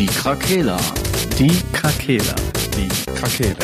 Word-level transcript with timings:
Die 0.00 0.06
Krakela. 0.06 0.78
Die 1.38 1.62
Krakela. 1.74 2.34
Die 2.74 2.88
Krakela. 3.12 3.56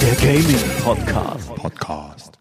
Der 0.00 0.14
Gaming 0.16 0.60
Podcast. 0.84 1.54
Podcast. 1.56 2.38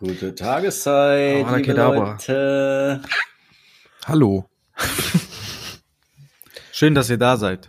Gute 0.00 0.34
Tageszeit, 0.34 1.44
Oh, 1.46 1.50
liebe 1.50 1.62
Kedabra. 1.62 2.10
Leute. 2.12 3.02
Hallo. 4.06 4.48
Schön, 6.72 6.94
dass 6.94 7.08
ihr 7.10 7.18
da 7.18 7.36
seid. 7.36 7.68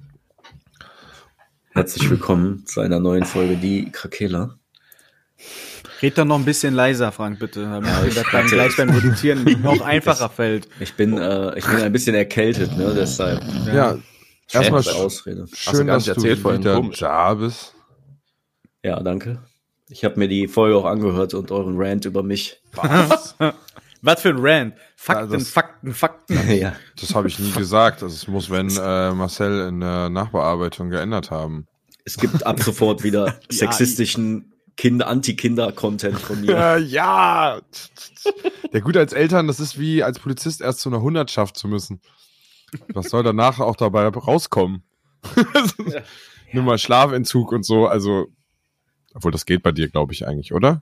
Herzlich 1.76 2.10
willkommen 2.10 2.66
zu 2.66 2.80
einer 2.80 3.00
neuen 3.02 3.26
Folge 3.26 3.58
Die 3.58 3.92
Krakela. 3.92 4.58
Red 6.02 6.18
doch 6.18 6.24
noch 6.26 6.38
ein 6.40 6.46
bisschen 6.46 6.74
leiser, 6.74 7.12
Frank, 7.12 7.40
bitte, 7.40 7.64
damit 7.64 7.90
Ja, 7.90 8.06
ich 8.06 8.16
das 8.16 8.24
beim, 8.32 8.44
hatte- 8.46 8.56
gleich 8.56 8.78
beim 8.78 8.90
Editieren 8.98 9.44
noch 9.62 9.82
einfacher 9.82 10.30
fällt. 10.30 10.70
Ich 10.80 10.94
bin, 10.94 11.18
äh, 11.18 11.58
ich 11.58 11.66
bin 11.66 11.76
ein 11.82 11.92
bisschen 11.92 12.16
erkältet, 12.16 12.78
ne? 12.78 12.94
Deshalb 12.96 13.44
Ja, 13.74 13.98
erstmal 14.52 14.84
schlechte 14.84 15.02
Ausrede. 15.02 15.46
schön, 15.54 15.88
gar 15.88 15.98
dass 15.98 16.06
nicht 16.08 16.18
du 16.18 16.22
erzählt 16.22 16.40
vorhin, 16.40 16.62
wieder 16.62 16.76
komisch. 16.76 17.00
da 17.00 17.34
bist. 17.34 17.74
Ja, 18.84 19.02
danke. 19.02 19.42
Ich 19.90 20.06
habe 20.06 20.18
mir 20.18 20.28
die 20.30 20.48
Folge 20.48 20.78
auch 20.78 20.86
angehört 20.86 21.34
und 21.34 21.52
euren 21.52 21.76
Rant 21.78 22.06
über 22.06 22.24
mich. 22.24 22.62
Was 22.74 23.36
für 24.22 24.30
ein 24.30 24.38
Rant. 24.40 24.76
Fakten, 25.06 25.32
Ja, 25.34 25.38
das- 25.38 25.50
Fakten, 25.50 25.94
Fakten. 25.94 26.50
ja. 26.58 26.76
Das 27.00 27.14
habe 27.14 27.28
ich 27.28 27.38
nie 27.38 27.52
gesagt. 27.52 28.02
Also 28.02 28.16
es 28.16 28.28
muss, 28.28 28.50
wenn 28.50 28.70
äh, 28.70 29.12
Marcel 29.14 29.68
in 29.68 29.80
der 29.82 30.10
Nachbearbeitung 30.10 30.90
geändert 30.90 31.30
haben. 31.30 31.68
Es 32.06 32.18
gibt 32.18 32.44
ab 32.44 32.60
sofort 32.60 33.04
wieder 33.04 33.40
sexistischen 33.52 34.52
Kinder, 34.78 35.08
Anti-Kinder-Content 35.08 36.18
von 36.20 36.42
mir. 36.42 36.52
Ja, 36.52 36.78
ja. 36.78 37.62
Der 38.74 38.82
gut 38.82 38.98
als 38.98 39.14
Eltern, 39.14 39.46
das 39.46 39.60
ist 39.60 39.78
wie 39.80 40.02
als 40.02 40.18
Polizist 40.18 40.60
erst 40.62 40.80
zu 40.80 40.90
einer 40.90 41.02
Hundertschaft 41.02 41.56
zu 41.56 41.68
müssen. 41.68 42.02
Was 42.92 43.10
soll 43.10 43.22
danach 43.22 43.60
auch 43.60 43.76
dabei 43.76 44.08
rauskommen? 44.08 44.82
Nur 46.52 46.64
mal 46.64 46.80
Schlafentzug 46.80 47.52
und 47.52 47.64
so, 47.64 47.86
also, 47.88 48.26
obwohl 49.14 49.32
das 49.32 49.46
geht 49.46 49.62
bei 49.62 49.72
dir, 49.72 49.88
glaube 49.88 50.14
ich, 50.14 50.28
eigentlich, 50.28 50.52
oder? 50.52 50.82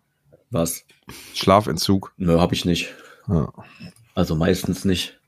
Was? 0.49 0.85
Schlafentzug. 1.33 2.13
Nö, 2.15 2.39
hab 2.39 2.53
ich 2.53 2.63
nicht. 2.63 2.93
Ja. 3.27 3.51
Also 4.15 4.35
meistens 4.35 4.85
nicht. 4.85 5.19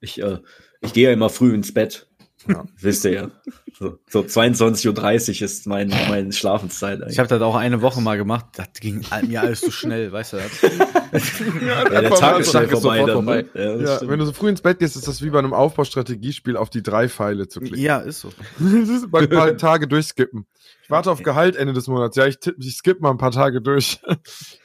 Ich, 0.00 0.22
äh, 0.22 0.38
ich 0.80 0.92
gehe 0.92 1.08
ja 1.08 1.12
immer 1.12 1.28
früh 1.30 1.52
ins 1.54 1.74
Bett. 1.74 2.06
Ja. 2.46 2.64
Wisst 2.80 3.04
ihr 3.04 3.12
ja. 3.12 3.30
So, 3.78 3.98
so 4.08 4.20
22.30 4.20 5.36
Uhr 5.40 5.42
ist 5.44 5.66
mein, 5.66 5.88
meine 5.88 6.32
Schlafenszeit 6.32 7.00
eigentlich. 7.00 7.12
Ich 7.12 7.18
habe 7.18 7.28
das 7.28 7.42
auch 7.42 7.54
eine 7.54 7.80
Woche 7.82 8.00
mal 8.00 8.16
gemacht. 8.16 8.46
Das 8.56 8.68
ging 8.80 9.04
mir 9.28 9.40
alles 9.40 9.60
zu 9.60 9.70
schnell, 9.70 10.10
weißt 10.10 10.32
du 10.32 10.36
das? 10.38 10.62
ja, 11.62 11.84
der 11.84 11.98
Einfach 12.00 12.18
Tag 12.18 12.38
ist 12.40 12.46
so- 12.46 12.58
schnell 12.58 12.68
vorbei. 12.68 12.98
Dann, 12.98 13.10
vorbei. 13.12 13.44
ne? 13.54 13.80
ja, 13.84 14.00
Ja, 14.00 14.08
wenn 14.08 14.18
du 14.18 14.24
so 14.24 14.32
früh 14.32 14.48
ins 14.48 14.62
Bett 14.62 14.78
gehst, 14.80 14.96
ist 14.96 15.06
das 15.06 15.22
wie 15.22 15.30
bei 15.30 15.38
einem 15.38 15.52
Aufbaustrategiespiel 15.52 16.56
auf 16.56 16.70
die 16.70 16.82
drei 16.82 17.08
Pfeile 17.08 17.46
zu 17.48 17.60
klicken. 17.60 17.78
Ja, 17.78 17.98
ist 17.98 18.20
so. 18.20 18.30
Das 18.58 18.88
ist 18.88 19.12
mal 19.12 19.22
ein 19.24 19.28
paar 19.28 19.56
Tage 19.56 19.86
durchskippen. 19.86 20.46
Ich 20.82 20.90
warte 20.90 21.10
auf 21.10 21.22
Gehalt 21.22 21.54
Ende 21.54 21.72
des 21.74 21.86
Monats. 21.86 22.16
Ja, 22.16 22.26
ich, 22.26 22.38
tipp, 22.40 22.56
ich 22.58 22.74
skippe 22.76 23.00
mal 23.02 23.10
ein 23.10 23.18
paar 23.18 23.30
Tage 23.32 23.60
durch. 23.60 24.00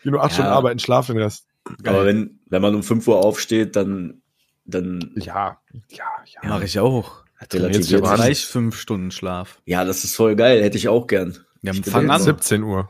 Geh 0.04 0.10
nur 0.10 0.22
acht 0.22 0.32
Ja. 0.32 0.36
Stunden 0.36 0.52
arbeiten, 0.52 0.80
schlaf 0.80 1.08
den 1.08 1.18
Rest. 1.18 1.46
Aber 1.86 2.06
wenn, 2.06 2.40
wenn 2.50 2.62
man 2.62 2.76
um 2.76 2.84
5 2.84 3.08
Uhr 3.08 3.24
aufsteht, 3.24 3.76
dann, 3.76 4.22
dann 4.66 5.12
Ja, 5.16 5.60
ja, 5.90 6.06
ja. 6.42 6.50
Mache 6.50 6.66
ich 6.66 6.80
auch. 6.80 7.24
relativiert 7.52 7.84
sich. 7.84 8.02
Gleich 8.02 8.46
fünf 8.46 8.78
Stunden 8.78 9.12
Schlaf. 9.12 9.62
Ja, 9.66 9.84
das 9.86 10.04
ist 10.04 10.16
voll 10.16 10.36
geil. 10.36 10.64
Hätte 10.64 10.78
ich 10.78 10.88
auch 10.88 11.08
gern. 11.08 11.38
Ja, 11.62 11.74
fang 11.74 12.10
an. 12.10 12.22
17 12.22 12.64
Uhr. 12.64 12.90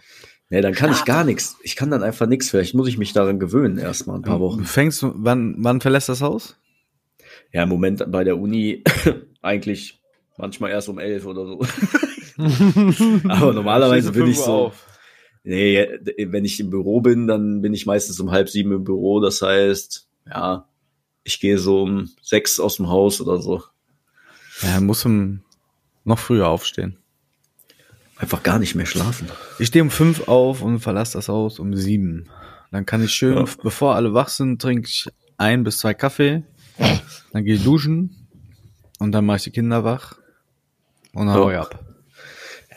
Nee, 0.50 0.62
dann 0.62 0.74
kann 0.74 0.92
ich 0.92 1.06
gar 1.06 1.24
nichts. 1.24 1.58
Ich 1.64 1.76
kann 1.76 1.90
dann 1.90 2.04
einfach 2.04 2.28
nichts. 2.28 2.50
Vielleicht 2.50 2.76
muss 2.76 2.88
ich 2.88 2.98
mich 2.98 3.14
daran 3.14 3.39
gewöhnen, 3.39 3.78
erstmal 3.78 4.17
ein 4.17 4.22
paar 4.22 4.39
Wochen. 4.39 4.66
Fängst 4.66 5.02
du, 5.02 5.14
wann, 5.16 5.56
wann 5.58 5.82
verlässt 5.82 6.10
das 6.10 6.22
Haus? 6.22 6.58
Ja, 7.52 7.64
im 7.64 7.70
Moment 7.70 8.04
bei 8.12 8.23
der 8.23 8.38
Uni 8.38 8.83
eigentlich 9.42 10.00
manchmal 10.38 10.72
erst 10.72 10.89
um 10.89 11.00
11 11.00 11.26
oder 11.26 11.45
so. 11.45 11.60
Aber 13.30 13.54
normalerweise 13.54 14.12
bin 14.12 14.28
ich 14.28 14.39
so. 14.39 14.72
Nee, 15.43 15.86
wenn 16.27 16.45
ich 16.45 16.59
im 16.59 16.70
Büro 16.70 17.02
bin, 17.02 17.27
dann 17.27 17.61
bin 17.61 17.73
ich 17.73 17.86
meistens 17.86 18.20
um 18.20 18.31
halb 18.31 18.49
sieben 18.49 18.71
im 18.71 18.83
Büro. 18.86 19.20
Das 19.20 19.42
heißt, 19.42 20.08
ja, 20.27 20.67
ich 21.26 21.39
gehe 21.39 21.58
so 21.58 21.81
um 21.83 22.09
sechs 22.21 22.59
aus 22.59 22.77
dem 22.77 22.87
Haus 22.89 23.20
oder 23.20 23.42
so. 23.42 23.61
Ja, 24.61 24.80
muss 24.80 25.05
um 25.05 25.42
noch 26.05 26.20
früher 26.20 26.48
aufstehen. 26.48 26.98
Einfach 28.15 28.43
gar 28.43 28.59
nicht 28.59 28.76
mehr 28.76 28.86
schlafen. 28.86 29.27
Ich 29.59 29.67
stehe 29.67 29.83
um 29.83 29.89
fünf 29.89 30.27
auf 30.30 30.61
und 30.61 30.80
verlasse 30.80 31.17
das 31.17 31.27
Haus 31.27 31.59
um 31.59 31.76
sieben. 31.76 32.30
Dann 32.71 32.86
kann 32.86 33.03
ich 33.03 33.11
schön, 33.11 33.36
Ja. 33.37 33.45
bevor 33.64 33.95
alle 33.95 34.14
wach 34.14 34.30
sind, 34.30 34.61
trinke 34.61 34.87
ich 34.87 35.08
ein 35.37 35.64
bis 35.64 35.80
zwei 35.80 35.93
Kaffee. 35.93 36.43
Dann 37.33 37.43
gehe 37.43 37.55
ich 37.55 37.64
duschen 37.64 38.27
und 38.99 39.11
dann 39.11 39.26
mache 39.26 39.37
ich 39.37 39.43
die 39.43 39.52
Kinder 39.52 39.83
wach 39.83 40.17
und 41.14 41.27
dann 41.27 41.36
Ja. 41.36 41.43
hau 41.43 41.52
ich 41.52 41.58
ab. 41.58 41.83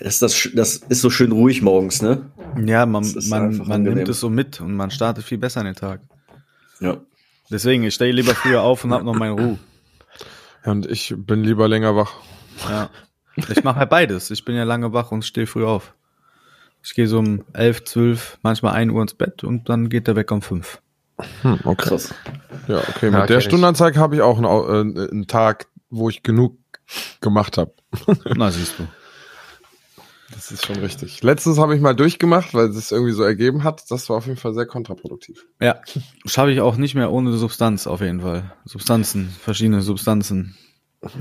Das, 0.00 0.14
ist 0.14 0.22
das, 0.22 0.50
das 0.54 0.76
ist 0.76 1.00
so 1.00 1.10
schön 1.10 1.32
ruhig 1.32 1.62
morgens, 1.62 2.02
ne? 2.02 2.30
Ja, 2.64 2.86
man, 2.86 3.02
man, 3.28 3.56
man 3.56 3.72
angenehm. 3.72 3.94
nimmt 3.94 4.08
es 4.08 4.20
so 4.20 4.28
mit 4.30 4.60
und 4.60 4.74
man 4.74 4.90
startet 4.90 5.24
viel 5.24 5.38
besser 5.38 5.60
in 5.60 5.66
den 5.66 5.74
Tag. 5.74 6.00
Ja. 6.80 6.98
Deswegen, 7.50 7.84
ich 7.84 7.94
stehe 7.94 8.12
lieber 8.12 8.34
früher 8.34 8.62
auf 8.62 8.84
und 8.84 8.92
hab 8.92 9.02
noch 9.04 9.14
meine 9.14 9.32
Ruhe. 9.32 9.58
Ja, 10.64 10.72
und 10.72 10.86
ich 10.86 11.14
bin 11.16 11.44
lieber 11.44 11.68
länger 11.68 11.94
wach. 11.96 12.14
Ja. 12.68 12.90
Ich 13.48 13.62
mache 13.62 13.78
halt 13.78 13.90
beides. 13.90 14.30
Ich 14.30 14.44
bin 14.44 14.56
ja 14.56 14.64
lange 14.64 14.92
wach 14.92 15.12
und 15.12 15.24
stehe 15.24 15.46
früh 15.46 15.64
auf. 15.64 15.94
Ich 16.82 16.94
gehe 16.94 17.06
so 17.06 17.18
um 17.18 17.44
elf, 17.52 17.84
zwölf, 17.84 18.38
manchmal 18.42 18.74
ein 18.74 18.90
Uhr 18.90 19.02
ins 19.02 19.14
Bett 19.14 19.44
und 19.44 19.68
dann 19.68 19.88
geht 19.88 20.06
der 20.06 20.16
weg 20.16 20.30
um 20.30 20.42
fünf. 20.42 20.80
Hm, 21.42 21.60
okay. 21.64 21.88
Krass. 21.88 22.14
Ja, 22.68 22.78
okay. 22.78 23.10
Mit 23.10 23.20
Ja, 23.20 23.26
der. 23.26 23.40
Stundenanzeige 23.40 23.98
habe 23.98 24.16
ich 24.16 24.22
auch 24.22 24.38
einen, 24.38 24.96
äh, 24.96 25.08
einen 25.10 25.26
Tag, 25.26 25.66
wo 25.90 26.08
ich 26.08 26.22
genug 26.22 26.58
gemacht 27.20 27.58
habe. 27.58 27.72
Na, 28.36 28.50
siehst 28.50 28.78
du. 28.78 28.86
Das 30.36 30.50
ist 30.50 30.66
schon 30.66 30.76
richtig. 30.76 31.22
Letztens 31.22 31.58
habe 31.58 31.74
ich 31.74 31.80
mal 31.80 31.94
durchgemacht, 31.94 32.52
weil 32.52 32.66
es 32.66 32.92
irgendwie 32.92 33.12
so 33.12 33.22
ergeben 33.22 33.64
hat. 33.64 33.90
Das 33.90 34.10
war 34.10 34.18
auf 34.18 34.26
jeden 34.26 34.36
Fall 34.36 34.52
sehr 34.52 34.66
kontraproduktiv. 34.66 35.46
Ja, 35.62 35.80
schaffe 36.26 36.52
ich 36.52 36.60
auch 36.60 36.76
nicht 36.76 36.94
mehr 36.94 37.10
ohne 37.10 37.32
Substanz 37.32 37.86
auf 37.86 38.02
jeden 38.02 38.20
Fall. 38.20 38.52
Substanzen, 38.66 39.34
verschiedene 39.40 39.80
Substanzen. 39.80 40.54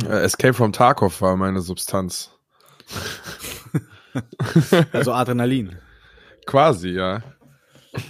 Äh, 0.06 0.24
Escape 0.24 0.54
from 0.54 0.74
Tarkov 0.74 1.22
war 1.22 1.38
meine 1.38 1.62
Substanz. 1.62 2.32
Also 4.94 5.12
Adrenalin. 5.12 5.76
Quasi, 6.46 6.92
ja. 6.92 7.22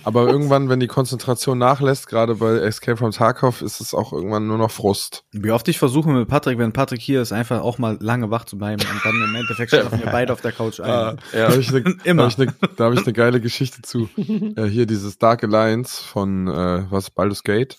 Aber 0.04 0.28
irgendwann, 0.28 0.70
wenn 0.70 0.80
die 0.80 0.88
Konzentration 0.88 1.58
nachlässt, 1.58 2.08
gerade 2.08 2.36
bei 2.36 2.58
Escape 2.58 2.98
from 2.98 3.12
Tarkov, 3.12 3.62
ist 3.62 3.82
es 3.82 3.94
auch 3.94 4.14
irgendwann 4.14 4.48
nur 4.48 4.58
noch 4.58 4.72
Frust. 4.72 5.24
Wie 5.32 5.52
oft 5.52 5.68
ich 5.68 5.80
versuche 5.80 6.10
mit 6.10 6.28
Patrick, 6.28 6.58
wenn 6.58 6.74
Patrick 6.74 7.02
hier 7.02 7.22
ist, 7.22 7.32
einfach 7.32 7.62
auch 7.62 7.78
mal 7.78 7.98
lange 8.00 8.30
wach 8.32 8.46
zu 8.46 8.58
bleiben 8.58 8.82
und 8.82 9.06
dann 9.06 9.16
im 9.16 9.36
Endeffekt 9.36 9.72
schlafen 9.72 10.00
wir 10.00 10.08
beide 10.12 10.34
auf 10.34 10.42
der 10.42 10.52
Couch 10.52 10.80
ein. 10.80 10.90
Ah, 10.90 11.16
Da 11.32 11.50
habe 11.50 11.60
ich 11.60 11.70
eine 11.70 11.84
hab 11.84 12.38
ne, 12.38 12.54
da 12.78 12.86
hab 12.86 12.94
ich 12.94 13.04
eine 13.04 13.14
geile 13.14 13.42
Geschichte 13.42 13.82
zu. 13.82 14.10
äh, 14.18 14.66
hier 14.66 14.86
dieses 14.86 15.18
Dark 15.18 15.44
Alliance 15.44 16.04
von, 16.04 16.48
äh, 16.48 16.86
was, 16.90 17.10
Baldur's 17.10 17.44
Gate? 17.44 17.78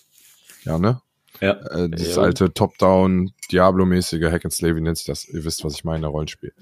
Ja, 0.63 0.77
ne? 0.77 1.01
Ja. 1.41 1.51
Äh, 1.51 1.89
dieses 1.89 2.15
Jo. 2.15 2.23
alte 2.23 2.53
Top-Down, 2.53 3.31
Diablo-mäßige 3.51 4.23
Hack 4.31 4.45
and 4.45 4.53
Slave, 4.53 4.75
wie 4.75 4.81
nennt 4.81 4.97
sich 4.97 5.07
das? 5.07 5.25
Ihr 5.27 5.45
wisst, 5.45 5.63
was 5.63 5.73
ich 5.75 5.83
meine, 5.83 6.07
Rollenspiel. 6.07 6.53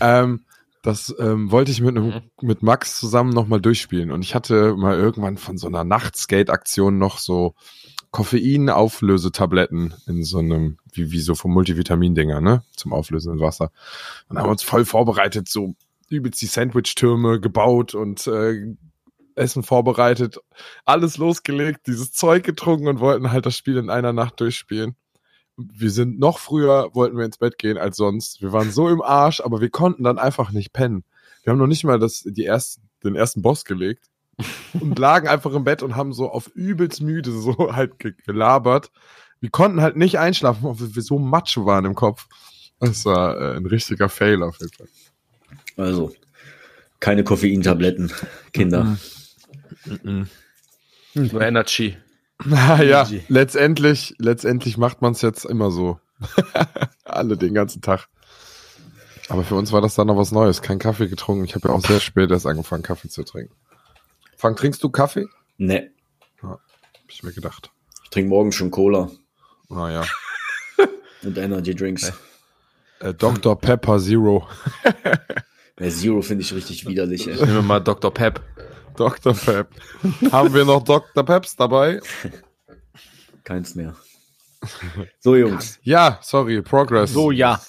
Ähm, 0.00 0.44
das 0.82 1.14
ähm, 1.18 1.50
wollte 1.50 1.70
ich 1.70 1.80
mit, 1.80 1.96
einem, 1.96 2.22
mit 2.40 2.62
Max 2.62 2.98
zusammen 2.98 3.30
nochmal 3.30 3.60
durchspielen. 3.60 4.10
Und 4.10 4.22
ich 4.22 4.34
hatte 4.34 4.74
mal 4.76 4.96
irgendwann 4.96 5.36
von 5.36 5.58
so 5.58 5.66
einer 5.66 5.84
Nachtskate-Aktion 5.84 6.98
noch 6.98 7.18
so 7.18 7.54
Koffein-Auflösetabletten 8.10 9.94
in 10.06 10.24
so 10.24 10.38
einem, 10.38 10.78
wie, 10.92 11.12
wie 11.12 11.20
so 11.20 11.34
vom 11.34 11.52
Multivitamin-Dinger, 11.52 12.40
ne? 12.40 12.62
Zum 12.74 12.92
Auflösen 12.92 13.34
in 13.34 13.40
Wasser. 13.40 13.70
Und 14.28 14.38
haben 14.38 14.50
uns 14.50 14.62
voll 14.62 14.84
vorbereitet, 14.84 15.48
so 15.48 15.74
übelst 16.08 16.40
die 16.42 16.46
Sandwich-Türme 16.46 17.40
gebaut 17.40 17.94
und 17.94 18.26
äh, 18.26 18.74
Essen 19.36 19.62
vorbereitet, 19.62 20.38
alles 20.84 21.16
losgelegt, 21.18 21.86
dieses 21.86 22.12
Zeug 22.12 22.44
getrunken 22.44 22.88
und 22.88 23.00
wollten 23.00 23.30
halt 23.30 23.46
das 23.46 23.56
Spiel 23.56 23.76
in 23.76 23.90
einer 23.90 24.12
Nacht 24.12 24.40
durchspielen. 24.40 24.96
Wir 25.72 25.90
sind 25.90 26.18
noch 26.18 26.38
früher, 26.38 26.90
wollten 26.94 27.16
wir 27.16 27.24
ins 27.24 27.38
Bett 27.38 27.58
gehen 27.58 27.78
als 27.78 27.96
sonst. 27.96 28.40
Wir 28.42 28.52
waren 28.52 28.70
so 28.70 28.88
im 28.88 29.02
Arsch, 29.02 29.40
aber 29.40 29.60
wir 29.60 29.70
konnten 29.70 30.04
dann 30.04 30.18
einfach 30.18 30.52
nicht 30.52 30.72
pennen. 30.72 31.04
Wir 31.42 31.52
haben 31.52 31.58
noch 31.58 31.66
nicht 31.66 31.84
mal 31.84 31.98
das, 31.98 32.22
die 32.26 32.44
ersten, 32.44 32.82
den 33.04 33.14
ersten 33.16 33.42
Boss 33.42 33.64
gelegt 33.64 34.10
und 34.74 34.98
lagen 34.98 35.28
einfach 35.28 35.52
im 35.54 35.64
Bett 35.64 35.82
und 35.82 35.96
haben 35.96 36.12
so 36.12 36.30
auf 36.30 36.48
übelst 36.54 37.00
müde 37.02 37.30
so 37.32 37.74
halt 37.74 37.98
ge- 37.98 38.14
gelabert. 38.26 38.90
Wir 39.40 39.50
konnten 39.50 39.80
halt 39.80 39.96
nicht 39.96 40.18
einschlafen, 40.18 40.62
weil 40.62 40.94
wir 40.94 41.02
so 41.02 41.18
macho 41.18 41.64
waren 41.64 41.84
im 41.86 41.94
Kopf. 41.94 42.26
Das 42.78 43.04
war 43.04 43.38
äh, 43.40 43.56
ein 43.56 43.66
richtiger 43.66 44.08
Fail 44.08 44.42
auf 44.42 44.58
jeden 44.60 44.72
Fall. 44.72 44.88
Also, 45.76 46.12
keine 47.00 47.24
Koffeintabletten, 47.24 48.12
Kinder. 48.52 48.98
Nur 51.14 51.40
Energy. 51.40 51.96
Naja, 52.44 53.06
letztendlich, 53.28 54.14
letztendlich 54.18 54.78
macht 54.78 55.02
man 55.02 55.12
es 55.12 55.22
jetzt 55.22 55.44
immer 55.44 55.70
so. 55.70 55.98
Alle 57.04 57.36
den 57.36 57.54
ganzen 57.54 57.82
Tag. 57.82 58.08
Aber 59.28 59.44
für 59.44 59.54
uns 59.54 59.72
war 59.72 59.80
das 59.80 59.94
dann 59.94 60.08
noch 60.08 60.16
was 60.16 60.32
Neues. 60.32 60.62
Kein 60.62 60.78
Kaffee 60.78 61.08
getrunken. 61.08 61.44
Ich 61.44 61.54
habe 61.54 61.68
ja 61.68 61.74
auch 61.74 61.84
sehr 61.84 62.00
spät 62.00 62.30
erst 62.30 62.46
angefangen, 62.46 62.82
Kaffee 62.82 63.08
zu 63.08 63.22
trinken. 63.22 63.54
Frank, 64.36 64.56
trinkst 64.56 64.82
du 64.82 64.90
Kaffee? 64.90 65.26
Nee. 65.56 65.90
Ja, 66.42 66.50
hab 66.50 66.60
ich 67.08 67.22
mir 67.22 67.32
gedacht. 67.32 67.70
Ich 68.04 68.10
trinke 68.10 68.30
morgen 68.30 68.52
schon 68.52 68.70
Cola. 68.70 69.10
Ah 69.68 69.90
ja. 69.90 70.04
Und 71.22 71.38
Energy 71.38 71.74
Drinks. 71.74 72.12
Äh, 73.00 73.14
Dr. 73.14 73.58
Pepper 73.58 73.98
Zero. 73.98 74.48
Ja, 75.80 75.88
Zero 75.88 76.20
finde 76.20 76.42
ich 76.42 76.52
richtig 76.52 76.86
widerlich. 76.86 77.26
Ey. 77.26 77.36
Nehmen 77.36 77.54
wir 77.54 77.62
mal 77.62 77.80
Dr. 77.80 78.12
Pep. 78.12 78.42
Dr. 79.00 79.32
Pep. 79.34 79.68
Haben 80.30 80.52
wir 80.52 80.64
noch 80.66 80.82
Dr. 80.84 81.24
Peps 81.24 81.56
dabei? 81.56 82.00
Keins 83.44 83.74
mehr. 83.74 83.96
So, 85.20 85.36
Jungs. 85.36 85.78
Ja, 85.82 86.18
sorry, 86.22 86.60
Progress. 86.60 87.12
So, 87.12 87.30
ja. 87.30 87.60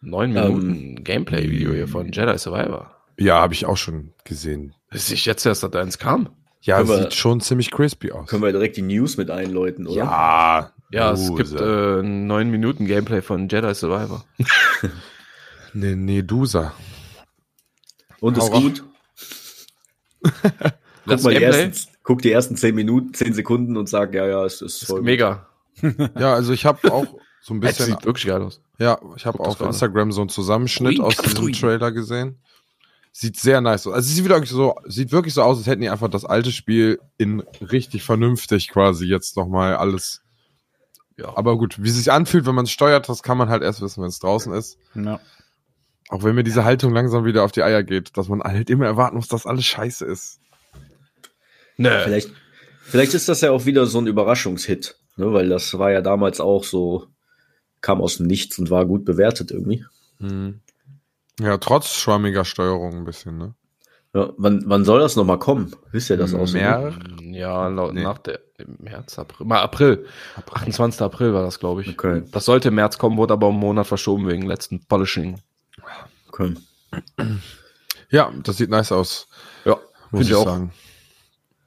Neun 0.00 0.32
Minuten 0.32 1.04
Gameplay-Video 1.04 1.72
hier 1.72 1.86
von 1.86 2.10
Jedi 2.10 2.36
Survivor. 2.38 2.90
Ja, 3.18 3.40
habe 3.40 3.54
ich 3.54 3.66
auch 3.66 3.76
schon 3.76 4.12
gesehen. 4.24 4.74
Bis 4.90 5.10
ich 5.10 5.26
jetzt 5.26 5.46
erst, 5.46 5.62
dass 5.62 5.70
da 5.70 5.80
eins 5.80 5.98
kam. 5.98 6.30
Ja, 6.62 6.78
Können 6.78 6.88
wir- 6.88 7.02
sieht 7.02 7.14
schon 7.14 7.40
ziemlich 7.40 7.70
crispy 7.70 8.10
aus. 8.12 8.28
Können 8.28 8.42
wir 8.42 8.50
direkt 8.52 8.76
die 8.76 8.82
News 8.82 9.16
mit 9.16 9.30
einläuten, 9.30 9.86
oder? 9.86 9.96
ja, 9.96 10.72
Ja, 10.90 11.12
es 11.12 11.26
Duse. 11.26 11.44
gibt 11.50 11.60
äh, 11.60 12.02
neun 12.02 12.50
Minuten 12.50 12.84
Gameplay 12.86 13.22
von 13.22 13.48
Jedi 13.48 13.72
Survivor. 13.74 14.24
Nee, 15.72 16.22
Dusa. 16.22 16.72
Und 18.18 18.36
ist 18.36 18.42
Hau 18.50 18.54
raus. 18.54 18.62
gut. 18.62 18.84
Guck 20.62 20.72
Das 21.06 21.22
mal 21.22 21.34
die 21.34 21.42
ersten, 21.42 21.88
guck 22.02 22.22
die 22.22 22.30
ersten 22.30 22.56
zehn 22.56 22.74
Minuten, 22.74 23.14
zehn 23.14 23.32
Sekunden 23.32 23.76
und 23.76 23.88
sag, 23.88 24.12
ja, 24.14 24.26
ja, 24.26 24.44
es 24.44 24.60
ist 24.60 24.82
ist 24.82 24.88
voll. 24.88 25.02
mega. 25.02 25.46
Ja, 26.18 26.34
also 26.34 26.52
ich 26.52 26.66
habe 26.66 26.92
auch 26.92 27.06
so 27.40 27.54
ein 27.54 27.60
bisschen, 27.60 27.86
sieht 27.86 28.04
wirklich 28.04 28.26
geil 28.26 28.42
aus. 28.42 28.60
ja, 28.78 28.98
ich 29.16 29.24
habe 29.24 29.38
das 29.38 29.60
auf. 29.60 29.60
Instagram 29.62 30.12
so 30.12 30.20
einen 30.20 30.28
Zusammenschnitt 30.28 30.98
Ui, 30.98 31.04
aus 31.04 31.16
diesem 31.16 31.44
ui. 31.44 31.52
Trailer 31.52 31.90
gesehen. 31.90 32.38
Sieht 33.12 33.38
sehr 33.40 33.60
nice 33.60 33.86
aus. 33.86 33.94
Also 33.94 34.08
es 34.08 34.14
sieht 34.14 34.28
wirklich 34.28 34.50
so, 34.50 34.76
sieht 34.86 35.10
wirklich 35.10 35.34
so 35.34 35.42
aus, 35.42 35.56
als 35.58 35.66
hätten 35.66 35.80
die 35.80 35.88
einfach 35.88 36.08
das 36.10 36.24
alte 36.24 36.52
Spiel 36.52 37.00
in 37.16 37.40
richtig 37.60 38.02
vernünftig 38.04 38.68
quasi 38.68 39.06
jetzt 39.06 39.36
nochmal 39.36 39.74
alles. 39.76 40.20
Ja. 41.16 41.36
Aber 41.36 41.56
gut, 41.58 41.82
wie 41.82 41.88
es 41.88 41.96
sich 41.96 42.12
anfühlt, 42.12 42.46
wenn 42.46 42.54
man 42.54 42.66
es 42.66 42.70
steuert, 42.70 43.08
das 43.08 43.22
kann 43.22 43.36
man 43.38 43.48
halt 43.48 43.62
erst 43.62 43.80
wissen, 43.80 44.02
wenn 44.02 44.08
es 44.10 44.20
draußen 44.20 44.52
ist. 44.52 44.78
Ja. 44.94 45.18
Auch 46.10 46.24
wenn 46.24 46.34
mir 46.34 46.42
diese 46.42 46.64
Haltung 46.64 46.92
langsam 46.92 47.24
wieder 47.24 47.44
auf 47.44 47.52
die 47.52 47.62
Eier 47.62 47.82
geht, 47.84 48.16
dass 48.16 48.28
man 48.28 48.40
halt 48.42 48.68
immer 48.68 48.86
erwarten 48.86 49.16
muss, 49.16 49.28
dass 49.28 49.46
alles 49.46 49.64
scheiße 49.64 50.04
ist. 50.04 50.40
Nö. 51.76 51.88
Vielleicht, 52.04 52.30
vielleicht 52.82 53.14
ist 53.14 53.28
das 53.28 53.40
ja 53.40 53.52
auch 53.52 53.64
wieder 53.64 53.86
so 53.86 53.98
ein 53.98 54.06
Überraschungshit, 54.08 54.96
ne? 55.16 55.32
weil 55.32 55.48
das 55.48 55.78
war 55.78 55.92
ja 55.92 56.00
damals 56.02 56.40
auch 56.40 56.64
so, 56.64 57.06
kam 57.80 58.00
aus 58.02 58.16
dem 58.16 58.26
Nichts 58.26 58.58
und 58.58 58.70
war 58.70 58.86
gut 58.86 59.04
bewertet 59.04 59.52
irgendwie. 59.52 59.84
Ja, 61.40 61.56
trotz 61.58 61.94
schwammiger 61.94 62.44
Steuerung 62.44 62.98
ein 62.98 63.04
bisschen, 63.04 63.38
ne? 63.38 63.54
Ja, 64.12 64.32
wann, 64.36 64.64
wann 64.66 64.84
soll 64.84 64.98
das 64.98 65.14
nochmal 65.14 65.38
kommen? 65.38 65.74
Wisst 65.92 66.10
ihr 66.10 66.16
das 66.16 66.32
so? 66.32 66.38
Mehr? 66.52 66.92
Ja, 67.20 67.68
laut, 67.68 67.94
Nee. 67.94 68.02
nach 68.02 68.18
der 68.18 68.40
im 68.58 68.76
März, 68.80 69.18
April. 69.20 69.46
Mal 69.46 69.60
April. 69.60 70.04
28. 70.52 71.00
April 71.00 71.32
war 71.32 71.44
das, 71.44 71.60
glaube 71.60 71.82
ich. 71.82 71.88
Okay. 71.90 72.24
Das 72.32 72.44
sollte 72.44 72.68
im 72.68 72.74
März 72.74 72.98
kommen, 72.98 73.16
wurde 73.16 73.32
aber 73.34 73.46
um 73.46 73.54
einen 73.54 73.60
Monat 73.60 73.86
verschoben 73.86 74.28
wegen 74.28 74.42
letzten 74.46 74.84
Polishing. 74.86 75.40
Okay. 76.40 77.36
Ja, 78.10 78.32
das 78.42 78.56
sieht 78.56 78.70
nice 78.70 78.90
aus, 78.92 79.28
Ja, 79.64 79.76
muss 80.10 80.22
ich 80.22 80.30
ich 80.30 80.34
auch. 80.34 80.44
sagen. 80.44 80.72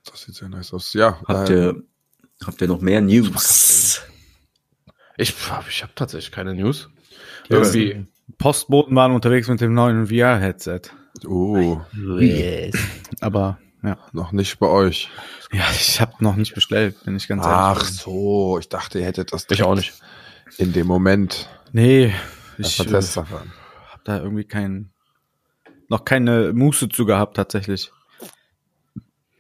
Das 0.10 0.22
sieht 0.24 0.36
sehr 0.36 0.50
nice 0.50 0.74
aus. 0.74 0.94
Ja, 0.94 1.20
Habt 1.28 1.50
äh, 1.50 1.68
ihr, 1.68 1.84
habt 2.46 2.62
ihr 2.62 2.68
noch 2.68 2.82
mehr 2.82 3.00
News? 3.02 4.02
Ich, 5.18 5.34
ich 5.70 5.84
habe 5.84 5.94
tatsächlich 5.96 6.32
keine 6.32 6.54
News. 6.54 6.90
Ja, 7.48 7.58
Irgendwie. 7.58 8.06
Postboten 8.38 8.96
waren 8.96 9.12
unterwegs 9.14 9.48
mit 9.48 9.62
dem 9.62 9.74
neuen 9.74 10.08
VR-Headset. 10.08 10.82
oh, 11.28 11.80
Aber 13.22 13.60
ja. 13.84 13.98
noch 14.12 14.32
nicht 14.32 14.60
bei 14.60 14.68
euch. 14.68 15.10
Ja, 15.52 15.66
ich 15.72 16.02
habe 16.02 16.14
noch 16.20 16.36
nicht 16.36 16.56
bestellt, 16.56 17.04
bin 17.06 17.16
ich 17.16 17.28
ganz 17.28 17.44
Ach 17.46 17.78
ehrlich. 17.82 17.96
so, 17.98 18.58
ich 18.60 18.70
dachte, 18.70 19.00
ihr 19.00 19.06
hättet 19.06 19.32
das 19.34 19.46
Ich 19.50 19.62
auch 19.64 19.76
nicht. 19.76 19.94
in 20.58 20.74
dem 20.74 20.88
Moment 20.88 21.48
Nee, 21.74 22.14
ich 22.58 22.80
ich, 22.80 22.88
Test 22.88 23.18
davon. 23.18 23.40
hab 23.40 23.63
da 24.04 24.20
irgendwie 24.20 24.44
kein, 24.46 24.92
noch 25.90 26.06
keine 26.06 26.54
Muße 26.54 26.90
zu 26.90 27.06
gehabt 27.06 27.36
tatsächlich. 27.36 27.92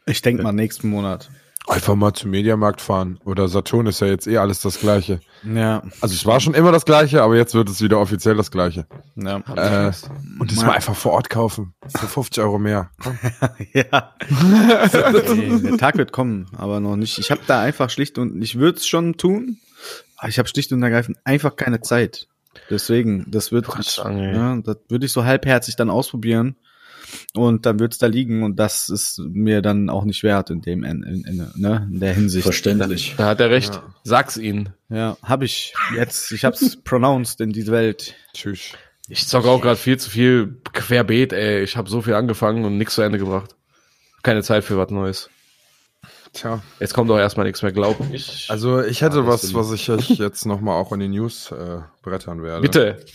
Ich 0.05 0.21
denke 0.21 0.43
mal 0.43 0.51
nächsten 0.51 0.89
Monat. 0.89 1.29
Einfach 1.65 1.95
mal 1.95 2.13
zum 2.13 2.31
Mediamarkt 2.31 2.81
fahren. 2.81 3.19
Oder 3.23 3.47
Saturn 3.47 3.87
ist 3.87 4.01
ja 4.01 4.07
jetzt 4.07 4.27
eh 4.27 4.37
alles 4.37 4.59
das 4.59 4.79
Gleiche. 4.79 5.21
Ja, 5.43 5.81
Also 6.01 6.13
es 6.13 6.25
war 6.25 6.41
schon 6.41 6.53
immer 6.53 6.73
das 6.73 6.83
Gleiche, 6.83 7.21
aber 7.21 7.37
jetzt 7.37 7.53
wird 7.53 7.69
es 7.69 7.81
wieder 7.81 7.99
offiziell 7.99 8.35
das 8.35 8.51
Gleiche. 8.51 8.85
ja. 9.15 9.37
Äh, 9.55 9.93
und 10.39 10.51
diesmal 10.51 10.75
einfach 10.75 10.95
vor 10.95 11.13
Ort 11.13 11.29
kaufen. 11.29 11.73
Für 11.87 12.07
50 12.07 12.43
Euro 12.43 12.59
mehr. 12.59 12.91
ja. 13.73 14.13
nee, 14.29 15.59
der 15.59 15.77
Tag 15.77 15.97
wird 15.97 16.11
kommen, 16.11 16.47
aber 16.57 16.81
noch 16.81 16.97
nicht. 16.97 17.17
Ich 17.17 17.31
habe 17.31 17.41
da 17.47 17.61
einfach 17.61 17.89
schlicht 17.89 18.17
und 18.17 18.41
ich 18.41 18.59
würde 18.59 18.79
es 18.79 18.85
schon 18.85 19.15
tun, 19.15 19.59
aber 20.17 20.27
ich 20.27 20.39
habe 20.39 20.49
schlicht 20.49 20.73
und 20.73 20.83
ergreifend 20.83 21.17
einfach 21.23 21.55
keine 21.55 21.79
Zeit. 21.79 22.27
Deswegen, 22.69 23.25
das 23.29 23.51
wird 23.51 23.67
ich, 23.79 23.97
ja, 23.97 24.57
das 24.57 24.77
würde 24.89 25.05
ich 25.05 25.11
so 25.11 25.25
halbherzig 25.25 25.75
dann 25.75 25.89
ausprobieren 25.89 26.55
und 27.33 27.65
dann 27.65 27.79
wird's 27.79 27.97
da 27.97 28.07
liegen 28.07 28.43
und 28.43 28.57
das 28.57 28.89
ist 28.89 29.19
mir 29.19 29.61
dann 29.61 29.89
auch 29.89 30.03
nicht 30.03 30.23
wert 30.23 30.49
in 30.49 30.61
dem 30.61 30.83
in, 30.83 31.03
in, 31.03 31.23
in, 31.25 31.51
ne, 31.55 31.87
in 31.91 31.99
der 31.99 32.13
Hinsicht. 32.13 32.43
Verständlich. 32.43 33.15
Da 33.17 33.27
hat 33.27 33.39
er 33.39 33.49
recht. 33.49 33.75
Ja. 33.75 33.83
Sag's 34.03 34.37
ihnen. 34.37 34.69
Ja, 34.89 35.17
habe 35.23 35.45
ich 35.45 35.73
jetzt. 35.95 36.31
Ich 36.31 36.45
habe 36.45 36.55
es 36.55 36.77
pronounced 36.83 37.41
in 37.41 37.51
diese 37.51 37.71
Welt. 37.71 38.15
Tschüss. 38.33 38.73
Ich 39.09 39.27
zocke 39.27 39.49
auch 39.49 39.61
gerade 39.61 39.75
viel 39.75 39.97
zu 39.97 40.09
viel 40.09 40.61
querbeet, 40.71 41.33
ey. 41.33 41.63
Ich 41.63 41.75
habe 41.75 41.89
so 41.89 42.01
viel 42.01 42.13
angefangen 42.13 42.63
und 42.65 42.77
nichts 42.77 42.95
zu 42.95 43.01
Ende 43.01 43.17
gebracht. 43.17 43.55
Keine 44.23 44.43
Zeit 44.43 44.63
für 44.63 44.77
was 44.77 44.89
Neues. 44.89 45.29
Tja. 46.33 46.61
Jetzt 46.79 46.93
kommt 46.93 47.11
auch 47.11 47.17
erstmal 47.17 47.45
nichts 47.45 47.61
mehr, 47.61 47.71
glaub 47.71 47.97
ich. 48.11 48.47
Also 48.49 48.81
ich 48.81 49.01
hätte 49.01 49.17
Ja, 49.17 49.27
was, 49.27 49.53
was 49.53 49.71
ich 49.71 49.89
euch 49.89 50.09
jetzt 50.09 50.45
nochmal 50.45 50.81
auch 50.81 50.91
in 50.91 50.99
die 50.99 51.07
News 51.07 51.51
äh, 51.51 51.81
brettern 52.01 52.41
werde. 52.41 52.61
Bitte. 52.61 53.05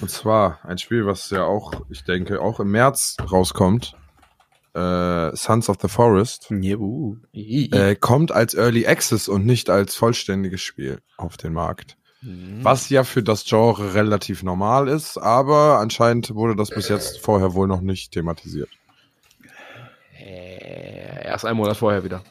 Und 0.00 0.10
zwar 0.10 0.60
ein 0.64 0.78
Spiel, 0.78 1.06
was 1.06 1.30
ja 1.30 1.44
auch, 1.44 1.72
ich 1.88 2.04
denke, 2.04 2.40
auch 2.40 2.60
im 2.60 2.70
März 2.70 3.16
rauskommt. 3.30 3.94
Äh, 4.74 5.34
Sons 5.34 5.68
of 5.68 5.78
the 5.80 5.88
Forest. 5.88 6.48
Juhu. 6.50 7.16
Äh, 7.32 7.96
kommt 7.96 8.30
als 8.30 8.54
Early 8.54 8.86
Access 8.86 9.28
und 9.28 9.44
nicht 9.44 9.70
als 9.70 9.96
vollständiges 9.96 10.60
Spiel 10.60 11.00
auf 11.16 11.36
den 11.36 11.52
Markt. 11.52 11.96
Was 12.20 12.88
ja 12.88 13.04
für 13.04 13.22
das 13.22 13.44
Genre 13.44 13.94
relativ 13.94 14.42
normal 14.42 14.88
ist, 14.88 15.18
aber 15.18 15.78
anscheinend 15.78 16.34
wurde 16.34 16.56
das 16.56 16.70
bis 16.70 16.88
jetzt 16.88 17.20
vorher 17.20 17.54
wohl 17.54 17.68
noch 17.68 17.80
nicht 17.80 18.10
thematisiert. 18.10 18.70
Erst 21.28 21.44
einen 21.44 21.56
Monat 21.56 21.76
vorher 21.76 22.02
wieder. 22.04 22.22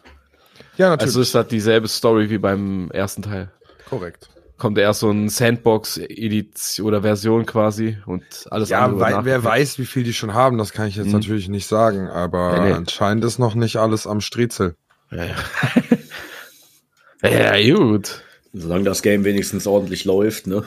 Ja, 0.77 0.93
Also 0.93 1.21
ist 1.21 1.33
das 1.33 1.47
dieselbe 1.47 1.87
Story 1.87 2.29
wie 2.29 2.37
beim 2.37 2.91
ersten 2.91 3.21
Teil. 3.21 3.51
korrekt. 3.89 4.29
Kommt 4.57 4.77
erst 4.79 5.01
so 5.01 5.11
ein 5.11 5.29
Sandbox-Edition 5.29 6.87
oder 6.87 7.03
Version 7.03 7.45
quasi 7.45 7.97
und 8.07 8.23
alles 8.49 8.69
Ja, 8.69 8.85
andere. 8.85 8.99
wird 9.11 9.25
wer 9.25 9.43
weiß, 9.43 9.77
wie 9.77 9.85
viel 9.85 10.03
die 10.03 10.13
schon 10.13 10.33
haben, 10.33 10.57
das 10.57 10.71
kann 10.73 10.87
ich 10.87 10.95
jetzt 10.95 11.07
Mhm. 11.07 11.11
natürlich 11.13 11.47
nicht 11.47 11.67
sagen, 11.67 12.07
aber 12.09 12.55
Ja, 12.55 12.65
nee. 12.65 12.71
anscheinend 12.73 13.23
ist 13.23 13.37
noch 13.37 13.53
nicht 13.53 13.75
alles 13.77 14.07
am 14.07 14.19
Striezel. 14.19 14.75
Ja, 15.11 15.25
ja. 17.23 17.57
ja, 17.57 17.75
gut. 17.75 18.23
Solange 18.53 18.83
das 18.83 19.01
Game 19.01 19.23
wenigstens 19.25 19.67
ordentlich 19.67 20.05
läuft, 20.05 20.47
ne? 20.47 20.63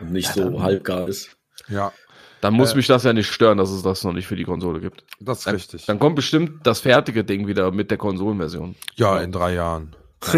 Und 0.00 0.12
nicht 0.12 0.32
so 0.32 0.62
halbgar 0.62 1.08
ist. 1.08 1.36
Ja, 1.68 1.92
Dann 2.40 2.54
muss 2.54 2.72
Äh. 2.72 2.76
mich 2.76 2.86
das 2.86 3.04
ja 3.04 3.12
nicht 3.12 3.28
stören, 3.30 3.58
dass 3.58 3.70
es 3.70 3.82
das 3.82 4.04
noch 4.04 4.12
nicht 4.12 4.26
für 4.26 4.36
die 4.36 4.44
Konsole 4.44 4.80
gibt. 4.80 5.04
das 5.20 5.40
ist 5.40 5.52
richtig. 5.52 5.86
Dann 5.86 5.98
kommt 5.98 6.16
bestimmt 6.16 6.66
das 6.66 6.80
fertige 6.80 7.24
Ding 7.24 7.46
wieder 7.46 7.70
mit 7.72 7.90
der 7.90 7.98
Konsolenversion. 7.98 8.74
Ja, 8.96 9.20
in 9.20 9.32
drei 9.32 9.54
Jahren. 9.54 9.96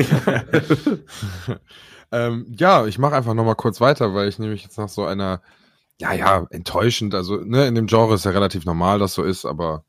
ähm, 2.13 2.47
ja, 2.59 2.87
ich 2.87 2.99
mache 2.99 3.15
einfach 3.15 3.35
noch 3.35 3.45
mal 3.45 3.55
kurz 3.55 3.81
weiter, 3.81 4.15
weil 4.15 4.29
ich 4.29 4.39
nämlich 4.39 4.63
jetzt 4.63 4.79
nach 4.79 4.89
so 4.89 5.05
einer, 5.05 5.43
ja, 6.01 6.13
ja, 6.13 6.47
enttäuschend, 6.51 7.15
also 7.15 7.37
ne, 7.37 7.67
in 7.67 7.75
dem 7.75 7.87
Genre 7.87 8.15
ist 8.15 8.25
ja 8.25 8.31
relativ 8.31 8.65
normal, 8.65 8.99
dass 8.99 9.15
so 9.15 9.23
ist, 9.23 9.45
aber 9.45 9.85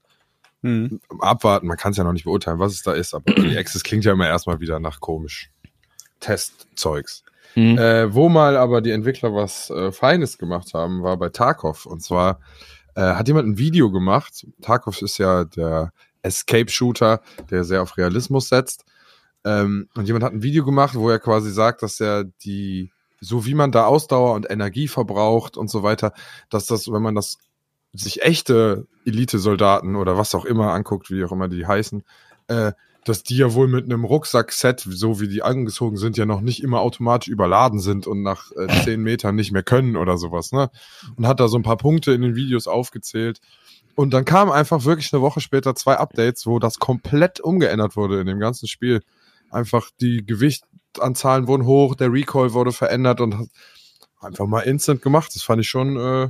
Hm. 0.61 0.99
abwarten, 1.19 1.67
man 1.67 1.77
kann 1.77 1.91
es 1.91 1.97
ja 1.97 2.03
noch 2.03 2.11
nicht 2.11 2.25
beurteilen, 2.25 2.59
was 2.59 2.73
es 2.73 2.83
da 2.83 2.91
ist, 2.91 3.13
aber 3.13 3.33
die 3.33 3.57
Access 3.57 3.81
klingt 3.83 4.03
ja 4.03 4.11
immer 4.11 4.27
erstmal 4.27 4.59
wieder 4.59 4.79
nach 4.81 4.99
komisch. 4.99 5.51
Testzeugs. 6.19 7.23
Mhm. 7.55 7.77
Äh, 7.77 8.13
wo 8.13 8.29
mal 8.29 8.57
aber 8.57 8.81
die 8.81 8.91
Entwickler 8.91 9.33
was 9.33 9.69
äh, 9.69 9.91
Feines 9.91 10.37
gemacht 10.37 10.73
haben, 10.73 11.03
war 11.03 11.17
bei 11.17 11.29
Tarkov. 11.29 11.85
Und 11.85 12.01
zwar 12.01 12.39
äh, 12.95 13.01
hat 13.01 13.27
jemand 13.27 13.47
ein 13.47 13.57
Video 13.57 13.91
gemacht. 13.91 14.45
Tarkov 14.61 15.01
ist 15.01 15.17
ja 15.17 15.45
der 15.45 15.91
Escape-Shooter, 16.21 17.21
der 17.49 17.63
sehr 17.63 17.81
auf 17.81 17.97
Realismus 17.97 18.49
setzt. 18.49 18.85
Ähm, 19.45 19.87
und 19.95 20.05
jemand 20.05 20.25
hat 20.25 20.33
ein 20.33 20.43
Video 20.43 20.65
gemacht, 20.65 20.95
wo 20.95 21.09
er 21.09 21.19
quasi 21.19 21.51
sagt, 21.51 21.81
dass 21.81 21.99
er 21.99 22.25
die, 22.43 22.91
so 23.21 23.45
wie 23.45 23.53
man 23.53 23.71
da 23.71 23.85
Ausdauer 23.85 24.33
und 24.33 24.49
Energie 24.49 24.87
verbraucht 24.87 25.57
und 25.57 25.69
so 25.69 25.83
weiter, 25.83 26.13
dass 26.49 26.65
das, 26.65 26.91
wenn 26.91 27.01
man 27.01 27.15
das 27.15 27.37
sich 27.93 28.21
echte 28.21 28.87
Elite-Soldaten 29.05 29.95
oder 29.95 30.17
was 30.17 30.35
auch 30.35 30.45
immer 30.45 30.73
anguckt, 30.73 31.09
wie 31.09 31.23
auch 31.23 31.31
immer 31.31 31.47
die 31.47 31.65
heißen, 31.65 32.03
äh, 32.47 32.73
dass 33.09 33.23
die 33.23 33.37
ja 33.37 33.53
wohl 33.53 33.67
mit 33.67 33.85
einem 33.85 34.05
Rucksackset, 34.05 34.85
so 34.87 35.19
wie 35.19 35.27
die 35.27 35.41
angezogen 35.41 35.97
sind, 35.97 36.15
ja 36.15 36.25
noch 36.25 36.41
nicht 36.41 36.61
immer 36.61 36.79
automatisch 36.81 37.27
überladen 37.27 37.79
sind 37.79 38.05
und 38.05 38.21
nach 38.21 38.51
äh, 38.51 38.67
zehn 38.83 39.01
Metern 39.01 39.35
nicht 39.35 39.51
mehr 39.51 39.63
können 39.63 39.97
oder 39.97 40.17
sowas, 40.17 40.51
ne? 40.51 40.69
Und 41.15 41.27
hat 41.27 41.39
da 41.39 41.47
so 41.47 41.57
ein 41.57 41.63
paar 41.63 41.77
Punkte 41.77 42.11
in 42.11 42.21
den 42.21 42.35
Videos 42.35 42.67
aufgezählt. 42.67 43.41
Und 43.95 44.13
dann 44.13 44.25
kam 44.25 44.51
einfach 44.51 44.85
wirklich 44.85 45.11
eine 45.11 45.21
Woche 45.21 45.41
später 45.41 45.75
zwei 45.75 45.97
Updates, 45.97 46.45
wo 46.45 46.59
das 46.59 46.79
komplett 46.79 47.39
umgeändert 47.39 47.95
wurde 47.97 48.21
in 48.21 48.27
dem 48.27 48.39
ganzen 48.39 48.67
Spiel. 48.67 49.01
Einfach 49.49 49.89
die 49.99 50.25
Gewichtanzahlen 50.25 51.47
wurden 51.47 51.65
hoch, 51.65 51.95
der 51.95 52.13
Recoil 52.13 52.53
wurde 52.53 52.71
verändert 52.71 53.19
und 53.21 53.49
einfach 54.21 54.45
mal 54.45 54.61
instant 54.61 55.01
gemacht. 55.01 55.31
Das 55.35 55.41
fand 55.41 55.61
ich 55.61 55.67
schon 55.67 55.97
äh, 55.97 56.29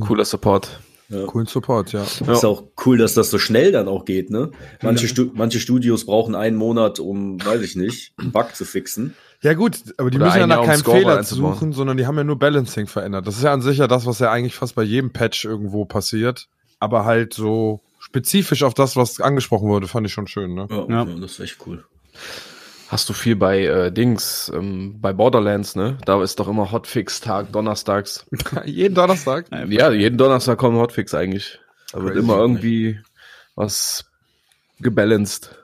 cooler 0.00 0.24
Support. 0.24 0.80
Ja. 1.10 1.26
Coolen 1.26 1.46
Support, 1.46 1.92
ja. 1.92 2.04
Ist 2.04 2.20
ja. 2.20 2.34
auch 2.48 2.62
cool, 2.86 2.96
dass 2.96 3.14
das 3.14 3.30
so 3.30 3.38
schnell 3.38 3.72
dann 3.72 3.88
auch 3.88 4.04
geht, 4.04 4.30
ne? 4.30 4.52
Manche, 4.80 5.06
ja. 5.06 5.10
Stu 5.10 5.30
manche 5.34 5.58
Studios 5.58 6.06
brauchen 6.06 6.36
einen 6.36 6.56
Monat, 6.56 7.00
um, 7.00 7.44
weiß 7.44 7.62
ich 7.62 7.74
nicht, 7.74 8.12
einen 8.16 8.30
Bug 8.30 8.54
zu 8.54 8.64
fixen. 8.64 9.14
Ja 9.42 9.54
gut, 9.54 9.78
aber 9.96 10.10
die 10.10 10.18
Oder 10.18 10.26
müssen 10.26 10.38
ja 10.38 10.46
nach 10.46 10.64
keinem 10.64 10.84
Fehler 10.84 11.22
suchen, 11.24 11.72
sondern 11.72 11.96
die 11.96 12.06
haben 12.06 12.16
ja 12.16 12.24
nur 12.24 12.38
Balancing 12.38 12.86
verändert. 12.86 13.26
Das 13.26 13.36
ist 13.36 13.42
ja 13.42 13.52
an 13.52 13.62
sich 13.62 13.78
ja 13.78 13.88
das, 13.88 14.06
was 14.06 14.20
ja 14.20 14.30
eigentlich 14.30 14.54
fast 14.54 14.74
bei 14.76 14.82
jedem 14.82 15.12
Patch 15.12 15.44
irgendwo 15.44 15.84
passiert. 15.84 16.46
Aber 16.78 17.04
halt 17.04 17.34
so 17.34 17.80
spezifisch 17.98 18.62
auf 18.62 18.74
das, 18.74 18.96
was 18.96 19.20
angesprochen 19.20 19.68
wurde, 19.68 19.88
fand 19.88 20.06
ich 20.06 20.12
schon 20.12 20.28
schön, 20.28 20.54
ne? 20.54 20.68
Ja, 20.70 20.86
ja. 20.88 21.04
das 21.04 21.32
ist 21.32 21.40
echt 21.40 21.56
cool. 21.66 21.84
Hast 22.90 23.08
du 23.08 23.12
viel 23.12 23.36
bei 23.36 23.64
äh, 23.64 23.92
Dings, 23.92 24.50
ähm, 24.52 25.00
bei 25.00 25.12
Borderlands, 25.12 25.76
ne? 25.76 25.96
Da 26.06 26.20
ist 26.24 26.40
doch 26.40 26.48
immer 26.48 26.72
Hotfix-Tag, 26.72 27.52
donnerstags. 27.52 28.26
jeden 28.64 28.96
Donnerstag? 28.96 29.46
Ja, 29.68 29.92
jeden 29.92 30.18
Donnerstag 30.18 30.58
kommt 30.58 30.76
Hotfix 30.76 31.14
eigentlich. 31.14 31.60
Da 31.92 32.02
wird 32.02 32.16
immer 32.16 32.38
irgendwie 32.38 32.98
was 33.54 34.10
gebalanced. 34.80 35.56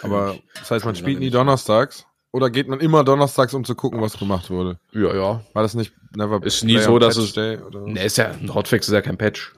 Aber 0.00 0.38
das 0.54 0.70
heißt, 0.70 0.84
man 0.84 0.94
spielt 0.94 1.18
nie 1.18 1.30
donnerstags? 1.30 2.06
Oder 2.30 2.50
geht 2.50 2.68
man 2.68 2.78
immer 2.78 3.02
donnerstags, 3.02 3.52
um 3.52 3.64
zu 3.64 3.74
gucken, 3.74 4.00
was 4.00 4.16
gemacht 4.16 4.48
wurde? 4.48 4.78
Ja, 4.92 5.12
ja. 5.12 5.44
War 5.54 5.62
das 5.64 5.74
nicht 5.74 5.92
never 6.14 6.40
Ist 6.44 6.62
nie 6.62 6.78
so, 6.78 7.00
dass 7.00 7.16
es. 7.16 7.32
Day, 7.32 7.58
oder? 7.58 7.80
Nee, 7.80 8.06
ist 8.06 8.16
ja, 8.16 8.30
ein 8.30 8.54
Hotfix 8.54 8.86
ist 8.86 8.94
ja 8.94 9.02
kein 9.02 9.18
Patch. 9.18 9.52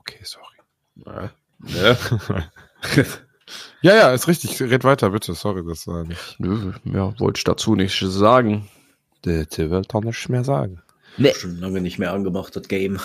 Okay, 0.00 0.20
sorry. 0.24 0.44
Ja. 1.06 1.30
ja. 1.64 1.96
Ja, 3.82 3.94
ja, 3.94 4.12
ist 4.12 4.28
richtig. 4.28 4.60
Red 4.60 4.84
weiter, 4.84 5.10
bitte. 5.10 5.34
Sorry, 5.34 5.64
das 5.66 5.86
war 5.86 6.04
nicht. 6.04 6.36
Nö, 6.38 6.72
ja, 6.84 7.18
wollte 7.20 7.38
ich 7.38 7.44
dazu 7.44 7.74
nicht 7.74 7.98
sagen. 7.98 8.68
Der 9.24 9.46
wird 9.50 9.92
doch 9.92 10.02
nicht 10.02 10.28
mehr 10.28 10.44
sagen. 10.44 10.82
Nee. 11.18 11.34
Schon 11.34 11.58
lange 11.58 11.80
nicht 11.80 11.98
mehr 11.98 12.12
angemacht, 12.12 12.54
das 12.56 12.68
Game. 12.68 13.00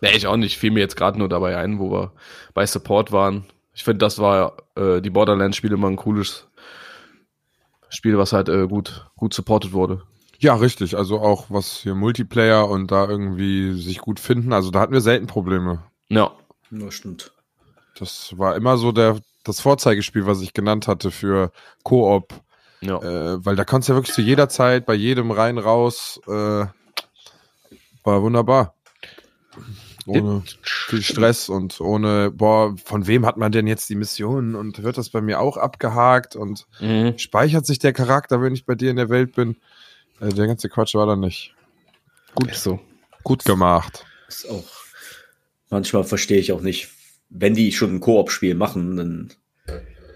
Nee, 0.00 0.16
ich 0.16 0.26
auch 0.26 0.36
nicht. 0.36 0.58
Fiel 0.58 0.70
mir 0.70 0.80
jetzt 0.80 0.96
gerade 0.96 1.18
nur 1.18 1.28
dabei 1.28 1.56
ein, 1.56 1.78
wo 1.78 1.90
wir 1.90 2.12
bei 2.54 2.66
Support 2.66 3.12
waren. 3.12 3.44
Ich 3.74 3.84
finde, 3.84 3.98
das 3.98 4.18
war 4.18 4.56
äh, 4.76 5.00
die 5.00 5.10
Borderlands-Spiele 5.10 5.74
immer 5.74 5.88
ein 5.88 5.96
cooles 5.96 6.48
Spiel, 7.88 8.18
was 8.18 8.32
halt 8.32 8.48
äh, 8.48 8.66
gut, 8.66 9.06
gut 9.16 9.34
supported 9.34 9.72
wurde. 9.72 10.02
Ja, 10.38 10.54
richtig. 10.54 10.96
Also 10.96 11.20
auch 11.20 11.46
was 11.48 11.78
hier 11.78 11.94
Multiplayer 11.94 12.68
und 12.68 12.90
da 12.90 13.08
irgendwie 13.08 13.80
sich 13.80 13.98
gut 13.98 14.20
finden. 14.20 14.52
Also 14.52 14.70
da 14.70 14.80
hatten 14.80 14.92
wir 14.92 15.00
selten 15.00 15.26
Probleme. 15.26 15.82
Ja. 16.08 16.32
Ja, 16.70 16.90
stimmt. 16.90 17.32
Das 17.98 18.38
war 18.38 18.54
immer 18.56 18.76
so 18.76 18.92
der, 18.92 19.18
das 19.44 19.60
Vorzeigespiel, 19.60 20.26
was 20.26 20.40
ich 20.40 20.52
genannt 20.52 20.88
hatte 20.88 21.10
für 21.10 21.52
Koop. 21.82 22.34
Ja. 22.80 22.98
Äh, 23.02 23.44
weil 23.44 23.56
da 23.56 23.64
konntest 23.64 23.88
du 23.88 23.92
ja 23.92 23.96
wirklich 23.96 24.14
zu 24.14 24.22
jeder 24.22 24.48
Zeit, 24.48 24.86
bei 24.86 24.94
jedem 24.94 25.30
rein, 25.30 25.58
raus. 25.58 26.20
Äh, 26.26 26.66
war 28.04 28.22
wunderbar. 28.22 28.74
Ohne 30.06 30.42
viel 30.62 31.02
Stress 31.02 31.50
und 31.50 31.80
ohne, 31.82 32.30
boah, 32.30 32.74
von 32.82 33.06
wem 33.06 33.26
hat 33.26 33.36
man 33.36 33.52
denn 33.52 33.66
jetzt 33.66 33.90
die 33.90 33.94
Mission 33.94 34.54
und 34.54 34.82
wird 34.82 34.96
das 34.96 35.10
bei 35.10 35.20
mir 35.20 35.38
auch 35.38 35.58
abgehakt 35.58 36.34
und 36.34 36.66
mhm. 36.80 37.18
speichert 37.18 37.66
sich 37.66 37.78
der 37.78 37.92
Charakter, 37.92 38.40
wenn 38.40 38.54
ich 38.54 38.64
bei 38.64 38.74
dir 38.74 38.90
in 38.90 38.96
der 38.96 39.10
Welt 39.10 39.34
bin? 39.34 39.56
Äh, 40.20 40.30
der 40.30 40.46
ganze 40.46 40.70
Quatsch 40.70 40.94
war 40.94 41.06
da 41.06 41.14
nicht. 41.14 41.54
Gut, 42.34 42.54
so. 42.54 42.80
gut 43.22 43.44
gemacht. 43.44 44.06
Ist 44.28 44.48
auch, 44.48 44.64
manchmal 45.68 46.04
verstehe 46.04 46.38
ich 46.38 46.52
auch 46.52 46.62
nicht, 46.62 46.88
wenn 47.30 47.54
die 47.54 47.72
schon 47.72 47.96
ein 47.96 48.00
Koop-Spiel 48.00 48.54
machen, 48.54 48.96
dann 48.96 49.28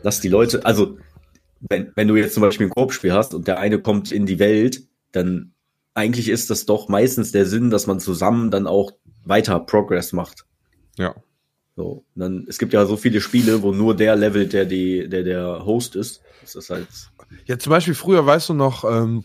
lass 0.02 0.20
die 0.20 0.28
Leute, 0.28 0.64
also 0.64 0.98
wenn, 1.60 1.92
wenn 1.94 2.08
du 2.08 2.16
jetzt 2.16 2.34
zum 2.34 2.42
Beispiel 2.42 2.66
ein 2.66 2.70
Koop-Spiel 2.70 3.12
hast 3.12 3.34
und 3.34 3.46
der 3.46 3.58
eine 3.58 3.80
kommt 3.80 4.12
in 4.12 4.26
die 4.26 4.38
Welt, 4.38 4.82
dann 5.12 5.52
eigentlich 5.94 6.28
ist 6.28 6.50
das 6.50 6.66
doch 6.66 6.88
meistens 6.88 7.32
der 7.32 7.46
Sinn, 7.46 7.70
dass 7.70 7.86
man 7.86 8.00
zusammen 8.00 8.50
dann 8.50 8.66
auch 8.66 8.92
weiter 9.24 9.60
Progress 9.60 10.12
macht. 10.12 10.46
Ja. 10.96 11.14
So, 11.76 12.04
dann, 12.14 12.46
es 12.48 12.58
gibt 12.58 12.72
ja 12.72 12.84
so 12.84 12.96
viele 12.96 13.20
Spiele, 13.20 13.62
wo 13.62 13.72
nur 13.72 13.96
der 13.96 14.16
levelt, 14.16 14.52
der 14.52 14.64
die, 14.64 15.08
der 15.08 15.22
der 15.22 15.64
Host 15.64 15.96
ist. 15.96 16.22
Das 16.42 16.54
ist 16.54 16.70
halt. 16.70 16.88
Ja, 17.46 17.58
zum 17.58 17.70
Beispiel 17.70 17.94
früher, 17.94 18.26
weißt 18.26 18.50
du 18.50 18.54
noch, 18.54 18.84
ähm, 18.84 19.22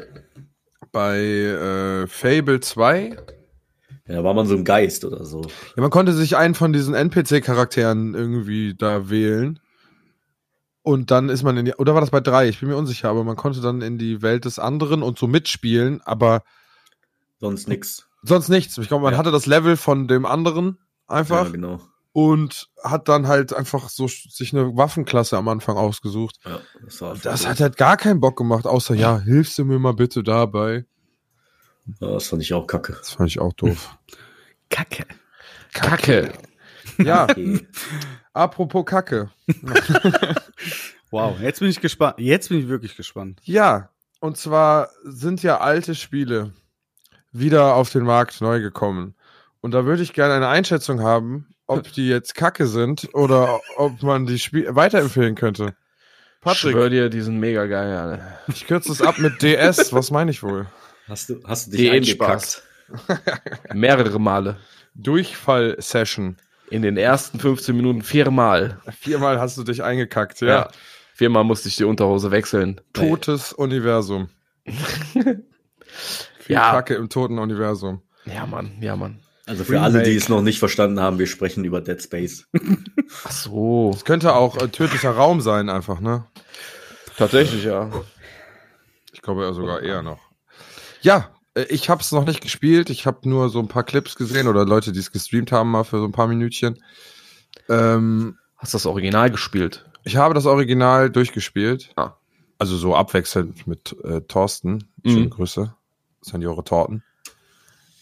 bei 0.91 1.20
äh, 1.20 2.08
Fable 2.08 2.60
2, 2.60 3.17
ja, 4.08 4.16
da 4.16 4.24
war 4.24 4.34
man 4.34 4.48
so 4.48 4.56
ein 4.56 4.64
Geist 4.64 5.04
oder 5.04 5.26
so. 5.26 5.42
Ja, 5.76 5.82
man 5.82 5.90
konnte 5.90 6.14
sich 6.14 6.38
einen 6.38 6.56
von 6.56 6.72
diesen 6.72 6.94
NPC-Charakteren 6.94 8.14
irgendwie 8.14 8.74
da 8.76 9.10
wählen. 9.10 9.60
Und 10.82 11.12
dann 11.12 11.28
ist 11.28 11.44
man 11.44 11.58
in 11.58 11.66
die, 11.66 11.74
oder 11.74 11.94
war 11.94 12.00
das 12.00 12.12
bei 12.12 12.22
drei? 12.22 12.48
Ich 12.48 12.62
bin 12.62 12.70
mir 12.70 12.78
unsicher, 12.78 13.10
aber 13.10 13.26
man 13.26 13.36
konnte 13.36 13.60
dann 13.60 13.82
in 13.82 13.98
die 13.98 14.22
Welt 14.22 14.46
des 14.46 14.60
anderen 14.60 15.04
und 15.04 15.20
so 15.20 15.28
mitspielen, 15.28 16.02
aber. 16.06 16.44
Sonst 17.40 17.68
nix. 17.68 18.08
Sonst 18.24 18.48
nichts. 18.48 18.78
Ich 18.78 18.88
glaube, 18.88 19.04
man 19.04 19.12
ja. 19.12 19.20
hatte 19.20 19.32
das 19.32 19.46
Level 19.46 19.76
von 19.76 20.08
dem 20.08 20.26
anderen 20.26 20.78
einfach. 21.06 21.46
Ja, 21.46 21.52
genau. 21.52 21.82
Und 22.14 22.70
hat 22.82 23.10
dann 23.10 23.28
halt 23.28 23.54
einfach 23.54 23.90
so 23.90 24.08
sich 24.08 24.54
eine 24.54 24.78
Waffenklasse 24.78 25.38
am 25.38 25.50
Anfang 25.50 25.76
ausgesucht. 25.76 26.38
Ja, 26.46 26.62
das, 26.84 27.02
war 27.02 27.16
das 27.16 27.46
hat 27.46 27.60
halt 27.60 27.76
gar 27.76 27.98
keinen 27.98 28.22
Bock 28.22 28.38
gemacht, 28.38 28.66
außer, 28.66 28.96
ja, 28.96 29.20
hilfst 29.20 29.58
du 29.58 29.66
mir 29.66 29.78
mal 29.78 29.94
bitte 29.94 30.24
dabei. 30.24 30.86
Ja, 32.00 32.12
das 32.12 32.27
fand 32.27 32.41
ich 32.41 32.53
auch 32.53 32.67
kacke. 32.67 32.94
Das 32.94 33.12
fand 33.12 33.29
ich 33.29 33.39
auch 33.39 33.53
doof. 33.53 33.98
Kacke. 34.70 35.06
Kacke. 35.74 36.34
Ja. 36.98 37.24
Okay. 37.24 37.67
Apropos 38.34 38.86
Kacke. 38.86 39.32
wow, 41.12 41.39
jetzt 41.39 41.60
bin 41.60 41.70
ich 41.70 41.82
gespannt. 41.82 42.15
Jetzt 42.20 42.50
bin 42.50 42.60
ich 42.60 42.67
wirklich 42.67 42.96
gespannt. 42.96 43.39
Ja, 43.44 43.89
und 44.20 44.38
zwar 44.38 44.89
sind 45.03 45.44
ja 45.44 45.60
alte 45.60 45.96
Spiele 45.96 46.53
wieder 47.32 47.75
auf 47.75 47.91
den 47.91 48.03
Markt 48.03 48.41
neu 48.41 48.60
gekommen. 48.60 49.15
Und 49.62 49.72
da 49.72 49.86
würde 49.86 50.03
ich 50.03 50.13
gerne 50.13 50.36
eine 50.36 50.48
Einschätzung 50.48 51.01
haben, 51.01 51.48
ob 51.65 51.91
die 51.91 52.08
jetzt 52.08 52.36
Kacke 52.36 52.67
sind 52.67 53.10
oder 53.13 53.60
ob 53.75 54.01
man 54.03 54.25
die 54.25 54.39
Spiel 54.39 54.75
weiterempfehlen 54.75 55.36
könnte. 55.36 55.75
Patrick. 56.41 56.72
Ich 56.72 56.72
schwör 56.72 56.89
dir, 56.89 57.10
die 57.10 57.22
sind 57.22 57.39
mega 57.39 57.65
geil, 57.65 57.96
Alter. 57.96 58.39
Ich 58.48 58.67
kürze 58.67 58.91
es 58.91 59.01
ab 59.01 59.17
mit 59.17 59.41
DS. 59.41 59.91
Was 59.94 60.12
meine 60.12 60.32
ich 60.32 60.44
wohl? 60.44 60.67
Hast 61.08 61.30
du, 61.30 61.42
hast 61.46 61.68
du 61.68 61.78
dich 61.78 61.90
eingekackt? 61.90 62.64
Mehrere 63.74 64.20
Male. 64.20 64.58
Durchfall-Session. 64.96 66.38
In 66.70 66.82
den 66.82 66.98
ersten 66.98 67.40
15 67.40 67.76
Minuten 67.76 68.02
viermal. 68.02 68.82
Viermal 69.00 69.40
hast 69.40 69.58
du 69.58 69.64
dich 69.64 69.84
eingekackt, 69.84 70.42
ja. 70.42 70.48
ja. 70.48 70.70
Viermal 71.14 71.46
musste 71.46 71.70
ich 71.70 71.78
die 71.78 71.86
Unterhose 71.86 72.30
wechseln. 72.30 72.82
Totes 72.92 73.54
Ey. 73.54 73.64
Universum. 73.64 74.30
Viel 74.66 75.44
ja. 76.48 76.72
Kacke 76.72 76.96
im 76.96 77.08
toten 77.10 77.40
Universum. 77.40 78.02
Ja, 78.26 78.46
Mann, 78.46 78.78
ja, 78.82 78.98
Mann. 78.98 79.22
Also 79.46 79.64
für 79.64 79.74
Remake. 79.74 79.86
alle, 79.86 80.04
die 80.04 80.16
es 80.16 80.28
noch 80.28 80.42
nicht 80.42 80.60
verstanden 80.60 81.00
haben, 81.00 81.20
wir 81.20 81.28
sprechen 81.28 81.64
über 81.64 81.80
Dead 81.80 82.04
Space. 82.04 82.48
Ach 83.24 83.32
so. 83.32 83.92
Es 83.96 84.04
könnte 84.04 84.36
auch 84.36 84.58
äh, 84.58 84.68
tödlicher 84.68 85.12
Raum 85.12 85.40
sein, 85.40 85.70
einfach, 85.70 86.02
ne? 86.02 86.26
Tatsächlich, 87.16 87.64
ja. 87.64 87.90
Ich 89.14 89.22
glaube 89.22 89.44
ja 89.44 89.54
sogar 89.54 89.82
eher 89.82 90.04
noch. 90.04 90.26
Ja, 91.01 91.32
äh, 91.54 91.63
ich 91.70 91.89
habe 91.89 92.01
es 92.01 92.12
noch 92.12 92.25
nicht 92.25 92.42
gespielt. 92.42 92.89
Ich 92.89 93.06
habe 93.06 93.27
nur 93.27 93.50
so 93.50 93.60
ein 93.60 93.68
paar 93.68 93.84
Clips 93.84 94.16
gesehen 94.16 94.48
oder 94.48 94.66
Leute, 94.66 94.92
die 94.92 95.00
es 95.00 95.12
gestreamt 95.12 95.51
haben, 95.51 95.72
mal 95.72 95.84
für 95.84 96.00
so 96.00 96.06
ein 96.06 96.12
paar 96.12 96.27
Minütchen. 96.27 96.84
Ähm, 97.70 98.38
Hast 98.58 98.74
du 98.74 98.77
das 98.77 98.86
Original 98.86 99.30
gespielt? 99.30 99.86
Ich 100.04 100.18
habe 100.18 100.34
das 100.34 100.46
Original 100.46 101.10
durchgespielt. 101.10 101.92
Ah. 101.96 102.13
Also 102.60 102.75
so 102.75 102.96
abwechselnd 102.96 103.68
mit 103.68 103.96
äh, 104.04 104.22
Thorsten. 104.22 104.89
Schöne 105.06 105.25
mhm. 105.25 105.30
Grüße. 105.30 105.74
Seniore 106.22 106.63
Torten. 106.63 107.04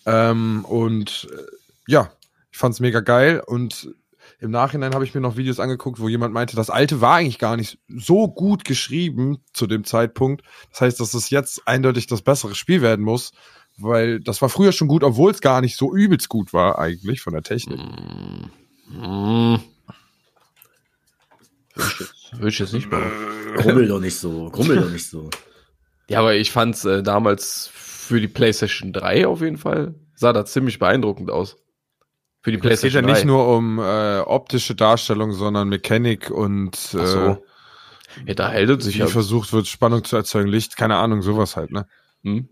Ähm, 0.05 0.63
und 0.65 1.27
äh, 1.31 1.41
ja, 1.87 2.11
ich 2.51 2.57
fand's 2.57 2.79
mega 2.79 3.01
geil 3.01 3.41
und 3.45 3.89
im 4.39 4.51
Nachhinein 4.51 4.93
habe 4.93 5.05
ich 5.05 5.13
mir 5.13 5.21
noch 5.21 5.37
Videos 5.37 5.59
angeguckt, 5.59 5.99
wo 5.99 6.09
jemand 6.09 6.33
meinte, 6.33 6.55
das 6.55 6.69
alte 6.69 7.01
war 7.01 7.15
eigentlich 7.15 7.39
gar 7.39 7.57
nicht 7.57 7.79
so 7.87 8.27
gut 8.27 8.65
geschrieben 8.65 9.37
zu 9.53 9.67
dem 9.67 9.83
Zeitpunkt. 9.83 10.43
Das 10.71 10.81
heißt, 10.81 10.99
dass 10.99 11.13
es 11.13 11.29
jetzt 11.29 11.67
eindeutig 11.67 12.07
das 12.07 12.21
bessere 12.21 12.55
Spiel 12.55 12.81
werden 12.81 13.03
muss, 13.03 13.31
weil 13.77 14.19
das 14.19 14.41
war 14.41 14.49
früher 14.49 14.71
schon 14.71 14.87
gut, 14.87 15.03
obwohl 15.03 15.31
es 15.31 15.41
gar 15.41 15.61
nicht 15.61 15.77
so 15.77 15.93
übelst 15.93 16.29
gut 16.29 16.53
war 16.53 16.79
eigentlich 16.79 17.21
von 17.21 17.33
der 17.33 17.43
Technik. 17.43 17.79
Mm. 18.89 19.55
Würde 22.33 22.49
ich 22.49 22.59
jetzt 22.59 22.73
nicht 22.73 22.89
mal. 22.89 23.11
Grummel 23.57 23.87
doch 23.87 23.99
nicht 23.99 24.17
so. 24.17 24.49
Grummel 24.49 24.77
doch 24.77 24.89
nicht 24.89 25.07
so. 25.07 25.29
Ja, 26.07 26.19
aber 26.19 26.35
ich 26.35 26.51
fand's 26.51 26.85
äh, 26.85 27.03
damals 27.03 27.69
für 27.73 28.21
die 28.21 28.27
PlayStation 28.27 28.93
3 28.93 29.27
auf 29.27 29.41
jeden 29.41 29.57
Fall, 29.57 29.95
sah 30.13 30.31
da 30.31 30.45
ziemlich 30.45 30.79
beeindruckend 30.79 31.31
aus. 31.31 31.57
Für 32.45 32.51
die 32.51 32.59
PlayStation 32.59 33.03
Es 33.03 33.07
geht 33.07 33.09
ja 33.09 33.13
nicht 33.15 33.25
nur 33.25 33.47
um 33.47 33.79
äh, 33.79 34.19
optische 34.19 34.75
Darstellung, 34.75 35.31
sondern 35.31 35.67
Mechanik 35.67 36.29
und 36.29 36.75
äh, 36.93 37.05
so. 37.07 37.43
Ja, 38.27 38.33
da 38.35 38.49
hält 38.51 38.83
sich 38.83 38.97
wie 38.97 38.99
ja. 38.99 39.07
versucht 39.07 39.51
wird, 39.51 39.65
Spannung 39.65 40.03
zu 40.03 40.15
erzeugen, 40.15 40.47
Licht, 40.47 40.77
keine 40.77 40.97
Ahnung, 40.97 41.23
sowas 41.23 41.55
halt, 41.55 41.71
ne? 41.71 41.87
Hm? 42.21 42.47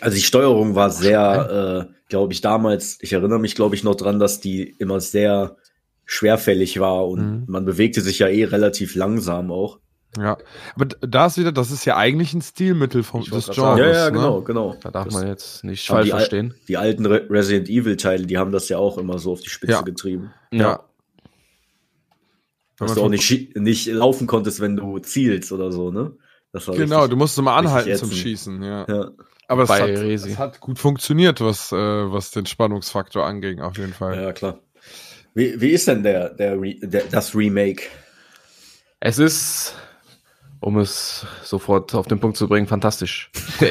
Also 0.00 0.16
die 0.16 0.22
Steuerung 0.22 0.74
war 0.74 0.90
sehr, 0.90 1.88
äh, 1.88 1.94
glaube 2.10 2.34
ich, 2.34 2.42
damals, 2.42 2.98
ich 3.00 3.14
erinnere 3.14 3.38
mich, 3.38 3.54
glaube 3.54 3.74
ich, 3.74 3.84
noch 3.84 3.94
dran, 3.94 4.18
dass 4.18 4.38
die 4.40 4.64
immer 4.64 5.00
sehr 5.00 5.56
schwerfällig 6.04 6.78
war 6.78 7.08
und 7.08 7.20
Mhm. 7.20 7.44
man 7.48 7.64
bewegte 7.64 8.02
sich 8.02 8.18
ja 8.18 8.28
eh 8.28 8.44
relativ 8.44 8.96
langsam 8.96 9.50
auch. 9.50 9.78
Ja. 10.16 10.38
Aber 10.74 10.86
da 10.86 11.26
ist 11.26 11.36
wieder, 11.38 11.52
das 11.52 11.70
ist 11.70 11.84
ja 11.84 11.96
eigentlich 11.96 12.32
ein 12.32 12.40
Stilmittel 12.42 13.02
vom, 13.02 13.20
des 13.20 13.30
Genres. 13.30 13.56
sagen. 13.56 13.78
ja, 13.80 13.88
ja, 13.92 14.04
ne? 14.06 14.12
genau, 14.12 14.40
genau. 14.40 14.76
Da 14.80 14.90
darf 14.90 15.04
Das- 15.04 15.14
man 15.14 15.26
jetzt 15.28 15.64
nicht 15.64 15.86
falsch 15.86 16.10
Al- 16.12 16.18
verstehen. 16.20 16.54
Die 16.66 16.76
alten 16.76 17.04
Re 17.06 17.26
Resident 17.28 17.68
Evil 17.68 17.96
Teile, 17.96 18.26
die 18.26 18.38
haben 18.38 18.50
das 18.52 18.68
ja 18.68 18.78
auch 18.78 18.96
immer 18.98 19.18
so 19.18 19.32
auf 19.32 19.40
die 19.40 19.50
Spitze 19.50 19.72
Ja. 19.72 19.80
getrieben. 19.82 20.32
Ja. 20.50 20.80
Wenn 22.78 22.86
Dass 22.88 22.94
du 22.96 23.02
auch 23.02 23.08
nicht, 23.08 23.56
nicht 23.56 23.86
laufen 23.88 24.26
konntest, 24.26 24.60
wenn 24.60 24.76
du 24.76 24.98
zielst 25.00 25.50
oder 25.52 25.72
so, 25.72 25.90
ne? 25.90 26.12
Das 26.52 26.66
war 26.68 26.76
Genau, 26.76 26.96
richtig- 27.00 27.10
du 27.10 27.16
musst 27.16 27.38
immer 27.38 27.52
anhalten 27.54 27.94
zum. 27.96 28.10
Schießen, 28.10 28.62
ja. 28.62 28.86
Ja. 28.88 29.10
Aber 29.48 29.64
es 29.64 29.70
hat, 29.70 29.88
es 29.90 30.38
hat 30.38 30.60
gut 30.60 30.78
funktioniert, 30.78 31.40
was, 31.40 31.72
äh, 31.72 31.76
was 31.76 32.30
den 32.30 32.46
Spannungsfaktor 32.46 33.24
anging, 33.26 33.60
auf 33.60 33.76
jeden 33.78 33.92
Fall. 33.94 34.22
ja, 34.22 34.32
klar. 34.32 34.60
Wie, 35.34 35.60
wie 35.60 35.70
ist 35.70 35.88
denn 35.88 36.02
der, 36.02 36.30
der, 36.30 36.56
der 36.56 37.04
das 37.10 37.34
Remake? 37.34 37.82
Es 39.00 39.18
ist, 39.18 39.74
um 40.60 40.78
es 40.78 41.26
sofort 41.42 41.94
auf 41.94 42.06
den 42.06 42.20
Punkt 42.20 42.36
zu 42.36 42.48
bringen, 42.48 42.66
fantastisch. 42.66 43.30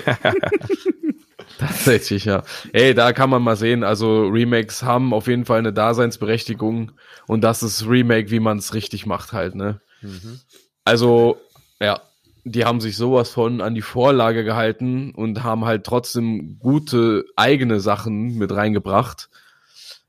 Tatsächlich, 1.59 2.25
ja. 2.25 2.43
Ey, 2.71 2.93
da 2.93 3.13
kann 3.13 3.29
man 3.29 3.41
mal 3.41 3.55
sehen, 3.55 3.83
also 3.83 4.27
Remakes 4.27 4.83
haben 4.83 5.13
auf 5.13 5.27
jeden 5.27 5.45
Fall 5.45 5.59
eine 5.59 5.73
Daseinsberechtigung 5.73 6.91
und 7.25 7.41
das 7.41 7.63
ist 7.63 7.87
Remake, 7.87 8.29
wie 8.29 8.39
man 8.39 8.59
es 8.59 8.73
richtig 8.73 9.05
macht 9.05 9.33
halt, 9.33 9.55
ne? 9.55 9.81
Mhm. 10.01 10.39
Also, 10.85 11.41
ja, 11.81 12.01
die 12.43 12.65
haben 12.65 12.79
sich 12.79 12.95
sowas 12.95 13.29
von 13.29 13.61
an 13.61 13.75
die 13.75 13.81
Vorlage 13.81 14.43
gehalten 14.43 15.13
und 15.13 15.43
haben 15.43 15.65
halt 15.65 15.83
trotzdem 15.83 16.59
gute 16.59 17.25
eigene 17.35 17.79
Sachen 17.79 18.37
mit 18.37 18.51
reingebracht, 18.53 19.29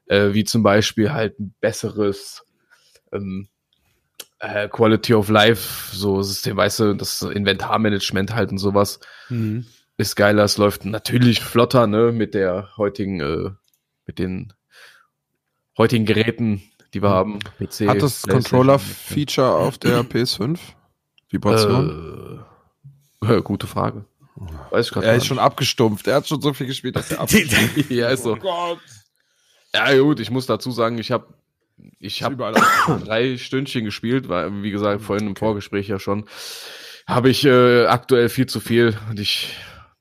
äh, 0.06 0.34
wie 0.34 0.44
zum 0.44 0.62
Beispiel 0.62 1.12
halt 1.12 1.40
ein 1.40 1.54
besseres 1.60 2.44
ähm, 3.12 3.48
äh, 4.40 4.68
Quality 4.68 5.14
of 5.14 5.28
Life, 5.28 5.94
so 5.96 6.22
System, 6.22 6.56
weißt 6.56 6.80
du, 6.80 6.94
das 6.94 7.22
Inventarmanagement 7.22 8.34
halt 8.34 8.50
und 8.50 8.58
sowas 8.58 9.00
Mhm. 9.28 9.66
ist 9.96 10.14
geiler, 10.16 10.44
es 10.44 10.58
läuft 10.58 10.84
natürlich 10.84 11.40
flotter, 11.40 11.86
ne, 11.86 12.12
mit 12.12 12.34
der 12.34 12.68
heutigen, 12.76 13.20
äh, 13.20 13.50
mit 14.06 14.18
den 14.18 14.52
heutigen 15.76 16.04
Geräten, 16.06 16.62
die 16.94 17.02
wir 17.02 17.10
haben. 17.10 17.40
PC, 17.58 17.88
Hat 17.88 18.02
das 18.02 18.22
Controller-Feature 18.22 19.54
auf 19.54 19.78
der 19.78 20.02
PS5? 20.04 20.58
Vibration? 21.30 22.44
Äh, 23.22 23.34
äh, 23.34 23.42
gute 23.42 23.66
Frage. 23.66 24.04
Weiß 24.70 24.86
ich 24.86 24.92
gerade 24.92 25.06
er 25.08 25.16
ist 25.16 25.26
schon 25.26 25.40
abgestumpft. 25.40 26.06
Er 26.06 26.14
hat 26.16 26.28
schon 26.28 26.40
so 26.40 26.54
viel 26.54 26.68
gespielt, 26.68 26.94
dass 26.96 27.10
er 27.10 27.20
abgestumpft 27.22 27.90
ja, 27.90 28.08
ist 28.08 28.22
so. 28.22 28.36
Gott. 28.36 28.78
Ja, 29.74 29.98
gut, 29.98 30.20
ich 30.20 30.30
muss 30.30 30.46
dazu 30.46 30.70
sagen, 30.70 30.96
ich 30.98 31.10
habe 31.10 31.26
ich 31.98 32.18
Ist 32.20 32.24
hab 32.24 32.32
überall 32.32 32.54
abgestumpft. 32.56 33.06
drei 33.08 33.36
Stündchen 33.36 33.84
gespielt, 33.84 34.28
weil, 34.28 34.62
wie 34.62 34.70
gesagt, 34.70 35.02
vorhin 35.02 35.26
im 35.28 35.36
Vorgespräch 35.36 35.88
ja 35.88 35.98
schon, 35.98 36.24
habe 37.06 37.30
ich 37.30 37.44
äh, 37.44 37.86
aktuell 37.86 38.28
viel 38.28 38.46
zu 38.46 38.60
viel 38.60 38.96
und 39.10 39.18
ich 39.20 39.54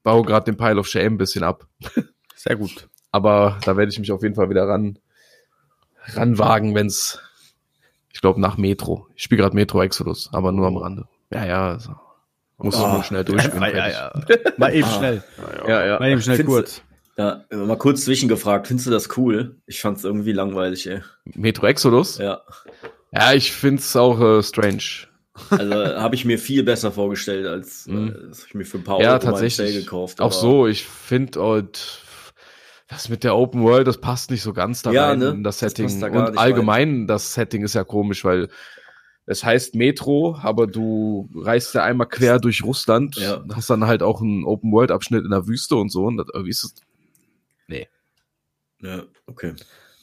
baue 0.03 0.23
gerade 0.25 0.45
den 0.45 0.57
Pile 0.57 0.77
of 0.79 0.87
Shame 0.87 1.13
ein 1.13 1.17
bisschen 1.17 1.43
ab. 1.43 1.65
Sehr 2.35 2.55
gut. 2.55 2.87
Aber 3.11 3.57
da 3.65 3.77
werde 3.77 3.91
ich 3.91 3.99
mich 3.99 4.11
auf 4.11 4.21
jeden 4.23 4.35
Fall 4.35 4.49
wieder 4.49 4.67
ran 4.67 4.99
ranwagen, 6.13 6.75
wenn's 6.75 7.19
ich 8.13 8.21
glaube 8.21 8.41
nach 8.41 8.57
Metro. 8.57 9.07
Ich 9.15 9.23
spiele 9.23 9.41
gerade 9.43 9.55
Metro 9.55 9.81
Exodus, 9.83 10.29
aber 10.33 10.51
nur 10.51 10.65
am 10.67 10.77
Rande. 10.77 11.07
Ja, 11.29 11.45
ja, 11.45 11.67
also, 11.73 11.95
muss 12.57 12.75
ich 12.75 12.81
Oh. 12.81 12.87
nur 12.93 13.03
schnell 13.03 13.23
durchspielen. 13.23 13.61
Ja, 13.75 13.87
ja, 13.87 13.89
ja. 13.89 14.13
Mal 14.57 14.73
eben 14.73 14.87
Ah. 14.87 14.97
schnell. 14.97 15.23
ja, 15.67 15.85
ja. 15.85 15.99
Mal 15.99 16.09
eben 16.11 16.21
schnell 16.21 16.37
Findest 16.37 16.55
kurz. 16.55 16.81
Ja, 17.17 17.43
mal 17.51 17.77
kurz 17.77 18.05
zwischengefragt, 18.05 18.67
findest 18.67 18.87
du 18.87 18.91
das 18.91 19.17
cool? 19.17 19.57
Ich 19.65 19.81
fand's 19.81 20.03
irgendwie 20.03 20.33
langweilig, 20.33 20.87
ey. 20.87 21.01
Metro 21.35 21.65
Exodus? 21.65 22.19
Ja. 22.19 22.41
Ja, 23.11 23.33
ich 23.33 23.51
find's 23.51 23.95
auch 23.95 24.19
äh, 24.19 24.43
strange. 24.43 24.83
Also 25.49 25.73
habe 25.73 26.15
ich 26.15 26.25
mir 26.25 26.37
viel 26.39 26.63
besser 26.63 26.91
vorgestellt, 26.91 27.47
als 27.47 27.87
Mhm. 27.87 28.07
äh, 28.09 28.27
das 28.29 28.41
hab 28.41 28.47
ich 28.49 28.53
mir 28.55 28.65
für 28.65 28.77
ein 28.77 28.83
paar 28.83 28.99
ja, 29.01 29.13
Euro 29.13 29.25
mal 29.25 29.31
tatsächlich. 29.31 29.75
gekauft. 29.85 30.21
auch 30.21 30.31
so, 30.31 30.67
ich 30.67 30.85
finde 30.85 31.41
halt 31.41 32.01
das 32.87 33.09
mit 33.09 33.23
der 33.23 33.35
Open 33.35 33.63
World, 33.63 33.87
das 33.87 33.97
passt 33.99 34.29
nicht 34.31 34.41
so 34.43 34.53
ganz 34.53 34.81
da 34.83 34.91
Ja, 34.91 35.09
rein 35.09 35.19
ne? 35.19 35.29
in 35.29 35.43
das 35.43 35.57
Das 35.59 35.71
Setting. 35.73 35.99
da 35.99 36.07
Und 36.07 36.37
allgemein, 36.37 37.07
das 37.07 37.33
Setting 37.33 37.63
ist 37.63 37.73
ja 37.75 37.83
komisch, 37.83 38.23
weil 38.25 38.47
es 39.25 39.43
heißt 39.43 39.75
Metro, 39.75 40.37
aber 40.41 40.67
du 40.67 41.29
reist 41.35 41.73
ja 41.75 41.83
einmal 41.83 42.07
quer 42.07 42.39
durch 42.39 42.63
Russland, 42.63 43.15
Ja. 43.17 43.43
hast 43.53 43.69
dann 43.69 43.85
halt 43.85 44.01
auch 44.03 44.21
einen 44.21 44.43
Open 44.45 44.71
World 44.71 44.89
Abschnitt 44.91 45.25
in 45.25 45.31
der 45.31 45.47
Wüste 45.47 45.75
und 45.75 45.89
so. 45.91 46.05
Und 46.05 46.17
das, 46.17 46.27
irgendwie 46.33 46.51
ist 46.51 46.81
es 47.67 47.87
Ja, 48.81 49.03
okay. 49.25 49.53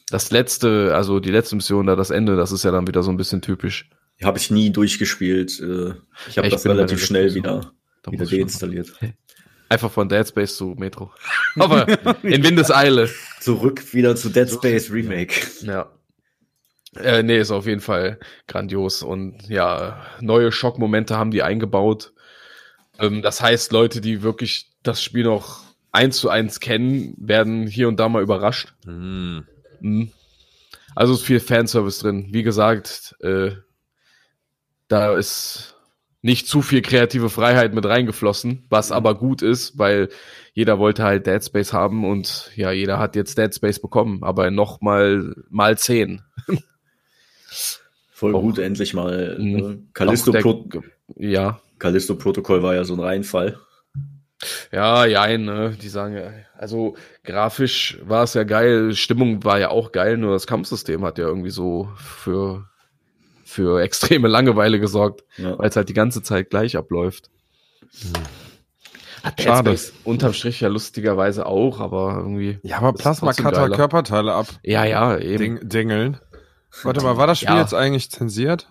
das 0.09 0.31
letzte, 0.31 0.95
also 0.95 1.19
die 1.19 1.31
letzte 1.31 1.55
Mission 1.55 1.87
da, 1.87 1.95
das 1.95 2.09
Ende, 2.09 2.35
das 2.35 2.51
ist 2.51 2.63
ja 2.63 2.71
dann 2.71 2.87
wieder 2.87 3.03
so 3.03 3.11
ein 3.11 3.17
bisschen 3.17 3.41
typisch. 3.41 3.89
Habe 4.23 4.37
ich 4.37 4.49
nie 4.49 4.69
durchgespielt. 4.71 5.59
äh, 5.59 5.93
Ich 6.29 6.37
habe 6.37 6.49
das 6.49 6.65
relativ 6.65 7.03
schnell 7.03 7.33
wieder, 7.33 7.71
wieder 8.09 8.25
deinstalliert. 8.25 8.93
Einfach 9.69 9.91
von 9.91 10.07
Dead 10.07 10.27
Space 10.27 10.55
zu 10.55 10.75
Metro. 10.77 11.11
Aber 11.55 11.87
in 12.23 12.43
Windeseile. 12.43 13.09
Zurück 13.39 13.93
wieder 13.93 14.15
zu 14.15 14.29
Dead 14.29 14.49
Space 14.49 14.91
Remake. 14.91 15.33
Ja. 15.61 15.91
Äh, 16.95 17.23
nee, 17.23 17.39
ist 17.39 17.51
auf 17.51 17.65
jeden 17.65 17.81
Fall 17.81 18.19
grandios. 18.47 19.03
Und 19.03 19.49
ja, 19.49 20.05
neue 20.21 20.51
Schockmomente 20.51 21.17
haben 21.17 21.31
die 21.31 21.43
eingebaut. 21.43 22.13
Ähm, 22.99 23.21
das 23.21 23.41
heißt, 23.41 23.71
Leute, 23.71 24.01
die 24.01 24.21
wirklich 24.21 24.69
das 24.83 25.01
Spiel 25.03 25.25
noch 25.25 25.64
eins 25.95 26.17
zu 26.17 26.29
eins 26.29 26.59
kennen, 26.59 27.15
werden 27.17 27.65
hier 27.67 27.87
und 27.87 27.99
da 27.99 28.07
mal 28.09 28.21
überrascht. 28.21 28.73
Mhm. 28.85 29.45
Mhm. 29.79 30.11
Also 30.95 31.13
ist 31.13 31.23
viel 31.23 31.39
Fanservice 31.39 31.99
drin. 31.99 32.27
Wie 32.31 32.43
gesagt, 32.43 33.15
äh, 33.21 33.51
da 34.87 35.15
ist 35.15 35.75
nicht 36.21 36.47
zu 36.47 36.61
viel 36.61 36.81
kreative 36.81 37.29
Freiheit 37.29 37.73
mit 37.73 37.85
reingeflossen, 37.85 38.65
was 38.69 38.91
aber 38.91 39.15
gut 39.15 39.41
ist, 39.41 39.77
weil 39.77 40.09
jeder 40.53 40.79
wollte 40.79 41.03
halt 41.03 41.27
Dead 41.27 41.43
Space 41.43 41.73
haben 41.73 42.03
und 42.05 42.49
ja, 42.55 42.71
jeder 42.71 42.97
hat 42.97 43.15
jetzt 43.15 43.37
Dead 43.37 43.53
Space 43.53 43.79
bekommen, 43.79 44.23
aber 44.23 44.49
noch 44.51 44.81
mal 44.81 45.35
mal 45.49 45.77
zehn. 45.77 46.21
Voll 48.11 48.33
Auch- 48.35 48.41
gut, 48.41 48.59
endlich 48.59 48.93
mal. 48.93 49.37
Äh, 49.39 49.77
Callisto, 49.93 50.31
der- 50.31 50.41
Pro 50.41 50.67
Ja, 51.17 51.59
Callisto 51.79 52.15
Protokoll 52.15 52.63
war 52.63 52.73
ja 52.73 52.85
so 52.85 52.93
ein 52.93 52.99
Reinfall. 53.01 53.59
Ja, 54.71 55.05
ja, 55.05 55.37
ne, 55.37 55.77
die 55.81 55.89
sagen 55.89 56.15
ja, 56.15 56.31
also 56.57 56.95
grafisch 57.23 57.99
war 58.03 58.23
es 58.23 58.33
ja 58.33 58.43
geil, 58.43 58.93
Stimmung 58.93 59.43
war 59.43 59.59
ja 59.59 59.69
auch 59.69 59.91
geil, 59.91 60.17
nur 60.17 60.33
das 60.33 60.47
Kampfsystem 60.47 61.03
hat 61.05 61.17
ja 61.17 61.25
irgendwie 61.25 61.49
so 61.51 61.89
für 61.95 62.67
für 63.45 63.81
extreme 63.83 64.27
Langeweile 64.27 64.79
gesorgt. 64.79 65.23
Ja. 65.37 65.57
weil 65.57 65.69
es 65.69 65.75
halt 65.75 65.89
die 65.89 65.93
ganze 65.93 66.21
Zeit 66.21 66.49
gleich 66.49 66.75
abläuft. 66.75 67.29
Hat 69.23 69.39
Dead 69.39 69.45
Schade. 69.45 69.69
Space 69.71 69.93
unterm 70.03 70.33
Strich 70.33 70.61
ja 70.61 70.67
lustigerweise 70.67 71.45
auch, 71.45 71.79
aber 71.79 72.15
irgendwie. 72.17 72.59
Ja, 72.63 72.77
aber 72.77 72.93
Plasma 72.93 73.33
Cutter. 73.33 73.69
Körperteile 73.69 74.33
ab. 74.33 74.47
Ja, 74.63 74.83
ja, 74.85 75.17
eben. 75.17 75.59
Ding, 75.59 75.69
dingeln. 75.69 76.19
Warte 76.83 77.01
mal, 77.01 77.17
war 77.17 77.25
das 77.27 77.39
Spiel 77.39 77.55
Ja. 77.55 77.61
jetzt 77.61 77.73
eigentlich 77.73 78.11
zensiert? 78.11 78.67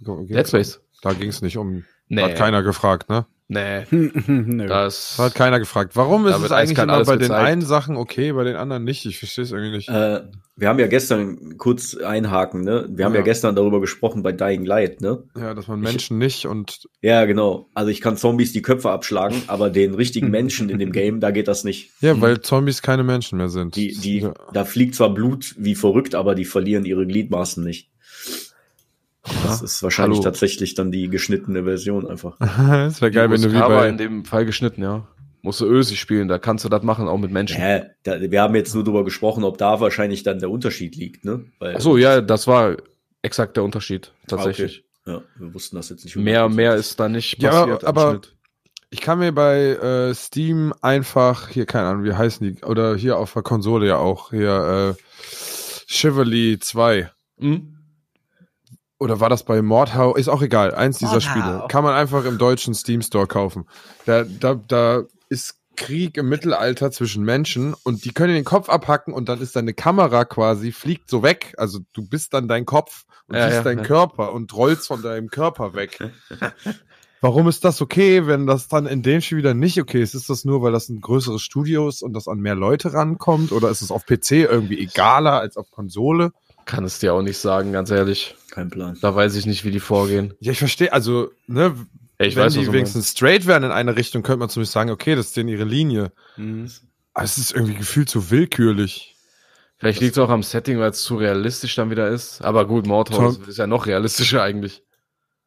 Dead 0.00 0.48
Space. 0.48 0.80
Da 1.02 1.12
ging 1.12 1.28
es 1.28 1.42
nicht 1.42 1.58
um. 1.58 1.84
Nee. 2.08 2.22
Hat 2.22 2.36
keiner 2.36 2.62
gefragt, 2.62 3.08
ne? 3.10 3.26
Nee, 3.50 3.86
das. 4.68 5.14
Da 5.16 5.24
hat 5.24 5.34
keiner 5.34 5.58
gefragt. 5.58 5.96
Warum 5.96 6.26
ist 6.26 6.36
es 6.36 6.52
eigentlich 6.52 6.78
immer 6.78 7.02
bei 7.04 7.16
den 7.16 7.28
gezeigt. 7.28 7.46
einen 7.46 7.62
Sachen 7.62 7.96
okay, 7.96 8.32
bei 8.32 8.44
den 8.44 8.56
anderen 8.56 8.84
nicht? 8.84 9.06
Ich 9.06 9.18
verstehe 9.18 9.44
es 9.44 9.52
irgendwie 9.52 9.76
nicht. 9.76 9.88
Äh, 9.88 10.20
wir 10.54 10.68
haben 10.68 10.78
ja 10.78 10.86
gestern 10.86 11.56
kurz 11.56 11.96
einhaken, 11.96 12.60
ne? 12.60 12.86
Wir 12.90 13.06
haben 13.06 13.14
ja. 13.14 13.20
Ja. 13.20 13.24
gestern 13.24 13.56
darüber 13.56 13.80
gesprochen 13.80 14.22
bei 14.22 14.32
Dying 14.32 14.66
Light, 14.66 15.00
ne? 15.00 15.22
ja, 15.34 15.54
dass 15.54 15.66
man 15.66 15.80
Menschen 15.80 16.18
nicht 16.18 16.44
und 16.44 16.88
Ja, 17.00 17.24
genau. 17.24 17.70
Also 17.72 17.90
ich 17.90 18.02
kann 18.02 18.18
Zombies 18.18 18.52
die 18.52 18.60
Köpfe 18.60 18.90
abschlagen, 18.90 19.40
aber 19.46 19.70
den 19.70 19.94
richtigen 19.94 20.30
Menschen 20.32 20.68
in 20.68 20.78
dem 20.78 20.92
Game, 20.92 21.20
da 21.20 21.30
geht 21.30 21.48
das 21.48 21.64
nicht. 21.64 21.90
ja, 22.00 22.20
weil 22.20 22.42
Zombies 22.42 22.82
keine 22.82 23.02
Menschen 23.02 23.38
mehr 23.38 23.48
sind. 23.48 23.76
Die, 23.76 23.94
die, 23.94 24.18
ja. 24.18 24.34
da 24.52 24.66
fliegt 24.66 24.94
zwar 24.94 25.14
Blut 25.14 25.54
wie 25.56 25.74
verrückt, 25.74 26.14
aber 26.14 26.34
die 26.34 26.44
verlieren 26.44 26.84
ihre 26.84 27.06
Gliedmaßen 27.06 27.64
nicht. 27.64 27.88
Das 29.44 29.62
ist 29.62 29.82
wahrscheinlich 29.82 30.18
Hallo. 30.18 30.24
tatsächlich 30.24 30.74
dann 30.74 30.90
die 30.90 31.08
geschnittene 31.08 31.64
Version 31.64 32.06
einfach. 32.06 32.36
Es 32.86 33.00
wäre 33.00 33.10
geil, 33.10 33.30
wenn 33.30 33.42
du 33.42 33.52
wie 33.52 33.58
bei 33.58 33.88
in 33.88 33.98
dem 33.98 34.24
Fall 34.24 34.44
geschnitten, 34.46 34.82
ja. 34.82 35.06
Musst 35.42 35.60
du 35.60 35.66
Ösi 35.66 35.96
spielen, 35.96 36.26
da 36.28 36.38
kannst 36.38 36.64
du 36.64 36.68
das 36.68 36.82
machen, 36.82 37.06
auch 37.08 37.16
mit 37.16 37.30
Menschen. 37.30 37.60
Ja, 37.60 37.82
da, 38.02 38.20
wir 38.20 38.42
haben 38.42 38.54
jetzt 38.56 38.74
nur 38.74 38.82
darüber 38.82 39.04
gesprochen, 39.04 39.44
ob 39.44 39.56
da 39.56 39.80
wahrscheinlich 39.80 40.22
dann 40.24 40.40
der 40.40 40.50
Unterschied 40.50 40.96
liegt, 40.96 41.24
ne? 41.24 41.44
Weil, 41.60 41.76
Ach 41.76 41.80
so, 41.80 41.96
ja, 41.96 42.20
das 42.20 42.46
war 42.48 42.76
exakt 43.22 43.56
der 43.56 43.64
Unterschied, 43.64 44.12
tatsächlich. 44.26 44.84
Ja, 45.06 45.22
wir 45.38 45.54
wussten 45.54 45.76
das 45.76 45.90
jetzt 45.90 46.04
nicht. 46.04 46.16
Mehr, 46.16 46.46
100%. 46.46 46.54
mehr 46.54 46.74
ist 46.74 46.98
da 46.98 47.08
nicht 47.08 47.40
Ja, 47.42 47.50
passiert. 47.50 47.84
am 47.84 47.88
aber-. 47.88 48.20
Ich 48.90 49.00
kann 49.02 49.18
mir 49.18 49.32
bei 49.32 49.58
äh, 49.74 50.14
Steam 50.14 50.72
einfach, 50.80 51.48
hier, 51.50 51.66
keine 51.66 51.88
Ahnung, 51.88 52.04
wie 52.04 52.14
heißen 52.14 52.46
die, 52.56 52.64
oder 52.64 52.96
hier 52.96 53.18
auf 53.18 53.34
der 53.34 53.42
Konsole 53.42 53.86
ja 53.86 53.96
auch, 53.96 54.30
hier, 54.30 54.96
äh, 54.96 55.02
Chivalry 55.86 56.58
2. 56.60 57.10
Hm? 57.38 57.77
Oder 58.98 59.20
war 59.20 59.28
das 59.28 59.44
bei 59.44 59.62
Mordhau? 59.62 60.14
Ist 60.14 60.28
auch 60.28 60.42
egal. 60.42 60.74
Eins 60.74 60.98
dieser 60.98 61.12
Mordhau. 61.12 61.30
Spiele. 61.30 61.64
Kann 61.68 61.84
man 61.84 61.94
einfach 61.94 62.24
im 62.24 62.38
deutschen 62.38 62.74
Steam 62.74 63.02
Store 63.02 63.26
kaufen. 63.26 63.66
Da, 64.06 64.24
da, 64.24 64.54
da 64.54 65.04
ist 65.28 65.58
Krieg 65.76 66.16
im 66.16 66.28
Mittelalter 66.28 66.90
zwischen 66.90 67.24
Menschen 67.24 67.74
und 67.84 68.04
die 68.04 68.12
können 68.12 68.34
den 68.34 68.44
Kopf 68.44 68.68
abhacken 68.68 69.14
und 69.14 69.28
dann 69.28 69.40
ist 69.40 69.54
deine 69.54 69.74
Kamera 69.74 70.24
quasi, 70.24 70.72
fliegt 70.72 71.08
so 71.08 71.22
weg. 71.22 71.54
Also 71.56 71.78
du 71.92 72.06
bist 72.06 72.34
dann 72.34 72.48
dein 72.48 72.66
Kopf 72.66 73.04
und 73.28 73.36
Ja, 73.36 73.44
siehst 73.44 73.58
ja, 73.58 73.62
deinen 73.62 73.78
ja. 73.78 73.84
Körper 73.84 74.32
und 74.32 74.52
rollst 74.54 74.88
von 74.88 75.02
deinem 75.02 75.28
Körper 75.28 75.74
weg. 75.74 75.98
Warum 77.20 77.48
ist 77.48 77.64
das 77.64 77.80
okay, 77.80 78.26
wenn 78.26 78.46
das 78.46 78.68
dann 78.68 78.86
in 78.86 79.02
dem 79.02 79.20
Spiel 79.20 79.38
wieder 79.38 79.54
nicht 79.54 79.80
okay 79.80 80.02
ist? 80.02 80.14
Ist 80.14 80.30
das 80.30 80.44
nur, 80.44 80.62
weil 80.62 80.72
das 80.72 80.88
ein 80.88 81.00
größeres 81.00 81.42
Studio 81.42 81.88
ist 81.88 82.02
und 82.02 82.12
das 82.12 82.28
an 82.28 82.38
mehr 82.38 82.54
Leute 82.54 82.92
rankommt? 82.92 83.50
Oder 83.50 83.70
ist 83.70 83.82
es 83.82 83.90
auf 83.90 84.06
PC 84.06 84.32
irgendwie 84.32 84.78
egaler 84.78 85.40
als 85.40 85.56
auf 85.56 85.70
Konsole? 85.70 86.32
Kann 86.64 86.84
es 86.84 86.98
dir 86.98 87.14
auch 87.14 87.22
nicht 87.22 87.38
sagen, 87.38 87.72
ganz 87.72 87.90
ehrlich. 87.90 88.36
Kein 88.58 88.70
Plan. 88.70 88.98
Da 89.00 89.14
weiß 89.14 89.36
ich 89.36 89.46
nicht, 89.46 89.64
wie 89.64 89.70
die 89.70 89.78
vorgehen. 89.78 90.34
Ja, 90.40 90.50
ich 90.50 90.58
verstehe, 90.58 90.92
also, 90.92 91.30
ne, 91.46 91.76
Ja, 92.18 92.26
ich 92.26 92.34
wenn 92.34 92.46
weiß, 92.46 92.54
die 92.54 92.72
wenigstens 92.72 93.10
straight 93.12 93.46
wären 93.46 93.62
in 93.62 93.70
eine 93.70 93.94
Richtung, 93.94 94.24
könnte 94.24 94.40
man 94.40 94.48
zumindest 94.48 94.72
sagen, 94.72 94.90
okay, 94.90 95.14
das 95.14 95.26
ist 95.28 95.36
denen 95.36 95.48
ihre 95.48 95.62
Linie. 95.62 96.10
Mhm. 96.36 96.68
Aber 97.14 97.24
es 97.24 97.38
ist 97.38 97.52
irgendwie 97.52 97.76
gefühlt 97.76 98.08
so 98.10 98.32
willkürlich. 98.32 99.14
Vielleicht 99.76 100.00
liegt 100.00 100.14
es 100.14 100.18
auch 100.18 100.28
am 100.28 100.42
Setting, 100.42 100.80
weil 100.80 100.90
es 100.90 101.02
zu 101.02 101.14
realistisch 101.14 101.76
dann 101.76 101.90
wieder 101.90 102.08
ist. 102.08 102.42
Aber 102.42 102.66
gut, 102.66 102.84
Mordhaus 102.84 103.38
ist 103.38 103.58
ja 103.58 103.68
noch 103.68 103.86
realistischer 103.86 104.42
eigentlich. 104.42 104.82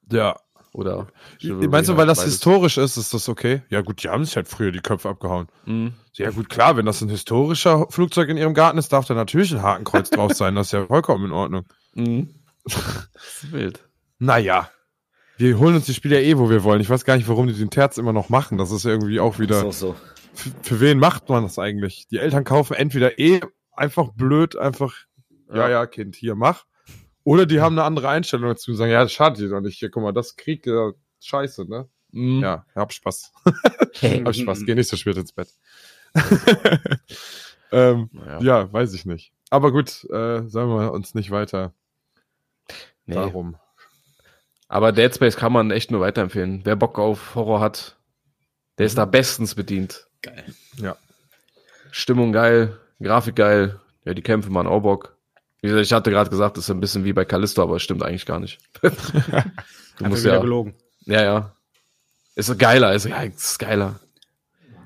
Ja. 0.10 0.39
Oder? 0.71 1.08
Meinst 1.43 1.89
du, 1.89 1.97
weil 1.97 2.08
das 2.08 2.19
Beides. 2.19 2.36
historisch 2.36 2.78
ist, 2.78 2.95
ist 2.95 3.13
das 3.13 3.28
okay? 3.28 3.62
Ja, 3.69 3.82
gut, 3.82 4.04
die 4.04 4.08
haben 4.08 4.24
sich 4.24 4.38
halt 4.38 4.47
früher 4.47 4.71
die 4.71 4.80
Köpfe 4.80 5.10
abgehauen. 5.10 5.50
Mhm. 5.65 5.91
Ja, 6.13 6.30
gut, 6.30 6.47
klar, 6.47 6.78
wenn 6.78 6.86
das 6.86 7.02
ein 7.02 7.10
historischer 7.10 7.88
Flugzeug 7.89 8.30
in 8.30 8.38
ihrem 8.38 8.54
Garten 8.54 8.78
ist, 8.78 8.93
darf 8.93 9.06
da 9.06 9.13
natürlich 9.13 9.52
ein 9.52 9.62
Hakenkreuz 9.62 10.10
drauf 10.12 10.32
sein. 10.32 10.56
Das 10.56 10.67
ist 10.67 10.71
ja 10.71 10.86
vollkommen 10.86 11.26
in 11.26 11.32
Ordnung. 11.34 11.65
Mhm. 11.93 12.30
Das 12.65 13.43
ist 13.43 13.52
wild. 13.52 13.88
Naja. 14.19 14.69
Wir 15.38 15.58
holen 15.58 15.76
uns 15.76 15.86
die 15.86 15.93
Spiele 15.93 16.21
ja 16.21 16.28
eh, 16.28 16.38
wo 16.38 16.50
wir 16.50 16.63
wollen. 16.63 16.82
Ich 16.82 16.89
weiß 16.89 17.06
gar 17.06 17.17
nicht, 17.17 17.28
warum 17.28 17.47
die 17.47 17.54
den 17.54 17.71
Terz 17.71 17.97
immer 17.97 18.13
noch 18.13 18.30
machen. 18.30 18.58
Das 18.58 18.71
ist 18.71 18.86
irgendwie 18.86 19.19
auch 19.19 19.39
wieder. 19.39 19.58
Ist 19.58 19.65
auch 19.65 19.74
so. 19.74 19.95
Für, 20.34 20.50
für 20.62 20.80
wen 20.80 21.00
macht 21.00 21.28
man 21.30 21.43
das 21.43 21.58
eigentlich? 21.58 22.08
Die 22.10 22.17
Eltern 22.17 22.43
kaufen 22.43 22.76
entweder 22.76 23.17
eh 23.17 23.41
einfach 23.71 24.10
blöd, 24.13 24.56
einfach, 24.56 24.95
ja, 25.54 25.69
Ja. 25.69 25.86
Kind, 25.88 26.15
hier, 26.15 26.36
mach. 26.36 26.65
Oder 27.24 27.45
die 27.45 27.60
haben 27.62 27.78
eine 27.78 27.84
andere 27.84 28.10
Einstellung 28.10 28.50
dazu 28.50 28.71
und 28.71 28.78
sagen, 28.78 28.91
ja, 28.91 29.02
das 29.04 29.12
schadet 29.12 29.39
dir 29.39 29.50
doch 29.50 29.62
nicht. 29.62 29.80
Hier, 29.80 29.89
guck 29.89 30.04
mal, 30.04 30.12
das 30.12 30.36
Krieg, 30.36 30.65
ja, 30.65 30.91
scheiße, 31.19 31.65
ne? 31.65 31.89
Mhm. 32.12 32.41
Ja, 32.41 32.65
hab 32.76 32.93
Spaß. 32.93 33.32
hab 33.45 34.36
Spaß, 34.36 34.65
geh 34.65 34.76
nicht 34.76 34.89
so 34.89 34.97
spät 34.97 35.17
ins 35.17 35.32
Bett. 35.32 35.50
ähm, 37.71 38.10
Ja. 38.26 38.41
ja. 38.41 38.74
weiß 38.74 38.93
ich 38.93 39.06
nicht. 39.06 39.34
Aber 39.50 39.71
gut, 39.71 40.04
äh, 40.10 40.47
sagen 40.47 40.69
wir 40.69 40.91
uns 40.91 41.13
nicht 41.13 41.32
weiter 41.32 41.74
Nee. 43.12 43.17
darum. 43.17 43.56
Aber 44.67 44.91
Dead 44.91 45.13
Space 45.13 45.36
kann 45.36 45.52
man 45.52 45.71
echt 45.71 45.91
nur 45.91 46.02
weiterempfehlen. 46.02 46.62
Wer 46.63 46.76
Bock 46.76 46.97
auf 46.97 47.36
Horror 47.36 47.60
hat, 47.60 47.97
der 48.78 48.86
ist 48.86 48.97
da 48.97 49.06
bestens 49.06 49.54
bedient. 49.56 50.08
Geil. 50.21 50.45
Stimmung 51.91 52.32
geil, 52.32 52.80
Grafik 53.02 53.36
geil, 53.36 53.80
ja, 54.06 54.13
die 54.13 54.21
Kämpfe 54.21 54.50
machen 54.50 54.67
auch 54.67 54.82
Bock. 54.82 55.17
Wie 55.62 55.67
gesagt, 55.67 55.86
ich 55.86 55.93
hatte 55.93 56.10
gerade 56.10 56.30
gesagt, 56.30 56.58
das 56.58 56.63
ist 56.63 56.71
ein 56.71 56.80
bisschen 56.80 57.04
wie 57.04 57.13
bei 57.13 57.26
Callisto, 57.26 57.62
aber 57.62 57.76
es 57.76 57.84
stimmt 57.84 58.02
eigentlich 58.02 58.26
gar 58.26 58.39
nicht. 58.39 58.60
du 58.82 60.06
musst 60.06 60.26
ja, 60.26 60.39
gelogen. 60.39 60.74
ja, 61.02 61.21
ja. 61.21 61.56
Ist 62.36 62.58
geiler, 62.58 62.93
ist, 62.93 63.06
ja, 63.06 63.21
ist 63.21 63.60
geiler. 63.60 64.00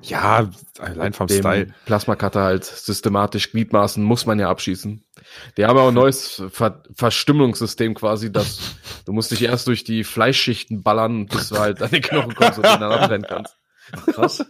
Ja, 0.09 0.49
allein 0.79 1.13
vom 1.13 1.27
Dem 1.27 1.39
Style. 1.39 1.73
Plasma-Cutter 1.85 2.41
halt 2.41 2.63
systematisch 2.63 3.51
Gliedmaßen 3.51 4.03
muss 4.03 4.25
man 4.25 4.39
ja 4.39 4.49
abschießen. 4.49 5.03
Die 5.57 5.65
haben 5.65 5.77
auch 5.77 5.89
ein 5.89 5.93
neues 5.93 6.43
Ver 6.49 6.83
Verstimmungssystem 6.93 7.95
quasi, 7.95 8.31
dass 8.31 8.75
du 9.05 9.13
musst 9.13 9.31
dich 9.31 9.41
erst 9.43 9.67
durch 9.67 9.83
die 9.83 10.03
Fleischschichten 10.03 10.83
ballern, 10.83 11.25
bis 11.25 11.49
du 11.49 11.57
halt 11.57 11.81
an 11.81 11.89
den 11.89 12.01
Knochen 12.01 12.35
kommst 12.35 12.57
und 12.59 12.65
dann 12.65 12.83
abbrennen 12.83 13.27
kannst. 13.27 13.55
Krass. 14.13 14.45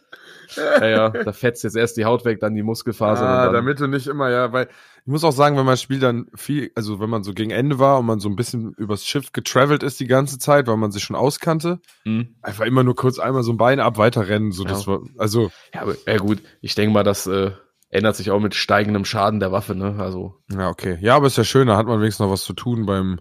Ja, 0.56 0.88
ja, 0.88 1.10
da 1.10 1.32
fetzt 1.34 1.64
jetzt 1.64 1.76
erst 1.76 1.98
die 1.98 2.06
Haut 2.06 2.26
weg, 2.26 2.40
dann 2.40 2.56
die 2.56 2.64
Muskelfasern. 2.64 3.28
Ah, 3.28 3.52
damit 3.52 3.80
du 3.80 3.88
nicht 3.88 4.08
immer, 4.08 4.30
ja, 4.30 4.52
weil 4.52 4.68
ich 5.06 5.12
muss 5.12 5.24
auch 5.24 5.32
sagen, 5.32 5.56
wenn 5.58 5.66
man 5.66 5.74
das 5.74 5.82
Spiel 5.82 6.00
dann 6.00 6.28
viel, 6.36 6.72
also 6.76 7.00
wenn 7.00 7.10
man 7.10 7.24
so 7.24 7.34
gegen 7.34 7.52
Ende 7.52 7.78
war 7.80 8.00
und 8.00 8.06
man 8.06 8.20
so 8.20 8.28
ein 8.30 8.36
bisschen 8.36 8.74
übers 8.74 9.06
Schiff 9.06 9.32
getravelt 9.32 9.84
ist 9.84 10.00
die 10.00 10.08
ganze 10.08 10.40
Zeit, 10.40 10.68
weil 10.68 10.78
man 10.78 10.92
sich 10.92 11.04
schon 11.04 11.16
auskannte, 11.16 11.80
Hm. 12.04 12.36
einfach 12.42 12.66
immer 12.66 12.84
nur 12.84 12.96
kurz 12.96 13.20
einmal 13.20 13.44
so 13.44 13.52
ein 13.54 13.58
Bein 13.58 13.80
ab, 13.80 13.98
weiterrennen, 13.98 14.52
so 14.52 14.64
Ja. 14.64 14.70
das 14.70 14.88
war, 14.88 15.02
also, 15.18 15.52
Ja, 15.74 15.82
aber, 15.82 15.96
ja 16.08 16.18
gut, 16.18 16.42
ich 16.62 16.76
denke 16.76 16.94
mal, 16.94 17.04
das 17.04 17.28
äh, 17.28 17.52
ändert 17.90 18.16
sich 18.16 18.32
auch 18.32 18.40
mit 18.40 18.56
steigendem 18.56 19.06
Schaden 19.06 19.40
der 19.40 19.52
Waffe, 19.52 19.76
ne? 19.76 19.96
Also, 20.00 20.36
ja, 20.52 20.70
okay. 20.70 20.98
Ja, 21.02 21.16
aber 21.16 21.28
ist 21.28 21.38
ja 21.38 21.44
schön, 21.44 21.68
da 21.68 21.78
hat 21.78 21.86
man 21.88 22.00
wenigstens 22.02 22.26
noch 22.26 22.32
was 22.32 22.44
zu 22.44 22.54
tun 22.54 22.86
beim 22.86 23.20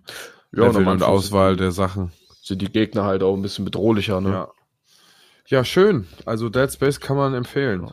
Ja, 0.52 0.64
nochmal 0.72 0.94
und 0.94 1.02
Auswahl 1.02 1.56
der 1.56 1.70
Sachen. 1.70 2.12
sind 2.42 2.60
die 2.62 2.70
Gegner 2.72 3.04
halt 3.04 3.22
auch 3.22 3.34
ein 3.34 3.42
bisschen 3.42 3.64
bedrohlicher, 3.64 4.20
ne? 4.20 4.30
Ja. 4.30 4.48
Ja, 5.46 5.64
schön. 5.64 6.07
Also 6.24 6.48
Dead 6.48 6.72
Space 6.72 7.00
kann 7.00 7.16
man 7.16 7.35
empfehlen. 7.35 7.90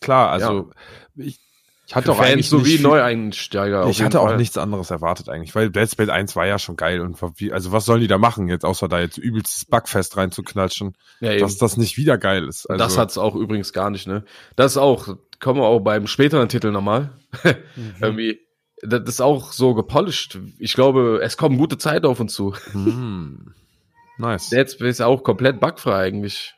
Klar, 0.00 0.30
also 0.30 0.70
ich, 1.16 1.40
ich 1.86 1.94
hatte 1.94 2.06
Für 2.06 2.12
auch 2.12 2.16
Fans 2.16 2.32
eigentlich 2.32 2.48
sowie 2.48 2.78
Neueinsteiger. 2.78 3.86
Ich 3.88 4.02
hatte 4.02 4.20
auch 4.20 4.28
Fall. 4.28 4.36
nichts 4.36 4.56
anderes 4.56 4.90
erwartet 4.90 5.28
eigentlich, 5.28 5.54
weil 5.54 5.70
Dead 5.70 5.90
Space 5.90 6.08
1 6.08 6.34
war 6.34 6.46
ja 6.46 6.58
schon 6.58 6.76
geil 6.76 7.00
und 7.00 7.18
also 7.52 7.72
was 7.72 7.84
sollen 7.84 8.00
die 8.00 8.06
da 8.06 8.16
machen 8.16 8.48
jetzt, 8.48 8.64
außer 8.64 8.88
da 8.88 9.00
jetzt 9.00 9.18
übelstes 9.18 9.66
Bugfest 9.66 10.16
reinzuknatschen, 10.16 10.96
Ja, 11.20 11.36
dass 11.36 11.58
das 11.58 11.76
nicht 11.76 11.98
wieder 11.98 12.16
geil 12.16 12.48
ist. 12.48 12.66
Also, 12.66 12.82
das 12.82 12.96
hat's 12.96 13.18
auch 13.18 13.34
übrigens 13.34 13.72
gar 13.72 13.90
nicht, 13.90 14.06
ne? 14.06 14.24
Das 14.56 14.72
ist 14.72 14.78
auch, 14.78 15.16
kommen 15.40 15.60
wir 15.60 15.66
auch 15.66 15.80
beim 15.80 16.06
späteren 16.06 16.48
Titel 16.48 16.70
nochmal. 16.70 17.10
Irgendwie, 18.00 18.40
das 18.82 19.02
ist 19.06 19.20
auch 19.20 19.52
so 19.52 19.74
gepolished. 19.74 20.38
Ich 20.58 20.74
glaube, 20.74 21.20
es 21.22 21.36
kommen 21.36 21.58
gute 21.58 21.76
Zeit 21.76 22.04
auf 22.06 22.18
uns 22.18 22.32
zu. 22.32 22.54
hm, 22.72 23.52
nice. 24.18 24.48
Dead 24.48 24.70
Space 24.70 24.96
ist 24.96 25.00
auch 25.02 25.22
komplett 25.22 25.60
bugfrei 25.60 26.06
eigentlich. 26.06 26.54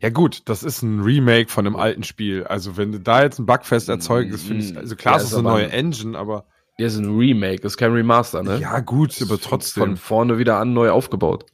Ja. 0.00 0.08
gut, 0.10 0.42
das 0.46 0.62
ist 0.62 0.82
ein 0.82 1.00
Remake 1.00 1.50
von 1.50 1.66
einem 1.66 1.76
alten 1.76 2.02
Spiel. 2.02 2.44
Also 2.44 2.76
wenn 2.76 2.92
du 2.92 3.00
da 3.00 3.22
jetzt 3.22 3.38
ein 3.38 3.46
Bugfest 3.46 3.88
erzeugst, 3.88 4.32
das 4.34 4.42
finde 4.42 4.64
ich, 4.64 4.76
also 4.76 4.96
klar, 4.96 5.16
es 5.16 5.24
ist 5.24 5.28
ist 5.30 5.34
eine 5.38 5.48
neue 5.48 5.70
Engine, 5.70 6.18
aber 6.18 6.44
Hier 6.76 6.86
ist 6.86 6.96
ein 6.96 7.16
Remake, 7.16 7.60
das 7.62 7.72
ist 7.72 7.76
kein 7.76 7.92
Remaster, 7.92 8.42
ne? 8.42 8.58
ja 8.58 8.80
gut, 8.80 9.16
aber 9.20 9.38
Von 9.38 9.40
trotzdem. 9.40 9.96
vorne 9.96 10.38
wieder 10.38 10.58
an 10.58 10.72
neu 10.72 10.90
aufgebaut. 10.90 11.46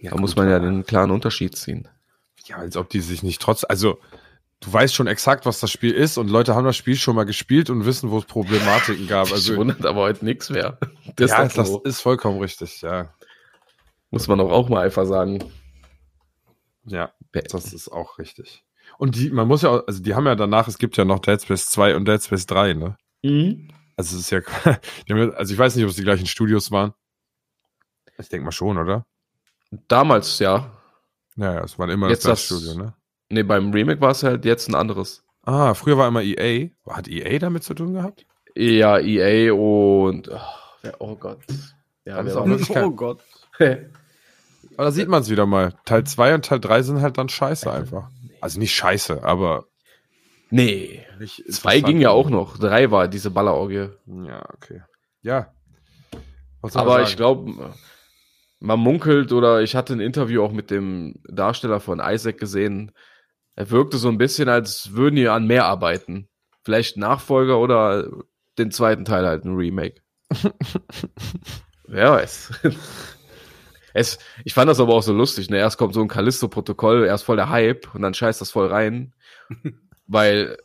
Ja, 0.00 0.12
Da 0.12 0.16
muss 0.16 0.32
gut, 0.32 0.38
man 0.44 0.50
ja 0.50 0.58
den 0.58 0.84
klaren 0.84 1.10
Unterschied 1.10 1.56
ziehen. 1.56 1.88
Ja, 2.44 2.56
als 2.56 2.76
ob 2.76 2.88
die 2.90 3.00
sich 3.00 3.22
nicht 3.22 3.42
trotz, 3.42 3.64
also 3.68 3.98
du 4.60 4.72
weißt 4.72 4.94
schon 4.94 5.06
exakt, 5.06 5.44
was 5.46 5.60
das 5.60 5.70
Spiel 5.70 5.92
ist 5.92 6.18
und 6.18 6.28
Leute 6.30 6.54
haben 6.54 6.64
das 6.64 6.76
Spiel 6.76 6.96
schon 6.96 7.14
mal 7.16 7.24
gespielt 7.24 7.68
und 7.70 7.84
wissen, 7.84 8.10
wo 8.10 8.18
es 8.18 8.24
Problematiken 8.24 9.06
gab. 9.06 9.26
Also, 9.32 9.34
Also 9.34 9.56
wundert 9.56 9.84
aber 9.86 10.00
heute 10.02 10.24
nichts 10.24 10.50
mehr. 10.50 10.78
Das, 11.16 11.30
ja, 11.30 11.42
ist 11.42 11.58
das 11.58 11.68
so. 11.68 11.82
ist 11.82 12.00
vollkommen 12.00 12.38
richtig, 12.40 12.82
ja. 12.82 13.12
muss 14.10 14.28
man 14.28 14.38
doch 14.38 14.50
auch 14.50 14.68
mal 14.68 14.84
einfach 14.84 15.04
sagen. 15.06 15.44
Ja, 16.88 17.12
das 17.32 17.72
ist 17.72 17.88
auch 17.88 18.18
richtig. 18.18 18.64
Und 18.98 19.16
die, 19.16 19.30
man 19.30 19.46
muss 19.46 19.62
ja, 19.62 19.70
auch, 19.70 19.86
also 19.86 20.02
die 20.02 20.14
haben 20.14 20.26
ja 20.26 20.34
danach, 20.34 20.66
es 20.68 20.78
gibt 20.78 20.96
ja 20.96 21.04
noch 21.04 21.18
Dead 21.20 21.40
Space 21.40 21.66
2 21.70 21.94
und 21.96 22.06
Dead 22.08 22.22
Space 22.22 22.46
3, 22.46 22.74
ne? 22.74 22.96
Also 23.96 24.16
es 24.16 24.30
ist 24.30 24.30
ja, 25.06 25.16
also 25.32 25.52
ich 25.52 25.58
weiß 25.58 25.76
nicht, 25.76 25.84
ob 25.84 25.90
es 25.90 25.96
die 25.96 26.02
gleichen 26.04 26.26
Studios 26.26 26.70
waren. 26.70 26.94
Ich 28.18 28.28
denke 28.28 28.44
mal 28.44 28.52
schon, 28.52 28.78
oder? 28.78 29.06
Damals, 29.86 30.38
ja. 30.38 30.72
Ja, 31.36 31.54
ja, 31.54 31.64
es 31.64 31.78
war 31.78 31.88
immer 31.88 32.08
Jetzt 32.08 32.24
das, 32.24 32.48
das- 32.48 32.60
Studio, 32.60 32.82
ne? 32.82 32.94
Nee, 33.30 33.42
beim 33.42 33.70
Remake 33.72 34.00
war 34.00 34.12
es 34.12 34.22
halt 34.22 34.44
jetzt 34.46 34.68
ein 34.68 34.74
anderes. 34.74 35.22
Ah, 35.42 35.74
früher 35.74 35.98
war 35.98 36.08
immer 36.08 36.22
EA. 36.22 36.70
Hat 36.88 37.08
EA 37.08 37.38
damit 37.38 37.62
zu 37.62 37.74
tun 37.74 37.92
gehabt? 37.92 38.26
Ja, 38.56 38.98
EA 38.98 39.52
und. 39.52 40.28
Oh, 40.30 40.90
oh 40.98 41.14
Gott. 41.16 41.40
Ja, 42.06 42.20
ist 42.20 42.34
auch 42.34 42.40
war 42.40 42.48
wirklich 42.48 42.68
kein- 42.70 42.84
Oh 42.86 42.90
Gott. 42.90 43.22
Aber 44.78 44.84
da 44.84 44.92
sieht 44.92 45.08
man 45.08 45.22
es 45.22 45.28
wieder 45.28 45.44
mal. 45.44 45.74
Teil 45.86 46.04
2 46.04 46.36
und 46.36 46.44
Teil 46.44 46.60
3 46.60 46.82
sind 46.82 47.00
halt 47.00 47.18
dann 47.18 47.28
scheiße 47.28 47.68
einfach. 47.70 48.10
Also 48.40 48.60
nicht 48.60 48.76
scheiße, 48.76 49.24
aber 49.24 49.64
nee. 50.50 51.04
Zwei 51.50 51.80
ging 51.80 52.00
ja 52.00 52.10
auch 52.10 52.30
noch. 52.30 52.58
Drei 52.58 52.92
war 52.92 53.08
diese 53.08 53.32
Ballerorgie. 53.32 53.88
Ja, 54.06 54.48
okay. 54.54 54.82
Ja. 55.20 55.52
Aber 56.62 57.02
ich 57.02 57.16
glaube, 57.16 57.74
man 58.60 58.78
munkelt 58.78 59.32
oder 59.32 59.62
ich 59.62 59.74
hatte 59.74 59.94
ein 59.94 60.00
Interview 60.00 60.44
auch 60.44 60.52
mit 60.52 60.70
dem 60.70 61.16
Darsteller 61.24 61.80
von 61.80 62.00
Isaac 62.00 62.38
gesehen. 62.38 62.92
Er 63.56 63.70
wirkte 63.72 63.98
so 63.98 64.08
ein 64.08 64.18
bisschen, 64.18 64.48
als 64.48 64.94
würden 64.94 65.16
die 65.16 65.26
an 65.26 65.48
mehr 65.48 65.64
arbeiten. 65.64 66.28
Vielleicht 66.62 66.96
Nachfolger 66.96 67.58
oder 67.58 68.08
den 68.58 68.70
zweiten 68.70 69.04
Teil 69.04 69.26
halt 69.26 69.44
ein 69.44 69.56
Remake. 69.56 70.02
Wer 71.88 72.12
weiß. 72.12 72.52
Es, 73.94 74.18
ich 74.44 74.54
fand 74.54 74.68
das 74.68 74.80
aber 74.80 74.94
auch 74.94 75.02
so 75.02 75.12
lustig. 75.12 75.50
Ne? 75.50 75.58
Erst 75.58 75.78
kommt 75.78 75.94
so 75.94 76.00
ein 76.00 76.08
Callisto-Protokoll, 76.08 77.06
erst 77.06 77.24
voll 77.24 77.36
der 77.36 77.50
Hype 77.50 77.94
und 77.94 78.02
dann 78.02 78.14
scheißt 78.14 78.40
das 78.40 78.50
voll 78.50 78.68
rein, 78.68 79.12
weil 80.06 80.56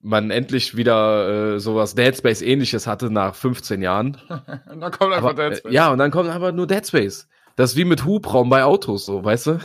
man 0.00 0.30
endlich 0.30 0.76
wieder 0.76 1.54
äh, 1.54 1.60
sowas 1.60 1.94
Dead 1.94 2.16
Space 2.16 2.42
ähnliches 2.42 2.86
hatte 2.86 3.10
nach 3.10 3.34
15 3.34 3.82
Jahren. 3.82 4.16
Und 4.70 4.80
dann 4.80 4.92
kommt 4.92 5.14
Aber, 5.14 5.36
äh, 5.38 5.60
ja, 5.68 5.90
und 5.90 5.98
dann 5.98 6.12
kommt 6.12 6.28
aber 6.28 6.52
nur 6.52 6.68
Dead 6.68 6.86
Space. 6.86 7.26
Das 7.56 7.72
ist 7.72 7.76
wie 7.76 7.84
mit 7.84 8.04
Hubraum 8.04 8.48
bei 8.48 8.62
Autos, 8.62 9.06
so, 9.06 9.24
weißt 9.24 9.46
du? 9.48 9.58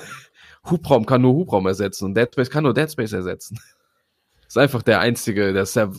Hubraum 0.69 1.05
kann 1.05 1.21
nur 1.21 1.33
Hubraum 1.33 1.67
ersetzen 1.67 2.05
und 2.05 2.15
Dead 2.15 2.29
Space 2.31 2.49
kann 2.49 2.63
nur 2.63 2.73
Dead 2.73 2.91
Space 2.91 3.13
ersetzen. 3.13 3.59
ist 4.47 4.57
einfach 4.57 4.81
der 4.81 4.99
einzige, 4.99 5.53
der 5.53 5.63
ist 5.63 5.75
der 5.75 5.91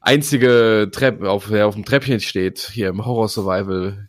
einzige 0.00 0.88
Trepp, 0.92 1.22
auf, 1.22 1.48
der 1.48 1.66
auf 1.66 1.74
dem 1.74 1.84
Treppchen 1.84 2.20
steht, 2.20 2.60
hier 2.60 2.88
im 2.88 3.04
Horror 3.04 3.28
Survival 3.28 4.08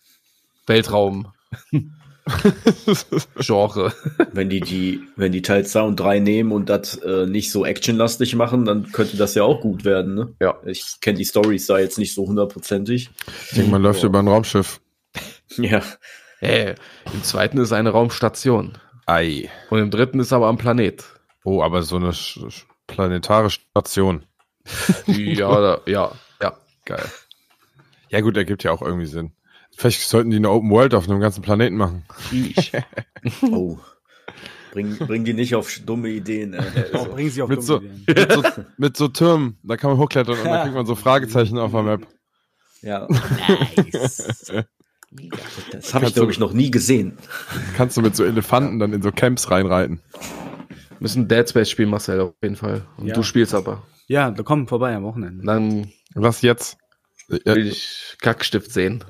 Weltraum. 0.68 1.32
Genre. 3.38 3.94
Wenn 4.34 4.50
die, 4.50 4.60
die, 4.60 5.02
wenn 5.16 5.32
die 5.32 5.42
Teil 5.42 5.66
2 5.66 5.82
und 5.82 6.00
3 6.00 6.20
nehmen 6.20 6.52
und 6.52 6.70
das 6.70 6.96
äh, 6.98 7.26
nicht 7.26 7.52
so 7.52 7.66
actionlastig 7.66 8.36
machen, 8.36 8.66
dann 8.66 8.92
könnte 8.92 9.18
das 9.18 9.36
ja 9.36 9.44
auch 9.44 9.62
gut 9.62 9.84
werden. 9.86 10.14
Ne? 10.16 10.34
Ja. 10.40 10.56
Ich 10.66 10.98
kenne 11.02 11.18
die 11.18 11.26
Storys 11.26 11.66
da 11.68 11.80
jetzt 11.80 11.98
nicht 11.98 12.14
so 12.14 12.28
hundertprozentig. 12.28 13.10
Ich 13.50 13.56
denke, 13.56 13.72
man 13.72 13.82
läuft 13.82 14.04
über 14.04 14.20
ein 14.20 14.28
Raumschiff. 14.28 14.80
Ja. 15.58 15.82
Äh, 16.42 16.76
Im 17.12 17.24
zweiten 17.24 17.58
ist 17.58 17.72
eine 17.74 17.90
Raumstation. 17.90 18.78
Ei. 19.08 19.50
Und 19.72 19.80
im 19.80 19.90
dritten 19.90 20.20
ist 20.20 20.32
aber 20.32 20.46
am 20.46 20.60
Planet. 20.60 21.04
Oh, 21.44 21.64
aber 21.64 21.82
so 21.82 21.96
eine 21.96 22.12
sch- 22.12 22.46
sch- 22.46 22.66
planetare 22.86 23.50
Station. 23.50 24.24
Ja, 25.08 25.50
oder, 25.50 25.82
ja, 25.88 26.12
ja. 26.40 26.56
Geil. 26.86 27.04
Ja 28.10 28.22
gut, 28.22 28.38
ergibt 28.38 28.64
ja 28.64 28.72
auch 28.72 28.84
irgendwie 28.84 29.08
Sinn. 29.08 29.32
Vielleicht 29.80 30.02
sollten 30.02 30.30
die 30.30 30.36
eine 30.36 30.50
Open 30.50 30.70
World 30.72 30.94
auf 30.94 31.08
einem 31.10 31.22
ganzen 31.22 31.42
Planeten 31.42 31.78
machen. 31.78 32.04
Oh. 33.42 33.78
Bring, 34.74 34.98
bring 34.98 35.24
die 35.26 35.34
nicht 35.34 35.56
auf 35.56 35.74
dumme 35.86 36.10
Ideen. 36.10 36.54
Äh. 36.54 36.64
Oh, 36.94 37.06
bringen 37.06 37.30
sie 37.30 37.42
auf 37.42 37.50
Mit 37.50 37.64
so, 37.64 37.80
dumme 37.80 37.90
Ideen. 38.08 38.28
mit, 38.28 38.32
so, 38.34 38.44
mit 38.78 38.98
so 38.98 39.08
Türmen, 39.08 39.58
da 39.64 39.78
kann 39.78 39.90
man 39.92 39.98
hochklettern 40.00 40.38
und 40.38 40.44
dann 40.46 40.64
kriegt 40.64 40.76
man 40.76 40.86
so 40.86 40.96
Fragezeichen 40.96 41.58
auf 41.58 41.72
der 41.72 41.84
Map. 41.84 42.08
Ja. 42.82 43.08
Nice. 43.08 44.52
Das 45.72 45.94
habe 45.94 46.06
ich, 46.06 46.14
glaube 46.14 46.32
ich, 46.32 46.40
noch 46.40 46.52
nie 46.54 46.72
gesehen. 46.72 47.18
Kannst 47.78 47.96
du 47.98 48.02
mit 48.02 48.16
so 48.18 48.24
Elefanten 48.26 48.80
dann 48.80 48.92
in 48.94 49.02
so 49.02 49.12
Camps 49.14 49.50
reinreiten. 49.50 50.02
Müssen 51.00 51.28
Dead 51.30 51.50
Space 51.50 51.70
spielen, 51.70 51.90
Marcel, 51.90 52.20
auf 52.20 52.34
jeden 52.44 52.58
Fall. 52.58 52.86
Und 52.98 53.08
Ja. 53.08 53.16
du 53.16 53.24
spielst 53.24 53.54
aber. 53.56 53.84
Ja, 54.08 54.30
da 54.32 54.44
kommen 54.44 54.68
vorbei 54.68 54.94
am 54.96 55.04
Wochenende. 55.04 55.46
Dann 55.46 55.90
Was 56.16 56.42
jetzt? 56.42 56.78
Ja, 57.30 57.56
will 57.56 57.68
ich 57.68 58.18
Kackstift 58.22 58.72
sehen. 58.72 59.04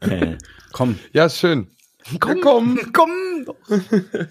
Äh, 0.00 0.36
Komm. 0.72 0.98
ja 1.12 1.26
ist 1.26 1.38
schön. 1.38 1.68
Komm, 2.20 2.40
komm, 2.40 2.80
komm. 2.92 3.10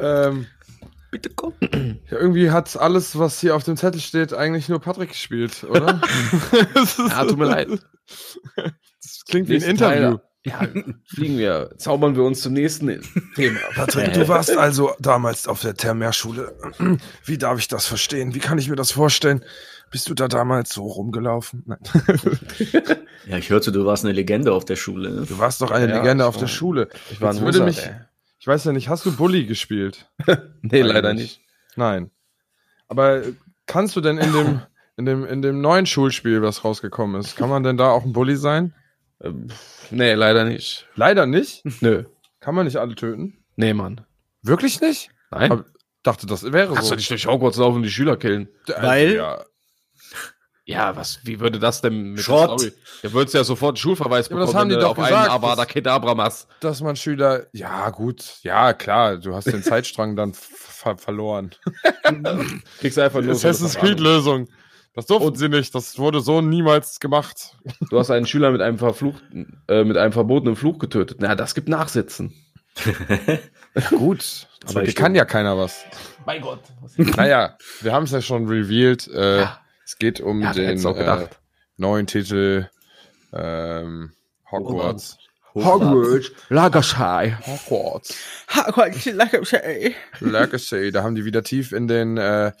Ähm, 0.00 0.46
Bitte 1.10 1.30
komm. 1.34 1.54
ja, 1.62 2.18
irgendwie 2.18 2.50
hat 2.52 2.76
alles, 2.76 3.18
was 3.18 3.40
hier 3.40 3.56
auf 3.56 3.64
dem 3.64 3.76
Zettel 3.76 4.00
steht, 4.00 4.32
eigentlich 4.32 4.68
nur 4.68 4.78
Patrick 4.80 5.08
gespielt, 5.08 5.64
oder? 5.64 6.00
Ja, 6.98 7.24
tut 7.24 7.38
mir 7.38 7.46
leid. 7.46 7.68
Das 8.54 9.24
klingt 9.28 9.48
wie 9.48 9.56
ein 9.56 9.62
Interview. 9.62 10.18
Teil. 10.18 10.20
Ja, 10.44 10.60
fliegen 11.06 11.36
wir, 11.36 11.74
zaubern 11.78 12.14
wir 12.14 12.22
uns 12.22 12.40
zum 12.42 12.52
nächsten 12.52 13.02
Thema. 13.34 13.58
Patrick, 13.74 14.12
du 14.14 14.28
warst 14.28 14.56
also 14.56 14.92
damals 15.00 15.48
auf 15.48 15.60
der 15.60 15.74
Thermärschule. 15.74 16.56
Wie 17.24 17.38
darf 17.38 17.58
ich 17.58 17.68
das 17.68 17.86
verstehen? 17.86 18.34
Wie 18.34 18.38
kann 18.38 18.56
ich 18.58 18.68
mir 18.68 18.76
das 18.76 18.92
vorstellen? 18.92 19.44
Bist 19.90 20.08
du 20.08 20.14
da 20.14 20.28
damals 20.28 20.70
so 20.74 20.84
rumgelaufen? 20.86 21.62
Nein. 21.66 21.78
ja, 23.26 23.38
ich 23.38 23.50
hörte, 23.50 23.72
du 23.72 23.84
warst 23.86 24.04
eine 24.04 24.12
Legende 24.12 24.52
auf 24.52 24.64
der 24.64 24.76
Schule. 24.76 25.10
Ne? 25.10 25.26
Du 25.26 25.38
warst 25.38 25.60
doch 25.62 25.70
eine 25.70 25.88
Ja, 25.90 25.98
Legende 25.98 26.26
auf 26.26 26.34
war- 26.34 26.40
der 26.40 26.48
Schule. 26.48 26.88
Ich 27.10 27.20
war 27.20 27.30
ein 27.30 27.40
würde 27.40 27.58
Loser, 27.58 27.64
mich, 27.64 27.78
ey. 27.86 27.94
ich 28.38 28.46
weiß 28.46 28.64
ja 28.64 28.72
nicht, 28.72 28.88
hast 28.88 29.06
du 29.06 29.16
Bully 29.16 29.46
gespielt? 29.46 30.10
Nee, 30.62 30.82
leider 30.82 31.14
nicht. 31.14 31.40
Nein. 31.76 32.10
Aber 32.88 33.22
kannst 33.66 33.96
du 33.96 34.00
denn 34.00 34.18
in 34.18 34.32
dem, 34.32 34.60
in 34.96 35.04
dem, 35.06 35.24
in 35.24 35.40
dem 35.42 35.60
neuen 35.60 35.86
Schulspiel, 35.86 36.42
was 36.42 36.64
rausgekommen 36.64 37.20
ist, 37.20 37.36
kann 37.36 37.48
man 37.48 37.62
denn 37.62 37.76
da 37.76 37.90
auch 37.90 38.04
ein 38.04 38.12
Bully 38.12 38.36
sein? 38.36 38.74
Ähm, 39.22 39.48
Nee, 39.90 40.12
leider 40.14 40.44
nicht. 40.44 40.86
Leider 40.96 41.24
nicht. 41.26 41.62
Nö. 41.80 42.04
Kann 42.40 42.54
man 42.54 42.66
nicht 42.66 42.76
alle 42.76 42.94
töten? 42.94 43.38
Nee, 43.56 43.72
Mann. 43.72 44.02
Wirklich 44.42 44.80
nicht? 44.80 45.10
Nein. 45.30 45.50
Aber- 45.52 45.64
Dachte, 46.04 46.26
das 46.26 46.44
wäre 46.52 46.68
Kannst 46.74 46.84
so. 46.84 46.94
du 46.94 46.96
nicht 46.96 47.10
durch 47.10 47.26
Hogwarts 47.26 47.56
laufen 47.58 47.76
und 47.78 47.82
die 47.82 47.90
Schüler 47.90 48.16
killen? 48.16 48.48
Weil- 48.80 49.16
Ja, 49.16 49.44
Ja, 50.68 50.94
was, 50.96 51.20
wie 51.24 51.40
würde 51.40 51.58
das 51.58 51.80
denn 51.80 52.12
mit 52.12 52.20
Schrott. 52.20 52.50
der 52.50 52.68
Story? 52.68 52.72
Da 53.02 53.12
würdest 53.14 53.32
du 53.32 53.38
ja 53.38 53.44
sofort 53.44 53.70
einen 53.70 53.76
Schulverweis 53.78 54.28
Ja, 54.28 54.32
aber 54.36 54.40
das 54.40 54.50
bekommen, 54.50 54.60
haben 54.60 54.68
die 54.68 54.74
wenn 54.74 54.80
du 54.80 54.84
doch 54.84 54.90
auf 54.90 54.96
gesagt, 54.96 55.30
einen 55.30 55.42
Avada 55.42 55.64
Kedavra 55.64 56.14
machst. 56.14 56.46
dass 56.60 56.82
man 56.82 56.94
Schüler, 56.94 57.46
ja 57.52 57.88
gut, 57.88 58.34
ja 58.42 58.74
klar, 58.74 59.16
du 59.16 59.34
hast 59.34 59.46
den 59.46 59.62
Zeitstrang 59.62 60.14
dann 60.14 60.34
ver 60.34 60.98
verloren. 60.98 61.54
Kriegst 62.80 62.98
du 62.98 63.02
einfach 63.02 63.22
nur 63.22 63.34
so 63.34 63.48
Assassin's 63.48 63.76
eine 63.76 63.88
Creed 63.88 64.00
Lösung. 64.00 64.48
Das 64.94 65.06
durften 65.06 65.36
sie 65.36 65.48
nicht, 65.48 65.74
das 65.74 65.98
wurde 65.98 66.20
so 66.20 66.42
niemals 66.42 67.00
gemacht. 67.00 67.56
Du 67.88 67.98
hast 67.98 68.10
einen 68.10 68.26
Schüler 68.26 68.50
mit 68.50 68.60
einem 68.60 68.76
verfluchten, 68.78 69.62
äh, 69.68 69.84
mit 69.84 69.96
einem 69.96 70.12
verbotenen 70.12 70.54
Fluch 70.56 70.78
getötet. 70.78 71.16
Na, 71.20 71.34
das 71.34 71.54
gibt 71.54 71.68
Nachsitzen. 71.70 72.34
Gut, 73.90 74.46
aber 74.66 74.82
hier 74.82 74.94
kann 74.94 75.14
ja 75.14 75.24
keiner 75.24 75.56
was. 75.56 75.84
Mein 76.26 76.42
Gott. 76.42 76.60
Naja, 76.96 77.56
wir 77.80 77.92
haben 77.92 78.04
es 78.04 78.10
ja 78.10 78.20
schon 78.20 78.46
revealed. 78.48 79.08
Äh, 79.08 79.40
Ja. 79.40 79.60
Es 79.88 79.96
geht 79.96 80.20
um 80.20 80.42
Ja, 80.42 80.52
den 80.52 80.84
äh, 80.84 81.28
neuen 81.78 82.06
Titel 82.06 82.68
ähm, 83.32 84.12
Hogwarts. 84.50 85.16
Hogwarts. 85.54 86.30
Lagerschei. 86.50 87.38
Hogwarts. 87.46 88.14
Legacy. 89.06 89.94
Legacy. 90.20 90.92
Da 90.92 91.02
haben 91.02 91.14
die 91.14 91.24
wieder 91.24 91.42
tief 91.42 91.72
in 91.72 91.88
den 91.88 92.18
äh, 92.18 92.52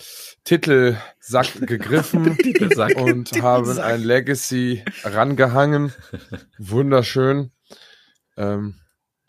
Titelsack 0.44 1.66
gegriffen 1.66 2.34
Titelsack. 2.38 2.96
und 2.96 3.30
haben 3.42 3.78
ein 3.78 4.02
Legacy 4.02 4.82
rangehangen. 5.04 5.92
Wunderschön. 6.56 7.50
Ähm, 8.38 8.76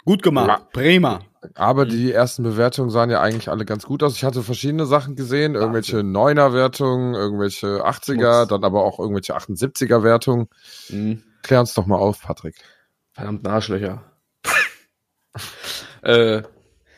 Gut 0.06 0.24
gemacht. 0.24 0.72
Prima. 0.72 1.26
Aber 1.56 1.86
die 1.86 2.12
ersten 2.12 2.44
Bewertungen 2.44 2.90
sahen 2.90 3.10
ja 3.10 3.22
eigentlich 3.22 3.50
alle 3.50 3.66
ganz 3.66 3.86
gut 3.86 4.04
aus. 4.04 4.16
Ich 4.16 4.24
hatte 4.24 4.44
verschiedene 4.44 4.86
Sachen 4.86 5.16
gesehen, 5.16 5.56
irgendwelche 5.56 6.04
Neuner-Wertungen, 6.04 7.14
irgendwelche 7.14 7.86
80er, 7.86 8.46
dann 8.46 8.64
aber 8.64 8.84
auch 8.84 9.00
irgendwelche 9.00 9.36
78er-Wertungen. 9.36 10.48
Mhm. 10.90 11.24
Klär 11.44 11.62
uns 11.62 11.74
doch 11.74 11.86
mal 11.86 11.98
auf, 11.98 12.22
Patrick. 12.22 12.56
Verdammt 13.14 13.48
Arschlöcher. 13.48 14.04
äh, 16.02 16.44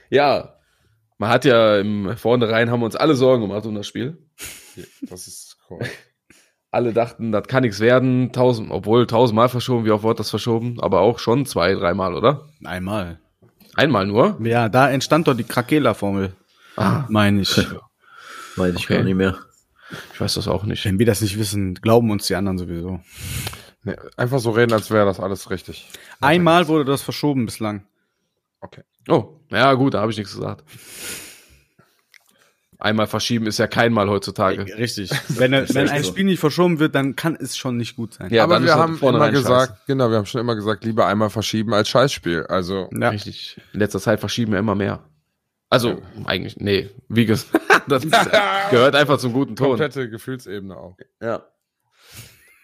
ja, 0.10 0.56
man 1.18 1.30
hat 1.30 1.46
ja 1.46 1.78
im 1.78 2.18
Vornherein 2.18 2.72
haben 2.72 2.82
wir 2.82 2.86
uns 2.86 2.96
alle 2.96 3.16
Sorgen 3.16 3.44
gemacht 3.48 3.66
um 3.66 3.76
das 3.76 3.86
Spiel. 3.88 4.18
Das 5.04 5.28
ist 5.28 5.58
korrekt. 5.68 5.92
Alle 6.74 6.94
dachten, 6.94 7.34
das 7.34 7.48
kann 7.48 7.64
nichts 7.64 7.82
werden, 7.82 8.32
tausend, 8.32 8.72
obwohl 8.72 9.06
tausendmal 9.06 9.50
verschoben, 9.50 9.84
wie 9.84 9.92
oft 9.92 10.04
wurde 10.04 10.20
das 10.20 10.30
verschoben, 10.30 10.80
aber 10.80 11.02
auch 11.02 11.20
schon 11.20 11.46
zwei, 11.46 11.74
dreimal, 11.74 12.16
oder? 12.16 12.48
Einmal. 12.64 13.20
Einmal 13.76 14.06
nur? 14.08 14.38
Ja, 14.42 14.70
da 14.70 14.90
entstand 14.90 15.28
doch 15.28 15.34
die 15.36 15.44
Krakela-Formel. 15.44 16.34
Ah, 16.78 17.06
Meine 17.10 17.42
ich. 17.42 17.56
Weiß 18.58 18.76
ich 18.76 18.84
Okay. 18.86 18.96
gar 18.98 19.04
nicht 19.04 19.16
mehr. 19.16 19.38
ich 20.14 20.20
weiß 20.22 20.34
das 20.36 20.48
auch 20.48 20.64
nicht. 20.64 20.84
Wenn 20.86 21.00
wir 21.00 21.06
das 21.06 21.22
nicht 21.22 21.38
wissen, 21.40 21.76
glauben 21.76 22.12
uns 22.12 22.28
die 22.28 22.36
anderen 22.36 22.58
sowieso. 22.58 23.00
Nee, 23.84 23.96
einfach 24.18 24.40
so 24.40 24.52
reden, 24.52 24.74
als 24.74 24.92
wäre 24.92 25.06
das 25.06 25.20
alles 25.20 25.50
richtig. 25.50 25.90
Einmal 26.20 26.68
wurde 26.68 26.86
das 26.86 27.02
verschoben 27.02 27.46
bislang. 27.46 27.86
Oh, 29.10 29.40
ja 29.50 29.74
gut, 29.74 29.96
da 29.96 30.02
habe 30.02 30.12
ich 30.12 30.18
nichts 30.18 30.36
gesagt. 30.36 30.64
Einmal 32.82 33.06
verschieben 33.06 33.46
ist 33.46 33.60
ja 33.60 33.67
kein 33.67 33.94
Mal 33.94 34.10
heutzutage. 34.10 34.65
Richtig. 34.76 35.12
Wenn, 35.28 35.52
wenn 35.52 35.89
ein. 35.89 36.04
Spiel 36.04 36.24
nicht 36.24 36.39
verschoben 36.39 36.80
wird, 36.80 36.96
dann 36.96 37.15
kann 37.15 37.36
es 37.36 37.56
schon 37.56 37.78
nicht 37.78 37.96
gut 37.96 38.15
sein. 38.15 38.34
Ja, 38.34 38.44
Aber 38.44 38.60
wir 38.63 38.74
halt 38.74 38.82
haben 38.82 38.98
immer 39.00 39.30
gesagt, 39.30 39.86
genau, 39.86 40.10
wir 40.10 40.17
haben 40.17 40.26
schon 40.26 40.41
immer 40.41 40.56
gesagt, 40.56 40.84
lieber 40.84 41.06
einmal 41.06 41.30
verschieben 41.30 41.76
als 41.76 41.89
Scheißspiel. 41.89 42.48
Also, 42.48 42.89
Ja. 42.91 43.10
Richtig. 43.10 43.62
In 43.74 43.82
letzter 43.82 44.00
Zeit 44.00 44.20
verschieben 44.20 44.54
wir 44.54 44.60
immer 44.60 44.74
mehr. 44.74 45.04
Also, 45.70 46.02
eigentlich, 46.26 46.58
nee, 46.58 46.89
wie 47.08 47.28
gesagt, 47.28 47.62
das 47.88 48.04
ist, 48.04 48.15
gehört 48.72 48.96
einfach 48.96 49.20
zum 49.20 49.32
guten 49.32 49.56
Ton. 49.56 49.67
komplette 49.67 50.10
Gefühlsebene 50.10 50.76
auch. 50.76 50.98
Ja. 51.22 51.46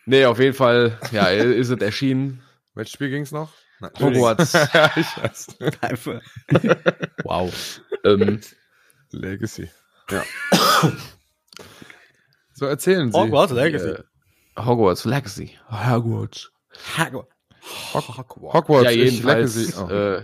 Nee, 0.08 0.26
auf 0.26 0.40
jeden 0.40 0.56
Fall, 0.56 0.98
ja, 1.12 1.28
ist 1.28 1.70
es 1.70 1.80
erschienen. 1.80 2.42
Welches 2.74 2.94
Spiel 2.94 3.12
ging's 3.12 3.32
noch? 3.32 3.52
Nein. 3.80 3.92
Hogwarts. 4.00 4.56
ich 4.96 5.18
weiß. 5.24 5.58
Wow. 7.24 7.82
Ähm, 8.04 8.40
Legacy. 9.12 9.70
Ja. 10.10 10.24
so 12.54 12.66
erzählen 12.66 13.12
Sie. 13.12 13.18
Hogwarts 13.18 13.54
Legacy. 13.54 13.90
äh, 13.90 14.04
Hogwarts 14.58 15.06
Legacy. 15.06 15.52
Hogwarts. 15.70 16.52
Hogwarts, 18.54 18.86
ja, 18.86 18.92
ich 18.92 18.98
jedenfalls 19.12 19.56
Legacy. 19.56 19.80
Oh. 19.82 19.90
äh, 19.90 20.22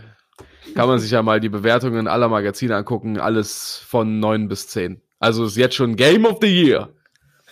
kann 0.75 0.87
man 0.87 0.99
sich 0.99 1.11
ja 1.11 1.21
mal 1.21 1.39
die 1.39 1.49
Bewertungen 1.49 2.07
aller 2.07 2.29
Magazine 2.29 2.75
angucken. 2.75 3.19
Alles 3.19 3.77
von 3.77 4.19
9 4.19 4.47
bis 4.47 4.67
10. 4.69 5.01
Also 5.19 5.45
ist 5.45 5.57
jetzt 5.57 5.75
schon 5.75 5.95
Game 5.95 6.25
of 6.25 6.37
the 6.41 6.47
Year. 6.47 6.89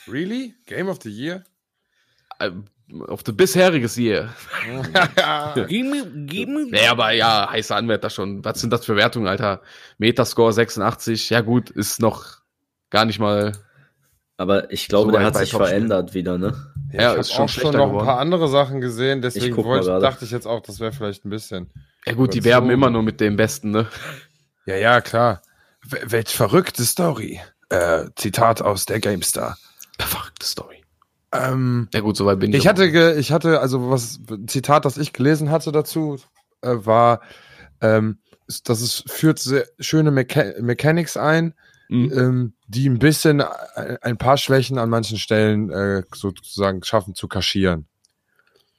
really? 0.08 0.56
Game 0.66 0.88
of 0.88 1.00
the 1.02 1.10
Year? 1.10 1.44
Auf 3.08 3.22
the 3.26 3.32
bisheriges 3.32 3.98
Year. 3.98 4.30
Nee, 5.70 6.88
aber 6.88 7.12
ja, 7.12 7.50
heiße 7.50 7.76
Anwärter 7.76 8.10
schon. 8.10 8.44
Was 8.44 8.60
sind 8.62 8.72
das 8.72 8.86
für 8.86 8.96
Wertungen, 8.96 9.28
Alter? 9.28 9.62
Metascore 9.98 10.54
86. 10.54 11.30
Ja 11.30 11.42
gut, 11.42 11.70
ist 11.70 12.00
noch 12.00 12.40
gar 12.90 13.06
nicht 13.06 13.20
mal. 13.20 13.54
Aber 14.38 14.72
ich 14.72 14.88
glaube, 14.88 15.12
So 15.12 15.18
der 15.18 15.26
hat 15.26 15.36
sich 15.38 15.52
verändert 15.52 16.14
wieder, 16.14 16.38
ne? 16.38 16.56
Ja, 16.92 17.14
ich 17.14 17.20
ist 17.20 17.38
habe 17.38 17.48
schon 17.50 17.66
auch 17.68 17.72
schon 17.72 17.78
noch 17.80 18.00
ein 18.00 18.06
paar 18.06 18.20
andere 18.20 18.48
Sachen 18.48 18.82
gesehen, 18.82 19.20
Ich 19.20 19.34
deswegen 19.34 19.56
mal 19.56 19.64
wollte, 19.66 20.00
dachte 20.00 20.26
ich 20.26 20.32
jetzt 20.32 20.48
auch, 20.48 20.62
das 20.62 20.80
wäre 20.80 20.92
vielleicht 20.92 21.26
ein 21.26 21.30
bisschen. 21.30 21.70
Ja 22.06 22.14
gut, 22.14 22.34
die 22.34 22.44
werben 22.44 22.68
so- 22.68 22.74
immer 22.74 22.90
nur 22.90 23.04
mit 23.04 23.22
dem 23.22 23.36
Besten, 23.36 23.72
ne? 23.72 23.88
Ja, 24.66 24.76
ja, 24.76 25.02
klar. 25.02 25.42
W 25.84 25.98
welch 26.06 26.30
verrückte 26.30 26.84
Story. 26.84 27.40
Äh, 27.70 28.06
Zitat 28.16 28.62
aus 28.62 28.86
der 28.86 29.00
GameStar. 29.00 29.58
Verrückte 30.00 30.46
Story. 30.46 30.81
Ähm, 31.34 31.88
Ja 31.94 32.02
gut, 32.02 32.18
soweit 32.18 32.40
bin 32.40 32.52
ich. 32.52 32.58
ich 32.60 32.68
hatte, 32.68 33.16
ich 33.18 33.32
hatte, 33.32 33.60
also 33.62 33.90
was 33.90 34.20
ein 34.30 34.48
Zitat, 34.48 34.86
das 34.86 34.98
ich 34.98 35.14
gelesen 35.14 35.50
hatte 35.50 35.72
dazu, 35.72 36.18
äh, 36.62 36.76
war, 36.76 37.22
ähm, 37.82 38.18
dass 38.66 38.82
es 38.82 39.04
führt 39.08 39.40
sehr 39.40 39.66
schöne 39.80 40.12
Mecha 40.12 40.44
Mechanics 40.62 41.16
ein, 41.18 41.54
Mhm. 41.90 42.12
ähm, 42.18 42.54
die 42.68 42.88
ein 42.88 43.00
bisschen 43.00 43.42
ein, 43.42 43.98
ein 44.02 44.18
paar 44.18 44.38
Schwächen 44.38 44.78
an 44.78 44.90
manchen 44.90 45.18
Stellen 45.18 45.70
äh, 45.70 46.04
sozusagen 46.16 46.84
schaffen 46.84 47.16
zu 47.16 47.28
kaschieren. 47.28 47.86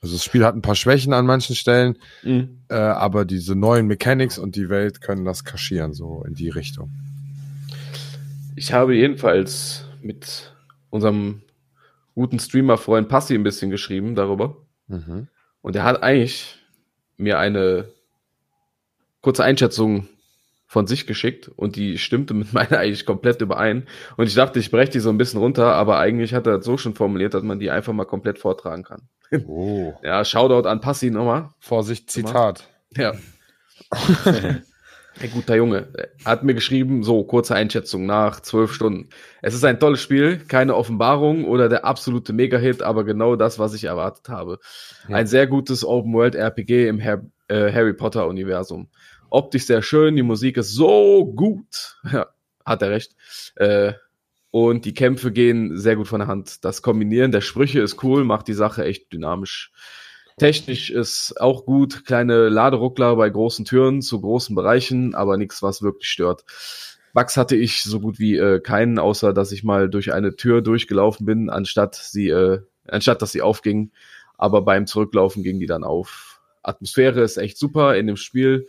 Also 0.00 0.14
das 0.16 0.24
Spiel 0.24 0.44
hat 0.44 0.54
ein 0.56 0.62
paar 0.62 0.74
Schwächen 0.74 1.12
an 1.12 1.26
manchen 1.26 1.54
Stellen, 1.54 1.96
Mhm. 2.22 2.58
äh, 2.68 2.74
aber 2.74 3.24
diese 3.26 3.54
neuen 3.54 3.86
Mechanics 3.86 4.38
und 4.38 4.56
die 4.56 4.68
Welt 4.68 5.00
können 5.02 5.24
das 5.26 5.44
kaschieren, 5.44 5.92
so 5.94 6.24
in 6.26 6.34
die 6.34 6.48
Richtung. 6.48 6.90
Ich 8.56 8.72
habe 8.72 8.94
jedenfalls 8.94 9.84
mit 10.02 10.52
unserem 10.90 11.42
guten 12.14 12.38
Streamer-Freund 12.38 13.08
Passi 13.08 13.34
ein 13.34 13.42
bisschen 13.42 13.70
geschrieben 13.70 14.14
darüber. 14.14 14.56
Mhm. 14.88 15.28
Und 15.60 15.76
er 15.76 15.84
hat 15.84 16.02
eigentlich 16.02 16.56
mir 17.16 17.38
eine 17.38 17.88
kurze 19.20 19.44
Einschätzung 19.44 20.08
von 20.66 20.86
sich 20.86 21.06
geschickt 21.06 21.50
und 21.54 21.76
die 21.76 21.98
stimmte 21.98 22.34
mit 22.34 22.52
meiner 22.54 22.78
eigentlich 22.78 23.06
komplett 23.06 23.40
überein. 23.40 23.86
Und 24.16 24.26
ich 24.26 24.34
dachte, 24.34 24.58
ich 24.58 24.70
breche 24.70 24.92
die 24.92 25.00
so 25.00 25.10
ein 25.10 25.18
bisschen 25.18 25.40
runter, 25.40 25.74
aber 25.74 25.98
eigentlich 25.98 26.34
hat 26.34 26.46
er 26.46 26.56
das 26.56 26.64
so 26.64 26.76
schon 26.76 26.94
formuliert, 26.94 27.34
dass 27.34 27.42
man 27.42 27.58
die 27.58 27.70
einfach 27.70 27.92
mal 27.92 28.04
komplett 28.04 28.38
vortragen 28.38 28.82
kann. 28.82 29.02
Oh. 29.46 29.94
Ja, 30.02 30.24
Shoutout 30.24 30.68
an 30.68 30.80
Passi 30.80 31.10
nochmal. 31.10 31.50
Vorsicht, 31.58 32.10
Zitat. 32.10 32.68
Ja. 32.96 33.12
Ein 35.20 35.30
guter 35.30 35.56
Junge. 35.56 35.88
Hat 36.24 36.42
mir 36.42 36.54
geschrieben, 36.54 37.02
so, 37.02 37.24
kurze 37.24 37.54
Einschätzung 37.54 38.06
nach 38.06 38.40
zwölf 38.40 38.72
Stunden. 38.72 39.10
Es 39.42 39.54
ist 39.54 39.64
ein 39.64 39.78
tolles 39.78 40.00
Spiel, 40.00 40.38
keine 40.38 40.74
Offenbarung 40.74 41.44
oder 41.44 41.68
der 41.68 41.84
absolute 41.84 42.32
Mega-Hit, 42.32 42.82
aber 42.82 43.04
genau 43.04 43.36
das, 43.36 43.58
was 43.58 43.74
ich 43.74 43.84
erwartet 43.84 44.28
habe. 44.28 44.58
Ja. 45.08 45.16
Ein 45.16 45.26
sehr 45.26 45.46
gutes 45.46 45.84
Open-World-RPG 45.84 46.88
im 46.88 47.00
Har 47.02 47.22
äh, 47.48 47.72
Harry 47.72 47.92
Potter-Universum. 47.92 48.88
Optisch 49.28 49.66
sehr 49.66 49.82
schön, 49.82 50.16
die 50.16 50.22
Musik 50.22 50.56
ist 50.56 50.72
so 50.72 51.26
gut. 51.26 51.98
Ja, 52.12 52.26
hat 52.64 52.82
er 52.82 52.90
recht. 52.90 53.14
Äh, 53.56 53.92
und 54.50 54.84
die 54.84 54.94
Kämpfe 54.94 55.32
gehen 55.32 55.78
sehr 55.78 55.96
gut 55.96 56.08
von 56.08 56.20
der 56.20 56.28
Hand. 56.28 56.64
Das 56.64 56.82
Kombinieren 56.82 57.32
der 57.32 57.40
Sprüche 57.40 57.80
ist 57.80 58.02
cool, 58.04 58.24
macht 58.24 58.48
die 58.48 58.52
Sache 58.52 58.84
echt 58.84 59.12
dynamisch. 59.12 59.72
Technisch 60.38 60.90
ist 60.90 61.40
auch 61.40 61.64
gut, 61.64 62.04
kleine 62.04 62.48
Laderuckler 62.48 63.16
bei 63.16 63.28
großen 63.28 63.64
Türen 63.64 64.02
zu 64.02 64.20
großen 64.20 64.54
Bereichen, 64.56 65.14
aber 65.14 65.36
nichts, 65.36 65.62
was 65.62 65.82
wirklich 65.82 66.08
stört. 66.08 66.44
Bugs 67.12 67.36
hatte 67.36 67.56
ich 67.56 67.82
so 67.82 68.00
gut 68.00 68.18
wie 68.18 68.36
äh, 68.36 68.60
keinen, 68.60 68.98
außer 68.98 69.32
dass 69.34 69.52
ich 69.52 69.64
mal 69.64 69.90
durch 69.90 70.12
eine 70.12 70.34
Tür 70.34 70.62
durchgelaufen 70.62 71.26
bin, 71.26 71.50
anstatt 71.50 71.94
sie, 71.94 72.28
äh, 72.30 72.60
anstatt 72.88 73.20
dass 73.20 73.32
sie 73.32 73.42
aufging. 73.42 73.92
Aber 74.38 74.62
beim 74.62 74.86
Zurücklaufen 74.86 75.42
ging 75.42 75.60
die 75.60 75.66
dann 75.66 75.84
auf. 75.84 76.40
Atmosphäre 76.62 77.22
ist 77.22 77.36
echt 77.36 77.58
super 77.58 77.96
in 77.96 78.06
dem 78.06 78.16
Spiel. 78.16 78.66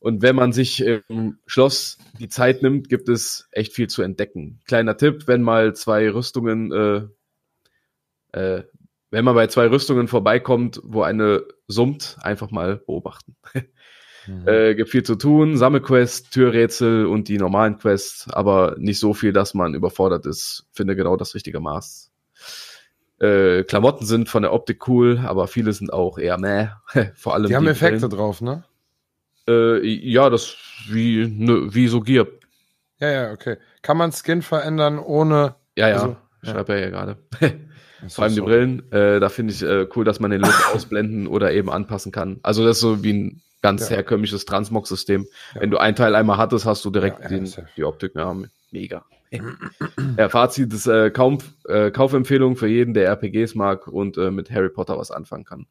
Und 0.00 0.22
wenn 0.22 0.36
man 0.36 0.52
sich 0.52 0.80
im 0.80 1.38
Schloss 1.46 1.98
die 2.18 2.28
Zeit 2.28 2.62
nimmt, 2.62 2.88
gibt 2.88 3.08
es 3.08 3.48
echt 3.50 3.72
viel 3.72 3.88
zu 3.88 4.02
entdecken. 4.02 4.60
Kleiner 4.66 4.96
Tipp, 4.96 5.26
wenn 5.26 5.42
mal 5.42 5.74
zwei 5.74 6.10
Rüstungen, 6.10 6.72
äh, 8.32 8.38
äh, 8.38 8.64
wenn 9.14 9.24
man 9.24 9.36
bei 9.36 9.46
zwei 9.46 9.68
Rüstungen 9.68 10.08
vorbeikommt, 10.08 10.80
wo 10.82 11.02
eine 11.02 11.44
summt, 11.68 12.16
einfach 12.20 12.50
mal 12.50 12.78
beobachten. 12.78 13.36
Mhm. 14.26 14.48
Äh, 14.48 14.74
gibt 14.74 14.90
viel 14.90 15.04
zu 15.04 15.14
tun, 15.14 15.56
Sammelquest, 15.56 16.32
Türrätsel 16.32 17.06
und 17.06 17.28
die 17.28 17.38
normalen 17.38 17.78
Quests, 17.78 18.26
aber 18.32 18.74
nicht 18.76 18.98
so 18.98 19.14
viel, 19.14 19.32
dass 19.32 19.54
man 19.54 19.74
überfordert 19.74 20.26
ist. 20.26 20.66
Finde 20.72 20.96
genau 20.96 21.16
das 21.16 21.34
richtige 21.34 21.60
Maß. 21.60 22.10
Äh, 23.20 23.62
Klamotten 23.62 24.04
sind 24.04 24.28
von 24.28 24.42
der 24.42 24.52
Optik 24.52 24.88
cool, 24.88 25.20
aber 25.24 25.46
viele 25.46 25.72
sind 25.72 25.92
auch 25.92 26.18
eher 26.18 26.36
meh. 26.38 26.68
Vor 27.14 27.34
allem 27.34 27.46
Die 27.46 27.54
haben 27.54 27.64
die 27.64 27.70
Effekte 27.70 28.08
Brillen. 28.08 28.16
drauf, 28.16 28.40
ne? 28.40 28.64
Äh, 29.46 29.86
ja, 29.86 30.28
das 30.28 30.56
wie 30.88 31.28
ne, 31.28 31.72
wie 31.72 31.86
so 31.86 32.00
Gear. 32.00 32.26
Ja, 32.98 33.10
ja, 33.10 33.32
okay. 33.32 33.58
Kann 33.82 33.96
man 33.96 34.10
Skin 34.10 34.42
verändern 34.42 34.98
ohne. 34.98 35.54
Ja, 35.76 35.88
ja. 35.88 35.94
Also, 35.94 36.16
ja. 36.42 36.52
Schreibt 36.52 36.68
er 36.70 36.80
ja 36.80 36.90
gerade. 36.90 37.16
Vor 38.08 38.24
allem 38.24 38.34
die 38.34 38.40
Brillen, 38.40 38.92
äh, 38.92 39.20
da 39.20 39.28
finde 39.28 39.52
ich 39.52 39.62
äh, 39.62 39.86
cool, 39.96 40.04
dass 40.04 40.20
man 40.20 40.30
den 40.30 40.40
Look 40.40 40.54
ausblenden 40.74 41.26
oder 41.26 41.52
eben 41.52 41.70
anpassen 41.70 42.12
kann. 42.12 42.40
Also 42.42 42.64
das 42.64 42.76
ist 42.76 42.80
so 42.80 43.02
wie 43.02 43.12
ein 43.12 43.42
ganz 43.62 43.88
Ja. 43.88 43.96
herkömmliches 43.96 44.44
Transmog-System. 44.44 45.26
Ja. 45.54 45.60
Wenn 45.60 45.70
du 45.70 45.78
ein 45.78 45.96
Teil 45.96 46.14
einmal 46.14 46.36
hattest, 46.36 46.66
hast 46.66 46.84
du 46.84 46.90
direkt 46.90 47.20
Ja, 47.22 47.28
den, 47.28 47.52
die 47.76 47.84
Optik. 47.84 48.12
Ja, 48.14 48.36
mega. 48.70 49.04
ja, 50.18 50.28
Fazit 50.28 50.72
ist 50.72 50.86
äh, 50.86 51.10
kaum 51.10 51.38
äh, 51.66 51.90
Kaufempfehlung 51.90 52.56
für 52.56 52.68
jeden, 52.68 52.94
der 52.94 53.08
RPGs 53.08 53.54
mag 53.56 53.88
und 53.88 54.16
äh, 54.16 54.30
mit 54.30 54.50
Harry 54.50 54.68
Potter 54.68 54.96
was 54.98 55.10
anfangen 55.10 55.44
kann. 55.44 55.66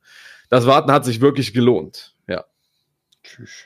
Das 0.49 0.65
Warten 0.65 0.91
hat 0.91 1.05
sich 1.05 1.21
wirklich 1.21 1.53
gelohnt. 1.53 2.13
Ja, 2.27 2.43
Tschüss. 3.23 3.65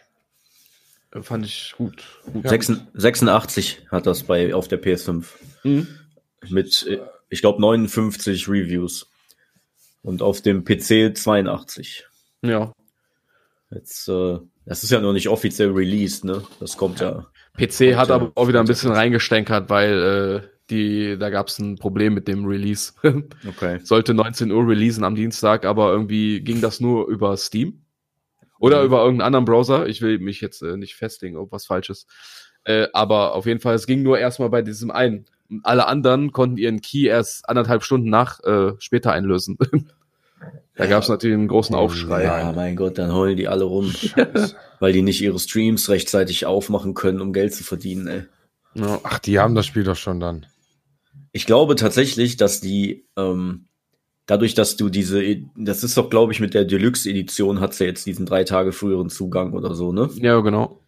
äh, 1.13 1.21
fand 1.23 1.45
ich 1.45 1.73
gut. 1.77 2.03
gut. 2.31 2.43
Ja. 2.43 2.49
86 2.51 2.93
86 2.93 3.87
hat 3.89 4.05
das 4.05 4.23
bei 4.23 4.53
auf 4.53 4.67
der 4.67 4.81
PS5 4.81 5.25
Mhm. 5.63 5.87
mit, 6.49 6.85
äh, 6.85 6.99
ich 7.29 7.41
glaube, 7.41 7.61
59 7.61 8.47
Reviews. 8.47 9.09
Und 10.01 10.21
auf 10.21 10.41
dem 10.41 10.63
PC 10.63 11.17
82. 11.17 12.05
Ja. 12.41 12.71
Jetzt, 13.69 14.07
äh, 14.07 14.37
das 14.65 14.83
ist 14.83 14.91
ja 14.91 15.01
noch 15.01 15.13
nicht 15.13 15.27
offiziell 15.27 15.71
released, 15.71 16.23
ne? 16.23 16.43
Das 16.59 16.77
kommt 16.77 16.99
ja. 17.01 17.25
PC 17.57 17.95
hat 17.95 18.09
ja, 18.09 18.15
aber 18.15 18.31
auch 18.35 18.47
wieder 18.47 18.59
ein 18.59 18.65
kommt 18.65 18.67
bisschen 18.67 18.91
reingestänkert, 18.91 19.69
weil 19.69 20.43
äh, 20.43 20.47
die, 20.69 21.17
da 21.17 21.29
gab 21.29 21.47
es 21.47 21.59
ein 21.59 21.75
Problem 21.77 22.13
mit 22.13 22.27
dem 22.27 22.45
Release. 22.45 22.93
Okay. 23.47 23.79
Sollte 23.83 24.13
19 24.13 24.51
Uhr 24.51 24.67
releasen 24.67 25.03
am 25.03 25.15
Dienstag, 25.15 25.65
aber 25.65 25.91
irgendwie 25.91 26.41
ging 26.41 26.61
das 26.61 26.79
nur 26.79 27.07
über 27.07 27.35
Steam 27.37 27.81
oder 28.59 28.79
Mhm. 28.79 28.85
über 28.85 28.99
irgendeinen 29.03 29.27
anderen 29.27 29.45
Browser. 29.45 29.87
Ich 29.87 30.01
will 30.01 30.19
mich 30.19 30.39
jetzt 30.41 30.61
äh, 30.61 30.77
nicht 30.77 30.95
festlegen, 30.95 31.37
ob 31.37 31.51
was 31.51 31.65
falsch 31.65 31.89
ist. 31.89 32.07
Äh, 32.63 32.87
aber 32.93 33.33
auf 33.33 33.45
jeden 33.45 33.59
Fall, 33.59 33.75
es 33.75 33.87
ging 33.87 34.03
nur 34.03 34.19
erstmal 34.19 34.49
bei 34.49 34.61
diesem 34.61 34.91
einen. 34.91 35.25
Alle 35.63 35.87
anderen 35.87 36.31
konnten 36.31 36.57
ihren 36.57 36.81
Key 36.81 37.05
erst 37.05 37.47
anderthalb 37.47 37.83
Stunden 37.83 38.09
nach 38.09 38.43
äh, 38.43 38.73
später 38.79 39.11
einlösen. 39.11 39.57
da 40.75 40.85
gab 40.85 41.03
es 41.03 41.09
natürlich 41.09 41.35
einen 41.35 41.47
großen 41.47 41.75
Aufschrei. 41.75 42.23
Ja, 42.23 42.51
mein 42.53 42.75
Gott, 42.75 42.97
dann 42.97 43.13
heulen 43.13 43.37
die 43.37 43.47
alle 43.47 43.63
rum, 43.63 43.91
Scheiße. 43.91 44.55
weil 44.79 44.93
die 44.93 45.01
nicht 45.01 45.21
ihre 45.21 45.39
Streams 45.39 45.89
rechtzeitig 45.89 46.45
aufmachen 46.45 46.93
können, 46.93 47.21
um 47.21 47.33
Geld 47.33 47.53
zu 47.53 47.63
verdienen, 47.63 48.07
ey. 48.07 48.23
Ja. 48.75 48.99
Ach, 49.03 49.19
die 49.19 49.39
haben 49.39 49.55
das 49.55 49.65
Spiel 49.65 49.83
doch 49.83 49.95
schon 49.95 50.19
dann. 50.19 50.45
Ich 51.31 51.45
glaube 51.45 51.75
tatsächlich, 51.75 52.37
dass 52.37 52.61
die, 52.61 53.07
ähm, 53.17 53.65
dadurch, 54.25 54.53
dass 54.53 54.75
du 54.75 54.89
diese, 54.89 55.23
das 55.55 55.83
ist 55.83 55.97
doch, 55.97 56.09
glaube 56.09 56.33
ich, 56.33 56.39
mit 56.39 56.53
der 56.53 56.65
Deluxe-Edition 56.65 57.59
hat 57.59 57.73
sie 57.73 57.85
jetzt 57.85 58.05
diesen 58.05 58.25
drei 58.25 58.43
Tage 58.43 58.71
früheren 58.71 59.09
Zugang 59.09 59.53
oder 59.53 59.73
so, 59.73 59.91
ne? 59.91 60.09
ja, 60.15 60.39
genau. 60.41 60.81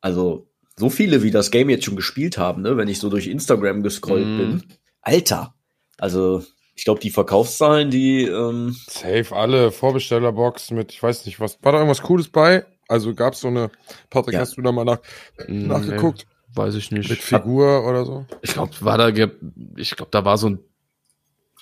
Also, 0.00 0.49
so 0.80 0.90
viele, 0.90 1.22
wie 1.22 1.30
das 1.30 1.50
Game 1.52 1.70
jetzt 1.70 1.84
schon 1.84 1.94
gespielt 1.96 2.36
haben, 2.38 2.62
ne? 2.62 2.76
Wenn 2.76 2.88
ich 2.88 2.98
so 2.98 3.08
durch 3.08 3.28
Instagram 3.28 3.82
gescrollt 3.84 4.26
Mhm. 4.26 4.36
bin. 4.38 4.62
Alter! 5.02 5.54
Also, 5.98 6.42
ich 6.74 6.84
glaube, 6.84 7.00
die 7.00 7.10
Verkaufszahlen, 7.10 7.90
die, 7.90 8.24
ähm, 8.24 8.74
Safe, 8.88 9.26
alle 9.36 9.70
Vorbestellerbox 9.70 10.70
mit, 10.72 10.92
ich 10.92 11.02
weiß 11.02 11.26
nicht 11.26 11.38
was. 11.38 11.58
War 11.62 11.72
da 11.72 11.78
irgendwas 11.78 12.02
Cooles 12.02 12.28
bei? 12.28 12.64
Also 12.88 13.14
gab 13.14 13.34
es 13.34 13.40
so 13.40 13.48
eine, 13.48 13.70
Patrick, 14.08 14.34
Ja. 14.34 14.40
hast 14.40 14.56
du 14.56 14.62
da 14.62 14.72
mal 14.72 14.84
nach, 14.84 14.98
Nee, 15.46 15.66
nachgeguckt? 15.68 16.26
weiß 16.54 16.74
ich 16.74 16.90
nicht. 16.90 17.08
Mit 17.10 17.20
Figur 17.20 17.86
oder 17.86 18.04
so? 18.04 18.26
Ich 18.42 18.54
glaube, 18.54 18.72
war 18.80 18.98
da, 18.98 19.08
ich 19.76 19.94
glaube, 19.96 20.10
da 20.10 20.24
war 20.24 20.38
so 20.38 20.48
ein, 20.48 20.58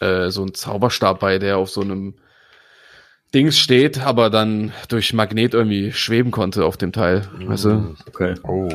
äh, 0.00 0.30
so 0.30 0.44
ein 0.44 0.54
Zauberstab 0.54 1.20
bei, 1.20 1.38
der 1.38 1.58
auf 1.58 1.68
so 1.68 1.80
einem 1.82 2.14
Dings 3.34 3.58
steht, 3.58 3.98
aber 4.00 4.30
dann 4.30 4.72
durch 4.88 5.12
Magnet 5.12 5.52
irgendwie 5.52 5.92
schweben 5.92 6.30
konnte 6.30 6.64
auf 6.64 6.78
dem 6.78 6.92
Teil. 6.92 7.28
Weißt 7.38 7.66
du? 7.66 7.94
okay. 8.06 8.34
Oh. 8.44 8.70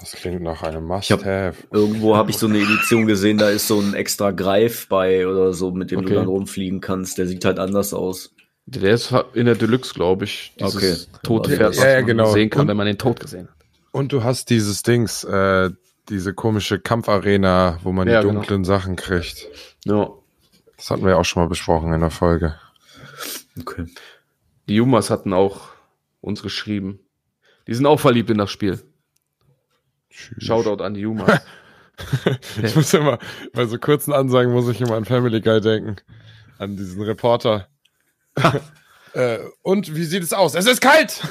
Das 0.00 0.12
klingt 0.12 0.42
nach 0.42 0.62
einem 0.62 0.90
Ich 1.00 1.10
hab- 1.10 1.20
Must-Have. 1.20 1.54
Irgendwo 1.72 2.16
habe 2.16 2.30
ich 2.30 2.38
so 2.38 2.46
eine 2.46 2.58
Edition 2.58 3.06
gesehen, 3.06 3.38
da 3.38 3.50
ist 3.50 3.66
so 3.66 3.80
ein 3.80 3.94
extra 3.94 4.30
Greif 4.30 4.88
bei 4.88 5.26
oder 5.26 5.52
so, 5.52 5.72
mit 5.72 5.90
dem 5.90 6.00
Okay. 6.00 6.10
du 6.10 6.14
dann 6.14 6.26
rumfliegen 6.26 6.80
kannst. 6.80 7.18
Der 7.18 7.26
sieht 7.26 7.44
halt 7.44 7.58
anders 7.58 7.92
aus. 7.92 8.32
Der 8.66 8.92
ist 8.94 9.12
in 9.34 9.46
der 9.46 9.54
Deluxe, 9.56 9.94
glaube 9.94 10.24
ich. 10.24 10.52
Dieses 10.60 10.76
Okay. 11.08 11.18
tote 11.24 11.50
Pferd, 11.50 11.60
ja, 11.60 11.68
was 11.68 11.76
ja, 11.78 11.96
man 11.96 12.06
genau. 12.06 12.32
sehen 12.32 12.50
kann, 12.50 12.62
Und- 12.62 12.68
wenn 12.68 12.76
man 12.76 12.86
den 12.86 12.98
Tod 12.98 13.18
gesehen 13.18 13.48
hat. 13.48 13.54
Und 13.92 14.12
du 14.12 14.22
hast 14.22 14.50
dieses 14.50 14.82
Dings, 14.82 15.24
äh, 15.24 15.70
diese 16.08 16.32
komische 16.34 16.78
Kampfarena, 16.78 17.78
wo 17.82 17.90
man 17.92 18.06
Ja, 18.06 18.20
die 18.20 18.26
genau. 18.28 18.40
dunklen 18.40 18.64
Sachen 18.64 18.96
kriegt. 18.96 19.46
Ja. 19.84 20.10
Das 20.76 20.90
hatten 20.90 21.02
wir 21.02 21.10
ja 21.12 21.16
auch 21.16 21.24
schon 21.24 21.42
mal 21.42 21.48
besprochen 21.48 21.92
in 21.92 22.00
der 22.00 22.10
Folge. 22.10 22.54
Okay. 23.58 23.86
Die 24.68 24.74
Jumas 24.76 25.10
hatten 25.10 25.32
auch 25.32 25.62
uns 26.20 26.42
geschrieben. 26.42 27.00
Die 27.66 27.74
sind 27.74 27.86
auch 27.86 27.98
verliebt 27.98 28.30
in 28.30 28.38
das 28.38 28.50
Spiel. 28.50 28.80
Tschüss. 30.18 30.44
Shoutout 30.44 30.82
an 30.82 30.94
die 30.94 31.00
Jumas. 31.02 31.40
Ich 32.62 32.76
muss 32.76 32.94
immer, 32.94 33.18
bei 33.52 33.66
so 33.66 33.78
kurzen 33.78 34.12
Ansagen 34.12 34.52
muss 34.52 34.68
ich 34.68 34.80
immer 34.80 34.96
an 34.96 35.04
Family 35.04 35.40
Guy 35.40 35.60
denken. 35.60 35.96
An 36.58 36.76
diesen 36.76 37.02
Reporter. 37.02 37.68
äh, 39.14 39.38
und 39.62 39.94
wie 39.94 40.04
sieht 40.04 40.22
es 40.22 40.32
aus? 40.32 40.54
Es 40.54 40.66
ist 40.66 40.80
kalt! 40.80 41.20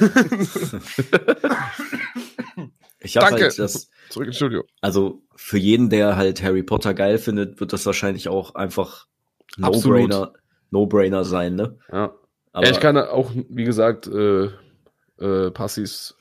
Ich 3.00 3.16
habe 3.16 3.26
Danke. 3.26 3.44
halt 3.44 3.58
das, 3.60 3.88
Zurück 4.10 4.26
ins 4.26 4.36
Studio. 4.36 4.64
also 4.80 5.22
für 5.36 5.56
jeden, 5.56 5.88
der 5.88 6.16
halt 6.16 6.42
Harry 6.42 6.64
Potter 6.64 6.94
geil 6.94 7.18
findet, 7.18 7.60
wird 7.60 7.72
das 7.72 7.86
wahrscheinlich 7.86 8.28
auch 8.28 8.56
einfach 8.56 9.06
Absolut. 9.62 10.10
No-Brainer, 10.10 10.32
No-Brainer 10.70 11.24
sein, 11.24 11.54
ne? 11.54 11.78
Ja. 11.92 12.12
Aber 12.52 12.68
ich 12.68 12.80
kann 12.80 12.96
auch, 12.96 13.30
wie 13.48 13.64
gesagt, 13.64 14.08
äh, 14.08 14.50
äh, 15.20 15.50
Passis 15.52 16.16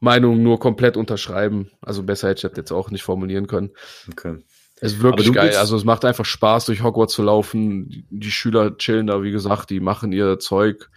Meinung 0.00 0.42
nur 0.42 0.58
komplett 0.58 0.96
unterschreiben. 0.96 1.70
Also 1.80 2.02
besser 2.02 2.28
hätte 2.28 2.46
ich 2.46 2.50
das 2.50 2.56
jetzt 2.56 2.72
auch 2.72 2.90
nicht 2.90 3.02
formulieren 3.02 3.46
können. 3.46 3.70
okay. 4.10 4.38
Es 4.80 4.92
ist 4.92 5.02
wirklich 5.02 5.32
geil. 5.32 5.56
Also 5.56 5.76
es 5.76 5.84
macht 5.84 6.04
einfach 6.04 6.24
Spaß, 6.24 6.66
durch 6.66 6.84
Hogwarts 6.84 7.12
zu 7.12 7.24
laufen. 7.24 7.88
Die, 7.88 8.06
die 8.10 8.30
Schüler 8.30 8.76
chillen 8.76 9.08
da, 9.08 9.24
wie 9.24 9.32
gesagt, 9.32 9.70
die 9.70 9.80
machen 9.80 10.12
ihr 10.12 10.38
Zeug. 10.38 10.88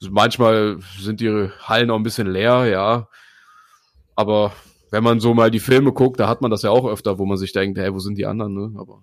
Also 0.00 0.12
manchmal 0.12 0.78
sind 1.00 1.20
die 1.20 1.48
Hallen 1.62 1.90
auch 1.90 1.96
ein 1.96 2.02
bisschen 2.02 2.30
leer, 2.30 2.66
ja. 2.66 3.08
Aber 4.16 4.52
wenn 4.90 5.02
man 5.02 5.20
so 5.20 5.32
mal 5.32 5.50
die 5.50 5.60
Filme 5.60 5.92
guckt, 5.92 6.20
da 6.20 6.28
hat 6.28 6.42
man 6.42 6.50
das 6.50 6.60
ja 6.60 6.68
auch 6.68 6.86
öfter, 6.86 7.18
wo 7.18 7.24
man 7.24 7.38
sich 7.38 7.52
denkt, 7.52 7.78
hey, 7.78 7.94
wo 7.94 8.00
sind 8.00 8.18
die 8.18 8.26
anderen, 8.26 8.52
ne? 8.52 8.78
Aber 8.78 9.02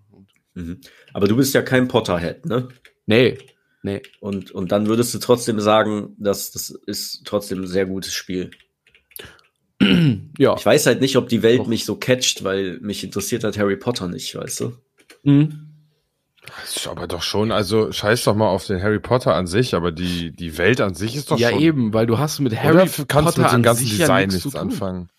Mhm. 0.60 0.82
Aber 1.14 1.28
du 1.28 1.36
bist 1.36 1.54
ja 1.54 1.62
kein 1.62 1.88
Potterhead, 1.88 2.46
ne? 2.46 2.68
nee, 3.06 3.38
nee. 3.82 4.02
Und, 4.20 4.52
und 4.52 4.72
dann 4.72 4.88
würdest 4.88 5.14
du 5.14 5.20
trotzdem 5.20 5.60
sagen, 5.60 6.16
dass 6.18 6.52
das 6.52 6.70
ist 6.86 7.24
trotzdem 7.26 7.62
ein 7.62 7.68
sehr 7.68 7.86
gutes 7.86 8.14
Spiel. 8.14 8.52
Ja. 10.38 10.56
Ich 10.58 10.66
weiß 10.66 10.86
halt 10.86 11.02
nicht, 11.02 11.16
ob 11.18 11.28
die 11.30 11.42
Welt 11.44 11.60
Doch. 11.60 11.68
mich 11.68 11.86
so 11.86 11.96
catcht, 11.96 12.44
weil 12.44 12.80
mich 12.82 13.04
interessiert 13.04 13.44
halt 13.44 13.58
Harry 13.58 13.76
Potter 13.78 14.08
nicht, 14.08 14.34
weißt 14.36 14.62
du? 14.62 14.74
Mhm. 15.24 15.66
Das 16.64 16.78
ist 16.78 16.88
aber 16.88 17.08
doch 17.08 17.22
schon, 17.22 17.52
also 17.52 17.92
scheiß 17.92 18.24
doch 18.24 18.36
mal 18.36 18.48
auf 18.48 18.66
den 18.66 18.82
Harry 18.82 19.00
Potter 19.00 19.36
an 19.36 19.46
sich, 19.48 19.76
aber 19.76 19.92
die, 19.92 20.32
die 20.32 20.58
Welt 20.58 20.82
an 20.82 20.96
sich 20.96 21.16
ist 21.16 21.30
doch 21.32 21.38
Ja, 21.38 21.50
schon. 21.52 21.60
eben, 21.60 21.94
weil 21.94 22.08
du 22.08 22.18
hast 22.18 22.40
mit 22.40 22.56
Harry 22.58 22.76
Oder 22.76 22.86
kannst 22.86 23.08
Potter 23.08 23.42
mit 23.42 23.52
dem 23.52 23.56
an 23.56 23.64
ganzen 23.64 23.84
sich 23.86 23.98
ja 23.98 24.06
Design 24.06 24.28
nichts 24.30 24.46
nichts 24.46 24.52
zu 24.52 24.58
tun. 24.58 24.70
anfangen. 24.70 25.10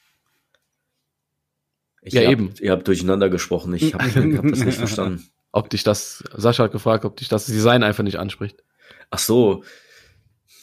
Ich, 2.02 2.14
Ja, 2.14 2.22
ihr 2.22 2.30
eben. 2.30 2.54
Ihr 2.60 2.72
habt 2.72 2.88
durcheinander 2.88 3.28
gesprochen. 3.28 3.74
Ich 3.74 3.94
habe 3.94 4.04
hab 4.04 4.48
das 4.48 4.64
nicht 4.64 4.78
verstanden. 4.78 5.28
Ob 5.52 5.68
dich 5.70 5.82
das, 5.84 6.24
Sascha 6.34 6.64
hat 6.64 6.72
gefragt, 6.72 7.04
ob 7.04 7.16
dich 7.16 7.28
das 7.28 7.46
Design 7.46 7.82
einfach 7.82 8.04
nicht 8.04 8.18
anspricht. 8.18 8.62
Ach 9.10 9.18
so. 9.18 9.64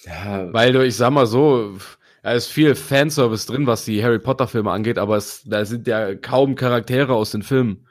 Ja, 0.06 0.52
Weil 0.54 0.72
du, 0.74 0.86
ich 0.86 0.95
sag 0.95 1.12
mal 1.12 1.28
so, 1.28 1.78
da 2.28 2.34
ist 2.34 2.47
viel 2.47 2.75
Fanservice 2.75 3.45
drin, 3.47 3.67
was 3.67 3.86
die 3.86 4.03
Harry 4.03 4.19
Potter 4.19 4.49
Filme 4.49 4.69
angeht, 4.71 4.97
aber 4.97 5.15
es, 5.15 5.43
da 5.45 5.63
sind 5.63 5.88
ja 5.88 6.13
kaum 6.13 6.55
Charaktere 6.55 7.13
aus 7.13 7.32
den 7.32 7.41
Filmen. 7.41 7.88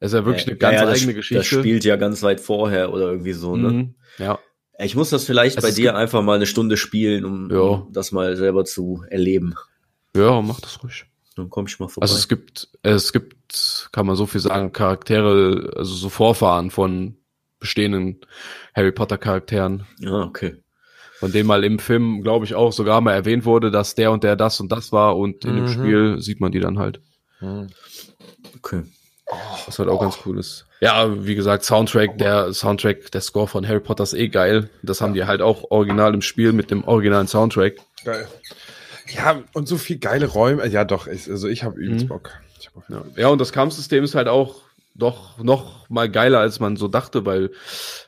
Es 0.00 0.08
ist 0.12 0.18
ja 0.18 0.26
wirklich 0.26 0.48
eine 0.48 0.56
ganz 0.56 0.74
ja, 0.74 0.86
das, 0.86 0.96
eigene 0.98 1.12
Das 1.12 1.16
Geschichte. 1.18 1.44
spielt 1.60 1.84
ja 1.84 1.94
ganz 1.94 2.20
weit 2.24 2.40
vorher 2.40 2.92
oder 2.92 3.12
irgendwie 3.12 3.32
so, 3.32 3.54
ne? 3.56 3.68
Mhm. 3.70 3.94
Ja. 4.18 4.40
Ich 4.80 4.96
muss 4.96 5.10
das 5.10 5.22
vielleicht 5.22 5.58
Also 5.58 5.66
bei 5.66 5.68
es 5.68 5.76
dir 5.76 5.94
einfach 5.94 6.20
mal 6.22 6.34
eine 6.34 6.46
Stunde 6.46 6.76
spielen, 6.76 7.24
um, 7.24 7.48
Ja. 7.48 7.58
um 7.60 7.92
das 7.92 8.10
mal 8.10 8.36
selber 8.36 8.64
zu 8.64 9.04
erleben. 9.08 9.54
Ja, 10.16 10.42
mach 10.42 10.58
das 10.58 10.82
ruhig. 10.82 11.04
Dann 11.36 11.48
komm 11.48 11.66
ich 11.66 11.78
mal 11.78 11.86
vorbei. 11.86 12.02
Also 12.02 12.16
es 12.16 12.26
gibt, 12.26 12.68
es 12.82 13.12
gibt, 13.12 13.88
kann 13.92 14.04
man 14.04 14.16
so 14.16 14.26
viel 14.26 14.40
sagen, 14.40 14.72
Charaktere, 14.72 15.72
also 15.76 15.94
so 15.94 16.08
Vorfahren 16.08 16.72
von 16.72 17.18
bestehenden 17.60 18.20
Harry 18.74 18.90
Potter 18.90 19.16
Charakteren, 19.16 19.86
ja, 20.00 20.22
okay. 20.22 20.56
Von 21.18 21.32
denen 21.32 21.46
mal 21.46 21.64
im 21.64 21.78
Film, 21.78 22.22
glaube 22.22 22.44
ich, 22.44 22.54
auch 22.54 22.72
sogar 22.72 23.00
mal 23.00 23.12
erwähnt 23.12 23.44
wurde, 23.44 23.70
dass 23.70 23.94
der 23.94 24.12
und 24.12 24.24
der 24.24 24.36
das 24.36 24.60
und 24.60 24.70
das 24.72 24.92
war 24.92 25.16
und 25.16 25.44
in 25.44 25.56
dem 25.56 25.64
Mhm. 25.64 25.68
Spiel 25.68 26.20
sieht 26.20 26.40
man 26.40 26.52
die 26.52 26.60
dann 26.60 26.78
halt. 26.78 27.00
Hm. 27.38 27.68
Okay. 28.58 28.82
Was 29.66 29.78
halt 29.78 29.88
auch 29.88 30.00
ganz 30.00 30.18
cool 30.24 30.38
ist. 30.38 30.66
Ja, 30.80 31.24
wie 31.26 31.34
gesagt, 31.34 31.64
Soundtrack, 31.64 32.16
der 32.18 32.52
Soundtrack, 32.52 33.10
der 33.10 33.20
Score 33.20 33.48
von 33.48 33.66
Harry 33.66 33.80
Potter 33.80 34.04
ist 34.04 34.14
eh 34.14 34.28
geil. 34.28 34.68
Das 34.82 35.00
haben 35.00 35.14
die 35.14 35.24
halt 35.24 35.42
auch 35.42 35.64
original 35.70 36.14
im 36.14 36.22
Spiel 36.22 36.52
mit 36.52 36.70
dem 36.70 36.84
originalen 36.84 37.26
Soundtrack. 37.26 37.74
Geil. 38.04 38.28
Ja, 39.14 39.42
und 39.52 39.66
so 39.68 39.78
viel 39.78 39.98
geile 39.98 40.26
Räume. 40.26 40.66
Ja, 40.68 40.84
doch, 40.84 41.06
ich, 41.08 41.28
also 41.30 41.48
ich 41.48 41.64
habe 41.64 41.78
übelst 41.80 42.04
Mhm. 42.04 42.08
Bock. 42.08 42.30
Hab. 42.74 42.88
Ja, 42.90 43.02
ja 43.16 43.28
und 43.28 43.40
das 43.40 43.52
Kampfsystem 43.52 44.04
ist 44.04 44.14
halt 44.14 44.28
auch 44.28 44.60
doch 44.94 45.38
noch 45.38 45.88
mal 45.90 46.08
geiler, 46.10 46.38
als 46.40 46.60
man 46.60 46.76
so 46.76 46.86
dachte, 46.88 47.24
weil, 47.26 47.50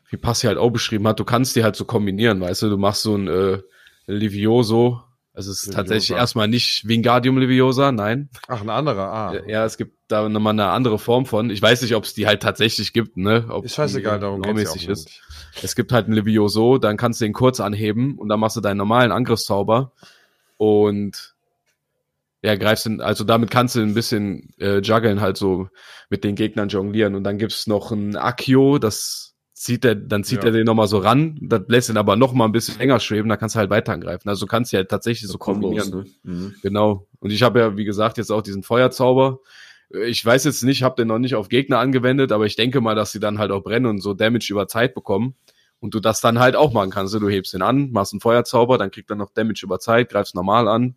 wie 0.08 0.16
Passi 0.16 0.46
halt 0.46 0.58
auch 0.58 0.70
beschrieben 0.70 1.06
hat, 1.06 1.20
du 1.20 1.24
kannst 1.24 1.56
die 1.56 1.64
halt 1.64 1.76
so 1.76 1.84
kombinieren, 1.84 2.40
weißt 2.40 2.62
du, 2.62 2.70
du 2.70 2.78
machst 2.78 3.02
so 3.02 3.16
ein 3.16 3.28
äh, 3.28 3.58
Livioso, 4.06 5.02
also 5.38 5.52
es 5.52 5.58
ist 5.58 5.66
Leviosa. 5.66 5.78
tatsächlich 5.82 6.18
erstmal 6.18 6.48
nicht 6.48 6.88
Wingardium 6.88 7.38
Leviosa, 7.38 7.92
nein. 7.92 8.28
Ach, 8.48 8.60
ein 8.60 8.70
anderer. 8.70 9.12
Ah. 9.12 9.34
Ja, 9.46 9.64
es 9.64 9.76
gibt 9.76 9.96
da 10.08 10.28
nochmal 10.28 10.54
eine 10.54 10.66
andere 10.70 10.98
Form 10.98 11.26
von. 11.26 11.50
Ich 11.50 11.62
weiß 11.62 11.82
nicht, 11.82 11.94
ob 11.94 12.02
es 12.02 12.12
die 12.12 12.26
halt 12.26 12.42
tatsächlich 12.42 12.92
gibt, 12.92 13.16
ne? 13.16 13.46
Ob 13.48 13.64
Ist 13.64 13.76
scheißegal, 13.76 14.18
darum 14.18 14.42
geht's 14.42 14.74
ja 14.74 14.90
ist. 14.90 15.06
nicht. 15.06 15.22
Es 15.62 15.76
gibt 15.76 15.92
halt 15.92 16.08
ein 16.08 16.12
Levioso, 16.12 16.78
dann 16.78 16.96
kannst 16.96 17.20
du 17.20 17.24
den 17.24 17.34
kurz 17.34 17.60
anheben 17.60 18.18
und 18.18 18.28
dann 18.28 18.40
machst 18.40 18.56
du 18.56 18.60
deinen 18.60 18.78
normalen 18.78 19.12
Angriffszauber 19.12 19.92
und 20.56 21.36
ja, 22.42 22.56
greifst 22.56 22.86
ihn, 22.86 23.00
also 23.00 23.22
damit 23.22 23.50
kannst 23.52 23.76
du 23.76 23.80
ein 23.80 23.94
bisschen 23.94 24.52
äh, 24.58 24.78
juggeln, 24.78 25.20
halt 25.20 25.36
so 25.36 25.68
mit 26.10 26.24
den 26.24 26.34
Gegnern 26.34 26.68
jonglieren. 26.68 27.14
Und 27.14 27.22
dann 27.22 27.38
gibt's 27.38 27.68
noch 27.68 27.92
ein 27.92 28.16
Akio, 28.16 28.78
das 28.78 29.27
zieht 29.60 29.84
er, 29.84 29.94
dann 29.94 30.24
zieht 30.24 30.38
Ja. 30.40 30.46
er 30.46 30.52
den 30.52 30.64
nochmal 30.64 30.88
so 30.88 30.98
ran, 30.98 31.38
das 31.42 31.62
lässt 31.68 31.90
ihn 31.90 31.96
aber 31.96 32.16
noch 32.16 32.32
mal 32.32 32.44
ein 32.44 32.52
bisschen 32.52 32.78
länger 32.78 33.00
schweben, 33.00 33.28
da 33.28 33.36
kannst 33.36 33.54
du 33.54 33.58
halt 33.58 33.70
weiter 33.70 33.92
angreifen. 33.92 34.28
Also 34.28 34.46
du 34.46 34.50
kannst 34.50 34.72
die 34.72 34.76
halt 34.76 34.88
tatsächlich 34.88 35.28
so, 35.30 35.38
kombinieren. 35.38 35.90
ne? 35.90 36.04
Mhm. 36.22 36.54
Genau. 36.62 37.06
Und 37.20 37.30
ich 37.32 37.42
habe 37.42 37.58
ja, 37.60 37.76
wie 37.76 37.84
gesagt, 37.84 38.18
jetzt 38.18 38.30
auch 38.30 38.42
diesen 38.42 38.62
Feuerzauber. 38.62 39.40
Ich 40.06 40.24
weiß 40.24 40.44
jetzt 40.44 40.62
nicht, 40.64 40.82
habe 40.82 40.96
den 40.96 41.08
noch 41.08 41.18
nicht 41.18 41.34
auf 41.34 41.48
Gegner 41.48 41.78
angewendet, 41.78 42.30
aber 42.30 42.44
ich 42.46 42.56
denke 42.56 42.80
mal, 42.80 42.94
dass 42.94 43.10
sie 43.12 43.20
dann 43.20 43.38
halt 43.38 43.50
auch 43.50 43.62
brennen 43.62 43.86
und 43.86 44.00
so 44.00 44.12
Damage 44.14 44.48
über 44.50 44.68
Zeit 44.68 44.94
bekommen. 44.94 45.34
Und 45.80 45.94
du 45.94 46.00
das 46.00 46.20
dann 46.20 46.40
halt 46.40 46.56
auch 46.56 46.72
machen 46.72 46.90
kannst. 46.90 47.14
Du 47.14 47.28
hebst 47.28 47.54
den 47.54 47.62
an, 47.62 47.90
machst 47.92 48.12
einen 48.12 48.20
Feuerzauber, 48.20 48.78
dann 48.78 48.90
kriegt 48.90 49.08
er 49.10 49.16
noch 49.16 49.30
Damage 49.30 49.60
über 49.62 49.78
Zeit, 49.78 50.10
greifst 50.10 50.34
normal 50.34 50.66
an. 50.68 50.96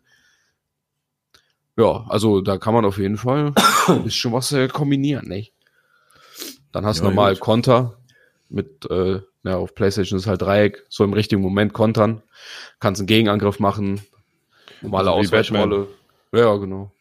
Ja, 1.78 2.06
also 2.10 2.42
da 2.42 2.58
kann 2.58 2.74
man 2.74 2.86
auf 2.86 2.98
jeden 2.98 3.18
Fall 3.18 3.54
ein 3.88 4.04
bisschen 4.04 4.34
was 4.34 4.52
äh, 4.52 4.68
kombinieren, 4.68 5.28
ne? 5.28 5.48
Dann 6.72 6.86
hast 6.86 7.00
du 7.00 7.04
Ja, 7.04 7.10
normal 7.10 7.34
gut. 7.34 7.42
Konter 7.42 7.98
mit, 8.52 8.90
äh, 8.90 9.22
ja, 9.44 9.58
auf 9.58 9.74
Playstation 9.76 10.20
ist 10.20 10.28
halt 10.28 10.42
Dreieck, 10.42 10.86
so 10.90 11.04
im 11.04 11.14
richtigen 11.14 11.42
Moment 11.42 11.74
kontern. 11.74 12.22
Kannst 12.80 13.00
einen 13.02 13.08
Gegenangriff 13.08 13.60
machen, 13.60 14.02
normale 14.82 15.12
Also 15.12 15.20
Ausweichrolle. 15.20 15.88
Ja, 16.32 16.56
genau. 16.58 16.92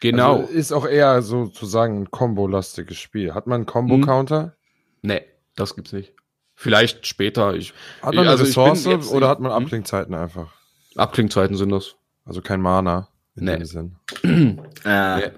Genau. 0.00 0.40
Also 0.40 0.52
ist 0.52 0.72
auch 0.72 0.86
eher 0.86 1.22
sozusagen 1.22 2.02
ein 2.02 2.10
Combo-lastiges 2.10 2.98
Spiel. 2.98 3.34
Hat 3.34 3.46
man 3.46 3.56
einen 3.56 3.66
Combo-Counter? 3.66 4.54
nee, 5.02 5.22
das 5.56 5.74
gibt's 5.74 5.92
nicht. 5.92 6.12
Vielleicht 6.56 7.06
später. 7.06 7.54
Ich, 7.54 7.72
Hat 8.00 8.14
man 8.14 8.20
eine 8.20 8.30
also 8.30 8.44
Ressource 8.44 9.10
oder 9.10 9.28
hat 9.28 9.40
man 9.40 9.52
Hm? 9.54 9.64
Abklingzeiten 9.64 10.14
einfach? 10.14 10.52
Abklingzeiten 10.94 11.56
sind 11.56 11.70
das. 11.70 11.96
Also 12.24 12.42
kein 12.42 12.60
Mana 12.60 13.08
in 13.36 13.44
Nee. 13.44 13.56
dem 13.58 13.64
Sinn. 13.64 13.96
Ah. 14.84 15.18
Ja. 15.18 15.30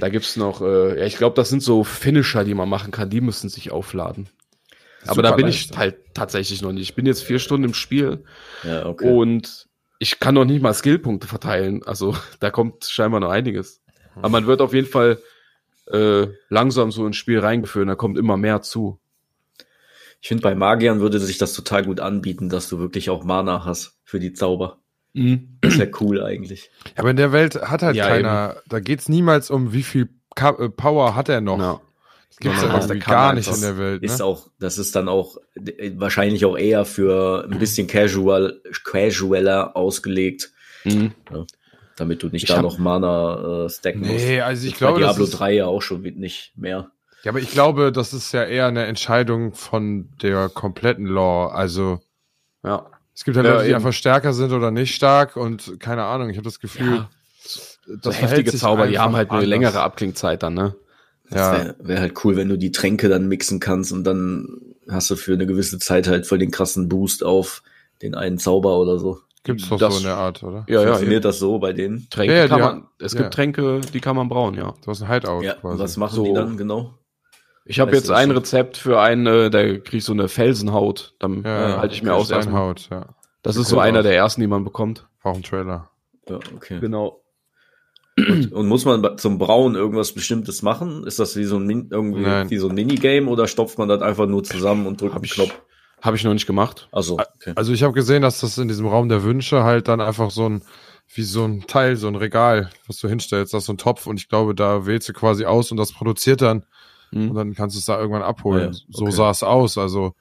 Da 0.00 0.08
gibt's 0.08 0.36
noch, 0.36 0.60
äh, 0.60 0.98
ja, 0.98 1.06
ich 1.06 1.16
glaube, 1.18 1.36
das 1.36 1.50
sind 1.50 1.62
so 1.62 1.84
Finisher, 1.84 2.42
die 2.42 2.54
man 2.54 2.68
machen 2.68 2.90
kann. 2.90 3.10
Die 3.10 3.20
müssen 3.20 3.48
sich 3.48 3.70
aufladen. 3.70 4.28
Aber 5.06 5.22
da 5.22 5.32
bin 5.36 5.46
leicht. 5.46 5.70
ich 5.70 5.78
halt 5.78 5.96
tatsächlich 6.14 6.62
noch 6.62 6.72
nicht. 6.72 6.82
Ich 6.82 6.94
bin 6.96 7.06
jetzt 7.06 7.22
vier 7.22 7.38
Stunden 7.38 7.64
im 7.66 7.74
Spiel 7.74 8.24
ja, 8.64 8.86
okay. 8.86 9.08
und 9.08 9.68
ich 10.00 10.18
kann 10.18 10.34
noch 10.34 10.44
nicht 10.44 10.62
mal 10.62 10.74
Skillpunkte 10.74 11.28
verteilen. 11.28 11.84
Also 11.84 12.16
da 12.40 12.50
kommt 12.50 12.84
scheinbar 12.84 13.20
noch 13.20 13.30
einiges. 13.30 13.82
Aber 14.16 14.30
man 14.30 14.46
wird 14.46 14.60
auf 14.60 14.74
jeden 14.74 14.88
Fall 14.88 15.20
äh, 15.92 16.26
langsam 16.48 16.90
so 16.90 17.06
ins 17.06 17.16
Spiel 17.16 17.38
reingeführt. 17.38 17.88
Da 17.88 17.94
kommt 17.94 18.18
immer 18.18 18.36
mehr 18.36 18.62
zu. 18.62 18.98
Ich 20.20 20.28
finde, 20.28 20.42
bei 20.42 20.54
Magiern 20.54 21.00
würde 21.00 21.20
sich 21.20 21.38
das 21.38 21.52
total 21.52 21.84
gut 21.84 22.00
anbieten, 22.00 22.48
dass 22.48 22.68
du 22.68 22.78
wirklich 22.78 23.10
auch 23.10 23.22
Mana 23.22 23.64
hast 23.64 23.98
für 24.02 24.18
die 24.18 24.32
Zauber. 24.32 24.78
Das 25.62 25.78
wäre 25.78 25.90
cool 26.00 26.22
eigentlich. 26.22 26.70
Ja, 26.88 26.92
aber 26.98 27.10
in 27.10 27.16
der 27.16 27.32
Welt 27.32 27.54
hat 27.62 27.82
halt 27.82 27.96
Ja, 27.96 28.08
keiner, 28.08 28.56
da 28.68 28.80
geht's 28.80 29.08
niemals 29.08 29.50
um, 29.50 29.72
wie 29.72 29.82
viel 29.82 30.10
Ka 30.34 30.50
äh, 30.58 30.68
Power 30.68 31.14
hat 31.16 31.28
er 31.30 31.40
noch. 31.40 31.58
Ja. 31.58 31.80
Das 32.28 32.36
gibt's 32.38 32.60
Sondern 32.60 32.80
ja 32.88 32.94
kann 32.96 33.12
gar 33.14 33.32
nicht 33.32 33.48
einfach. 33.48 33.56
in 33.56 33.62
der 33.62 33.78
Welt. 33.78 34.02
Ist 34.02 34.18
Ne? 34.18 34.24
auch, 34.26 34.48
das 34.58 34.76
ist 34.76 34.94
dann 34.94 35.08
auch 35.08 35.38
äh, 35.54 35.92
wahrscheinlich 35.96 36.44
auch 36.44 36.58
eher 36.58 36.84
für 36.84 37.48
ein 37.50 37.58
bisschen 37.58 37.86
casual, 37.86 38.60
casualer 38.84 39.74
ausgelegt, 39.76 40.52
Mhm. 40.84 41.12
damit 41.96 42.22
du 42.22 42.26
nicht 42.28 42.42
Ich 42.44 42.54
da 42.54 42.60
noch 42.60 42.76
Mana 42.78 43.64
äh, 43.64 43.70
stacken 43.70 44.00
musst. 44.00 44.12
Nee, 44.26 44.40
also 44.42 44.66
ich 44.66 44.72
Ist 44.74 44.78
glaube, 44.78 45.00
das 45.00 45.10
Diablo 45.12 45.24
ist, 45.24 45.30
3 45.30 45.52
ja 45.54 45.66
auch 45.66 45.80
schon 45.82 46.02
nicht 46.02 46.52
mehr. 46.56 46.90
ja, 47.22 47.30
aber 47.32 47.40
ich 47.40 47.50
glaube, 47.50 47.90
das 47.90 48.12
ist 48.12 48.32
ja 48.32 48.44
eher 48.44 48.66
eine 48.66 48.84
Entscheidung 48.84 49.54
von 49.54 50.10
der 50.22 50.50
kompletten 50.50 51.06
Lore. 51.06 51.52
Also 51.52 52.00
Ja. 52.62 52.90
Es 53.16 53.24
gibt 53.24 53.36
halt 53.36 53.46
Ja, 53.46 53.52
Leute, 53.54 53.64
die 53.64 53.70
eben. 53.70 53.76
einfach 53.76 53.92
stärker 53.92 54.32
sind 54.32 54.52
oder 54.52 54.70
nicht 54.70 54.94
stark 54.94 55.36
und 55.36 55.80
keine 55.80 56.04
Ahnung. 56.04 56.28
Ich 56.30 56.36
habe 56.36 56.44
das 56.44 56.60
Gefühl, 56.60 56.94
Ja. 56.96 57.10
So 57.44 57.94
das 58.02 58.14
heftige 58.14 58.28
verhält 58.28 58.50
sich 58.50 58.60
Zauber, 58.60 58.86
die 58.88 58.98
haben 58.98 59.14
halt 59.16 59.30
eine 59.30 59.38
anders. 59.38 59.48
längere 59.48 59.80
Abklingzeit 59.80 60.42
dann, 60.42 60.54
ne? 60.54 60.74
Das 61.30 61.40
Ja. 61.40 61.52
wäre 61.52 61.76
wär 61.80 62.00
halt 62.00 62.24
cool, 62.24 62.36
wenn 62.36 62.48
du 62.48 62.56
die 62.58 62.70
Tränke 62.72 63.08
dann 63.08 63.26
mixen 63.28 63.58
kannst 63.60 63.92
und 63.92 64.04
dann 64.04 64.60
hast 64.88 65.08
du 65.10 65.16
für 65.16 65.32
eine 65.32 65.46
gewisse 65.46 65.78
Zeit 65.78 66.06
halt 66.08 66.26
voll 66.26 66.38
den 66.38 66.50
krassen 66.50 66.88
Boost 66.88 67.24
auf 67.24 67.62
den 68.02 68.14
einen 68.14 68.38
Zauber 68.38 68.78
oder 68.78 68.98
so. 68.98 69.20
Gibt's 69.44 69.68
doch 69.68 69.78
Das- 69.78 69.94
so 69.94 70.00
in 70.00 70.06
der 70.06 70.16
Art, 70.16 70.42
oder? 70.42 70.64
Ja, 70.68 70.80
ja. 70.82 70.88
Funktioniert 70.88 71.24
das 71.24 71.38
so 71.38 71.58
bei 71.60 71.72
denen? 71.72 72.08
Tränke 72.10 72.34
Ja, 72.34 72.40
ja, 72.42 72.48
kann 72.48 72.56
die 72.58 72.62
man, 72.64 72.70
haben- 72.74 72.88
es 72.98 73.12
ja. 73.12 73.20
gibt 73.22 73.34
Tränke, 73.34 73.80
die 73.92 74.00
kann 74.00 74.16
man 74.16 74.28
brauen, 74.28 74.54
ja. 74.54 74.74
Du 74.84 74.90
hast 74.90 75.02
ein 75.02 75.08
Hideout 75.12 75.42
Ja, 75.42 75.54
quasi. 75.54 75.78
was 75.78 75.96
machen 75.96 76.14
So. 76.16 76.24
die 76.24 76.32
dann 76.34 76.56
genau? 76.56 76.94
Ich 77.68 77.80
habe 77.80 77.92
jetzt 77.92 78.10
ein? 78.10 78.30
Rezept 78.30 78.76
für 78.76 79.00
einen, 79.00 79.26
äh, 79.26 79.50
der 79.50 79.80
kriegt 79.80 80.04
so 80.04 80.12
eine 80.12 80.28
Felsenhaut. 80.28 81.14
Dann 81.18 81.42
ja, 81.42 81.74
äh, 81.74 81.76
halte 81.78 81.94
ich 81.94 82.02
mir 82.02 82.14
aus 82.14 82.30
erstmal. 82.30 82.76
Steinhaut, 82.76 82.88
ja. 82.90 83.14
Das 83.42 83.56
ist 83.56 83.68
so 83.68 83.78
einer 83.78 83.98
aus. 83.98 84.04
der 84.04 84.14
ersten, 84.14 84.40
die 84.40 84.46
man 84.46 84.64
bekommt. 84.64 85.06
Auch 85.22 85.34
ein 85.34 85.42
Trailer. 85.42 85.90
Ja, 86.28 86.38
okay. 86.54 86.78
Genau. 86.80 87.22
Und, 88.16 88.52
und, 88.52 88.68
muss 88.68 88.84
man 88.84 89.18
zum 89.18 89.38
Brauen 89.38 89.74
irgendwas 89.74 90.12
Bestimmtes 90.12 90.62
machen? 90.62 91.04
Ist 91.04 91.18
das 91.18 91.36
wie 91.36 91.44
so 91.44 91.56
ein, 91.56 91.66
Min 91.66 91.88
irgendwie 91.90 92.22
Nein. 92.22 92.48
wie 92.48 92.56
so 92.56 92.68
ein 92.68 92.74
Minigame 92.74 93.28
oder 93.28 93.46
stopft 93.46 93.78
man 93.78 93.88
das 93.88 94.00
einfach 94.00 94.26
nur 94.26 94.42
zusammen 94.42 94.86
und 94.86 95.00
drückt 95.00 95.14
hab 95.14 95.22
einen 95.22 95.30
Knopf? 95.30 95.54
Habe 96.00 96.16
ich 96.16 96.24
noch 96.24 96.32
nicht 96.32 96.46
gemacht. 96.46 96.88
Also, 96.92 97.14
okay. 97.14 97.52
also 97.56 97.72
ich 97.72 97.82
habe 97.82 97.92
gesehen, 97.92 98.22
dass 98.22 98.40
das 98.40 98.56
in 98.58 98.68
diesem 98.68 98.86
Raum 98.86 99.08
der 99.08 99.22
Wünsche 99.22 99.64
halt 99.64 99.88
dann 99.88 100.00
einfach 100.00 100.30
so 100.30 100.48
ein 100.48 100.62
wie 101.14 101.22
so 101.22 101.44
ein 101.44 101.66
Teil, 101.66 101.96
so 101.96 102.08
ein 102.08 102.16
Regal, 102.16 102.70
was 102.86 102.98
du 102.98 103.08
hinstellst, 103.08 103.54
das 103.54 103.62
ist 103.62 103.66
so 103.66 103.72
ein 103.72 103.78
Topf 103.78 104.06
und 104.06 104.18
ich 104.18 104.28
glaube, 104.28 104.54
da 104.54 104.86
wählst 104.86 105.08
du 105.08 105.12
quasi 105.12 105.44
aus 105.44 105.70
und 105.70 105.76
das 105.76 105.92
produziert 105.92 106.42
dann 106.42 106.64
mhm. 107.10 107.30
und 107.30 107.36
dann 107.36 107.54
kannst 107.54 107.76
du 107.76 107.80
es 107.80 107.86
da 107.86 107.98
irgendwann 107.98 108.22
abholen. 108.22 108.62
Ja, 108.62 108.68
okay. 108.68 108.84
So 108.88 109.10
sah 109.10 109.30
es 109.30 109.42
aus, 109.42 109.78
also 109.78 110.14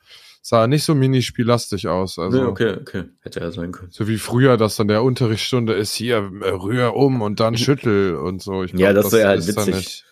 sah 0.45 0.67
nicht 0.67 0.83
so 0.83 0.93
minispiellastig 0.93 1.87
aus. 1.87 2.19
Also, 2.19 2.37
nee, 2.37 2.45
okay, 2.47 2.77
okay. 2.79 3.05
Hätte 3.21 3.39
er 3.39 3.51
sein 3.51 3.71
können. 3.71 3.89
So 3.91 4.07
wie 4.07 4.17
früher, 4.17 4.57
dass 4.57 4.75
dann 4.75 4.87
der 4.87 5.01
Unterrichtsstunde 5.01 5.73
ist, 5.73 5.95
hier, 5.95 6.17
äh, 6.17 6.49
rühr 6.49 6.95
um 6.95 7.21
und 7.23 7.39
dann 7.39 7.57
schüttel 7.57 8.15
und 8.15 8.43
so. 8.43 8.63
Ich 8.63 8.71
glaub, 8.71 8.81
ja, 8.81 8.93
das, 8.93 9.05
das 9.05 9.13
wäre 9.13 9.27
halt 9.29 9.47
witzig. 9.47 10.05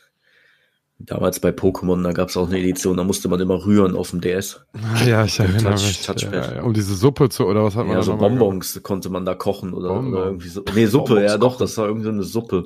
Damals 0.98 1.40
bei 1.40 1.50
Pokémon, 1.50 2.02
da 2.02 2.14
gab 2.14 2.30
es 2.30 2.38
auch 2.38 2.48
eine 2.48 2.60
Edition, 2.60 2.98
da 2.98 3.04
musste 3.04 3.28
man 3.28 3.40
immer 3.42 3.66
rühren 3.66 3.96
auf 3.96 4.12
dem 4.12 4.22
DS. 4.22 4.66
Ja, 5.06 5.26
ich 5.26 5.40
erinnere 5.40 5.76
Touch, 5.76 5.86
mich. 5.86 6.02
Touchpad. 6.02 6.56
Ja, 6.56 6.64
um 6.64 6.74
diese 6.74 6.96
Suppe 6.96 7.30
zu, 7.30 7.46
oder 7.46 7.64
was 7.64 7.76
hat 7.76 7.86
man 7.86 7.96
ja, 7.96 7.98
da 7.98 8.04
so 8.04 8.16
Bonbons 8.16 8.74
gemacht? 8.74 8.84
konnte 8.84 9.10
man 9.10 9.26
da 9.26 9.36
kochen 9.36 9.74
oder, 9.74 10.00
oder 10.00 10.26
irgendwie 10.26 10.48
so. 10.48 10.64
Nee, 10.74 10.86
Suppe, 10.86 11.16
Bonbons 11.16 11.32
ja 11.32 11.38
doch, 11.38 11.58
das 11.58 11.78
war 11.78 11.88
irgendwie 11.88 12.06
so 12.06 12.12
eine 12.12 12.24
Suppe. 12.24 12.64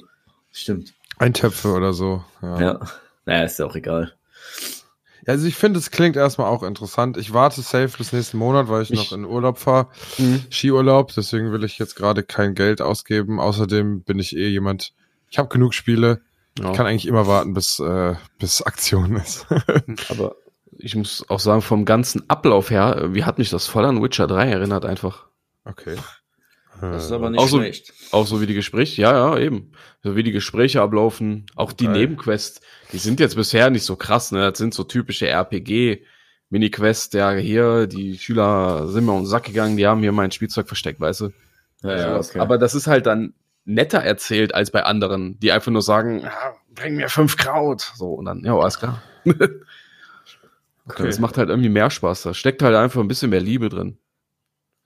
Stimmt. 0.51 0.93
Eintöpfe 1.17 1.73
oder 1.73 1.93
so. 1.93 2.23
Ja. 2.41 2.61
ja. 2.61 2.79
Naja, 3.27 3.43
ist 3.43 3.59
ja 3.59 3.65
auch 3.65 3.75
egal. 3.75 4.13
Also 5.27 5.45
ich 5.45 5.55
finde, 5.55 5.79
es 5.79 5.91
klingt 5.91 6.15
erstmal 6.15 6.47
auch 6.47 6.63
interessant. 6.63 7.17
Ich 7.17 7.33
warte 7.33 7.61
safe 7.61 7.89
bis 7.97 8.13
nächsten 8.13 8.37
Monat, 8.37 8.69
weil 8.69 8.83
ich, 8.83 8.91
ich 8.91 8.97
noch 8.97 9.11
in 9.11 9.25
Urlaub 9.25 9.57
fahre, 9.57 9.89
mhm. 10.17 10.45
Skiurlaub. 10.49 11.13
Deswegen 11.13 11.51
will 11.51 11.65
ich 11.65 11.77
jetzt 11.77 11.95
gerade 11.95 12.23
kein 12.23 12.55
Geld 12.55 12.81
ausgeben. 12.81 13.41
Außerdem 13.41 14.03
bin 14.03 14.17
ich 14.19 14.35
eh 14.37 14.47
jemand. 14.47 14.93
Ich 15.29 15.37
habe 15.37 15.49
genug 15.49 15.73
Spiele. 15.73 16.21
Ja. 16.57 16.71
Ich 16.71 16.77
kann 16.77 16.85
eigentlich 16.85 17.05
immer 17.05 17.27
warten, 17.27 17.53
bis 17.53 17.77
bis, 17.77 17.85
äh, 17.85 18.15
bis 18.39 18.61
Aktion 18.61 19.17
ist. 19.17 19.45
Aber 20.09 20.37
ich 20.77 20.95
muss 20.95 21.25
auch 21.27 21.41
sagen, 21.41 21.61
vom 21.61 21.83
ganzen 21.83 22.29
Ablauf 22.29 22.69
her, 22.69 23.09
wie 23.09 23.25
hat 23.25 23.39
mich 23.39 23.49
das 23.49 23.67
voll 23.67 23.83
an 23.83 24.01
Witcher 24.01 24.27
3 24.27 24.49
erinnert 24.49 24.85
einfach. 24.85 25.25
Okay. 25.65 25.97
Das 26.81 27.05
ist 27.05 27.11
aber 27.11 27.29
nicht 27.29 27.39
auch 27.39 27.49
schlecht. 27.49 27.93
So, 27.97 28.17
auch 28.17 28.27
so 28.27 28.41
wie 28.41 28.45
die 28.45 28.53
Gespräche, 28.53 29.01
ja, 29.01 29.11
ja, 29.11 29.37
eben. 29.39 29.71
So 30.03 30.15
wie 30.15 30.23
die 30.23 30.31
Gespräche 30.31 30.81
ablaufen, 30.81 31.45
auch 31.55 31.71
die 31.71 31.85
Geil. 31.85 31.93
Nebenquests, 31.93 32.61
die 32.93 32.97
sind 32.97 33.19
jetzt 33.19 33.35
bisher 33.35 33.69
nicht 33.69 33.83
so 33.83 33.95
krass, 33.95 34.31
ne? 34.31 34.49
Das 34.49 34.57
sind 34.57 34.73
so 34.73 34.83
typische 34.83 35.27
RPG. 35.27 36.03
Mini-Quest, 36.49 37.13
ja, 37.13 37.33
hier, 37.33 37.87
die 37.87 38.17
Schüler 38.17 38.87
sind 38.87 39.05
mir 39.05 39.11
um 39.11 39.23
den 39.23 39.25
Sack 39.25 39.43
gegangen, 39.43 39.75
die 39.75 39.85
haben 39.85 39.99
hier 40.01 40.13
mein 40.13 40.31
Spielzeug 40.31 40.67
versteckt, 40.67 40.99
weißt 40.99 41.21
du? 41.21 41.29
Ja, 41.83 41.97
ja, 41.97 42.17
okay. 42.17 42.39
Aber 42.39 42.57
das 42.57 42.73
ist 42.73 42.87
halt 42.87 43.05
dann 43.05 43.33
netter 43.65 43.99
erzählt 43.99 44.55
als 44.55 44.71
bei 44.71 44.83
anderen, 44.83 45.37
die 45.39 45.51
einfach 45.51 45.71
nur 45.71 45.81
sagen, 45.81 46.21
ja, 46.21 46.55
bring 46.73 46.95
mir 46.95 47.09
fünf 47.09 47.35
Kraut. 47.35 47.81
So, 47.95 48.13
und 48.13 48.25
dann, 48.25 48.43
ja, 48.45 48.55
alles 48.55 48.79
klar. 48.79 49.03
okay. 49.25 49.49
Das 50.97 51.19
macht 51.19 51.37
halt 51.37 51.49
irgendwie 51.49 51.69
mehr 51.69 51.89
Spaß. 51.89 52.23
Da 52.23 52.33
steckt 52.33 52.63
halt 52.63 52.75
einfach 52.75 53.01
ein 53.01 53.09
bisschen 53.09 53.29
mehr 53.29 53.41
Liebe 53.41 53.67
drin. 53.67 53.97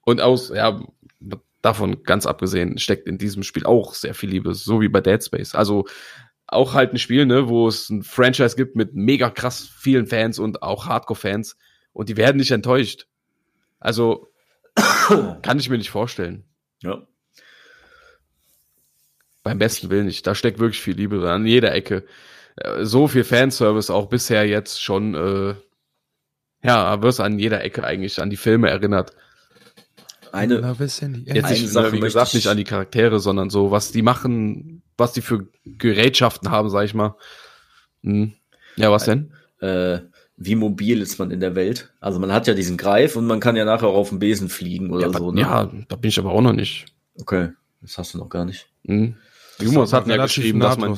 Und 0.03 0.19
aus, 0.19 0.49
ja, 0.49 0.81
davon 1.61 2.03
ganz 2.03 2.25
abgesehen, 2.25 2.77
steckt 2.77 3.07
in 3.07 3.17
diesem 3.17 3.43
Spiel 3.43 3.65
auch 3.65 3.93
sehr 3.93 4.13
viel 4.13 4.29
Liebe, 4.29 4.53
so 4.53 4.81
wie 4.81 4.89
bei 4.89 5.01
Dead 5.01 5.23
Space. 5.23 5.55
Also 5.55 5.85
auch 6.47 6.73
halt 6.73 6.93
ein 6.93 6.97
Spiel, 6.97 7.25
ne, 7.25 7.47
wo 7.47 7.67
es 7.67 7.89
ein 7.89 8.03
Franchise 8.03 8.55
gibt 8.55 8.75
mit 8.75 8.93
mega 8.93 9.29
krass 9.29 9.69
vielen 9.77 10.07
Fans 10.07 10.39
und 10.39 10.61
auch 10.63 10.85
Hardcore-Fans 10.85 11.55
und 11.93 12.09
die 12.09 12.17
werden 12.17 12.37
nicht 12.37 12.51
enttäuscht. 12.51 13.07
Also 13.79 14.29
kann 15.41 15.59
ich 15.59 15.69
mir 15.69 15.77
nicht 15.77 15.91
vorstellen. 15.91 16.43
Ja. 16.81 17.07
Beim 19.43 19.57
besten 19.57 19.89
Willen 19.89 20.05
nicht. 20.05 20.27
Da 20.27 20.35
steckt 20.35 20.59
wirklich 20.59 20.81
viel 20.81 20.95
Liebe 20.95 21.29
an 21.29 21.45
jeder 21.45 21.73
Ecke. 21.73 22.05
Äh, 22.57 22.83
so 22.85 23.07
viel 23.07 23.23
Fanservice 23.23 23.89
auch 23.89 24.07
bisher 24.07 24.47
jetzt 24.47 24.81
schon, 24.81 25.15
äh, 25.15 25.55
ja, 26.63 27.01
wirst 27.01 27.19
an 27.19 27.39
jeder 27.39 27.63
Ecke 27.63 27.83
eigentlich 27.83 28.21
an 28.21 28.29
die 28.29 28.37
Filme 28.37 28.69
erinnert. 28.69 29.13
Eine, 30.31 30.75
jetzt 30.79 31.01
nicht, 31.49 31.69
Sache, 31.69 31.91
wie 31.91 31.99
gesagt, 31.99 32.33
nicht 32.33 32.47
an 32.47 32.57
die 32.57 32.63
Charaktere, 32.63 33.19
sondern 33.19 33.49
so, 33.49 33.71
was 33.71 33.91
die 33.91 34.01
machen, 34.01 34.81
was 34.97 35.13
die 35.13 35.21
für 35.21 35.47
Gerätschaften 35.65 36.51
haben, 36.51 36.69
sag 36.69 36.85
ich 36.85 36.93
mal. 36.93 37.15
Hm. 38.03 38.33
Ja, 38.75 38.91
was 38.91 39.05
denn? 39.05 39.33
Äh, 39.59 39.99
wie 40.37 40.55
mobil 40.55 41.01
ist 41.01 41.19
man 41.19 41.31
in 41.31 41.39
der 41.39 41.55
Welt? 41.55 41.93
Also 41.99 42.19
man 42.19 42.31
hat 42.33 42.47
ja 42.47 42.53
diesen 42.53 42.77
Greif 42.77 43.15
und 43.15 43.27
man 43.27 43.39
kann 43.39 43.55
ja 43.55 43.65
nachher 43.65 43.87
auch 43.87 43.95
auf 43.95 44.09
dem 44.09 44.19
Besen 44.19 44.49
fliegen 44.49 44.91
oder 44.91 45.07
ja, 45.07 45.17
so. 45.17 45.31
Ne? 45.31 45.41
Ja, 45.41 45.71
da 45.87 45.95
bin 45.95 46.09
ich 46.09 46.17
aber 46.17 46.31
auch 46.31 46.41
noch 46.41 46.53
nicht. 46.53 46.85
Okay, 47.19 47.49
das 47.81 47.97
hast 47.97 48.13
du 48.13 48.17
noch 48.17 48.29
gar 48.29 48.45
nicht. 48.45 48.67
Hm. 48.85 49.15
Jumos 49.59 49.93
hat 49.93 50.07
ja 50.07 50.17
geschrieben, 50.17 50.59
dass 50.59 50.77
man, 50.77 50.97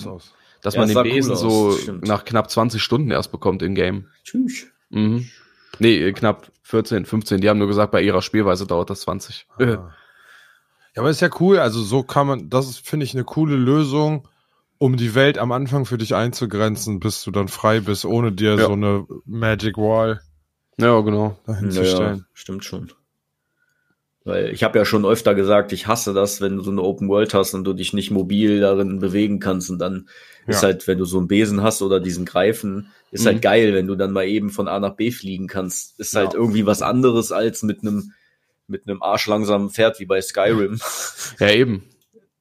dass 0.62 0.76
ja, 0.76 0.80
man 0.80 0.90
den 0.90 1.04
Besen 1.04 1.32
cool 1.32 1.74
so 1.74 1.92
nach 2.02 2.24
knapp 2.24 2.50
20 2.50 2.82
Stunden 2.82 3.12
erst 3.12 3.32
bekommt 3.32 3.62
in 3.62 3.76
Game. 3.76 4.08
Tschüss. 4.24 4.68
Mhm. 4.90 5.28
Nee, 5.80 6.14
knapp 6.14 6.52
14, 6.64 7.06
15. 7.06 7.42
Die 7.42 7.50
haben 7.50 7.60
nur 7.60 7.68
gesagt, 7.68 7.92
bei 7.92 8.02
ihrer 8.02 8.22
Spielweise 8.22 8.66
dauert 8.66 8.90
das 8.90 9.02
20. 9.02 9.48
Ah. 9.58 9.64
Ja, 9.64 9.92
aber 10.96 11.10
ist 11.10 11.22
ja 11.22 11.30
cool. 11.40 11.60
Also 11.60 11.82
so 11.82 12.04
kann 12.04 12.28
man, 12.28 12.50
das 12.50 12.70
ist, 12.70 12.88
finde 12.88 13.06
ich, 13.06 13.14
eine 13.14 13.24
coole 13.24 13.56
Lösung, 13.56 14.28
um 14.78 14.98
die 14.98 15.16
Welt 15.16 15.38
am 15.38 15.52
Anfang 15.52 15.86
für 15.86 15.98
dich 15.98 16.16
einzugrenzen, 16.16 17.00
bis 17.00 17.24
du 17.24 17.32
dann 17.32 17.48
frei 17.48 17.80
bist, 17.80 18.06
ohne 18.06 18.32
dir 18.32 18.56
ja. 18.56 18.66
so 18.66 18.74
eine 18.74 19.06
Magic 19.26 19.78
Wall 19.78 20.22
ja, 20.78 21.00
genau. 21.02 21.38
dahin 21.46 21.72
zu 21.72 21.86
stellen. 21.86 22.26
Stimmt 22.34 22.66
schon. 22.66 22.92
Weil 24.26 24.50
ich 24.52 24.64
habe 24.64 24.78
ja 24.78 24.86
schon 24.86 25.06
öfter 25.06 25.36
gesagt, 25.36 25.74
ich 25.74 25.88
hasse 25.88 26.14
das, 26.14 26.40
wenn 26.40 26.56
du 26.56 26.64
so 26.64 26.72
eine 26.72 26.82
Open 26.82 27.10
World 27.10 27.34
hast 27.34 27.54
und 27.54 27.66
du 27.66 27.74
dich 27.74 27.92
nicht 27.92 28.10
mobil 28.10 28.62
darin 28.62 29.00
bewegen 29.00 29.40
kannst 29.40 29.70
und 29.70 29.80
dann 29.80 30.08
ja. 30.48 30.54
ist 30.54 30.64
halt, 30.64 30.88
wenn 30.88 30.98
du 30.98 31.06
so 31.06 31.18
einen 31.18 31.28
Besen 31.28 31.62
hast 31.62 31.82
oder 31.82 32.00
diesen 32.00 32.26
Greifen, 32.26 32.92
ist 33.12 33.26
halt 33.26 33.36
mhm. 33.36 33.38
halt 33.38 33.42
geil, 33.44 33.74
wenn 33.74 33.88
du 33.88 33.96
dann 33.96 34.14
mal 34.14 34.26
eben 34.26 34.50
von 34.50 34.68
A 34.70 34.80
nach 34.80 34.96
B 34.96 35.12
fliegen 35.12 35.48
kannst. 35.48 36.00
Ist 36.00 36.14
ja. 36.14 36.22
halt 36.22 36.34
irgendwie 36.34 36.66
was 36.66 36.82
anderes 36.82 37.32
als 37.32 37.64
mit 37.64 37.82
einem 37.82 38.14
mit 38.68 38.88
einem 38.88 39.04
arschlangsamen 39.04 39.70
Pferd 39.70 40.00
wie 40.00 40.06
bei 40.06 40.22
Skyrim. 40.22 40.80
Ja, 41.40 41.50
eben. 41.50 41.84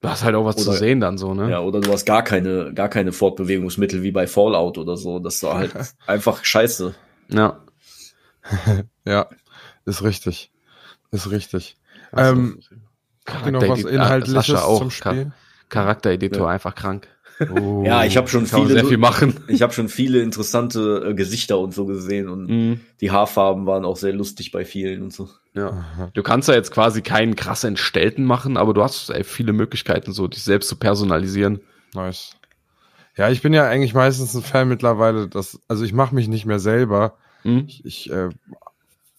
Du 0.01 0.09
hast 0.09 0.25
halt 0.25 0.35
auch 0.35 0.45
was 0.45 0.57
oder, 0.57 0.65
zu 0.65 0.73
sehen 0.73 1.01
dann 1.01 1.17
so, 1.17 1.33
ne? 1.35 1.51
Ja, 1.51 1.61
oder 1.61 1.81
du 1.81 1.93
hast 1.93 2.05
gar 2.05 2.25
keine, 2.25 2.75
gar 2.75 2.89
keine 2.89 3.13
Fortbewegungsmittel 3.13 4.03
wie 4.03 4.11
bei 4.11 4.27
Fallout 4.27 4.77
oder 4.77 4.97
so. 4.97 5.21
Das 5.21 5.43
war 5.43 5.59
halt 5.59 5.73
einfach 6.07 6.45
scheiße. 6.45 6.95
Ja. 7.29 7.65
ja, 9.05 9.29
ist 9.85 10.03
richtig. 10.03 10.52
Ist 11.13 11.31
richtig. 11.31 11.77
Also, 12.11 12.33
ähm, 12.33 12.61
noch 13.51 13.69
was 13.69 13.85
Inhaltliches 13.85 14.55
auch 14.55 14.79
zum 14.79 14.91
Spiel? 14.91 15.33
Charaktereditor 15.69 16.49
ja. 16.49 16.55
einfach 16.55 16.75
krank. 16.75 17.09
Oh, 17.51 17.83
ja, 17.87 18.05
ich 18.05 18.17
habe 18.17 18.29
schon 18.29 18.47
viele, 18.47 18.69
sehr 18.69 18.85
viel 18.85 18.99
machen. 18.99 19.43
Ich 19.49 19.63
habe 19.63 19.73
schon 19.73 19.89
viele 19.89 20.21
interessante 20.21 21.07
äh, 21.09 21.15
Gesichter 21.15 21.59
und 21.59 21.73
so 21.73 21.87
gesehen 21.87 22.29
und 22.29 22.47
mm. 22.47 22.81
die 23.01 23.11
Haarfarben 23.11 23.67
waren 23.67 23.85
auch 23.85 23.97
sehr 23.97 24.13
lustig 24.13 24.53
bei 24.53 24.65
vielen 24.65 25.03
und 25.03 25.13
so. 25.13 25.29
Ja, 25.55 26.11
du 26.15 26.23
kannst 26.23 26.49
ja 26.49 26.55
jetzt 26.55 26.71
quasi 26.71 27.03
keinen 27.03 27.37
krass 27.37 27.65
entstellten 27.65 28.25
machen, 28.25 28.57
aber 28.57 28.75
du 28.75 28.83
hast 28.83 29.11
ey, 29.11 29.25
viele 29.25 29.53
Möglichkeiten, 29.53 30.13
so 30.13 30.29
dich 30.29 30.43
selbst 30.43 30.69
zu 30.69 30.77
personalisieren. 30.77 31.61
Nice. 31.95 32.37
Ja, 33.17 33.31
ich 33.31 33.43
bin 33.43 33.53
ja 33.53 33.67
eigentlich 33.67 33.93
meistens 33.93 34.35
ein 34.35 34.43
Fan 34.43 34.69
mittlerweile, 34.69 35.29
dass 35.29 35.61
also 35.69 35.85
ich 35.85 35.93
mache 35.93 36.15
mich 36.15 36.29
nicht 36.29 36.47
mehr 36.47 36.59
selber. 36.59 37.17
Mm. 37.45 37.61
Ich, 37.67 37.85
ich 37.85 38.11
äh, 38.11 38.29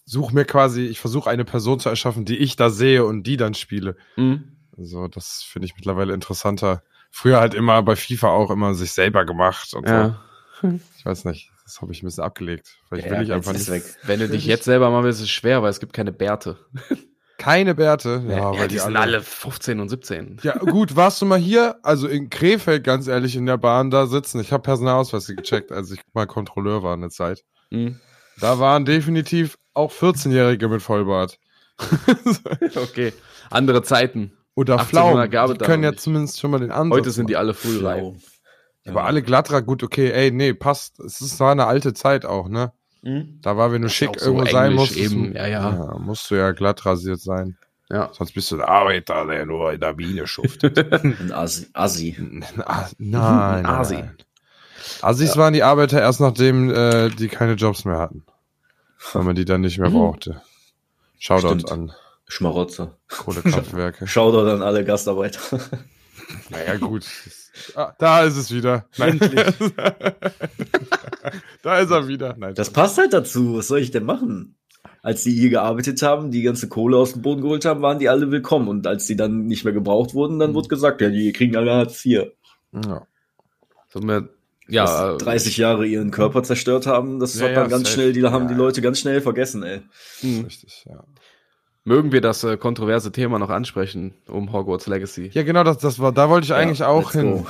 suche 0.04 0.34
mir 0.34 0.44
quasi, 0.44 0.82
ich 0.86 1.00
versuche 1.00 1.30
eine 1.30 1.44
Person 1.44 1.80
zu 1.80 1.88
erschaffen, 1.88 2.24
die 2.24 2.36
ich 2.36 2.56
da 2.56 2.70
sehe 2.70 3.04
und 3.04 3.24
die 3.24 3.36
dann 3.36 3.54
spiele. 3.54 3.96
Mhm. 4.16 4.56
Also 4.76 5.08
das 5.08 5.44
finde 5.48 5.66
ich 5.66 5.76
mittlerweile 5.76 6.14
interessanter. 6.14 6.82
Früher 7.10 7.40
halt 7.40 7.54
immer 7.54 7.82
bei 7.82 7.96
FIFA 7.96 8.28
auch 8.28 8.50
immer 8.50 8.74
sich 8.74 8.92
selber 8.92 9.24
gemacht 9.24 9.74
und 9.74 9.88
ja. 9.88 10.20
so. 10.60 10.80
Ich 10.98 11.04
weiß 11.04 11.26
nicht, 11.26 11.50
das 11.64 11.80
habe 11.80 11.92
ich 11.92 12.02
ein 12.02 12.06
bisschen 12.06 12.24
abgelegt. 12.24 12.78
Vielleicht 12.88 13.06
ja, 13.06 13.12
will 13.12 13.22
ich 13.22 13.32
einfach 13.32 13.52
nicht. 13.52 13.70
Weg. 13.70 13.84
Wenn 14.02 14.20
du 14.20 14.28
dich 14.28 14.46
jetzt 14.46 14.64
selber 14.64 14.90
mal 14.90 15.04
willst, 15.04 15.20
ist 15.20 15.26
es 15.26 15.30
schwer, 15.30 15.62
weil 15.62 15.70
es 15.70 15.80
gibt 15.80 15.92
keine 15.92 16.12
Bärte. 16.12 16.58
Keine 17.36 17.74
Bärte? 17.74 18.22
Ja, 18.28 18.36
ja 18.36 18.50
weil 18.52 18.68
die, 18.68 18.76
die 18.76 18.80
sind 18.80 18.96
alle 18.96 19.20
15 19.20 19.80
und 19.80 19.88
17. 19.88 20.38
Ja, 20.44 20.56
gut, 20.56 20.94
warst 20.94 21.20
du 21.20 21.26
mal 21.26 21.38
hier, 21.38 21.76
also 21.82 22.06
in 22.06 22.30
Krefeld, 22.30 22.84
ganz 22.84 23.08
ehrlich, 23.08 23.34
in 23.34 23.44
der 23.44 23.58
Bahn 23.58 23.90
da 23.90 24.06
sitzen? 24.06 24.40
Ich 24.40 24.52
habe 24.52 24.62
Personalausweis 24.62 25.26
gecheckt, 25.26 25.72
als 25.72 25.90
ich 25.90 26.00
mal 26.12 26.26
Kontrolleur 26.26 26.84
war 26.84 26.94
eine 26.94 27.10
Zeit. 27.10 27.44
Mhm. 27.70 28.00
Da 28.40 28.60
waren 28.60 28.84
definitiv 28.84 29.58
auch 29.74 29.92
14-Jährige 29.92 30.68
mit 30.68 30.82
Vollbart. 30.82 31.38
okay, 32.76 33.12
andere 33.50 33.82
Zeiten. 33.82 34.32
Oder 34.54 34.78
Flau. 34.78 35.26
Die 35.26 35.58
können 35.58 35.82
ja 35.82 35.94
zumindest 35.94 36.40
schon 36.40 36.52
mal 36.52 36.60
den 36.60 36.70
Ansatz 36.70 36.98
Heute 36.98 37.10
sind 37.10 37.28
die 37.28 37.36
alle 37.36 37.54
frühreif. 37.54 38.14
Ja. 38.84 38.92
Aber 38.92 39.04
alle 39.04 39.22
Glattra, 39.22 39.60
gut, 39.60 39.82
okay, 39.82 40.12
ey, 40.12 40.30
nee, 40.30 40.54
passt. 40.54 41.00
Es 41.00 41.20
ist 41.20 41.38
zwar 41.38 41.52
eine 41.52 41.66
alte 41.66 41.94
Zeit 41.94 42.24
auch, 42.24 42.48
ne? 42.48 42.72
Mhm. 43.02 43.40
Da 43.42 43.56
war, 43.56 43.72
wenn 43.72 43.82
du 43.82 43.88
schick 43.88 44.20
irgendwo 44.20 44.44
so 44.46 44.52
sein 44.52 44.74
musst, 44.74 44.96
eben, 44.96 45.34
ja, 45.34 45.46
ja. 45.46 45.70
ja, 45.70 45.98
musst 45.98 46.30
du 46.30 46.36
ja 46.36 46.52
glatt 46.52 46.86
rasiert 46.86 47.20
sein. 47.20 47.56
Ja. 47.90 48.10
Sonst 48.12 48.32
bist 48.32 48.50
du 48.50 48.56
der 48.56 48.68
Arbeiter, 48.68 49.26
der 49.26 49.44
nur 49.44 49.72
in 49.72 49.80
der 49.80 49.94
Mine 49.94 50.26
schuftet. 50.26 50.78
Ein 50.92 51.32
Assi. 51.32 51.66
Assi. 51.72 52.16
Nein, 52.18 52.62
Asi. 53.66 53.94
Nein. 53.94 54.16
Assis 55.02 55.34
ja. 55.34 55.40
waren 55.40 55.52
die 55.52 55.62
Arbeiter 55.62 56.00
erst 56.00 56.20
nachdem 56.20 56.70
äh, 56.70 57.08
die 57.08 57.28
keine 57.28 57.54
Jobs 57.54 57.84
mehr 57.84 57.98
hatten 57.98 58.24
weil 59.12 59.24
man 59.24 59.34
die 59.34 59.44
dann 59.44 59.60
nicht 59.60 59.78
mehr 59.78 59.90
mhm. 59.90 59.94
brauchte. 59.94 60.42
Shoutout 61.18 61.60
Stimmt. 61.60 61.72
an 61.72 61.92
Schmarotzer. 62.26 62.96
Kohlekraftwerke. 63.08 64.06
Shoutout 64.06 64.48
an 64.48 64.62
alle 64.62 64.84
Gastarbeiter. 64.84 65.60
Naja, 66.48 66.76
gut. 66.76 67.04
Ah, 67.74 67.92
da 67.98 68.22
ist 68.22 68.36
es 68.36 68.52
wieder. 68.52 68.86
Nein. 68.96 69.18
da 71.62 71.78
ist 71.78 71.90
er 71.90 72.08
wieder. 72.08 72.34
Nein, 72.38 72.54
Das 72.54 72.70
passt 72.70 72.98
halt 72.98 73.12
dazu. 73.12 73.56
Was 73.56 73.68
soll 73.68 73.80
ich 73.80 73.90
denn 73.90 74.04
machen? 74.04 74.56
Als 75.02 75.24
die 75.24 75.32
hier 75.32 75.50
gearbeitet 75.50 76.00
haben, 76.02 76.30
die 76.30 76.42
ganze 76.42 76.68
Kohle 76.68 76.96
aus 76.96 77.12
dem 77.12 77.22
Boden 77.22 77.42
geholt 77.42 77.64
haben, 77.64 77.82
waren 77.82 77.98
die 77.98 78.08
alle 78.08 78.30
willkommen. 78.30 78.68
Und 78.68 78.86
als 78.86 79.06
die 79.06 79.16
dann 79.16 79.46
nicht 79.46 79.64
mehr 79.64 79.74
gebraucht 79.74 80.14
wurden, 80.14 80.38
dann 80.38 80.54
wurde 80.54 80.68
gesagt, 80.68 81.00
ja, 81.00 81.10
die 81.10 81.32
kriegen 81.32 81.56
alle 81.56 81.74
Hartz 81.74 82.04
IV. 82.06 82.32
ja. 82.72 83.06
So 83.88 84.00
mehr, 84.00 84.28
ja, 84.68 84.84
Dass 85.12 85.22
äh, 85.22 85.24
30 85.24 85.56
Jahre 85.58 85.86
ihren 85.86 86.10
Körper 86.10 86.42
zerstört 86.42 86.86
haben, 86.86 87.20
das 87.20 87.38
Ja, 87.38 87.46
hat 87.46 87.52
ja, 87.52 87.60
man 87.60 87.70
ganz 87.70 87.82
safe. 87.84 87.94
schnell, 87.94 88.12
die 88.12 88.22
haben 88.24 88.48
die 88.48 88.54
Ja, 88.54 88.58
Leute 88.58 88.80
ganz 88.82 88.98
schnell 89.00 89.20
vergessen, 89.20 89.62
ey. 89.62 89.82
hm. 90.20 90.44
Richtig, 90.44 90.84
ja. 90.88 91.04
mögen 91.84 92.12
wir 92.12 92.20
das 92.22 92.42
äh, 92.44 92.56
kontroverse 92.56 93.12
Thema 93.12 93.38
noch 93.38 93.50
ansprechen 93.50 94.14
um 94.26 94.52
Hogwarts 94.52 94.86
Legacy. 94.86 95.30
Ja, 95.34 95.42
genau, 95.42 95.64
das, 95.64 95.78
das 95.78 95.98
war, 95.98 96.12
da 96.12 96.30
wollte 96.30 96.46
ich 96.46 96.54
eigentlich 96.54 96.78
Ja, 96.80 96.88
auch 96.88 97.12
hin. 97.12 97.46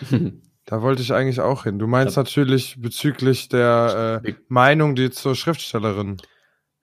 Da 0.70 0.82
wollte 0.82 1.00
ich 1.00 1.14
eigentlich 1.14 1.40
auch 1.40 1.64
hin. 1.64 1.78
Du 1.78 1.86
meinst 1.86 2.18
natürlich 2.18 2.76
bezüglich 2.78 3.48
der 3.48 4.20
äh, 4.22 4.34
Meinung, 4.48 4.94
die 4.96 5.08
zur 5.10 5.34
Schriftstellerin. 5.34 6.18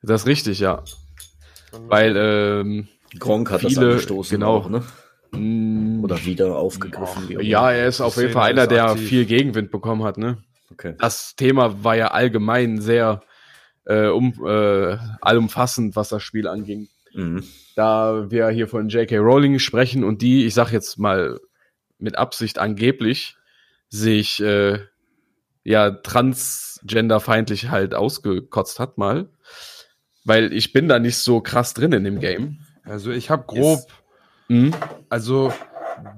Das 0.02 0.22
ist 0.22 0.28
richtig, 0.28 0.58
ja. 0.60 0.82
Weil, 1.72 2.16
ähm, 2.18 2.88
Gronk 3.20 3.52
hat 3.52 3.64
das 3.64 3.74
Viele- 3.74 3.90
angestoßen, 3.92 4.40
genau. 4.40 4.56
auch, 4.58 4.70
ne? 4.70 4.82
Mh, 5.36 6.04
Oder 6.04 6.24
wieder 6.26 6.58
aufgegriffen. 6.58 7.26
auch 7.38 7.42
ja, 7.42 7.72
er 7.72 7.88
ist 7.88 8.02
auf 8.02 8.18
jeden 8.18 8.32
Fall 8.32 8.52
einer, 8.52 8.64
ist 8.64 8.72
der 8.72 8.86
aktiv. 8.86 9.08
viel 9.08 9.26
Gegenwind 9.26 9.72
bekommen 9.72 10.04
hat, 10.04 10.18
ne? 10.18 10.38
Okay. 10.72 10.96
Das 10.98 11.36
Thema 11.36 11.84
war 11.84 11.96
ja 11.96 12.08
allgemein 12.10 12.82
sehr 12.82 13.22
äh, 13.86 14.08
um, 14.08 14.34
äh, 14.46 14.98
allumfassend, 15.22 15.96
was 15.96 16.10
das 16.10 16.24
Spiel 16.24 16.48
anging. 16.48 16.88
Mhm. 17.14 17.44
da 17.78 18.30
wir 18.30 18.50
hier 18.50 18.68
von 18.68 18.90
J.K. 18.90 19.18
Rowling 19.20 19.60
sprechen 19.60 20.04
und 20.04 20.22
die, 20.22 20.46
ich 20.46 20.54
sag 20.54 20.72
jetzt 20.72 20.98
mal 21.00 21.40
mit 21.98 22.18
Absicht 22.18 22.60
angeblich, 22.60 23.38
sich 23.88 24.42
äh, 24.42 24.80
ja 25.64 25.92
transgenderfeindlich 25.92 27.70
halt 27.70 27.96
ausgekotzt 27.96 28.80
hat 28.80 28.98
mal, 28.98 29.30
weil 30.26 30.52
ich 30.52 30.74
bin 30.74 30.90
da 30.90 31.00
nicht 31.00 31.18
so 31.18 31.40
krass 31.40 31.74
drin 31.74 31.94
in 31.94 32.04
dem 32.04 32.20
Game. 32.20 32.60
Also 32.84 33.12
ich 33.12 33.30
habe 33.30 33.46
grob, 33.48 33.80
Mhm. 34.48 34.74
also 35.10 35.52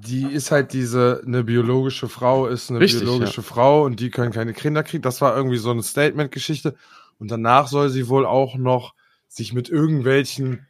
die 0.04 0.24
ist 0.24 0.50
halt 0.50 0.72
diese, 0.72 1.22
eine 1.26 1.44
biologische 1.44 2.08
Frau 2.08 2.46
ist 2.46 2.70
eine 2.70 2.80
Richtig, 2.80 3.00
biologische 3.00 3.42
Frau 3.42 3.84
und 3.84 4.00
die 4.00 4.10
können 4.10 4.32
keine 4.32 4.52
Kinder 4.52 4.82
kriegen. 4.82 5.02
Das 5.02 5.20
war 5.20 5.36
irgendwie 5.36 5.58
so 5.58 5.70
eine 5.70 5.82
Statement-Geschichte. 5.82 6.74
Und 7.18 7.30
danach 7.30 7.68
soll 7.68 7.88
sie 7.88 8.08
wohl 8.08 8.26
auch 8.26 8.56
noch 8.56 8.94
sich 9.28 9.52
mit 9.52 9.68
irgendwelchen 9.68 10.66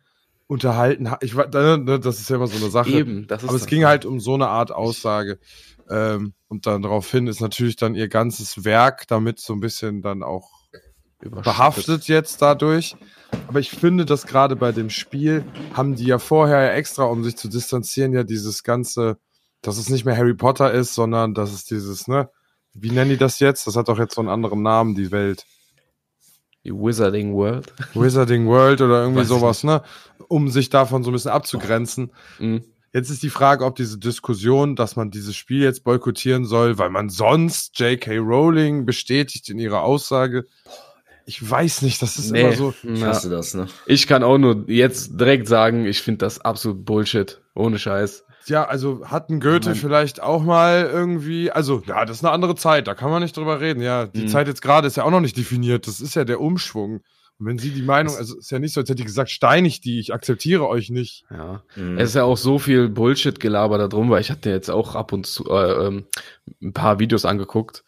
unterhalten. 0.46 1.10
ha- 1.10 1.18
Ich 1.20 1.34
ne, 1.34 2.00
das 2.02 2.20
ist 2.20 2.30
ja 2.30 2.36
immer 2.36 2.46
so 2.46 2.56
eine 2.62 2.70
Sache. 2.70 2.90
Eben, 2.90 3.26
das 3.26 3.42
ist 3.42 3.48
Aber 3.48 3.56
es 3.56 3.66
ging 3.66 3.84
halt 3.84 4.04
um 4.04 4.20
so 4.20 4.34
eine 4.34 4.48
Art 4.48 4.72
Aussage. 4.72 5.38
Ähm, 5.90 6.34
und 6.48 6.66
dann 6.66 6.82
daraufhin 6.82 7.26
ist 7.26 7.40
natürlich 7.40 7.76
dann 7.76 7.94
ihr 7.94 8.08
ganzes 8.08 8.64
Werk 8.64 9.06
damit 9.08 9.40
so 9.40 9.52
ein 9.54 9.60
bisschen 9.60 10.02
dann 10.02 10.22
auch. 10.22 10.57
Behaftet 11.20 12.08
jetzt 12.08 12.42
dadurch. 12.42 12.96
Aber 13.48 13.60
ich 13.60 13.70
finde, 13.70 14.04
dass 14.04 14.26
gerade 14.26 14.56
bei 14.56 14.72
dem 14.72 14.90
Spiel 14.90 15.44
haben 15.74 15.94
die 15.94 16.06
ja 16.06 16.18
vorher 16.18 16.62
ja 16.62 16.72
extra, 16.72 17.04
um 17.04 17.24
sich 17.24 17.36
zu 17.36 17.48
distanzieren, 17.48 18.12
ja 18.12 18.22
dieses 18.24 18.62
ganze, 18.62 19.18
dass 19.62 19.78
es 19.78 19.90
nicht 19.90 20.04
mehr 20.04 20.16
Harry 20.16 20.34
Potter 20.34 20.72
ist, 20.72 20.94
sondern 20.94 21.34
dass 21.34 21.52
es 21.52 21.64
dieses, 21.64 22.08
ne, 22.08 22.30
wie 22.74 22.90
nennen 22.90 23.10
die 23.10 23.16
das 23.16 23.40
jetzt? 23.40 23.66
Das 23.66 23.76
hat 23.76 23.88
doch 23.88 23.98
jetzt 23.98 24.14
so 24.14 24.20
einen 24.20 24.30
anderen 24.30 24.62
Namen, 24.62 24.94
die 24.94 25.10
Welt. 25.10 25.44
Die 26.64 26.72
Wizarding 26.72 27.34
World. 27.34 27.72
Wizarding 27.94 28.46
World 28.46 28.80
oder 28.80 29.02
irgendwie 29.02 29.22
Weiß 29.22 29.28
sowas, 29.28 29.64
ne? 29.64 29.82
Um 30.28 30.48
sich 30.48 30.70
davon 30.70 31.02
so 31.02 31.10
ein 31.10 31.14
bisschen 31.14 31.30
abzugrenzen. 31.30 32.12
Mhm. 32.38 32.64
Jetzt 32.92 33.10
ist 33.10 33.22
die 33.22 33.30
Frage, 33.30 33.64
ob 33.64 33.76
diese 33.76 33.98
Diskussion, 33.98 34.74
dass 34.74 34.96
man 34.96 35.10
dieses 35.10 35.36
Spiel 35.36 35.62
jetzt 35.62 35.84
boykottieren 35.84 36.46
soll, 36.46 36.78
weil 36.78 36.90
man 36.90 37.10
sonst 37.10 37.78
J.K. 37.78 38.18
Rowling 38.18 38.86
bestätigt 38.86 39.48
in 39.50 39.58
ihrer 39.58 39.82
Aussage. 39.82 40.46
Ich 41.28 41.50
weiß 41.50 41.82
nicht, 41.82 42.00
das 42.00 42.16
ist 42.16 42.30
immer 42.34 42.52
so. 42.52 42.72
Ich 42.82 43.04
hasse 43.04 43.28
das, 43.28 43.52
ne? 43.52 43.66
Ich 43.84 44.06
kann 44.06 44.22
auch 44.22 44.38
nur 44.38 44.64
jetzt 44.66 45.20
direkt 45.20 45.46
sagen, 45.46 45.84
ich 45.84 46.00
finde 46.00 46.20
das 46.20 46.40
absolut 46.40 46.86
Bullshit. 46.86 47.38
Ohne 47.54 47.78
Scheiß. 47.78 48.24
Ja, 48.46 48.64
also 48.64 49.02
hatten 49.04 49.38
Goethe 49.38 49.68
Nein. 49.68 49.74
vielleicht 49.76 50.22
auch 50.22 50.42
mal 50.42 50.88
irgendwie, 50.90 51.50
also 51.50 51.82
ja, 51.86 52.06
das 52.06 52.16
ist 52.18 52.24
eine 52.24 52.32
andere 52.32 52.54
Zeit, 52.54 52.86
da 52.86 52.94
kann 52.94 53.10
man 53.10 53.22
nicht 53.22 53.36
drüber 53.36 53.60
reden. 53.60 53.82
Ja, 53.82 54.06
die 54.06 54.22
Mhm. 54.22 54.28
Zeit 54.28 54.48
jetzt 54.48 54.62
gerade 54.62 54.86
ist 54.86 54.96
ja 54.96 55.04
auch 55.04 55.10
noch 55.10 55.20
nicht 55.20 55.36
definiert, 55.36 55.86
das 55.86 56.00
ist 56.00 56.14
ja 56.14 56.24
der 56.24 56.40
Umschwung. 56.40 57.02
Und 57.38 57.46
wenn 57.46 57.58
sie 57.58 57.72
die 57.72 57.82
Meinung, 57.82 58.16
also 58.16 58.38
ist 58.38 58.50
ja 58.50 58.58
nicht 58.58 58.72
so, 58.72 58.80
als 58.80 58.88
hätte 58.88 59.02
die 59.02 59.04
gesagt, 59.04 59.28
steinig 59.28 59.82
die, 59.82 60.00
ich 60.00 60.14
akzeptiere 60.14 60.66
euch 60.66 60.88
nicht. 60.88 61.24
Ja. 61.30 61.62
Mhm. 61.76 61.98
Es 61.98 62.08
ist 62.10 62.14
ja 62.14 62.24
auch 62.24 62.38
so 62.38 62.58
viel 62.58 62.88
Bullshit-Gelaber 62.88 63.76
da 63.76 63.86
drum, 63.86 64.08
weil 64.08 64.22
ich 64.22 64.30
hatte 64.30 64.48
jetzt 64.48 64.70
auch 64.70 64.94
ab 64.94 65.12
und 65.12 65.26
zu 65.26 65.44
äh, 65.50 65.86
ähm, 65.88 66.06
ein 66.62 66.72
paar 66.72 66.98
Videos 67.00 67.26
angeguckt. 67.26 67.84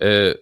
Äh, 0.00 0.34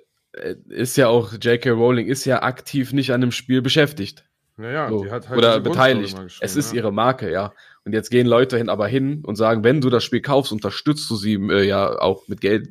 ist 0.69 0.97
ja 0.97 1.09
auch, 1.09 1.33
J.K. 1.33 1.71
Rowling 1.71 2.07
ist 2.07 2.25
ja 2.25 2.43
aktiv 2.43 2.93
nicht 2.93 3.13
an 3.13 3.21
dem 3.21 3.33
Spiel 3.33 3.63
beschäftigt. 3.63 4.25
Naja, 4.57 4.89
So. 4.89 5.11
halt 5.11 5.31
oder 5.31 5.59
beteiligt. 5.61 6.17
Es 6.41 6.55
ist 6.57 6.73
ihre 6.73 6.93
Marke, 6.93 7.31
ja. 7.33 7.53
Und 7.85 7.95
jetzt 7.95 8.11
gehen 8.11 8.27
Leute 8.27 8.59
hin, 8.59 8.69
aber 8.69 8.87
hin 8.87 9.23
und 9.25 9.37
sagen, 9.37 9.65
wenn 9.65 9.81
du 9.81 9.89
das 9.89 10.05
Spiel 10.05 10.21
kaufst, 10.21 10.53
unterstützt 10.53 11.09
du 11.11 11.17
sie 11.17 11.35
äh, 11.35 11.67
ja 11.67 11.99
auch 11.99 12.29
mit 12.29 12.43
Geld. 12.43 12.69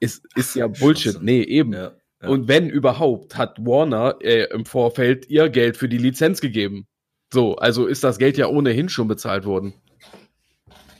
Ist, 0.00 0.24
ist 0.34 0.56
ja 0.56 0.66
Bullshit. 0.66 1.20
Nee, 1.22 1.42
eben. 1.42 1.74
ja, 1.74 1.92
ja. 2.22 2.28
Und 2.28 2.48
wenn 2.48 2.70
überhaupt, 2.70 3.36
hat 3.36 3.58
Warner 3.64 4.16
äh, 4.22 4.44
im 4.52 4.64
Vorfeld 4.64 5.28
ihr 5.28 5.50
Geld 5.50 5.76
für 5.76 5.88
die 5.90 5.98
Lizenz 5.98 6.40
gegeben. 6.40 6.86
So, 7.32 7.56
also 7.56 7.86
ist 7.86 8.02
das 8.02 8.16
Geld 8.18 8.38
ja 8.38 8.46
ohnehin 8.48 8.88
schon 8.88 9.06
bezahlt 9.06 9.44
worden. 9.44 9.74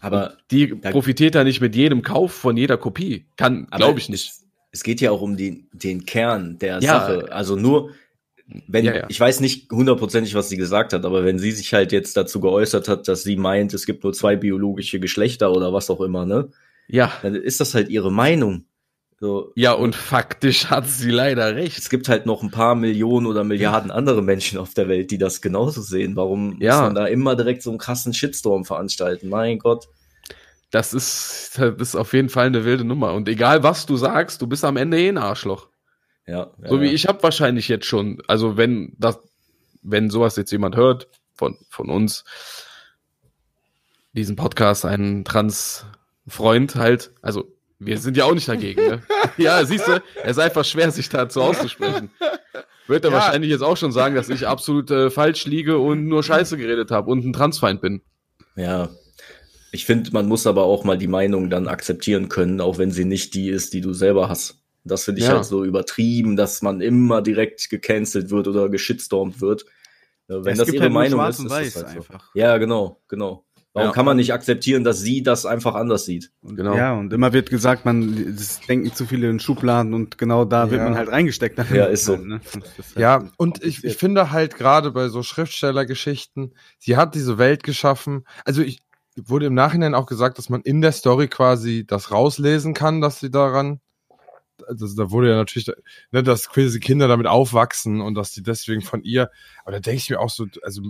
aber 0.01 0.37
Die 0.51 0.75
Ja. 0.83 0.91
profitiert 0.91 1.35
ja 1.35 1.45
nicht 1.45 1.61
mit 1.63 1.75
jedem 1.75 2.03
Kauf 2.03 2.33
von 2.33 2.57
jeder 2.59 2.77
Kopie. 2.77 3.27
Kann, 3.37 3.67
glaube 3.71 3.99
ich 3.99 4.09
nicht. 4.11 4.33
Es, 4.73 4.83
geht 4.83 5.01
ja 5.01 5.11
auch 5.11 5.21
um 5.21 5.37
den, 5.37 5.69
den 5.73 6.07
Kern 6.07 6.59
der 6.59 6.81
Ja. 6.81 7.01
Sache. 7.01 7.33
Also 7.33 7.57
nur, 7.57 7.91
wenn, 8.69 8.85
Ja, 8.85 8.97
ja. 8.97 9.07
ich 9.09 9.19
weiß 9.19 9.41
nicht 9.41 9.71
hundertprozentig, 9.71 10.35
was 10.35 10.49
sie 10.49 10.57
gesagt 10.57 10.93
hat, 10.93 11.05
aber 11.05 11.25
wenn 11.25 11.39
sie 11.39 11.53
sich 11.53 11.73
halt 11.75 11.93
jetzt 11.93 12.17
dazu 12.17 12.41
geäußert 12.41 12.89
hat, 12.89 13.09
dass 13.09 13.23
sie 13.23 13.37
meint, 13.37 13.75
es 13.75 13.87
gibt 13.87 14.05
nur 14.05 14.13
zwei 14.13 14.37
biologische 14.37 15.01
Geschlechter 15.01 15.53
oder 15.53 15.73
was 15.73 15.91
auch 15.91 16.01
immer, 16.01 16.27
ne? 16.27 16.49
Ja. 16.89 17.13
Dann 17.23 17.35
ist 17.35 17.61
das 17.61 17.75
halt 17.75 17.89
ihre 17.89 18.11
Meinung. 18.13 18.65
So, 19.21 19.53
Ja, 19.55 19.73
und 19.75 19.95
faktisch 19.95 20.67
hat 20.71 20.89
sie 20.89 21.11
leider 21.11 21.55
recht. 21.55 21.77
es 21.79 21.91
gibt 21.91 22.09
halt 22.09 22.25
noch 22.27 22.43
ein 22.43 22.51
paar 22.51 22.75
Millionen 22.75 23.27
oder 23.27 23.45
Milliarden 23.45 23.91
andere 23.91 24.23
Menschen 24.23 24.59
auf 24.59 24.73
der 24.73 24.89
Welt, 24.89 25.11
die 25.11 25.19
das 25.19 25.43
genauso 25.43 25.83
sehen. 25.83 26.17
Warum 26.17 26.57
Ja. 26.61 26.77
muss 26.77 26.83
man 26.87 26.95
da 26.95 27.07
immer 27.07 27.37
direkt 27.37 27.63
so 27.63 27.71
einen 27.71 27.79
krassen 27.79 28.15
Shitstorm 28.15 28.65
veranstalten? 28.65 29.29
Mein 29.29 29.59
Gott. 29.59 29.89
Das 30.71 30.95
ist, 30.95 31.59
das 31.59 31.75
ist 31.81 31.97
auf 31.97 32.13
jeden 32.13 32.29
Fall 32.29 32.47
eine 32.47 32.65
wilde 32.65 32.85
Nummer. 32.85 33.13
Und 33.15 33.29
egal 33.29 33.63
was 33.63 33.87
du 33.87 33.97
sagst, 33.97 34.41
du 34.43 34.47
bist 34.47 34.65
am 34.65 34.77
Ende 34.77 34.99
eh 34.99 35.09
ein 35.09 35.19
Arschloch. 35.19 35.69
Ja, 36.27 36.51
ja, 36.63 36.69
So 36.69 36.81
wie 36.81 36.87
ja. 36.87 36.93
ich 36.93 37.07
habe 37.09 37.23
wahrscheinlich 37.23 37.67
jetzt 37.69 37.87
schon, 37.87 38.23
also 38.29 38.57
wenn 38.57 38.95
das, 38.99 39.19
wenn 39.83 40.11
sowas 40.11 40.37
jetzt 40.37 40.53
jemand 40.53 40.77
hört 40.77 41.09
von, 41.35 41.59
von 41.71 41.89
uns, 41.91 42.25
diesen 44.13 44.37
Podcast, 44.37 44.85
einen 44.85 45.25
Trans-Freund 45.25 46.75
halt, 46.77 47.13
also 47.23 47.45
wir 47.79 47.99
sind 47.99 48.17
ja 48.17 48.25
auch 48.25 48.35
nicht 48.35 48.49
dagegen, 48.49 48.81
ne? 48.87 49.03
ja, 49.39 49.65
siehst 49.65 49.87
du, 49.89 50.03
es 50.23 50.33
ist 50.33 50.39
einfach 50.39 50.65
schwer, 50.65 50.91
sich 50.91 51.09
dazu 51.09 51.41
auszusprechen. 51.43 52.11
Wird 52.87 53.05
er 53.05 53.11
Ja. 53.11 53.17
wahrscheinlich 53.17 53.51
jetzt 53.51 53.63
auch 53.63 53.77
schon 53.77 53.93
sagen, 53.93 54.15
dass 54.15 54.29
ich 54.29 54.47
absolut 54.47 54.91
äh, 54.91 55.11
falsch 55.11 55.47
liege 55.47 55.79
und 55.79 56.07
nur 56.07 56.23
Scheiße 56.25 56.57
geredet 56.59 56.91
habe 56.91 57.11
und 57.11 57.25
ein 57.25 57.33
Transfeind 57.33 57.81
bin. 57.81 58.03
Ja. 58.57 58.91
Ich 59.73 59.85
finde, 59.87 60.11
man 60.13 60.27
muss 60.27 60.47
aber 60.47 60.65
auch 60.65 60.85
mal 60.85 60.99
die 60.99 61.07
Meinung 61.07 61.49
dann 61.51 61.69
akzeptieren 61.69 62.29
können, 62.29 62.61
auch 62.61 62.79
wenn 62.79 62.91
sie 62.91 63.05
nicht 63.05 63.35
die 63.35 63.49
ist, 63.49 63.73
die 63.73 63.81
du 63.81 63.93
selber 63.93 64.29
hast. 64.29 64.63
Das 64.85 65.05
finde 65.05 65.21
ich 65.21 65.27
Ja. 65.29 65.35
halt 65.35 65.45
so 65.45 65.65
übertrieben, 65.65 66.37
dass 66.37 66.63
man 66.63 66.81
immer 66.81 67.23
direkt 67.23 67.69
gecancelt 67.71 68.31
wird 68.31 68.49
oder 68.49 68.69
geschitstormt 68.69 69.41
wird. 69.41 69.63
Äh, 70.29 70.35
Wenn 70.45 70.53
Es 70.53 70.59
das 70.59 70.69
ihre 70.73 70.85
halt 70.85 70.93
Meinung 70.93 71.21
ist, 71.29 71.39
ist 71.39 71.45
das 71.51 71.53
halt 71.53 71.73
so. 71.73 71.85
einfach. 71.87 72.31
Ja, 72.35 72.57
genau, 72.59 73.01
genau. 73.09 73.45
Warum 73.73 73.89
Ja. 73.91 73.93
kann 73.93 74.05
man 74.05 74.17
nicht 74.17 74.33
akzeptieren, 74.33 74.83
dass 74.83 75.01
sie 75.01 75.23
das 75.23 75.47
einfach 75.47 75.77
anders 75.77 76.05
sieht? 76.05 76.33
Und, 76.41 76.57
Genau. 76.57 76.75
Ja, 76.75 76.95
und 76.95 77.13
immer 77.13 77.33
wird 77.33 77.51
gesagt, 77.51 77.85
man 77.85 78.17
es 78.37 78.59
denken 78.67 78.93
zu 78.93 79.07
viele 79.07 79.31
in 79.31 79.39
Schubladen 79.39 79.95
und 79.95 80.19
genau 80.19 80.45
da 80.45 80.71
wird 80.73 80.81
Ja. 80.81 80.89
man 80.89 80.97
halt 80.97 81.09
reingesteckt. 81.09 81.57
Ja, 81.73 81.85
ist 81.85 82.05
so. 82.05 82.17
Ne? 82.17 82.41
Das 82.53 82.55
ist 82.57 82.97
halt 82.97 82.99
Ja, 82.99 83.29
und 83.37 83.63
ich, 83.63 83.85
ich 83.85 83.97
finde 83.97 84.33
halt 84.33 84.57
gerade 84.57 84.91
bei 84.91 85.09
so 85.09 85.23
Schriftstellergeschichten, 85.23 86.55
sie 86.79 86.97
hat 86.97 87.15
diese 87.15 87.39
Welt 87.39 87.63
geschaffen. 87.63 88.25
Also 88.45 88.63
ich 88.63 88.81
wurde 89.29 89.47
im 89.47 89.55
Nachhinein 89.55 89.95
auch 89.95 90.07
gesagt, 90.07 90.39
dass 90.39 90.49
man 90.49 90.61
in 90.63 90.81
der 90.81 90.93
Story 90.93 91.29
quasi 91.29 91.85
das 91.87 92.11
rauslesen 92.11 92.75
kann, 92.75 93.01
dass 93.01 93.21
sie 93.21 93.31
daran, 93.31 93.81
also 94.67 94.87
da 94.97 95.11
wurde 95.11 95.31
ja 95.31 95.37
natürlich, 95.37 95.71
ne, 96.11 96.23
dass 96.23 96.49
quasi 96.49 96.81
Kinder 96.81 97.09
damit 97.09 97.27
aufwachsen 97.27 98.01
und 98.01 98.15
dass 98.15 98.33
die 98.33 98.43
deswegen 98.43 98.83
von 98.83 99.03
ihr, 99.03 99.31
aber 99.65 99.73
da 99.73 99.81
denke 99.81 99.99
ich 99.99 100.11
mir 100.11 100.21
auch 100.21 100.31
so, 100.31 100.47
also 100.63 100.83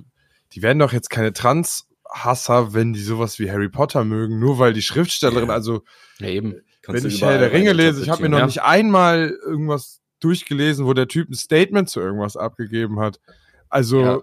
die 0.52 0.62
werden 0.62 0.78
doch 0.78 0.92
jetzt 0.92 1.10
keine 1.10 1.32
Trans-Hasser, 1.32 2.74
wenn 2.74 2.92
die 2.92 3.02
sowas 3.02 3.38
wie 3.38 3.50
Harry 3.50 3.68
Potter 3.68 4.04
mögen, 4.04 4.38
nur 4.38 4.58
weil 4.58 4.72
die 4.72 4.82
Schriftstellerin, 4.82 5.48
Ja. 5.48 5.54
also 5.54 5.82
Ja, 6.18 6.28
eben. 6.28 6.56
Kannst 6.82 7.04
wenn 7.04 7.10
ich 7.10 7.22
Herr 7.22 7.38
der 7.38 7.52
Ringe 7.52 7.72
lese, 7.72 8.02
ich 8.02 8.08
habe 8.08 8.22
mir 8.22 8.30
noch 8.30 8.38
Ja. 8.38 8.46
nicht 8.46 8.62
einmal 8.62 9.36
irgendwas 9.44 10.00
durchgelesen, 10.20 10.86
wo 10.86 10.94
der 10.94 11.08
Typ 11.08 11.28
ein 11.28 11.34
Statement 11.34 11.88
zu 11.88 12.00
irgendwas 12.00 12.36
abgegeben 12.36 13.00
hat. 13.00 13.20
Also, 13.68 14.00
Ja. 14.00 14.22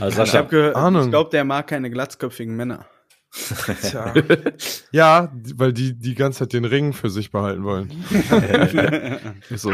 Also 0.00 0.22
Ich 0.22 0.34
ich 0.34 1.10
glaube, 1.10 1.30
der 1.30 1.44
mag 1.44 1.66
keine 1.66 1.90
glatzköpfigen 1.90 2.56
Männer. 2.56 2.86
Tja. 3.80 4.12
ja, 4.92 5.32
weil 5.54 5.72
die 5.72 5.98
die 5.98 6.14
ganze 6.14 6.40
Zeit 6.40 6.52
den 6.52 6.64
Ring 6.64 6.92
für 6.92 7.10
sich 7.10 7.30
behalten 7.30 7.64
wollen. 7.64 7.90
Ist 9.50 9.62
so. 9.62 9.72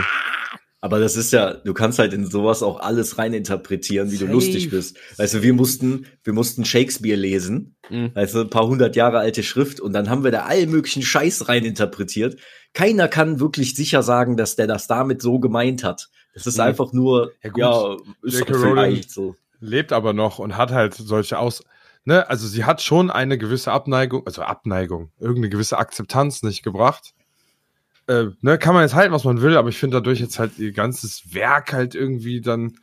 Aber 0.81 1.01
das 1.01 1.17
ist 1.17 1.33
ja, 1.33 1.55
du 1.55 1.75
kannst 1.75 1.99
halt 1.99 2.13
in 2.13 2.25
sowas 2.31 2.63
auch 2.63 2.79
alles 2.79 3.19
reininterpretieren, 3.19 4.13
wie 4.13 4.17
Safe. 4.17 4.27
du 4.29 4.33
lustig 4.33 4.71
bist. 4.71 4.97
Weißt 5.17 5.35
du, 5.35 5.43
wir 5.43 5.53
mussten, 5.53 6.07
wir 6.23 6.33
mussten 6.33 6.65
Shakespeare 6.65 7.19
lesen, 7.19 7.75
Mhm. 7.91 8.15
weißt 8.15 8.35
du, 8.37 8.41
ein 8.43 8.51
paar 8.51 8.69
hundert 8.69 8.95
Jahre 8.95 9.19
alte 9.19 9.43
Schrift 9.43 9.81
und 9.81 9.93
dann 9.93 10.09
haben 10.09 10.23
wir 10.23 10.31
da 10.31 10.43
allen 10.43 10.71
möglichen 10.71 11.03
Scheiß 11.03 11.49
reininterpretiert. 11.49 12.39
Keiner 12.75 13.09
kann 13.09 13.41
wirklich 13.41 13.75
sicher 13.75 14.05
sagen, 14.05 14.37
dass 14.37 14.55
der 14.55 14.69
das 14.69 14.87
damit 14.87 15.21
so 15.21 15.41
gemeint 15.41 15.83
hat. 15.83 16.11
Das 16.33 16.47
ist 16.47 16.59
Mhm. 16.59 16.63
einfach 16.65 16.93
nur, 16.93 17.33
Ja, 17.43 17.51
ja, 17.57 17.73
gut. 17.97 18.03
ist 18.23 18.39
J.K. 18.39 18.59
vielleicht 18.61 19.11
so. 19.11 19.35
Lebt 19.59 19.93
aber 19.93 20.13
noch 20.13 20.39
und 20.39 20.57
hat 20.57 20.71
halt 20.71 20.95
solche 20.95 21.41
Aus. 21.41 21.65
Ne, 22.09 22.27
also 22.31 22.49
sie 22.49 22.65
hat 22.65 22.81
schon 22.81 23.11
eine 23.11 23.37
gewisse 23.37 23.71
Abneigung, 23.71 24.23
also 24.25 24.41
Abneigung, 24.41 25.11
irgendeine 25.21 25.51
gewisse 25.51 25.77
Akzeptanz 25.77 26.43
nicht 26.43 26.63
gebracht. 26.63 27.13
Äh, 28.07 28.29
ne, 28.41 28.57
kann 28.57 28.73
man 28.73 28.83
jetzt 28.83 28.95
halten, 28.95 29.13
was 29.13 29.25
man 29.25 29.43
will, 29.43 29.59
aber 29.59 29.69
ich 29.69 29.77
finde 29.77 29.99
dadurch 29.99 30.19
jetzt 30.19 30.39
halt 30.39 30.59
ihr 30.59 30.73
ganzes 30.73 31.35
Werk 31.35 31.75
halt 31.75 31.95
irgendwie 31.95 32.41
dann. 32.41 32.79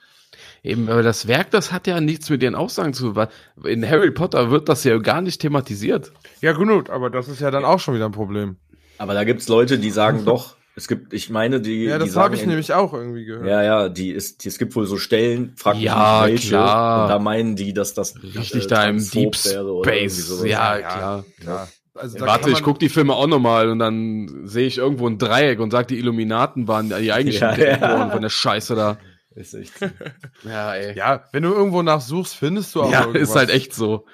Eben, 0.62 0.90
aber 0.90 1.02
das 1.02 1.28
Werk, 1.28 1.50
das 1.50 1.72
hat 1.72 1.88
ja 1.88 2.00
nichts 2.02 2.30
mit 2.30 2.44
ihren 2.44 2.54
Aussagen 2.54 2.94
zu 2.94 3.14
tun. 3.14 3.26
In 3.64 3.90
Harry 3.90 4.12
Potter 4.12 4.52
wird 4.52 4.70
das 4.70 4.84
ja 4.84 4.96
gar 5.00 5.22
nicht 5.22 5.42
thematisiert. 5.42 6.12
Ja, 6.42 6.54
gut, 6.54 6.92
aber 6.92 7.10
das 7.10 7.28
ist 7.28 7.42
ja 7.42 7.50
dann 7.50 7.66
auch 7.66 7.80
schon 7.80 7.96
wieder 7.96 8.06
ein 8.06 8.12
Problem. 8.12 8.58
Aber 9.00 9.16
da 9.16 9.24
gibt's 9.24 9.48
Leute, 9.48 9.80
die 9.80 9.90
sagen 9.90 10.24
doch, 10.26 10.56
es 10.76 10.88
gibt, 10.88 11.14
ich 11.14 11.30
meine, 11.30 11.62
die, 11.62 11.86
Ja, 11.86 11.98
die 12.00 12.06
das 12.06 12.16
habe 12.16 12.36
ich 12.36 12.44
in- 12.44 12.50
nämlich 12.50 12.74
auch 12.74 12.94
irgendwie 12.94 13.26
gehört. 13.26 13.48
ja, 13.48 13.64
ja, 13.64 13.90
die 13.90 14.12
ist, 14.12 14.44
die, 14.44 14.50
es 14.50 14.58
gibt 14.58 14.76
wohl 14.76 14.86
so 14.86 14.98
Stellen, 14.98 15.54
frag 15.56 15.76
mich 15.76 15.84
Ja, 15.86 16.24
nicht 16.26 16.32
welche, 16.34 16.48
klar. 16.50 17.04
und 17.04 17.10
da 17.10 17.20
meinen 17.20 17.56
die, 17.56 17.74
dass 17.74 17.94
das 17.94 18.16
Richtig 18.22 18.66
äh, 18.66 18.68
da 18.68 18.86
im 18.86 18.98
Deep 18.98 19.36
Space. 19.36 20.28
sowas. 20.28 20.46
Ja, 20.50 20.78
Ja, 20.78 20.82
klar. 20.82 21.26
Ja. 21.46 21.68
Also 21.98 22.18
da 22.18 22.26
Warte, 22.26 22.50
ich 22.50 22.56
man- 22.56 22.64
guck 22.64 22.80
die 22.80 22.90
Filme 22.90 23.14
auch 23.14 23.28
nochmal 23.28 23.70
und 23.70 23.80
dann 23.80 24.42
sehe 24.44 24.68
ich 24.68 24.78
irgendwo 24.80 25.08
ein 25.08 25.18
Dreieck 25.18 25.62
und 25.62 25.72
sag, 25.72 25.88
die 25.88 25.98
Illuminaten 25.98 26.68
waren 26.68 26.90
die 26.90 27.14
eigentlichen 27.14 27.42
Ja, 27.42 27.56
ja. 27.80 28.10
von 28.10 28.22
der 28.22 28.30
Scheiße 28.30 28.76
da. 28.76 28.98
Ist 29.34 29.54
echt. 29.54 29.74
Ja, 30.44 30.76
ey. 30.76 30.96
Ja, 30.98 31.24
wenn 31.32 31.44
du 31.44 31.54
irgendwo 31.54 31.82
nachsuchst, 31.82 32.36
findest 32.36 32.76
du 32.76 32.84
auch 32.84 32.92
Ja, 32.92 33.02
irgendwas. 33.02 33.30
ist 33.30 33.36
halt 33.36 33.50
echt 33.50 33.74
so. 33.74 34.06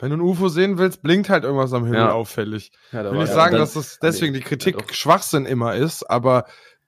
Wenn 0.00 0.10
du 0.10 0.16
ein 0.16 0.20
UFO 0.20 0.48
sehen 0.48 0.78
willst, 0.78 1.02
blinkt 1.02 1.28
halt 1.28 1.44
irgendwas 1.44 1.72
am 1.72 1.84
Himmel 1.84 2.00
Ja. 2.00 2.12
auffällig. 2.12 2.72
Ja, 2.92 3.02
da 3.02 3.08
Ich 3.10 3.12
will 3.12 3.20
nicht 3.20 3.28
ja. 3.28 3.34
sagen, 3.34 3.52
dann- 3.52 3.60
dass 3.60 3.74
das 3.74 3.98
deswegen 4.00 4.34
die 4.34 4.40
Kritik 4.40 4.76
Ja, 4.76 4.80
doch. 4.86 4.92
Schwachsinn 4.94 5.46
immer 5.46 5.74
ist, 5.74 6.02
aber 6.04 6.46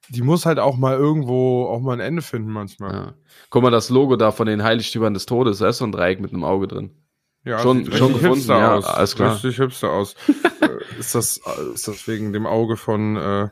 die 0.09 0.23
muss 0.23 0.47
halt 0.47 0.59
auch 0.59 0.77
mal 0.77 0.97
irgendwo 0.97 1.67
auch 1.67 1.81
mal 1.81 1.93
ein 1.95 2.01
Ende 2.01 2.23
finden 2.23 2.51
manchmal. 2.51 2.93
Ja. 2.93 3.15
Guck 3.51 3.63
mal, 3.63 3.71
das 3.71 3.89
Logo 3.91 4.17
da 4.17 4.33
von 4.33 4.47
den 4.47 4.63
Heiligtümern 4.63 5.15
des 5.15 5.27
Todes, 5.27 5.59
da 5.59 5.69
ist 5.69 5.79
so 5.79 5.85
ein 5.85 5.93
Dreieck 5.93 6.21
mit 6.21 6.33
einem 6.33 6.45
Auge 6.45 6.67
drin. 6.69 6.91
Ja, 7.45 7.59
Schon- 7.59 7.85
sieht 7.85 7.95
schon 7.97 8.13
richtig 8.15 8.23
gefunden, 8.23 8.49
ja, 8.51 8.75
aus. 8.77 8.85
alles 8.87 9.15
klar. 9.17 9.35
Richtig 9.35 9.57
hipster 9.57 9.91
aus. 9.91 10.15
Äh, 10.63 11.01
ist, 11.01 11.13
das, 11.17 11.41
ist 11.75 11.89
das 11.89 12.07
wegen 12.07 12.33
dem 12.33 12.47
Auge 12.47 12.77
von 12.77 13.17
äh, 13.17 13.49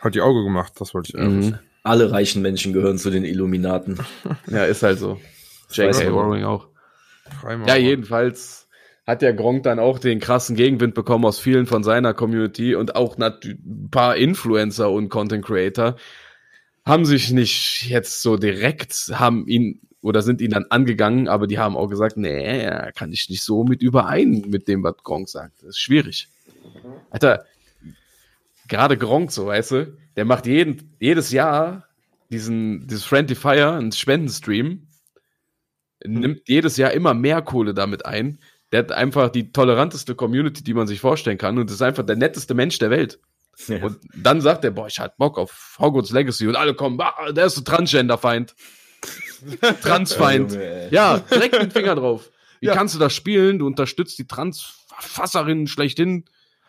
hat 0.00 0.14
die 0.14 0.22
Auge 0.22 0.42
gemacht, 0.44 0.72
das 0.80 0.94
wollte 0.94 1.10
ich 1.12 1.22
Mhm. 1.22 1.58
Alle 1.82 2.10
reichen 2.10 2.40
Menschen 2.40 2.72
gehören 2.72 2.96
zu 2.96 3.10
den 3.10 3.24
Illuminaten. 3.24 3.98
Ja, 4.46 4.64
ist 4.64 4.82
halt 4.82 4.98
so. 4.98 5.20
J.K. 5.72 6.08
Rowling 6.08 6.44
auch. 6.44 6.68
Freimaurer. 7.34 7.68
Ja, 7.68 7.76
jedenfalls 7.76 8.68
hat 9.06 9.22
der 9.22 9.32
Gronk 9.32 9.64
dann 9.64 9.78
auch 9.78 9.98
den 9.98 10.20
krassen 10.20 10.56
Gegenwind 10.56 10.94
bekommen 10.94 11.24
aus 11.24 11.38
vielen 11.38 11.66
von 11.66 11.82
seiner 11.82 12.14
Community 12.14 12.74
und 12.74 12.94
auch 12.96 13.18
ein 13.18 13.88
paar 13.90 14.16
Influencer 14.16 14.90
und 14.90 15.08
Content 15.08 15.44
Creator 15.44 15.96
haben 16.84 17.04
sich 17.04 17.30
nicht 17.30 17.88
jetzt 17.88 18.22
so 18.22 18.36
direkt, 18.36 18.94
haben 19.12 19.46
ihn 19.46 19.80
oder 20.02 20.22
sind 20.22 20.40
ihn 20.40 20.50
dann 20.50 20.64
angegangen, 20.70 21.28
aber 21.28 21.46
die 21.46 21.58
haben 21.58 21.76
auch 21.76 21.88
gesagt, 21.88 22.16
nee, 22.16 22.70
kann 22.94 23.12
ich 23.12 23.28
nicht 23.28 23.42
so 23.42 23.64
mit 23.64 23.82
überein 23.82 24.44
mit 24.48 24.66
dem, 24.66 24.82
was 24.82 24.96
Gronk 25.02 25.28
sagt. 25.28 25.62
Das 25.62 25.70
ist 25.70 25.80
schwierig. 25.80 26.28
Alter, 27.10 27.44
gerade 28.68 28.96
Gronk, 28.96 29.30
so 29.30 29.46
weißt 29.46 29.72
du, 29.72 29.98
der 30.16 30.24
macht 30.24 30.46
jeden, 30.46 30.94
jedes 31.00 31.32
Jahr 31.32 31.86
diesen, 32.30 32.86
dieses 32.86 33.04
Friendly 33.04 33.34
Fire, 33.34 33.72
einen 33.72 33.92
Spendenstream, 33.92 34.86
nimmt 36.04 36.48
jedes 36.48 36.76
Jahr 36.76 36.92
immer 36.92 37.14
mehr 37.14 37.42
Kohle 37.42 37.74
damit 37.74 38.06
ein. 38.06 38.38
Der 38.72 38.80
hat 38.80 38.92
einfach 38.92 39.30
die 39.30 39.52
toleranteste 39.52 40.14
Community, 40.14 40.62
die 40.62 40.74
man 40.74 40.86
sich 40.86 41.00
vorstellen 41.00 41.38
kann 41.38 41.58
und 41.58 41.70
ist 41.70 41.82
einfach 41.82 42.04
der 42.04 42.16
netteste 42.16 42.54
Mensch 42.54 42.78
der 42.78 42.90
Welt. 42.90 43.18
Ja. 43.66 43.82
Und 43.82 43.98
dann 44.14 44.40
sagt 44.40 44.64
er, 44.64 44.70
boah, 44.70 44.86
ich 44.86 44.98
hab 45.00 45.16
Bock 45.18 45.36
auf 45.38 45.76
Hogwarts 45.78 46.10
Legacy 46.12 46.46
und 46.46 46.56
alle 46.56 46.74
kommen, 46.74 46.98
ah, 47.00 47.32
der 47.32 47.46
ist 47.46 47.56
so 47.56 47.62
Transgender-Feind. 47.62 48.54
Transfeind. 49.82 50.56
Ja, 50.90 51.18
direkt 51.18 51.60
mit 51.60 51.72
Finger 51.72 51.94
drauf. 51.94 52.30
Wie 52.60 52.66
Ja. 52.66 52.74
kannst 52.74 52.94
du 52.94 52.98
das 52.98 53.14
spielen? 53.14 53.58
Du 53.58 53.66
unterstützt 53.66 54.18
die 54.18 54.26
Transfasserinnen 54.26 55.66
schlechthin. 55.66 56.24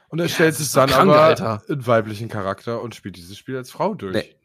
Und 0.09 0.19
er 0.19 0.27
stellt 0.27 0.55
sich 0.55 0.65
ist 0.67 0.75
doch 0.75 0.81
dann 0.81 0.89
krank, 0.89 1.09
aber 1.11 1.21
Alter. 1.21 1.63
einen 1.69 1.87
weiblichen 1.87 2.27
Charakter 2.27 2.81
und 2.81 2.95
spielt 2.95 3.15
dieses 3.15 3.37
Spiel 3.37 3.55
als 3.55 3.71
Frau 3.71 3.93
durch. 3.93 4.13
Nee. 4.13 4.35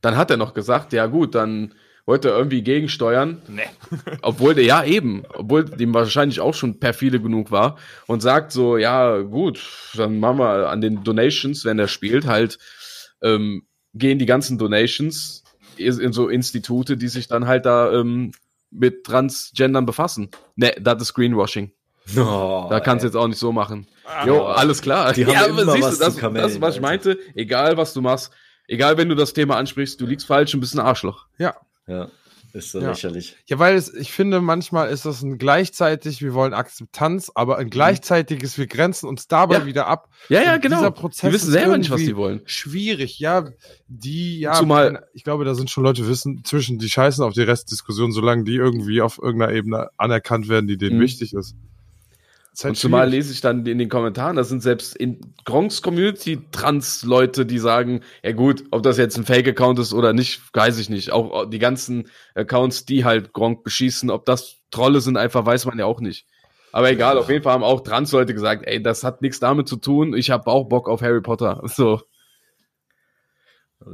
Dann 0.00 0.16
hat 0.16 0.30
er 0.30 0.36
noch 0.36 0.54
gesagt, 0.54 0.92
ja 0.92 1.06
gut, 1.06 1.34
dann 1.34 1.74
wollte 2.06 2.30
er 2.30 2.38
irgendwie 2.38 2.62
gegensteuern. 2.62 3.42
Nee. 3.48 3.62
Obwohl 4.22 4.54
der, 4.54 4.64
ja 4.64 4.84
eben, 4.84 5.24
obwohl 5.34 5.64
dem 5.64 5.92
wahrscheinlich 5.92 6.40
auch 6.40 6.54
schon 6.54 6.78
perfide 6.78 7.20
genug 7.20 7.50
war 7.50 7.76
und 8.06 8.22
sagt 8.22 8.52
so, 8.52 8.76
ja 8.76 9.18
gut, 9.18 9.60
dann 9.96 10.20
machen 10.20 10.38
wir 10.38 10.68
an 10.70 10.80
den 10.80 11.02
Donations, 11.02 11.64
wenn 11.64 11.78
er 11.78 11.88
spielt, 11.88 12.26
halt, 12.26 12.58
ähm, 13.22 13.66
gehen 13.92 14.18
die 14.18 14.26
ganzen 14.26 14.56
Donations 14.56 15.42
in 15.76 16.12
so 16.12 16.28
Institute, 16.28 16.96
die 16.96 17.08
sich 17.08 17.28
dann 17.28 17.46
halt 17.46 17.66
da 17.66 17.92
ähm, 17.92 18.32
mit 18.70 19.04
Transgendern 19.04 19.84
befassen. 19.84 20.30
Ne, 20.54 20.74
das 20.80 21.02
ist 21.02 21.14
Greenwashing. 21.14 21.72
Oh, 22.16 22.66
Da 22.70 22.78
kannst 22.80 23.02
du 23.02 23.08
jetzt 23.08 23.16
auch 23.16 23.26
nicht 23.26 23.38
so 23.38 23.52
machen. 23.52 23.88
Jo, 24.26 24.44
alles 24.44 24.80
klar. 24.80 25.12
Die 25.12 25.26
haben 25.26 25.58
immer 25.58 25.80
was 25.80 25.98
zu 25.98 26.04
das, 26.04 26.16
kamellen, 26.16 26.46
das, 26.46 26.60
was 26.60 26.76
ich 26.76 26.84
Alter. 26.84 27.08
meinte, 27.10 27.18
egal 27.34 27.76
was 27.76 27.94
du 27.94 28.00
machst, 28.00 28.30
egal 28.68 28.96
wenn 28.96 29.08
du 29.08 29.16
das 29.16 29.32
Thema 29.32 29.56
ansprichst, 29.56 30.00
du 30.00 30.06
liegst 30.06 30.26
falsch 30.26 30.54
und 30.54 30.60
bist 30.60 30.74
ein 30.74 30.80
Arschloch. 30.80 31.26
Ja. 31.38 31.56
Ja, 31.86 32.08
ist 32.52 32.72
so 32.72 32.80
Ja. 32.80 32.88
lächerlich. 32.90 33.36
Ja, 33.46 33.58
weil 33.58 33.76
es, 33.76 33.92
ich 33.92 34.12
finde, 34.12 34.40
manchmal 34.40 34.88
ist 34.88 35.04
das 35.04 35.22
ein 35.22 35.38
gleichzeitig, 35.38 36.20
wir 36.22 36.32
wollen 36.34 36.54
Akzeptanz, 36.54 37.30
aber 37.34 37.58
ein 37.58 37.70
gleichzeitiges, 37.70 38.56
wir 38.58 38.66
grenzen 38.66 39.06
uns 39.08 39.28
dabei 39.28 39.58
Ja. 39.58 39.66
wieder 39.66 39.86
ab. 39.86 40.08
Ja, 40.28 40.42
ja, 40.42 40.54
Und 40.54 40.62
genau. 40.62 40.78
Dieser 40.78 40.90
Prozess 40.90 41.28
die 41.30 41.34
wissen 41.34 41.50
selber 41.52 41.76
nicht, 41.78 41.90
was 41.90 42.00
die 42.00 42.16
wollen. 42.16 42.40
Schwierig, 42.46 43.18
ja. 43.18 43.50
Die, 43.88 44.40
ja, 44.40 44.54
Zumal- 44.54 45.06
ich 45.12 45.22
glaube, 45.24 45.44
da 45.44 45.54
sind 45.54 45.70
schon 45.70 45.84
Leute 45.84 46.08
wissen, 46.08 46.42
zwischen 46.44 46.78
die 46.78 46.88
scheißen 46.90 47.22
auf 47.22 47.34
die 47.34 47.42
Restdiskussion, 47.42 48.10
solange 48.12 48.44
die 48.44 48.54
irgendwie 48.56 49.00
auf 49.02 49.18
irgendeiner 49.22 49.52
Ebene 49.52 49.90
anerkannt 49.96 50.48
werden, 50.48 50.66
die 50.66 50.76
denen 50.78 50.96
Mhm. 50.98 51.02
wichtig 51.02 51.34
ist. 51.34 51.54
Halt 52.62 52.70
Und 52.70 52.76
zumal 52.76 53.02
schwierig. 53.06 53.24
lese 53.24 53.32
ich 53.34 53.40
dann 53.42 53.66
in 53.66 53.78
den 53.78 53.88
Kommentaren, 53.90 54.36
da 54.36 54.44
sind 54.44 54.62
selbst 54.62 54.96
in 54.96 55.34
Gronks 55.44 55.82
Community 55.82 56.40
Trans-Leute, 56.52 57.44
die 57.44 57.58
sagen, 57.58 58.00
ja 58.22 58.32
gut, 58.32 58.64
ob 58.70 58.82
das 58.82 58.96
jetzt 58.96 59.18
ein 59.18 59.26
Fake-Account 59.26 59.78
ist 59.78 59.92
oder 59.92 60.12
nicht, 60.14 60.40
weiß 60.54 60.78
ich 60.78 60.88
nicht. 60.88 61.12
Auch 61.12 61.44
die 61.50 61.58
ganzen 61.58 62.08
Accounts, 62.34 62.86
die 62.86 63.04
halt 63.04 63.34
Gronk 63.34 63.62
beschießen, 63.62 64.10
ob 64.10 64.24
das 64.24 64.56
Trolle 64.70 65.00
sind, 65.02 65.16
einfach 65.18 65.44
weiß 65.44 65.66
man 65.66 65.78
ja 65.78 65.84
auch 65.84 66.00
nicht. 66.00 66.26
Aber 66.72 66.90
egal, 66.90 67.18
auf 67.18 67.30
jeden 67.30 67.42
Fall 67.42 67.52
haben 67.54 67.64
auch 67.64 67.82
Trans-Leute 67.82 68.34
gesagt, 68.34 68.64
ey, 68.66 68.82
das 68.82 69.04
hat 69.04 69.22
nichts 69.22 69.38
damit 69.40 69.68
zu 69.68 69.76
tun, 69.76 70.14
ich 70.14 70.30
habe 70.30 70.46
auch 70.46 70.64
Bock 70.64 70.88
auf 70.88 71.02
Harry 71.02 71.20
Potter. 71.20 71.62
So. 71.74 72.00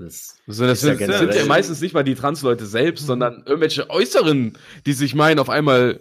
Das, 0.01 0.37
So, 0.47 0.67
das 0.67 0.83
Ist 0.83 0.89
ja 0.89 0.97
sind, 0.97 1.13
sind 1.13 1.35
ja 1.35 1.45
meistens 1.45 1.81
nicht 1.81 1.93
mal 1.93 2.05
die 2.05 2.15
Trans-Leute 2.15 2.65
selbst, 2.65 3.07
sondern 3.07 3.43
irgendwelche 3.45 3.91
Äußeren, 3.91 4.57
die 4.87 4.93
sich 4.93 5.15
meinen, 5.15 5.39
auf 5.39 5.51
einmal 5.51 6.01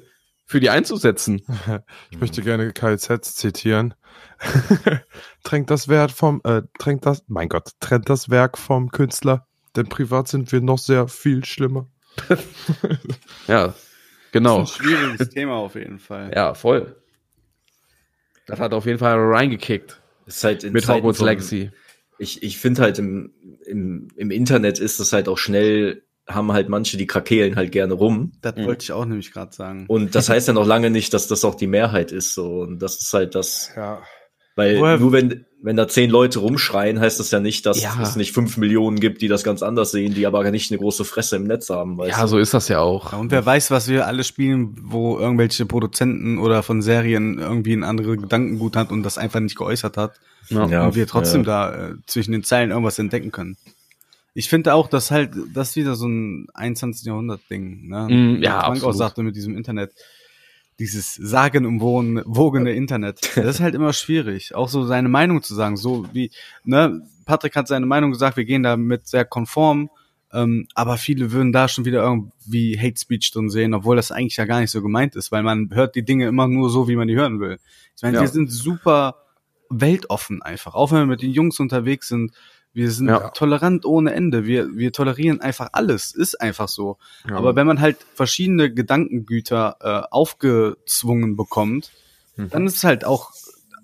für 0.51 0.59
die 0.59 0.69
einzusetzen. 0.69 1.41
Ich 2.11 2.19
möchte 2.19 2.41
gerne 2.41 2.73
KZ 2.73 3.23
zitieren. 3.23 3.93
Tränkt 5.43 5.71
das 5.71 5.87
Wert 5.87 6.11
vom, 6.11 6.41
äh, 6.43 6.63
tränkt 6.77 7.05
das, 7.05 7.23
mein 7.27 7.47
Gott, 7.47 7.71
trennt 7.79 8.09
das 8.09 8.29
Werk 8.29 8.57
vom 8.57 8.91
Künstler, 8.91 9.47
denn 9.75 9.87
privat 9.87 10.27
sind 10.27 10.51
wir 10.51 10.61
noch 10.61 10.77
sehr 10.77 11.07
viel 11.07 11.45
schlimmer. 11.45 11.87
Ja, 13.47 13.67
Das 13.67 13.75
genau. 14.33 14.63
ist 14.63 14.79
ein 14.79 14.83
schwieriges 14.83 15.29
Thema 15.29 15.53
auf 15.53 15.75
jeden 15.75 15.99
Fall. 15.99 16.31
Ja, 16.35 16.53
voll. 16.53 16.97
Das 18.45 18.59
hat 18.59 18.73
auf 18.73 18.85
jeden 18.85 18.99
Fall 18.99 19.17
reingekickt 19.17 20.01
ist 20.25 20.43
halt 20.43 20.63
in 20.63 20.73
mit 20.73 20.83
Zeiten 20.83 20.99
Hogwarts 20.99 21.21
Legacy. 21.21 21.71
Ich, 22.17 22.43
ich 22.43 22.57
finde 22.59 22.81
halt 22.81 22.99
im, 22.99 23.33
im, 23.65 24.09
im 24.15 24.31
Internet 24.31 24.79
ist 24.79 24.99
das 24.99 25.13
halt 25.13 25.27
auch 25.27 25.37
schnell, 25.37 26.03
haben 26.27 26.51
halt 26.53 26.69
manche, 26.69 26.97
die 26.97 27.07
krakeelen 27.07 27.55
halt 27.55 27.71
gerne 27.71 27.93
rum. 27.93 28.33
Das 28.41 28.55
Mhm. 28.55 28.65
wollte 28.65 28.83
ich 28.83 28.91
auch 28.91 29.05
nämlich 29.05 29.31
gerade 29.33 29.53
sagen. 29.53 29.85
Und 29.87 30.15
das 30.15 30.29
heißt 30.29 30.47
ja 30.47 30.53
noch 30.53 30.65
lange 30.67 30.89
nicht, 30.89 31.13
dass 31.13 31.27
das 31.27 31.43
auch 31.43 31.55
die 31.55 31.67
Mehrheit 31.67 32.11
ist. 32.11 32.33
So. 32.35 32.61
Und 32.61 32.79
das 32.79 33.01
ist 33.01 33.11
halt 33.13 33.35
das, 33.35 33.71
Ja. 33.75 34.01
weil 34.55 34.79
Woher- 34.79 34.97
nur 34.99 35.11
wenn, 35.11 35.45
wenn 35.63 35.75
da 35.75 35.87
zehn 35.87 36.09
Leute 36.09 36.39
rumschreien, 36.39 36.99
heißt 36.99 37.19
das 37.19 37.31
ja 37.31 37.39
nicht, 37.39 37.65
dass 37.65 37.81
Ja. 37.83 37.99
es 38.01 38.15
nicht 38.15 38.31
fünf 38.33 38.57
Millionen 38.57 38.99
gibt, 38.99 39.21
die 39.21 39.27
das 39.27 39.43
ganz 39.43 39.61
anders 39.61 39.91
sehen, 39.91 40.13
die 40.13 40.25
aber 40.25 40.49
nicht 40.51 40.71
eine 40.71 40.79
große 40.79 41.05
Fresse 41.05 41.35
im 41.35 41.43
Netz 41.43 41.69
haben. 41.69 41.97
Weißt 41.97 42.17
Ja, 42.17 42.21
du? 42.23 42.27
so 42.29 42.37
ist 42.37 42.53
das 42.53 42.67
ja 42.67 42.79
auch. 42.79 43.11
Ja, 43.11 43.17
und 43.19 43.31
wer 43.31 43.45
weiß, 43.45 43.69
was 43.71 43.87
wir 43.87 44.07
alle 44.07 44.23
spielen, 44.23 44.75
wo 44.83 45.17
irgendwelche 45.19 45.65
Produzenten 45.65 46.37
oder 46.37 46.63
von 46.63 46.81
Serien 46.81 47.39
irgendwie 47.39 47.73
ein 47.73 47.83
andere 47.83 48.17
Gedankengut 48.17 48.75
hat 48.75 48.91
und 48.91 49.03
das 49.03 49.17
einfach 49.17 49.39
nicht 49.39 49.57
geäußert 49.57 49.97
hat. 49.97 50.13
Ja. 50.49 50.65
Ja. 50.67 50.85
und 50.87 50.95
wir 50.95 51.05
trotzdem 51.07 51.43
ja. 51.43 51.69
da 51.71 51.89
äh, 51.89 51.93
zwischen 52.07 52.31
den 52.31 52.43
Zeilen 52.43 52.71
irgendwas 52.71 52.97
entdecken 52.99 53.31
können. 53.31 53.57
Ich 54.33 54.47
finde 54.47 54.73
auch, 54.73 54.87
dass 54.87 55.11
halt, 55.11 55.31
das 55.53 55.71
ist 55.71 55.75
wieder 55.75 55.95
so 55.95 56.07
ein 56.07 56.47
21. 56.53 57.05
Jahrhundert-Ding, 57.05 57.87
ne? 57.87 58.07
Mm, 58.09 58.41
ja, 58.41 58.57
Was 58.57 58.65
Frank 58.65 58.83
auch 58.83 58.93
sagte 58.93 59.23
mit 59.23 59.35
diesem 59.35 59.57
Internet. 59.57 59.91
dieses 60.79 61.15
sagenumwogene 61.15 62.71
Internet. 62.71 63.19
Das 63.35 63.55
ist 63.55 63.59
halt 63.59 63.75
immer 63.75 63.93
schwierig, 63.93 64.55
auch 64.55 64.69
so 64.69 64.85
seine 64.85 65.09
Meinung 65.09 65.43
zu 65.43 65.53
sagen. 65.53 65.77
So 65.77 66.05
wie, 66.13 66.31
ne, 66.63 67.05
Patrick 67.25 67.55
hat 67.55 67.67
seine 67.67 67.85
Meinung 67.85 68.11
gesagt, 68.11 68.37
wir 68.37 68.45
gehen 68.45 68.63
damit 68.63 69.07
sehr 69.07 69.25
konform, 69.25 69.89
ähm, 70.33 70.67
aber 70.75 70.97
viele 70.97 71.31
würden 71.31 71.51
da 71.51 71.67
schon 71.67 71.85
wieder 71.85 72.01
irgendwie 72.01 72.79
Hate 72.79 72.99
Speech 72.99 73.31
drin 73.31 73.49
sehen, 73.49 73.73
obwohl 73.73 73.95
das 73.95 74.11
eigentlich 74.11 74.37
ja 74.37 74.45
gar 74.45 74.61
nicht 74.61 74.71
so 74.71 74.81
gemeint 74.81 75.15
ist, 75.15 75.31
weil 75.31 75.43
man 75.43 75.69
hört 75.73 75.95
die 75.95 76.05
Dinge 76.05 76.27
immer 76.27 76.47
nur 76.47 76.69
so, 76.69 76.87
wie 76.87 76.95
man 76.95 77.07
die 77.07 77.15
hören 77.15 77.39
will. 77.39 77.59
Ich 77.95 78.01
meine, 78.01 78.15
ja. 78.15 78.21
wir 78.21 78.29
sind 78.29 78.49
super 78.49 79.17
weltoffen 79.69 80.41
einfach, 80.41 80.73
auch 80.73 80.91
wenn 80.91 80.99
wir 80.99 81.05
mit 81.05 81.21
den 81.21 81.31
Jungs 81.31 81.59
unterwegs 81.59 82.07
sind. 82.07 82.31
Wir 82.73 82.91
sind 82.91 83.09
ja. 83.09 83.29
tolerant 83.29 83.85
ohne 83.85 84.13
Ende. 84.13 84.45
Wir, 84.45 84.75
wir 84.75 84.93
tolerieren 84.93 85.41
einfach 85.41 85.69
alles. 85.73 86.13
Ist 86.13 86.39
einfach 86.39 86.69
so. 86.69 86.97
Ja. 87.27 87.35
Aber 87.35 87.55
wenn 87.55 87.67
man 87.67 87.81
halt 87.81 87.97
verschiedene 88.13 88.73
Gedankengüter 88.73 89.75
äh, 89.81 90.07
aufgezwungen 90.09 91.35
bekommt, 91.35 91.91
mhm. 92.37 92.49
dann 92.49 92.65
ist 92.65 92.77
es 92.77 92.83
halt 92.85 93.03
auch, 93.03 93.31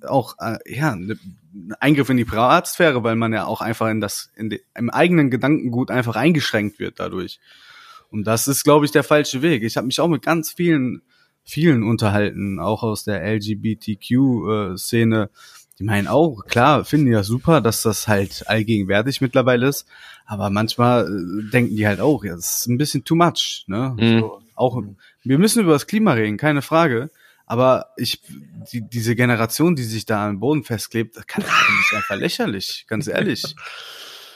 auch 0.08 0.36
äh, 0.40 0.58
ja, 0.66 0.96
ne, 0.96 1.20
ein 1.54 1.74
Eingriff 1.80 2.10
in 2.10 2.18
die 2.18 2.26
Privatsphäre, 2.26 3.04
weil 3.04 3.16
man 3.16 3.34
ja 3.34 3.46
auch 3.46 3.62
einfach 3.62 3.90
in 3.90 4.00
das, 4.00 4.32
in 4.36 4.50
de, 4.50 4.62
im 4.76 4.90
eigenen 4.90 5.30
Gedankengut 5.30 5.92
einfach 5.92 6.16
eingeschränkt 6.16 6.80
wird 6.80 7.00
dadurch. 7.00 7.40
Und 8.10 8.26
das 8.26 8.48
ist, 8.48 8.64
glaube 8.64 8.86
ich, 8.86 8.92
der 8.92 9.04
falsche 9.04 9.42
Weg. 9.42 9.64
Ich 9.64 9.76
habe 9.76 9.88
mich 9.88 10.00
auch 10.00 10.08
mit 10.08 10.22
ganz 10.22 10.52
vielen, 10.52 11.02
vielen 11.44 11.84
unterhalten, 11.84 12.60
auch 12.60 12.84
aus 12.84 13.04
der 13.04 13.22
LGBTQ-Szene. 13.22 15.24
Äh, 15.24 15.28
die 15.80 15.84
meinen 15.84 16.08
auch, 16.08 16.46
klar, 16.46 16.86
finden 16.86 17.08
die 17.08 17.12
das 17.12 17.28
super, 17.28 17.62
dass 17.62 17.84
das 17.84 18.08
halt 18.08 18.48
allgegenwärtig 18.48 19.22
mittlerweile 19.22 19.68
ist, 19.68 19.86
aber 20.26 20.50
manchmal 20.50 21.06
äh, 21.06 21.52
denken 21.52 21.76
die 21.76 21.88
halt 21.88 22.00
auch, 22.00 22.24
ja, 22.24 22.36
das 22.36 22.60
ist 22.60 22.68
ein 22.68 22.78
bisschen 22.78 23.04
too 23.04 23.16
much, 23.16 23.66
ne? 23.68 23.96
Mhm. 24.00 24.20
So, 24.20 24.42
auch, 24.56 24.82
wir 25.24 25.38
müssen 25.38 25.64
über 25.64 25.74
das 25.74 25.88
Klima 25.88 26.14
reden, 26.14 26.38
keine 26.38 26.62
Frage, 26.62 27.10
aber 27.46 27.92
ich, 27.96 28.22
die, 28.74 28.82
diese 28.82 29.16
Generation, 29.16 29.76
die 29.76 29.84
sich 29.84 30.06
da 30.06 30.28
am 30.28 30.40
Boden 30.40 30.64
festklebt, 30.64 31.16
das 31.16 31.28
kann 31.28 31.44
ich 31.44 31.96
einfach 31.96 32.18
lächerlich, 32.18 32.86
ganz 32.88 33.08
ehrlich. 33.08 33.56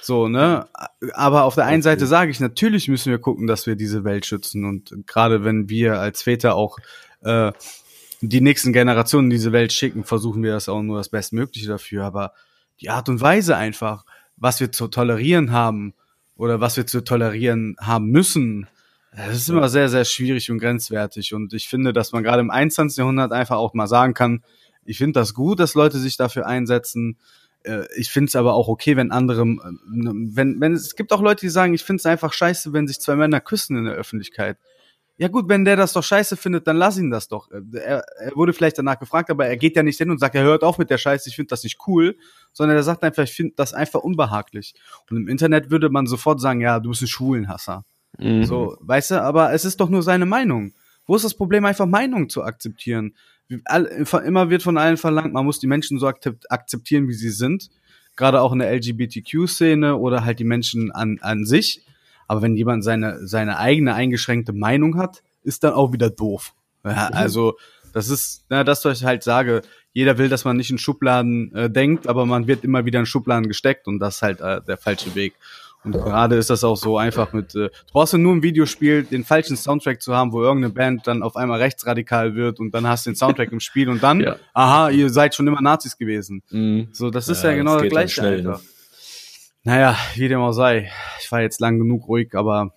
So, 0.01 0.27
ne? 0.27 0.67
Aber 1.13 1.43
auf 1.43 1.55
der 1.55 1.65
einen 1.65 1.83
Seite 1.83 2.07
sage 2.07 2.31
ich, 2.31 2.39
natürlich 2.39 2.87
müssen 2.87 3.11
wir 3.11 3.19
gucken, 3.19 3.47
dass 3.47 3.67
wir 3.67 3.75
diese 3.75 4.03
Welt 4.03 4.25
schützen. 4.25 4.65
Und 4.65 5.07
gerade 5.07 5.43
wenn 5.43 5.69
wir 5.69 5.99
als 5.99 6.23
Väter 6.23 6.55
auch 6.55 6.77
äh, 7.23 7.51
die 8.21 8.41
nächsten 8.41 8.73
Generationen 8.73 9.27
in 9.27 9.31
diese 9.31 9.51
Welt 9.51 9.73
schicken, 9.73 10.03
versuchen 10.03 10.43
wir 10.43 10.51
das 10.51 10.69
auch 10.69 10.81
nur 10.81 10.97
das 10.97 11.09
Bestmögliche 11.09 11.67
dafür. 11.67 12.05
Aber 12.05 12.33
die 12.79 12.89
Art 12.89 13.09
und 13.09 13.21
Weise 13.21 13.57
einfach, 13.57 14.05
was 14.37 14.59
wir 14.59 14.71
zu 14.71 14.87
tolerieren 14.87 15.51
haben 15.51 15.93
oder 16.35 16.61
was 16.61 16.77
wir 16.77 16.85
zu 16.87 17.03
tolerieren 17.03 17.75
haben 17.79 18.07
müssen, 18.07 18.67
das 19.15 19.35
ist 19.35 19.49
immer 19.49 19.67
sehr, 19.67 19.89
sehr 19.89 20.05
schwierig 20.05 20.49
und 20.51 20.59
grenzwertig. 20.59 21.33
Und 21.33 21.53
ich 21.53 21.67
finde, 21.67 21.91
dass 21.91 22.13
man 22.13 22.23
gerade 22.23 22.39
im 22.39 22.49
21. 22.49 22.97
Jahrhundert 22.97 23.33
einfach 23.33 23.57
auch 23.57 23.73
mal 23.73 23.87
sagen 23.87 24.13
kann, 24.13 24.43
ich 24.85 24.97
finde 24.97 25.19
das 25.19 25.33
gut, 25.33 25.59
dass 25.59 25.75
Leute 25.75 25.99
sich 25.99 26.15
dafür 26.15 26.47
einsetzen. 26.47 27.17
Äh, 27.63 27.83
ich 27.95 28.09
finde 28.09 28.29
es 28.29 28.35
aber 28.35 28.53
auch 28.53 28.67
okay, 28.67 28.95
wenn 28.95 29.11
andere, 29.11 29.41
äh, 29.41 29.55
wenn, 29.85 30.61
wenn 30.61 30.73
es 30.73 30.95
gibt 30.95 31.11
auch 31.11 31.21
Leute, 31.21 31.41
die 31.41 31.49
sagen, 31.49 31.73
ich 31.73 31.83
finde 31.83 31.99
es 31.99 32.05
einfach 32.05 32.31
scheiße, 32.33 32.71
wenn 32.73 32.87
sich 32.87 32.99
zwei 32.99 33.15
Männer 33.15 33.41
küssen 33.41 33.77
in 33.77 33.85
der 33.85 33.95
Öffentlichkeit. 33.95 34.57
Ja 35.21 35.27
gut, 35.27 35.47
wenn 35.49 35.65
der 35.65 35.75
das 35.75 35.93
doch 35.93 36.03
scheiße 36.03 36.35
findet, 36.35 36.65
dann 36.65 36.77
lass 36.77 36.97
ihn 36.97 37.11
das 37.11 37.27
doch. 37.27 37.47
Er, 37.51 38.03
er 38.17 38.35
wurde 38.35 38.53
vielleicht 38.53 38.79
danach 38.79 38.97
gefragt, 38.97 39.29
aber 39.29 39.45
er 39.45 39.55
geht 39.55 39.75
ja 39.75 39.83
nicht 39.83 39.99
hin 39.99 40.09
und 40.09 40.17
sagt, 40.17 40.33
er 40.33 40.41
hört 40.41 40.63
auf 40.63 40.79
mit 40.79 40.89
der 40.89 40.97
Scheiße, 40.97 41.29
ich 41.29 41.35
finde 41.35 41.49
das 41.49 41.63
nicht 41.63 41.77
cool, 41.85 42.17
sondern 42.53 42.75
er 42.75 42.81
sagt 42.81 43.03
einfach, 43.03 43.21
ich 43.21 43.31
finde 43.31 43.53
das 43.55 43.75
einfach 43.75 43.99
unbehaglich. 43.99 44.73
Und 45.11 45.17
im 45.17 45.27
Internet 45.27 45.69
würde 45.69 45.91
man 45.91 46.07
sofort 46.07 46.41
sagen, 46.41 46.59
ja, 46.59 46.79
du 46.79 46.89
bist 46.89 47.03
ein 47.03 47.07
Schwulenhasser. 47.07 47.85
Mhm. 48.17 48.45
So, 48.45 48.75
weißt 48.79 49.11
du, 49.11 49.21
aber 49.21 49.53
es 49.53 49.63
ist 49.63 49.79
doch 49.79 49.89
nur 49.89 50.01
seine 50.01 50.25
Meinung. 50.25 50.73
Wo 51.05 51.15
ist 51.15 51.23
das 51.23 51.35
Problem, 51.35 51.65
einfach 51.65 51.85
Meinung 51.85 52.27
zu 52.27 52.41
akzeptieren? 52.41 53.13
Immer 53.47 54.49
wird 54.49 54.63
von 54.63 54.79
allen 54.79 54.97
verlangt, 54.97 55.33
man 55.33 55.45
muss 55.45 55.59
die 55.59 55.67
Menschen 55.67 55.99
so 55.99 56.07
akzeptieren, 56.07 57.07
wie 57.07 57.13
sie 57.13 57.29
sind. 57.29 57.69
Gerade 58.15 58.41
auch 58.41 58.53
in 58.53 58.57
der 58.57 58.73
LGBTQ-Szene 58.73 59.97
oder 59.97 60.25
halt 60.25 60.39
die 60.39 60.45
Menschen 60.45 60.91
an, 60.91 61.19
an 61.21 61.45
sich. 61.45 61.85
Aber 62.31 62.43
wenn 62.43 62.55
jemand 62.55 62.81
seine, 62.81 63.27
seine 63.27 63.57
eigene 63.57 63.93
eingeschränkte 63.93 64.53
Meinung 64.53 64.97
hat, 64.97 65.21
ist 65.43 65.65
dann 65.65 65.73
auch 65.73 65.91
wieder 65.91 66.09
doof. 66.09 66.53
Ja, 66.85 67.09
mhm. 67.11 67.17
also, 67.17 67.57
das 67.91 68.07
ist, 68.07 68.45
na, 68.47 68.63
das, 68.63 68.85
was 68.85 69.01
ich 69.01 69.05
halt 69.05 69.21
sage. 69.21 69.63
Jeder 69.91 70.17
will, 70.17 70.29
dass 70.29 70.45
man 70.45 70.55
nicht 70.55 70.71
in 70.71 70.77
Schubladen 70.77 71.53
äh, 71.53 71.69
denkt, 71.69 72.07
aber 72.07 72.25
man 72.25 72.47
wird 72.47 72.63
immer 72.63 72.85
wieder 72.85 73.01
in 73.01 73.05
Schubladen 73.05 73.49
gesteckt 73.49 73.85
und 73.85 73.99
das 73.99 74.15
ist 74.15 74.21
halt 74.21 74.39
äh, 74.39 74.61
der 74.61 74.77
falsche 74.77 75.13
Weg. 75.13 75.33
Und 75.83 75.91
gerade 75.91 76.37
ist 76.37 76.49
das 76.49 76.63
auch 76.63 76.77
so 76.77 76.97
einfach 76.97 77.33
mit, 77.33 77.53
äh, 77.53 77.67
du 77.67 77.71
brauchst 77.91 78.13
ja 78.13 78.19
nur 78.19 78.33
ein 78.33 78.43
Videospiel, 78.43 79.03
den 79.03 79.25
falschen 79.25 79.57
Soundtrack 79.57 80.01
zu 80.01 80.15
haben, 80.15 80.31
wo 80.31 80.41
irgendeine 80.41 80.73
Band 80.73 81.07
dann 81.07 81.23
auf 81.23 81.35
einmal 81.35 81.59
rechtsradikal 81.59 82.33
wird 82.33 82.61
und 82.61 82.73
dann 82.73 82.87
hast 82.87 83.05
du 83.05 83.09
den 83.09 83.17
Soundtrack 83.17 83.51
im 83.51 83.59
Spiel 83.59 83.89
und 83.89 84.01
dann, 84.01 84.21
ja. 84.21 84.37
aha, 84.53 84.89
ihr 84.89 85.09
seid 85.09 85.35
schon 85.35 85.47
immer 85.47 85.61
Nazis 85.61 85.97
gewesen. 85.97 86.43
Mhm. 86.49 86.87
So, 86.93 87.09
das 87.09 87.27
ist 87.27 87.43
ja, 87.43 87.49
ja 87.51 87.57
genau 87.57 87.73
das, 87.73 87.83
das 87.83 87.89
gleiche 87.89 88.21
einfach. 88.21 88.61
Naja, 89.63 89.95
wie 90.15 90.27
dem 90.27 90.39
auch 90.39 90.53
sei. 90.53 90.91
Ich 91.21 91.31
war 91.31 91.41
jetzt 91.41 91.59
lang 91.59 91.77
genug 91.77 92.07
ruhig, 92.07 92.33
aber 92.33 92.73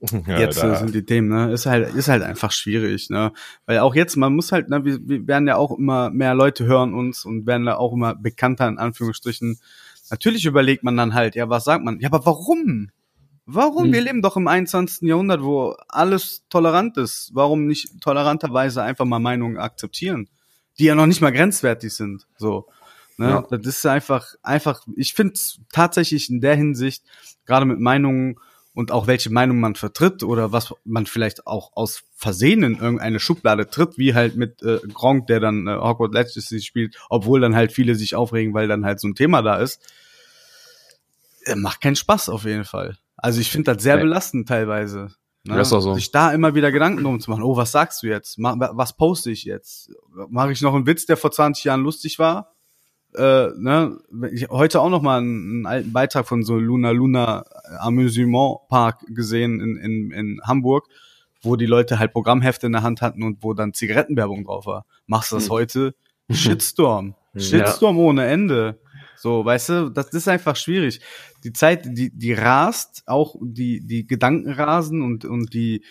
ja, 0.26 0.38
jetzt 0.38 0.62
da. 0.62 0.76
sind 0.76 0.94
die 0.94 1.04
Themen, 1.04 1.28
ne? 1.28 1.52
Ist 1.52 1.66
halt, 1.66 1.94
ist 1.94 2.08
halt 2.08 2.22
einfach 2.22 2.52
schwierig, 2.52 3.10
ne? 3.10 3.32
Weil 3.66 3.80
auch 3.80 3.94
jetzt, 3.94 4.16
man 4.16 4.34
muss 4.34 4.52
halt, 4.52 4.70
ne, 4.70 4.84
wir, 4.84 4.98
wir 5.06 5.26
werden 5.26 5.46
ja 5.46 5.56
auch 5.56 5.76
immer 5.76 6.10
mehr 6.10 6.34
Leute 6.34 6.64
hören 6.64 6.94
uns 6.94 7.24
und 7.24 7.46
werden 7.46 7.66
da 7.66 7.76
auch 7.76 7.92
immer 7.92 8.14
bekannter 8.14 8.68
in 8.68 8.78
Anführungsstrichen. 8.78 9.58
Natürlich 10.10 10.46
überlegt 10.46 10.84
man 10.84 10.96
dann 10.96 11.14
halt, 11.14 11.34
ja, 11.34 11.48
was 11.48 11.64
sagt 11.64 11.84
man? 11.84 12.00
Ja, 12.00 12.08
aber 12.08 12.24
warum? 12.24 12.90
Warum? 13.44 13.86
Hm. 13.86 13.92
Wir 13.92 14.00
leben 14.00 14.22
doch 14.22 14.36
im 14.36 14.46
21. 14.46 15.08
Jahrhundert, 15.08 15.42
wo 15.42 15.74
alles 15.88 16.44
tolerant 16.48 16.96
ist. 16.96 17.30
Warum 17.34 17.66
nicht 17.66 18.00
toleranterweise 18.00 18.82
einfach 18.82 19.04
mal 19.04 19.18
Meinungen 19.18 19.58
akzeptieren, 19.58 20.28
die 20.78 20.84
ja 20.84 20.94
noch 20.94 21.06
nicht 21.06 21.20
mal 21.20 21.32
grenzwertig 21.32 21.92
sind? 21.92 22.26
So. 22.38 22.66
Ne? 23.20 23.28
Ja. 23.28 23.42
Das 23.50 23.66
ist 23.66 23.84
einfach, 23.84 24.34
einfach, 24.42 24.86
ich 24.96 25.12
finde 25.12 25.34
es 25.34 25.60
tatsächlich 25.70 26.30
in 26.30 26.40
der 26.40 26.56
Hinsicht, 26.56 27.04
gerade 27.44 27.66
mit 27.66 27.78
Meinungen 27.78 28.40
und 28.72 28.92
auch 28.92 29.06
welche 29.06 29.28
Meinung 29.28 29.60
man 29.60 29.74
vertritt 29.74 30.22
oder 30.22 30.52
was 30.52 30.72
man 30.86 31.04
vielleicht 31.04 31.46
auch 31.46 31.72
aus 31.74 32.04
Versehen 32.14 32.62
in 32.62 32.78
irgendeine 32.78 33.20
Schublade 33.20 33.68
tritt, 33.68 33.98
wie 33.98 34.14
halt 34.14 34.36
mit 34.36 34.62
äh, 34.62 34.78
Gronk, 34.94 35.26
der 35.26 35.38
dann 35.38 35.66
äh, 35.66 35.76
Hogwarts 35.76 36.14
Legacy 36.14 36.62
spielt, 36.62 36.96
obwohl 37.10 37.42
dann 37.42 37.54
halt 37.54 37.72
viele 37.72 37.94
sich 37.94 38.14
aufregen, 38.14 38.54
weil 38.54 38.68
dann 38.68 38.86
halt 38.86 39.00
so 39.00 39.08
ein 39.08 39.14
Thema 39.14 39.42
da 39.42 39.56
ist. 39.56 39.82
Äh, 41.44 41.56
macht 41.56 41.82
keinen 41.82 41.96
Spaß 41.96 42.30
auf 42.30 42.46
jeden 42.46 42.64
Fall. 42.64 42.96
Also 43.18 43.42
ich 43.42 43.50
finde 43.50 43.74
das 43.74 43.82
sehr 43.82 43.96
nee. 43.96 44.04
belastend 44.04 44.48
teilweise. 44.48 45.08
Ne? 45.44 45.60
Auch 45.60 45.64
so. 45.66 45.92
Sich 45.92 46.10
da 46.10 46.32
immer 46.32 46.54
wieder 46.54 46.72
Gedanken 46.72 47.04
drum 47.04 47.20
zu 47.20 47.30
machen. 47.30 47.42
Oh, 47.42 47.58
was 47.58 47.70
sagst 47.70 48.02
du 48.02 48.06
jetzt? 48.06 48.38
Was 48.38 48.96
poste 48.96 49.30
ich 49.30 49.44
jetzt? 49.44 49.90
Mache 50.30 50.52
ich 50.52 50.62
noch 50.62 50.74
einen 50.74 50.86
Witz, 50.86 51.04
der 51.04 51.18
vor 51.18 51.32
20 51.32 51.64
Jahren 51.64 51.82
lustig 51.82 52.18
war? 52.18 52.54
Äh, 53.14 53.48
ne, 53.56 53.98
ich 54.32 54.48
heute 54.48 54.80
auch 54.80 54.90
noch 54.90 55.02
mal 55.02 55.18
einen, 55.18 55.50
einen 55.50 55.66
alten 55.66 55.92
Beitrag 55.92 56.26
von 56.26 56.42
so 56.42 56.58
Luna 56.58 56.90
Luna 56.90 57.44
Amusement 57.78 58.68
Park 58.68 59.04
gesehen 59.08 59.60
in, 59.60 59.76
in, 59.76 60.10
in 60.10 60.40
Hamburg, 60.44 60.86
wo 61.42 61.56
die 61.56 61.66
Leute 61.66 61.98
halt 61.98 62.12
Programmhefte 62.12 62.66
in 62.66 62.72
der 62.72 62.82
Hand 62.82 63.02
hatten 63.02 63.22
und 63.22 63.42
wo 63.42 63.54
dann 63.54 63.74
Zigarettenwerbung 63.74 64.44
drauf 64.44 64.66
war. 64.66 64.86
Machst 65.06 65.32
du 65.32 65.36
das 65.36 65.44
hm. 65.44 65.50
heute? 65.50 65.94
Shitstorm. 66.30 67.14
Shitstorm 67.36 67.96
ja. 67.96 68.02
ohne 68.02 68.26
Ende. 68.26 68.78
So, 69.16 69.44
weißt 69.44 69.68
du, 69.68 69.90
das 69.90 70.08
ist 70.14 70.28
einfach 70.28 70.56
schwierig. 70.56 71.00
Die 71.44 71.52
Zeit, 71.52 71.84
die, 71.84 72.10
die 72.10 72.32
rast, 72.32 73.02
auch 73.06 73.36
die, 73.40 73.86
die 73.86 74.06
Gedanken 74.06 74.50
rasen 74.50 75.02
und, 75.02 75.24
und 75.24 75.52
die, 75.52 75.84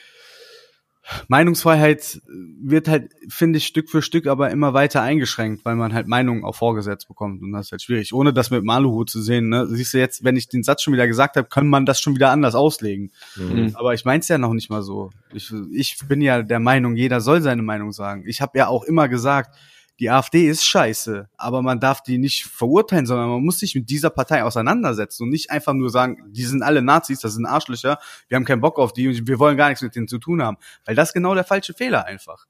Meinungsfreiheit 1.28 2.22
wird 2.28 2.88
halt, 2.88 3.12
finde 3.28 3.58
ich, 3.58 3.68
Stück 3.68 3.90
für 3.90 4.02
Stück 4.02 4.28
aber 4.28 4.52
immer 4.52 4.74
weiter 4.74 5.02
eingeschränkt, 5.02 5.66
weil 5.66 5.76
man 5.76 5.94
halt 5.94 6.08
Meinungen 6.08 6.44
auch 6.44 6.56
vorgesetzt 6.56 7.08
bekommt 7.08 7.42
und 7.42 7.52
das 7.52 7.68
ist 7.68 7.72
halt 7.72 7.82
schwierig. 7.82 8.14
Ohne 8.14 8.34
das 8.34 8.52
mit 8.52 8.64
Maluhu 8.64 9.04
zu 9.04 9.22
sehen, 9.22 9.50
ne? 9.50 9.68
siehst 9.68 9.94
du 9.94 9.98
jetzt, 9.98 10.24
wenn 10.24 10.36
ich 10.36 10.50
den 10.50 10.64
Satz 10.64 10.82
schon 10.82 10.94
wieder 10.94 11.08
gesagt 11.08 11.36
habe, 11.36 11.48
kann 11.48 11.68
man 11.68 11.86
das 11.86 12.00
schon 12.00 12.16
wieder 12.16 12.32
anders 12.32 12.56
auslegen. 12.56 13.12
Mhm. 13.36 13.72
Aber 13.76 13.94
ich 13.94 14.06
mein's 14.06 14.28
ja 14.28 14.38
noch 14.38 14.54
nicht 14.54 14.70
mal 14.70 14.84
so. 14.84 15.10
Ich, 15.34 15.54
ich 15.72 15.98
bin 16.08 16.22
ja 16.22 16.42
der 16.42 16.60
Meinung, 16.60 16.96
jeder 16.96 17.22
soll 17.22 17.42
seine 17.42 17.62
Meinung 17.62 17.92
sagen. 17.92 18.24
Ich 18.26 18.42
habe 18.42 18.58
ja 18.58 18.68
auch 18.68 18.84
immer 18.84 19.08
gesagt, 19.08 19.56
die 20.00 20.10
AfD 20.10 20.48
ist 20.48 20.66
scheiße, 20.66 21.30
aber 21.38 21.62
man 21.62 21.80
darf 21.80 22.02
die 22.02 22.18
nicht 22.18 22.46
verurteilen, 22.46 23.06
sondern 23.06 23.30
man 23.30 23.44
muss 23.44 23.60
sich 23.60 23.76
mit 23.76 23.90
dieser 23.90 24.10
Partei 24.10 24.44
auseinandersetzen 24.44 25.24
und 25.24 25.30
nicht 25.30 25.52
einfach 25.52 25.74
nur 25.74 25.90
sagen, 25.90 26.24
die 26.32 26.46
sind 26.46 26.64
alle 26.64 26.82
Nazis, 26.82 27.20
das 27.20 27.34
sind 27.34 27.46
Arschlöcher, 27.46 28.00
wir 28.30 28.36
haben 28.36 28.46
keinen 28.46 28.62
Bock 28.62 28.80
auf 28.80 28.94
die 28.94 29.08
und 29.08 29.28
wir 29.28 29.40
wollen 29.40 29.58
gar 29.58 29.68
nichts 29.68 29.82
mit 29.82 29.96
denen 29.96 30.08
zu 30.08 30.18
tun 30.18 30.42
haben. 30.42 30.58
Weil 30.86 30.96
das 30.96 31.10
ist 31.10 31.14
genau 31.14 31.36
der 31.36 31.44
falsche 31.44 31.74
Fehler 31.74 32.06
einfach. 32.06 32.46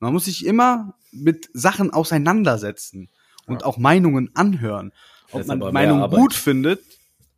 Man 0.00 0.12
muss 0.12 0.24
sich 0.24 0.46
immer 0.46 0.94
mit 1.12 1.50
Sachen 1.52 1.92
auseinandersetzen 1.92 3.10
und 3.46 3.60
ja. 3.60 3.66
auch 3.66 3.76
Meinungen 3.76 4.30
anhören. 4.34 4.92
Ob 5.30 5.46
man 5.46 5.58
Meinungen 5.58 6.10
gut 6.10 6.32
findet, 6.32 6.82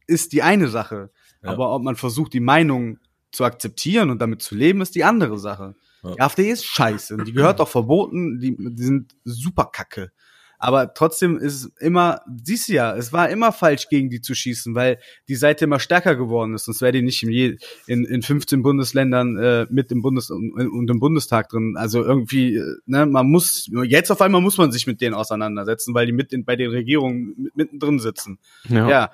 ist 0.07 0.33
die 0.33 0.43
eine 0.43 0.69
Sache. 0.69 1.11
Ja. 1.43 1.51
Aber 1.51 1.75
ob 1.75 1.83
man 1.83 1.97
versucht, 1.97 2.33
die 2.33 2.41
Meinung 2.41 2.99
zu 3.33 3.45
akzeptieren 3.45 4.11
und 4.11 4.21
damit 4.21 4.43
zu 4.43 4.55
leben, 4.55 4.81
ist 4.81 4.95
die 4.95 5.05
andere 5.05 5.39
Sache. 5.39 5.75
Die 6.05 6.21
AfD 6.21 6.51
ist 6.51 6.65
scheiße. 6.65 7.17
Die 7.25 7.33
gehört 7.33 7.61
auch 7.61 7.69
verboten. 7.69 8.39
Die, 8.39 8.57
die 8.57 8.83
sind 8.83 9.15
super 9.25 9.71
kacke. 9.73 10.13
Aber 10.59 10.95
trotzdem 10.95 11.37
ist 11.37 11.55
es 11.55 11.65
immer, 11.81 12.21
siehst 12.43 12.69
du 12.69 12.75
ja, 12.75 12.97
es 12.97 13.13
war 13.13 13.29
immer 13.29 13.53
falsch, 13.53 13.89
gegen 13.89 14.09
die 14.09 14.21
zu 14.21 14.35
schießen, 14.35 14.75
weil 14.75 14.99
die 15.29 15.35
Seite 15.35 15.67
immer 15.67 15.81
stärker 15.81 16.17
geworden 16.17 16.55
ist. 16.55 16.65
Sonst 16.65 16.81
wäre 16.81 16.93
die 16.93 17.03
nicht 17.03 17.23
in, 17.23 17.31
je, 17.31 17.57
in, 17.87 18.05
in 18.05 18.23
15 18.23 18.63
Bundesländern 18.63 19.37
äh, 19.37 19.67
mit 19.69 19.93
im 19.93 20.03
Bundes 20.03 20.31
und, 20.31 20.53
und 20.53 20.91
im 20.91 20.99
Bundestag 20.99 21.51
drin. 21.51 21.75
Also 21.77 22.03
irgendwie, 22.03 22.57
äh, 22.57 22.77
ne, 22.87 23.07
man 23.07 23.27
muss, 23.27 23.71
jetzt 23.85 24.11
auf 24.11 24.21
einmal 24.23 24.41
muss 24.41 24.57
man 24.57 24.73
sich 24.73 24.87
mit 24.87 25.01
denen 25.01 25.15
auseinandersetzen, 25.15 25.95
weil 25.95 26.07
die 26.07 26.13
mit 26.13 26.33
in, 26.33 26.45
bei 26.45 26.57
den 26.57 26.71
Regierungen 26.71 27.51
mittendrin 27.55 27.99
sitzen. 27.99 28.39
Ja. 28.69 28.89
ja. 28.89 29.11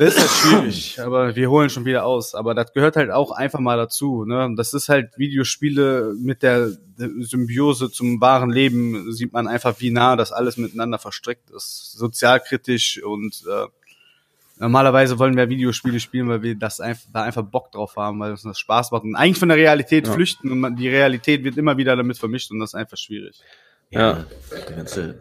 Das 0.00 0.16
ist 0.16 0.20
halt 0.20 0.30
schwierig, 0.62 0.98
aber 0.98 1.36
wir 1.36 1.50
holen 1.50 1.68
schon 1.68 1.84
wieder 1.84 2.06
aus. 2.06 2.34
Aber 2.34 2.54
das 2.54 2.72
gehört 2.72 2.96
halt 2.96 3.10
auch 3.10 3.32
einfach 3.32 3.58
mal 3.58 3.76
dazu. 3.76 4.24
Ne? 4.24 4.54
Das 4.56 4.72
ist 4.72 4.88
halt 4.88 5.18
Videospiele 5.18 6.14
mit 6.18 6.42
der 6.42 6.70
Symbiose 6.96 7.90
zum 7.90 8.18
wahren 8.18 8.50
Leben, 8.50 9.12
sieht 9.12 9.34
man 9.34 9.46
einfach, 9.46 9.78
wie 9.80 9.90
nah 9.90 10.16
das 10.16 10.32
alles 10.32 10.56
miteinander 10.56 10.98
verstrickt 10.98 11.50
ist. 11.50 11.92
Sozialkritisch 11.92 13.02
und 13.02 13.44
äh, 13.46 13.66
normalerweise 14.58 15.18
wollen 15.18 15.36
wir 15.36 15.50
Videospiele 15.50 16.00
spielen, 16.00 16.28
weil 16.30 16.42
wir 16.42 16.54
das 16.54 16.80
einfach, 16.80 17.06
da 17.12 17.22
einfach 17.24 17.42
Bock 17.42 17.70
drauf 17.70 17.96
haben, 17.96 18.18
weil 18.20 18.30
uns 18.30 18.42
das 18.42 18.58
Spaß 18.58 18.92
macht 18.92 19.04
und 19.04 19.16
eigentlich 19.16 19.38
von 19.38 19.50
der 19.50 19.58
Realität 19.58 20.06
ja. 20.06 20.14
flüchten 20.14 20.50
und 20.50 20.60
man, 20.60 20.76
die 20.76 20.88
Realität 20.88 21.44
wird 21.44 21.58
immer 21.58 21.76
wieder 21.76 21.94
damit 21.94 22.16
vermischt 22.16 22.50
und 22.50 22.58
das 22.60 22.70
ist 22.70 22.74
einfach 22.74 22.96
schwierig. 22.96 23.38
Ja, 23.90 24.00
ja. 24.00 24.26
die 24.66 24.74
ganze 24.74 25.18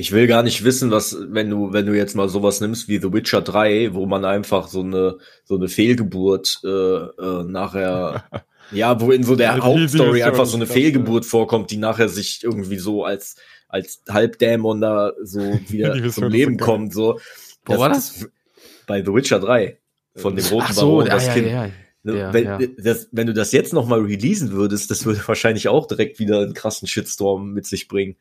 ich 0.00 0.12
will 0.12 0.28
gar 0.28 0.44
nicht 0.44 0.62
wissen, 0.62 0.92
was, 0.92 1.18
wenn 1.28 1.50
du, 1.50 1.72
wenn 1.72 1.84
du 1.84 1.92
jetzt 1.92 2.14
mal 2.14 2.28
sowas 2.28 2.60
nimmst 2.60 2.86
wie 2.86 2.98
The 2.98 3.12
Witcher 3.12 3.42
3, 3.42 3.94
wo 3.94 4.06
man 4.06 4.24
einfach 4.24 4.68
so 4.68 4.80
eine, 4.80 5.18
so 5.42 5.56
eine 5.56 5.66
Fehlgeburt 5.66 6.60
äh, 6.64 6.68
äh, 6.68 7.42
nachher, 7.42 8.24
ja, 8.70 9.00
wo 9.00 9.10
in 9.10 9.24
so 9.24 9.34
der 9.34 9.58
Hauptstory 9.58 10.22
einfach 10.22 10.46
so 10.46 10.56
eine 10.56 10.68
Fehlgeburt 10.68 11.26
vorkommt, 11.26 11.72
die 11.72 11.78
nachher 11.78 12.08
sich 12.08 12.44
irgendwie 12.44 12.78
so 12.78 13.04
als, 13.04 13.34
als 13.68 14.04
Halbdämon 14.08 14.80
da 14.80 15.14
so 15.20 15.40
wieder 15.68 16.08
zum 16.10 16.28
Leben 16.28 16.58
kommt. 16.58 16.94
So. 16.94 17.18
Wo 17.66 17.78
war 17.78 17.88
das? 17.88 18.30
Bei 18.86 19.02
The 19.02 19.12
Witcher 19.12 19.40
3 19.40 19.78
von 20.14 20.36
dem 20.36 20.46
roten 20.46 20.72
so, 20.74 20.90
Baron, 20.92 21.06
das 21.06 21.26
ja, 21.26 21.32
Kind. 21.32 21.46
Ja, 21.48 21.66
ja. 21.66 21.72
Ja, 22.04 22.32
wenn, 22.32 22.44
ja. 22.44 22.58
Das, 22.78 23.08
wenn 23.10 23.26
du 23.26 23.34
das 23.34 23.50
jetzt 23.50 23.72
noch 23.72 23.86
mal 23.86 24.00
releasen 24.00 24.52
würdest, 24.52 24.90
das 24.92 25.04
würde 25.04 25.20
wahrscheinlich 25.26 25.68
auch 25.68 25.86
direkt 25.86 26.20
wieder 26.20 26.40
einen 26.40 26.54
krassen 26.54 26.86
Shitstorm 26.86 27.52
mit 27.52 27.66
sich 27.66 27.88
bringen. 27.88 28.16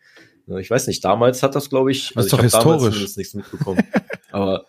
Ich 0.59 0.69
weiß 0.71 0.87
nicht, 0.87 1.03
damals 1.03 1.43
hat 1.43 1.55
das, 1.55 1.69
glaube 1.69 1.91
ich, 1.91 2.15
also 2.15 2.29
das 2.29 2.39
ist 2.39 2.53
ich 2.53 2.59
doch 2.59 2.73
historisch. 2.73 3.17
nichts 3.17 3.33
mitbekommen. 3.33 3.83
aber 4.31 4.65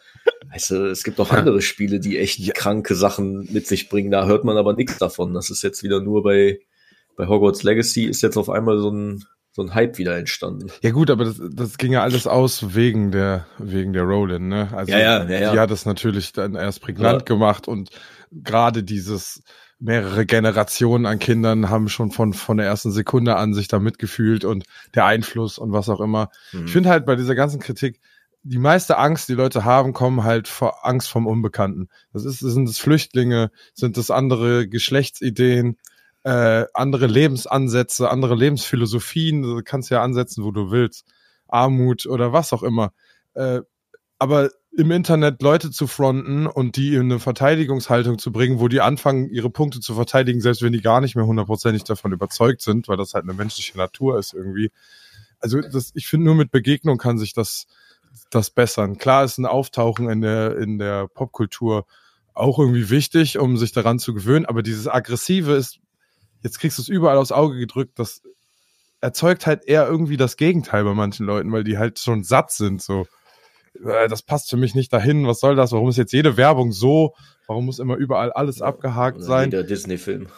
weißt 0.51 0.71
du, 0.71 0.91
es 0.91 1.05
gibt 1.05 1.21
auch 1.21 1.31
andere 1.31 1.63
Spiele, 1.63 2.01
die 2.01 2.19
echt 2.19 2.39
ja. 2.39 2.53
kranke 2.53 2.95
Sachen 2.95 3.49
mit 3.53 3.67
sich 3.67 3.89
bringen. 3.89 4.11
Da 4.11 4.27
hört 4.27 4.45
man 4.45 4.57
aber 4.57 4.75
nichts 4.75 4.99
davon. 4.99 5.35
Das 5.35 5.51
ist 5.51 5.63
jetzt 5.63 5.83
wieder 5.83 6.01
nur 6.01 6.23
bei, 6.25 6.61
bei 7.17 7.29
Hogwarts 7.29 7.63
Legacy 7.63 8.05
ist 8.05 8.23
jetzt 8.23 8.37
auf 8.37 8.51
einmal 8.51 8.79
so 8.79 8.91
ein, 8.91 9.25
so 9.53 9.63
ein 9.63 9.75
Hype 9.75 9.99
wieder 9.99 10.17
entstanden. 10.17 10.69
Ja 10.83 10.91
gut, 10.91 11.11
aber 11.11 11.25
das, 11.25 11.41
das 11.53 11.79
ging 11.79 11.93
ja 11.93 12.03
alles 12.03 12.27
aus 12.27 12.75
wegen 12.75 13.13
der, 13.13 13.47
wegen 13.59 13.93
der 13.93 14.03
Roland, 14.03 14.49
ne? 14.49 14.69
Also 14.73 14.93
ja, 14.93 14.99
ja, 14.99 15.25
ja, 15.25 15.41
ja. 15.41 15.53
die 15.53 15.59
hat 15.61 15.71
es 15.71 15.87
natürlich 15.87 16.33
dann 16.33 16.55
erst 16.55 16.81
prägnant 16.81 17.21
ja. 17.21 17.25
gemacht 17.25 17.69
und 17.69 17.91
gerade 18.31 18.83
dieses, 18.83 19.43
mehrere 19.81 20.27
Generationen 20.27 21.07
an 21.07 21.19
Kindern 21.19 21.71
haben 21.71 21.89
schon 21.89 22.11
von, 22.11 22.33
von 22.33 22.57
der 22.57 22.67
ersten 22.67 22.91
Sekunde 22.91 23.37
an 23.37 23.55
sich 23.55 23.69
da 23.69 23.79
mitgefühlt 23.79 24.45
und 24.45 24.65
der 24.95 25.05
Einfluss 25.05 25.59
und 25.59 25.73
was 25.73 25.89
auch 25.89 26.01
immer. 26.01 26.31
Mhm. 26.53 26.67
Ich 26.67 26.73
finde 26.73 26.89
halt 26.91 27.07
bei 27.07 27.15
dieser 27.15 27.35
ganzen 27.35 27.61
Kritik, 27.61 28.01
die 28.43 28.59
meiste 28.59 28.99
Angst, 28.99 29.29
die 29.29 29.35
Leute 29.35 29.65
haben, 29.65 29.93
kommen 29.93 30.25
halt 30.25 30.49
vor 30.49 30.87
Angst 30.87 31.09
vom 31.09 31.27
Unbekannten. 31.27 31.89
Das 32.13 32.25
ist, 32.25 32.39
sind 32.41 32.69
es 32.69 32.79
Flüchtlinge, 32.79 33.51
sind 33.75 33.97
es 33.99 34.11
andere 34.11 34.69
Geschlechtsideen, 34.69 35.77
äh, 36.25 36.65
andere 36.75 37.07
Lebensansätze, 37.07 38.11
andere 38.11 38.35
Lebensphilosophien, 38.35 39.43
du 39.43 39.63
kannst 39.63 39.91
ja 39.91 40.03
ansetzen, 40.03 40.45
wo 40.45 40.51
du 40.51 40.71
willst, 40.71 41.07
Armut 41.47 42.07
oder 42.07 42.33
was 42.33 42.53
auch 42.53 42.63
immer. 42.63 42.93
Äh, 43.35 43.61
aber 44.19 44.51
im 44.77 44.91
Internet 44.91 45.43
Leute 45.43 45.71
zu 45.71 45.87
fronten 45.87 46.47
und 46.47 46.77
die 46.77 46.95
in 46.95 47.03
eine 47.03 47.19
Verteidigungshaltung 47.19 48.19
zu 48.19 48.31
bringen, 48.31 48.61
wo 48.61 48.69
die 48.69 48.81
anfangen, 48.81 49.29
ihre 49.31 49.51
Punkte 49.51 49.81
zu 49.81 49.95
verteidigen, 49.95 50.41
selbst 50.41 50.63
wenn 50.63 50.73
die 50.73 50.81
gar 50.81 51.01
nicht 51.01 51.17
mehr 51.17 51.27
hundertprozentig 51.27 51.85
davon 51.85 52.13
überzeugt 52.13 52.63
sind, 52.63 52.87
weil 52.87 52.97
das 52.97 53.15
halt 53.15 53.25
eine 53.25 53.35
menschliche 53.35 53.77
Natur 53.77 54.19
ist 54.19 54.35
irgendwie. 54.35 54.71
Also 55.41 55.61
das, 55.61 55.91
ich 55.95 56.07
finde, 56.07 56.27
nur 56.27 56.35
mit 56.35 56.51
Begegnung 56.51 56.99
kann 56.99 57.19
sich 57.19 57.33
das, 57.33 57.67
das 58.31 58.51
bessern. 58.51 58.99
Klar 58.99 59.25
ist 59.25 59.39
ein 59.39 59.47
Auftauchen 59.47 60.09
in 60.09 60.21
der, 60.21 60.57
in 60.59 60.79
der 60.79 61.09
Popkultur 61.09 61.87
auch 62.35 62.59
irgendwie 62.59 62.91
wichtig, 62.91 63.39
um 63.39 63.57
sich 63.57 63.73
daran 63.73 63.99
zu 63.99 64.15
gewöhnen, 64.15 64.47
aber 64.47 64.63
dieses 64.63 64.87
Aggressive 64.87 65.53
ist, 65.53 65.81
jetzt 66.43 66.61
kriegst 66.61 66.79
du 66.79 66.83
es 66.83 66.89
überall 66.89 67.17
aufs 67.17 67.33
Auge 67.33 67.59
gedrückt, 67.59 67.99
das 67.99 68.23
erzeugt 69.01 69.47
halt 69.47 69.65
eher 69.65 69.89
irgendwie 69.89 70.17
das 70.17 70.37
Gegenteil 70.37 70.85
bei 70.85 70.95
manchen 70.95 71.27
Leuten, 71.27 71.51
weil 71.51 71.65
die 71.65 71.79
halt 71.79 71.99
schon 71.99 72.23
satt 72.23 72.53
sind, 72.53 72.81
so 72.81 73.07
äh, 73.75 74.09
das 74.09 74.23
passt 74.23 74.51
für 74.51 74.57
mich 74.57 74.75
nicht 74.75 74.93
dahin, 74.93 75.27
was 75.27 75.41
soll 75.41 75.57
das, 75.57 75.73
warum 75.73 75.89
ist 75.89 75.97
jetzt 75.97 76.13
jede 76.13 76.37
Werbung 76.37 76.73
so, 76.73 77.15
warum 77.47 77.67
muss 77.67 77.79
immer 77.79 77.97
überall 77.97 78.33
alles 78.33 78.63
abgehakt 78.63 79.23
sein? 79.23 79.51
Der 79.51 79.63
Disney-Film. 79.63 80.29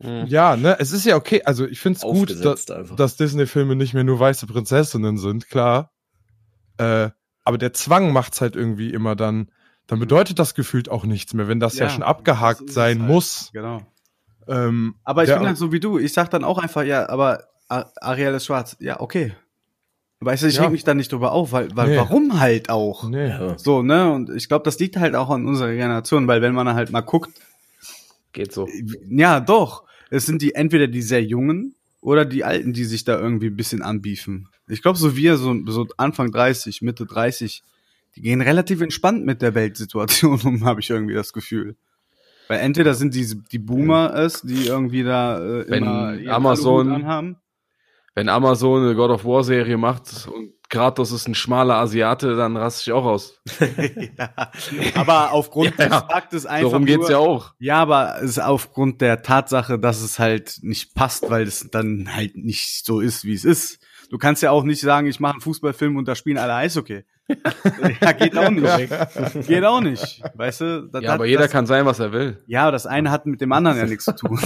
Mhm. 0.00 0.26
Ja, 0.26 0.56
ne, 0.56 0.76
es 0.78 0.92
ist 0.92 1.04
ja 1.04 1.16
okay, 1.16 1.42
also 1.44 1.66
ich 1.66 1.80
finde 1.80 1.96
es 1.98 2.02
gut, 2.02 2.44
dass, 2.44 2.66
dass 2.66 3.16
Disney-Filme 3.16 3.74
nicht 3.74 3.94
mehr 3.94 4.04
nur 4.04 4.20
weiße 4.20 4.46
Prinzessinnen 4.46 5.18
sind, 5.18 5.48
klar. 5.48 5.90
Äh, 6.78 7.10
aber 7.44 7.58
der 7.58 7.72
Zwang 7.72 8.12
macht's 8.12 8.40
halt 8.40 8.56
irgendwie 8.56 8.92
immer 8.92 9.16
dann, 9.16 9.50
dann 9.86 9.98
bedeutet 9.98 10.38
das 10.38 10.54
gefühlt 10.54 10.90
auch 10.90 11.04
nichts 11.04 11.34
mehr, 11.34 11.48
wenn 11.48 11.60
das 11.60 11.78
ja, 11.78 11.86
ja 11.86 11.90
schon 11.90 12.02
abgehakt 12.02 12.70
sein 12.70 13.00
halt. 13.00 13.10
muss. 13.10 13.50
Genau. 13.52 13.80
Ähm, 14.46 14.96
aber 15.02 15.24
ich 15.24 15.30
bin 15.30 15.46
halt 15.46 15.56
so 15.56 15.72
wie 15.72 15.80
du, 15.80 15.98
ich 15.98 16.12
sag 16.12 16.30
dann 16.30 16.44
auch 16.44 16.58
einfach, 16.58 16.82
ja, 16.82 17.08
aber 17.08 17.44
Ariel 17.68 18.34
ist 18.34 18.46
schwarz. 18.46 18.76
Ja, 18.80 19.00
okay. 19.00 19.34
Weißt 20.20 20.42
du, 20.42 20.48
ich 20.48 20.56
ja. 20.56 20.62
reg 20.62 20.72
mich 20.72 20.82
da 20.82 20.94
nicht 20.94 21.12
drüber 21.12 21.30
auf, 21.30 21.52
weil, 21.52 21.68
weil 21.76 21.90
nee. 21.90 21.96
warum 21.96 22.40
halt 22.40 22.70
auch? 22.70 23.08
Nee. 23.08 23.32
So, 23.56 23.82
ne? 23.82 24.12
Und 24.12 24.30
ich 24.30 24.48
glaube, 24.48 24.64
das 24.64 24.78
liegt 24.80 24.96
halt 24.96 25.14
auch 25.14 25.30
an 25.30 25.46
unserer 25.46 25.72
Generation, 25.72 26.26
weil 26.26 26.42
wenn 26.42 26.54
man 26.54 26.74
halt 26.74 26.90
mal 26.90 27.02
guckt. 27.02 27.30
Geht 28.32 28.52
so. 28.52 28.68
Ja, 29.08 29.38
doch. 29.38 29.84
Es 30.10 30.26
sind 30.26 30.42
die 30.42 30.54
entweder 30.54 30.88
die 30.88 31.02
sehr 31.02 31.22
Jungen 31.22 31.76
oder 32.00 32.24
die 32.24 32.42
Alten, 32.42 32.72
die 32.72 32.84
sich 32.84 33.04
da 33.04 33.18
irgendwie 33.18 33.46
ein 33.46 33.56
bisschen 33.56 33.80
anbiefen. 33.80 34.48
Ich 34.66 34.82
glaube, 34.82 34.98
so 34.98 35.16
wir, 35.16 35.36
so, 35.36 35.54
so 35.66 35.86
Anfang 35.96 36.32
30, 36.32 36.82
Mitte 36.82 37.06
30, 37.06 37.62
die 38.16 38.22
gehen 38.22 38.40
relativ 38.40 38.80
entspannt 38.80 39.24
mit 39.24 39.40
der 39.40 39.54
Weltsituation 39.54 40.40
um, 40.44 40.64
habe 40.64 40.80
ich 40.80 40.90
irgendwie 40.90 41.14
das 41.14 41.32
Gefühl. 41.32 41.76
Weil 42.48 42.60
entweder 42.60 42.94
sind 42.94 43.14
die, 43.14 43.40
die 43.52 43.58
Boomer 43.58 44.14
es, 44.16 44.42
die 44.42 44.66
irgendwie 44.66 45.04
da 45.04 45.38
äh, 45.38 45.76
immer 45.76 46.18
Amazon 46.32 46.90
anhaben 46.90 47.36
wenn 48.18 48.28
Amazon 48.28 48.82
eine 48.82 48.96
God 48.96 49.10
of 49.10 49.24
War 49.24 49.44
Serie 49.44 49.76
macht 49.76 50.26
und 50.26 50.50
Kratos 50.68 51.12
ist 51.12 51.28
ein 51.28 51.36
schmaler 51.36 51.76
Asiate, 51.76 52.34
dann 52.34 52.56
raste 52.56 52.90
ich 52.90 52.92
auch 52.92 53.04
aus. 53.04 53.40
ja, 54.18 54.50
aber 54.96 55.30
aufgrund 55.30 55.78
ja, 55.78 55.88
des 55.88 55.98
Faktes 55.98 56.44
einfach. 56.44 56.70
Darum 56.70 56.84
geht's 56.84 57.02
nur, 57.02 57.10
ja 57.10 57.18
auch. 57.18 57.54
Ja, 57.60 57.76
aber 57.76 58.16
es 58.16 58.30
ist 58.30 58.40
aufgrund 58.40 59.00
der 59.00 59.22
Tatsache, 59.22 59.78
dass 59.78 60.02
es 60.02 60.18
halt 60.18 60.58
nicht 60.62 60.96
passt, 60.96 61.30
weil 61.30 61.46
es 61.46 61.70
dann 61.70 62.08
halt 62.12 62.36
nicht 62.36 62.84
so 62.84 62.98
ist, 62.98 63.24
wie 63.24 63.34
es 63.34 63.44
ist. 63.44 63.78
Du 64.10 64.18
kannst 64.18 64.42
ja 64.42 64.50
auch 64.50 64.64
nicht 64.64 64.80
sagen, 64.80 65.06
ich 65.06 65.20
mache 65.20 65.34
einen 65.34 65.40
Fußballfilm 65.40 65.96
und 65.96 66.08
da 66.08 66.16
spielen 66.16 66.38
alle 66.38 66.54
Eishockey. 66.54 67.04
ja, 68.00 68.12
geht 68.12 68.36
auch 68.36 68.50
nicht. 68.50 69.46
geht 69.46 69.64
auch 69.64 69.80
nicht. 69.80 70.22
Weißt 70.34 70.62
du? 70.62 70.90
ja, 71.00 71.12
aber 71.12 71.26
jeder 71.26 71.42
das, 71.42 71.52
kann 71.52 71.66
sein, 71.66 71.86
was 71.86 72.00
er 72.00 72.10
will. 72.10 72.42
Ja, 72.48 72.72
das 72.72 72.84
eine 72.84 73.12
hat 73.12 73.26
mit 73.26 73.40
dem 73.40 73.52
anderen 73.52 73.78
ja 73.78 73.86
nichts 73.86 74.06
zu 74.06 74.16
tun. 74.16 74.40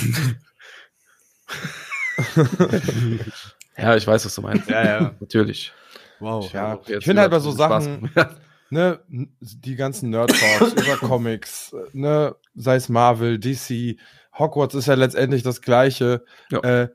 Ja, 3.76 3.96
ich 3.96 4.06
weiß, 4.06 4.24
was 4.24 4.34
du 4.34 4.42
meinst. 4.42 4.68
ja, 4.68 4.84
ja. 4.84 5.14
Natürlich. 5.20 5.72
Wow. 6.20 6.52
Ja, 6.52 6.78
ich 6.86 7.04
finde 7.04 7.22
halt 7.22 7.30
bei 7.30 7.40
so 7.40 7.50
Sachen, 7.50 8.10
ne, 8.70 9.00
die 9.08 9.74
ganzen 9.74 10.10
Nerd-Talks 10.10 10.72
über 10.82 10.96
Comics, 10.96 11.74
ne, 11.92 12.36
sei 12.54 12.76
es 12.76 12.88
Marvel, 12.88 13.38
DC, 13.38 13.98
Hogwarts 14.38 14.74
ist 14.74 14.86
ja 14.86 14.94
letztendlich 14.94 15.42
das 15.42 15.60
Gleiche. 15.62 16.24
Ja. 16.50 16.60
Äh, 16.60 16.88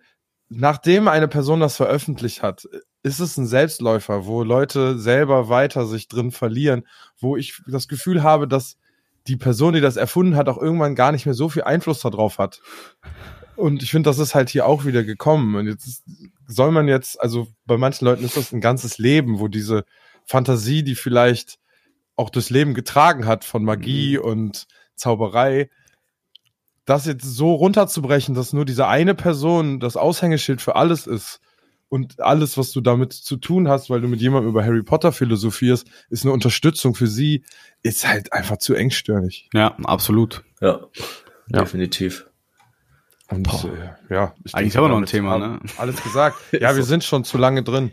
nachdem 0.49 1.07
eine 1.07 1.27
Person 1.27 1.59
das 1.59 1.75
veröffentlicht 1.75 2.41
hat, 2.41 2.67
ist 3.03 3.19
es 3.19 3.37
ein 3.37 3.47
Selbstläufer, 3.47 4.25
wo 4.25 4.43
Leute 4.43 4.97
selber 4.97 5.49
weiter 5.49 5.85
sich 5.85 6.07
drin 6.07 6.31
verlieren, 6.31 6.87
wo 7.19 7.37
ich 7.37 7.61
das 7.67 7.87
Gefühl 7.87 8.23
habe, 8.23 8.47
dass 8.47 8.77
die 9.27 9.37
Person, 9.37 9.73
die 9.73 9.81
das 9.81 9.97
erfunden 9.97 10.35
hat, 10.35 10.47
auch 10.47 10.57
irgendwann 10.57 10.95
gar 10.95 11.11
nicht 11.11 11.25
mehr 11.25 11.35
so 11.35 11.49
viel 11.49 11.63
Einfluss 11.63 11.99
darauf 11.99 12.37
hat. 12.37 12.61
Und 13.57 13.83
ich 13.83 13.91
finde, 13.91 14.09
das 14.09 14.19
ist 14.19 14.35
halt 14.35 14.49
hier 14.49 14.65
auch 14.65 14.85
wieder 14.85 15.03
gekommen. 15.03 15.55
Und 15.55 15.67
jetzt 15.67 15.87
ist, 15.87 16.03
soll 16.47 16.71
man 16.71 16.87
jetzt, 16.87 17.19
also 17.19 17.47
bei 17.65 17.77
manchen 17.77 18.05
Leuten 18.05 18.23
ist 18.23 18.37
das 18.37 18.53
ein 18.53 18.61
ganzes 18.61 18.97
Leben, 18.97 19.39
wo 19.39 19.47
diese 19.47 19.83
Fantasie, 20.25 20.83
die 20.83 20.95
vielleicht 20.95 21.57
auch 22.15 22.29
das 22.29 22.49
Leben 22.49 22.73
getragen 22.73 23.25
hat 23.25 23.43
von 23.43 23.63
Magie 23.63 24.17
mhm. 24.17 24.23
und 24.23 24.67
Zauberei, 24.95 25.69
das 26.85 27.05
jetzt 27.05 27.25
so 27.25 27.53
runterzubrechen, 27.53 28.33
dass 28.33 28.53
nur 28.53 28.65
diese 28.65 28.87
eine 28.87 29.13
Person 29.13 29.79
das 29.79 29.97
Aushängeschild 29.97 30.61
für 30.61 30.75
alles 30.75 31.05
ist 31.05 31.41
und 31.89 32.19
alles, 32.21 32.57
was 32.57 32.71
du 32.71 32.81
damit 32.81 33.13
zu 33.13 33.37
tun 33.37 33.67
hast, 33.67 33.89
weil 33.89 34.01
du 34.01 34.07
mit 34.07 34.21
jemandem 34.21 34.49
über 34.49 34.63
Harry 34.63 34.83
Potter 34.83 35.11
philosophierst, 35.11 35.87
ist 36.09 36.23
eine 36.23 36.33
Unterstützung 36.33 36.95
für 36.95 37.07
sie, 37.07 37.43
ist 37.83 38.07
halt 38.07 38.33
einfach 38.33 38.57
zu 38.57 38.73
engstirnig. 38.73 39.49
Ja, 39.53 39.75
absolut. 39.83 40.43
Ja, 40.61 40.81
ja. 41.51 41.59
definitiv. 41.59 42.26
Und 43.29 43.47
äh, 43.65 44.13
ja, 44.13 44.33
ich 44.43 44.55
eigentlich 44.55 44.77
haben 44.77 44.85
wir 44.85 44.89
noch 44.89 44.97
ein 44.97 45.05
Thema, 45.05 45.37
ne? 45.37 45.59
Alles 45.77 46.01
gesagt. 46.01 46.37
Ja, 46.53 46.75
wir 46.75 46.83
sind 46.83 47.03
schon 47.03 47.23
zu 47.23 47.37
lange 47.37 47.61
drin. 47.63 47.91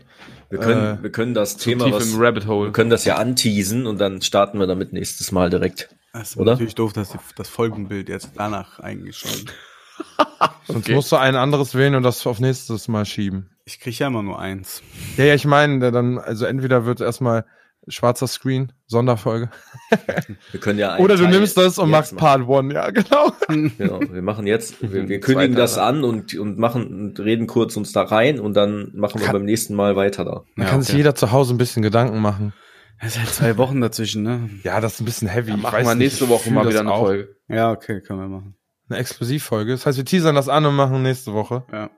Wir 0.49 0.59
können, 0.59 0.99
äh, 0.99 1.03
wir 1.03 1.11
können 1.11 1.33
das 1.33 1.57
Thema, 1.57 1.91
was, 1.91 2.17
Rabbit 2.17 2.47
Hole. 2.47 2.67
wir 2.67 2.73
können 2.73 2.89
das 2.89 3.03
ja 3.03 3.15
anteasen 3.15 3.85
und 3.87 3.99
dann 3.99 4.21
starten 4.21 4.59
wir 4.59 4.67
damit 4.67 4.93
nächstes 4.93 5.31
Mal 5.31 5.49
direkt. 5.49 5.89
Das 6.13 6.31
ist 6.31 6.37
Oder? 6.37 6.53
natürlich 6.53 6.75
doof, 6.75 6.93
dass 6.93 7.17
das 7.35 7.49
Folgenbild 7.49 8.07
jetzt 8.07 8.31
danach 8.35 8.79
eingeschaltet. 8.79 9.53
Sonst 10.67 10.85
okay. 10.85 10.95
musst 10.95 11.11
du 11.11 11.17
ein 11.17 11.35
anderes 11.35 11.75
wählen 11.75 11.95
und 11.95 12.03
das 12.03 12.25
auf 12.25 12.39
nächstes 12.39 12.87
Mal 12.87 13.05
schieben. 13.05 13.49
Ich 13.65 13.79
kriege 13.79 13.97
ja 13.97 14.07
immer 14.07 14.23
nur 14.23 14.39
eins. 14.39 14.81
Ja, 15.17 15.25
ja, 15.25 15.35
ich 15.35 15.45
meine, 15.45 15.91
dann, 15.91 16.17
also 16.17 16.45
entweder 16.45 16.85
wird 16.85 17.01
erstmal 17.01 17.45
schwarzer 17.87 18.27
Screen, 18.27 18.71
Sonderfolge. 18.87 19.49
Wir 20.51 20.59
können 20.59 20.79
ja 20.79 20.97
Oder 20.97 21.15
du 21.15 21.23
Teil 21.23 21.33
nimmst 21.33 21.57
das 21.57 21.77
und 21.77 21.89
machst 21.89 22.15
Part 22.17 22.47
One, 22.47 22.73
ja, 22.73 22.89
genau. 22.91 23.31
Genau, 23.77 23.99
wir 23.99 24.21
machen 24.21 24.47
jetzt, 24.47 24.81
wir, 24.81 25.07
wir 25.07 25.19
kündigen 25.19 25.55
das 25.55 25.77
an 25.77 26.03
und, 26.03 26.33
und 26.35 26.57
machen 26.57 26.87
und 26.87 27.19
reden 27.19 27.47
kurz 27.47 27.77
uns 27.77 27.91
da 27.91 28.01
rein 28.03 28.39
und 28.39 28.55
dann 28.55 28.91
machen 28.95 29.19
wir 29.19 29.27
kann, 29.27 29.33
beim 29.33 29.45
nächsten 29.45 29.75
Mal 29.75 29.95
weiter 29.95 30.25
da. 30.25 30.43
Da 30.55 30.63
ja, 30.63 30.69
kann 30.69 30.77
okay. 30.77 30.85
sich 30.85 30.95
jeder 30.95 31.15
zu 31.15 31.31
Hause 31.31 31.53
ein 31.53 31.57
bisschen 31.57 31.83
Gedanken 31.83 32.19
machen. 32.19 32.53
Es 32.99 33.15
ist 33.15 33.19
halt 33.19 33.29
zwei 33.29 33.57
Wochen 33.57 33.81
dazwischen, 33.81 34.23
ne? 34.23 34.49
Ja, 34.63 34.81
das 34.81 34.95
ist 34.95 35.01
ein 35.01 35.05
bisschen 35.05 35.27
heavy. 35.27 35.51
Ja, 35.51 35.57
machen 35.57 35.85
wir 35.85 35.95
nächste 35.95 36.27
Woche 36.29 36.51
mal 36.51 36.67
wieder 36.67 36.79
eine 36.79 36.91
auch. 36.91 37.05
Folge. 37.05 37.35
Ja, 37.47 37.71
okay, 37.71 38.01
können 38.01 38.19
wir 38.19 38.27
machen. 38.27 38.55
Eine 38.89 38.99
Explosivfolge. 38.99 39.71
Das 39.71 39.85
heißt, 39.85 39.97
wir 39.97 40.05
teasern 40.05 40.35
das 40.35 40.49
an 40.49 40.65
und 40.65 40.75
machen 40.75 41.01
nächste 41.03 41.33
Woche. 41.33 41.65
Ja. 41.71 41.89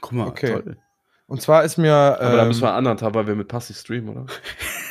Guck 0.00 0.12
mal, 0.12 0.26
okay. 0.26 0.52
toll. 0.52 0.76
Und 1.26 1.40
zwar 1.40 1.64
ist 1.64 1.78
mir. 1.78 1.94
Aber 1.94 2.32
ähm, 2.32 2.36
da 2.36 2.44
müssen 2.44 2.62
wir 2.62 2.74
anderthalb, 2.74 3.14
weil 3.14 3.26
wir 3.26 3.36
mit 3.36 3.48
Passi 3.48 3.72
streamen, 3.74 4.10
oder? 4.10 4.26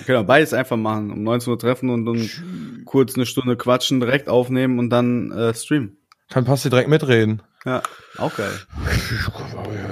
Wir 0.00 0.06
können 0.06 0.18
auch 0.24 0.26
beides 0.26 0.54
einfach 0.54 0.76
machen. 0.76 1.10
Um 1.10 1.22
19 1.22 1.52
Uhr 1.52 1.58
treffen 1.58 1.90
und 1.90 2.06
dann 2.06 2.84
kurz 2.86 3.14
eine 3.16 3.26
Stunde 3.26 3.56
quatschen, 3.56 4.00
direkt 4.00 4.28
aufnehmen 4.28 4.78
und 4.78 4.90
dann 4.90 5.30
äh, 5.30 5.54
streamen. 5.54 5.98
Kann 6.30 6.44
Passi 6.44 6.70
direkt 6.70 6.88
mitreden. 6.88 7.42
Ja, 7.66 7.82
auch 8.16 8.34
geil. 8.34 8.52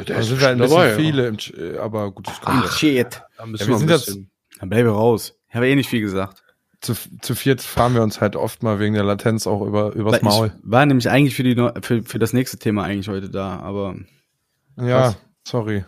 da 0.07 0.23
sind 0.23 0.41
wir 0.41 0.49
ein 0.49 0.59
bisschen 0.59 0.77
dabei, 0.77 0.95
viele, 0.95 1.27
im 1.27 1.37
äh, 1.57 1.77
aber 1.77 2.11
gut, 2.13 2.27
das 2.27 2.41
kommt. 2.41 2.65
Ach, 2.65 2.77
shit. 2.79 3.21
Ja, 3.39 3.47
wir 3.47 3.77
sind 3.77 3.91
jetzt. 3.91 4.19
Dann 4.59 4.71
bleibe 4.71 4.91
raus. 4.91 5.35
Ich 5.49 5.55
habe 5.55 5.69
eh 5.69 5.75
nicht 5.75 5.91
viel 5.91 6.01
gesagt. 6.01 6.43
Zu, 6.81 6.95
zu 7.21 7.35
viert 7.35 7.61
fahren 7.61 7.95
wir 7.95 8.03
uns 8.03 8.21
halt 8.21 8.37
oft 8.37 8.63
mal 8.63 8.79
wegen 8.79 8.95
der 8.95 9.03
Latenz 9.03 9.47
auch 9.47 9.67
über 9.67 9.93
übers 9.95 10.23
Maul. 10.23 10.53
Ich 10.57 10.71
war 10.71 10.87
nämlich 10.87 11.11
eigentlich 11.11 11.35
für 11.35 11.43
die 11.43 11.55
für, 11.83 12.03
für 12.05 12.19
das 12.19 12.33
nächste 12.33 12.57
Thema 12.57 12.85
eigentlich 12.85 13.09
heute 13.09 13.29
da, 13.29 13.59
aber 13.59 13.97
ja, 14.77 15.09
was? 15.09 15.17
sorry. 15.45 15.85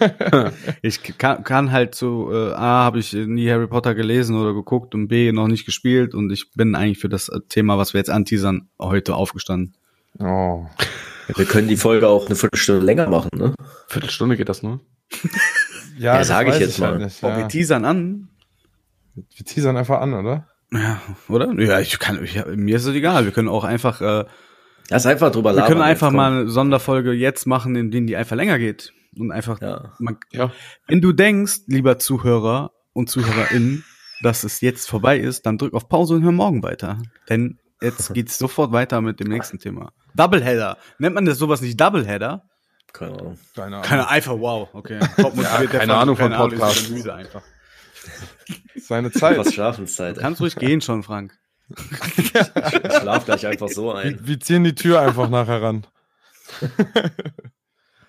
ich 0.82 1.18
kann, 1.18 1.44
kann 1.44 1.72
halt 1.72 1.94
so, 1.94 2.32
äh, 2.32 2.52
A, 2.52 2.84
habe 2.84 2.98
ich 2.98 3.12
nie 3.12 3.50
Harry 3.50 3.66
Potter 3.66 3.94
gelesen 3.94 4.36
oder 4.36 4.54
geguckt 4.54 4.94
und 4.94 5.08
B, 5.08 5.32
noch 5.32 5.48
nicht 5.48 5.66
gespielt 5.66 6.14
und 6.14 6.30
ich 6.30 6.52
bin 6.52 6.74
eigentlich 6.74 6.98
für 6.98 7.08
das 7.08 7.30
Thema, 7.48 7.78
was 7.78 7.94
wir 7.94 7.98
jetzt 7.98 8.10
anteasern, 8.10 8.68
heute 8.80 9.14
aufgestanden. 9.14 9.74
Oh. 10.18 10.66
Wir 11.34 11.44
können 11.44 11.68
die 11.68 11.76
Folge 11.76 12.08
auch 12.08 12.26
eine 12.26 12.36
Viertelstunde 12.36 12.84
länger 12.84 13.08
machen, 13.08 13.30
ne? 13.34 13.54
Viertelstunde 13.88 14.36
geht 14.36 14.48
das 14.48 14.62
nur? 14.62 14.80
ja, 15.98 16.16
ja 16.16 16.24
sage 16.24 16.50
ich 16.50 16.58
jetzt 16.58 16.74
ich 16.74 16.78
mal. 16.78 16.92
Halt 16.92 17.02
nicht, 17.02 17.22
ja. 17.22 17.34
oh, 17.34 17.38
wir 17.38 17.48
teasern 17.48 17.84
an. 17.84 18.28
Wir 19.14 19.44
teasern 19.44 19.76
einfach 19.76 20.00
an, 20.00 20.14
oder? 20.14 20.46
Ja, 20.72 21.00
oder? 21.28 21.52
Ja, 21.60 21.80
ich 21.80 21.98
kann, 21.98 22.22
ich, 22.22 22.44
mir 22.46 22.76
ist 22.76 22.84
es 22.84 22.94
egal. 22.94 23.24
Wir 23.24 23.32
können 23.32 23.48
auch 23.48 23.64
einfach, 23.64 24.00
äh, 24.00 24.24
Lass 24.88 25.06
einfach 25.06 25.32
drüber 25.32 25.52
labern. 25.52 25.64
Wir 25.64 25.74
können 25.74 25.82
einfach 25.82 26.10
mal 26.12 26.32
eine 26.32 26.48
Sonderfolge 26.48 27.12
jetzt 27.12 27.46
machen, 27.46 27.74
in 27.74 27.90
denen 27.90 28.06
die 28.06 28.16
einfach 28.16 28.36
länger 28.36 28.58
geht. 28.58 28.92
Und 29.18 29.32
einfach, 29.32 29.60
ja. 29.60 29.94
Man, 29.98 30.18
ja. 30.30 30.52
wenn 30.86 31.00
du 31.00 31.12
denkst, 31.12 31.62
lieber 31.66 31.98
Zuhörer 31.98 32.72
und 32.92 33.08
ZuhörerInnen, 33.08 33.84
dass 34.22 34.44
es 34.44 34.60
jetzt 34.60 34.88
vorbei 34.88 35.18
ist, 35.18 35.46
dann 35.46 35.58
drück 35.58 35.74
auf 35.74 35.88
Pause 35.88 36.14
und 36.14 36.22
hör 36.22 36.32
morgen 36.32 36.62
weiter. 36.62 36.98
Denn 37.28 37.58
jetzt 37.80 38.12
geht's 38.14 38.38
sofort 38.38 38.72
weiter 38.72 39.00
mit 39.00 39.20
dem 39.20 39.28
nächsten 39.28 39.58
Thema. 39.58 39.92
Doubleheader. 40.14 40.78
Nennt 40.98 41.14
man 41.14 41.24
das 41.24 41.38
sowas 41.38 41.60
nicht 41.60 41.80
Doubleheader? 41.80 42.42
Keine 42.92 43.12
Ahnung. 43.12 43.38
Keine 43.54 43.66
Ahnung. 43.66 43.82
Keine 43.82 44.08
einfach, 44.08 44.38
wow, 44.38 44.68
okay. 44.72 45.00
ja, 45.18 45.66
keine 45.66 45.94
Ahnung 45.94 46.16
von 46.16 46.32
Podcast. 46.32 47.08
einfach. 47.08 47.42
Seine 48.76 49.10
Zeit. 49.10 49.38
Was 49.38 49.52
Schlafenszeit. 49.52 50.16
Du 50.16 50.20
kannst 50.20 50.40
ruhig 50.40 50.56
gehen 50.56 50.80
schon, 50.80 51.02
Frank. 51.02 51.36
ich 51.68 52.30
schlaf 53.00 53.24
gleich 53.24 53.46
einfach 53.46 53.68
so 53.68 53.92
ein. 53.92 54.20
Wir, 54.20 54.28
wir 54.28 54.40
ziehen 54.40 54.62
die 54.62 54.74
Tür 54.74 55.00
einfach 55.00 55.28
nachher 55.28 55.60
ran. 55.60 55.86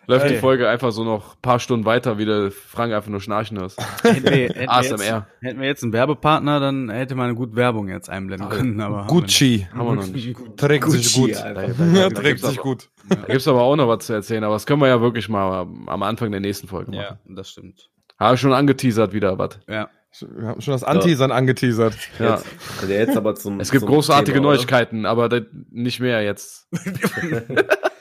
Läuft 0.09 0.23
hey. 0.23 0.35
die 0.35 0.39
Folge 0.39 0.69
einfach 0.69 0.93
so 0.93 1.03
noch 1.03 1.35
ein 1.35 1.41
paar 1.41 1.59
Stunden 1.59 1.85
weiter, 1.85 2.17
wie 2.17 2.23
der 2.23 2.49
Frank 2.49 2.93
einfach 2.93 3.09
nur 3.09 3.19
schnarchen 3.19 3.59
hörst. 3.59 3.77
Hätten 4.03 4.23
wir, 4.23 4.47
hätten 4.47 4.69
ASMR. 4.69 4.97
Wir 4.99 5.05
jetzt, 5.05 5.25
hätten 5.41 5.59
wir 5.59 5.67
jetzt 5.67 5.83
einen 5.83 5.91
Werbepartner, 5.91 6.61
dann 6.61 6.89
hätte 6.89 7.15
man 7.15 7.25
eine 7.25 7.35
gute 7.35 7.57
Werbung 7.57 7.89
jetzt 7.89 8.09
einblenden 8.09 8.47
können. 8.47 8.79
Aber 8.79 9.05
Gucci. 9.07 9.67
Haben 9.73 9.85
wir 9.85 9.95
noch 9.95 10.07
nicht. 10.07 10.37
Trägt 10.55 10.85
Gucci 10.85 10.97
sich 10.99 11.13
gut. 11.13 11.35
Da, 11.35 11.53
da, 11.53 11.67
da, 11.67 11.85
ja, 11.85 12.09
trägt 12.09 12.39
sich 12.39 12.57
gut. 12.57 12.89
Da 13.09 13.15
gibt's 13.15 13.49
aber 13.49 13.61
auch 13.61 13.75
noch 13.75 13.89
was 13.89 14.05
zu 14.05 14.13
erzählen, 14.13 14.45
aber 14.45 14.55
das 14.55 14.65
können 14.65 14.79
wir 14.79 14.87
ja 14.87 15.01
wirklich 15.01 15.27
mal 15.27 15.67
am 15.87 16.03
Anfang 16.03 16.31
der 16.31 16.39
nächsten 16.39 16.69
Folge 16.69 16.91
machen. 16.91 17.01
Ja, 17.01 17.19
das 17.35 17.49
stimmt. 17.49 17.89
Habe 18.17 18.35
ich 18.35 18.41
schon 18.41 18.53
angeteasert 18.53 19.11
wieder, 19.11 19.37
was? 19.37 19.59
Ja. 19.67 19.89
Wir 20.21 20.47
haben 20.47 20.61
schon 20.61 20.71
das 20.71 20.85
Anteasern 20.85 21.29
so. 21.29 21.35
angeteasert. 21.35 21.95
Ja. 22.17 22.35
Jetzt, 22.35 22.45
also 22.81 22.93
jetzt 22.93 23.17
aber 23.17 23.35
zum. 23.35 23.59
Es 23.59 23.71
gibt 23.71 23.81
zum 23.81 23.89
großartige 23.89 24.37
Thema, 24.37 24.51
Neuigkeiten, 24.51 25.05
aber 25.05 25.29
nicht 25.69 25.99
mehr 25.99 26.23
jetzt. 26.23 26.69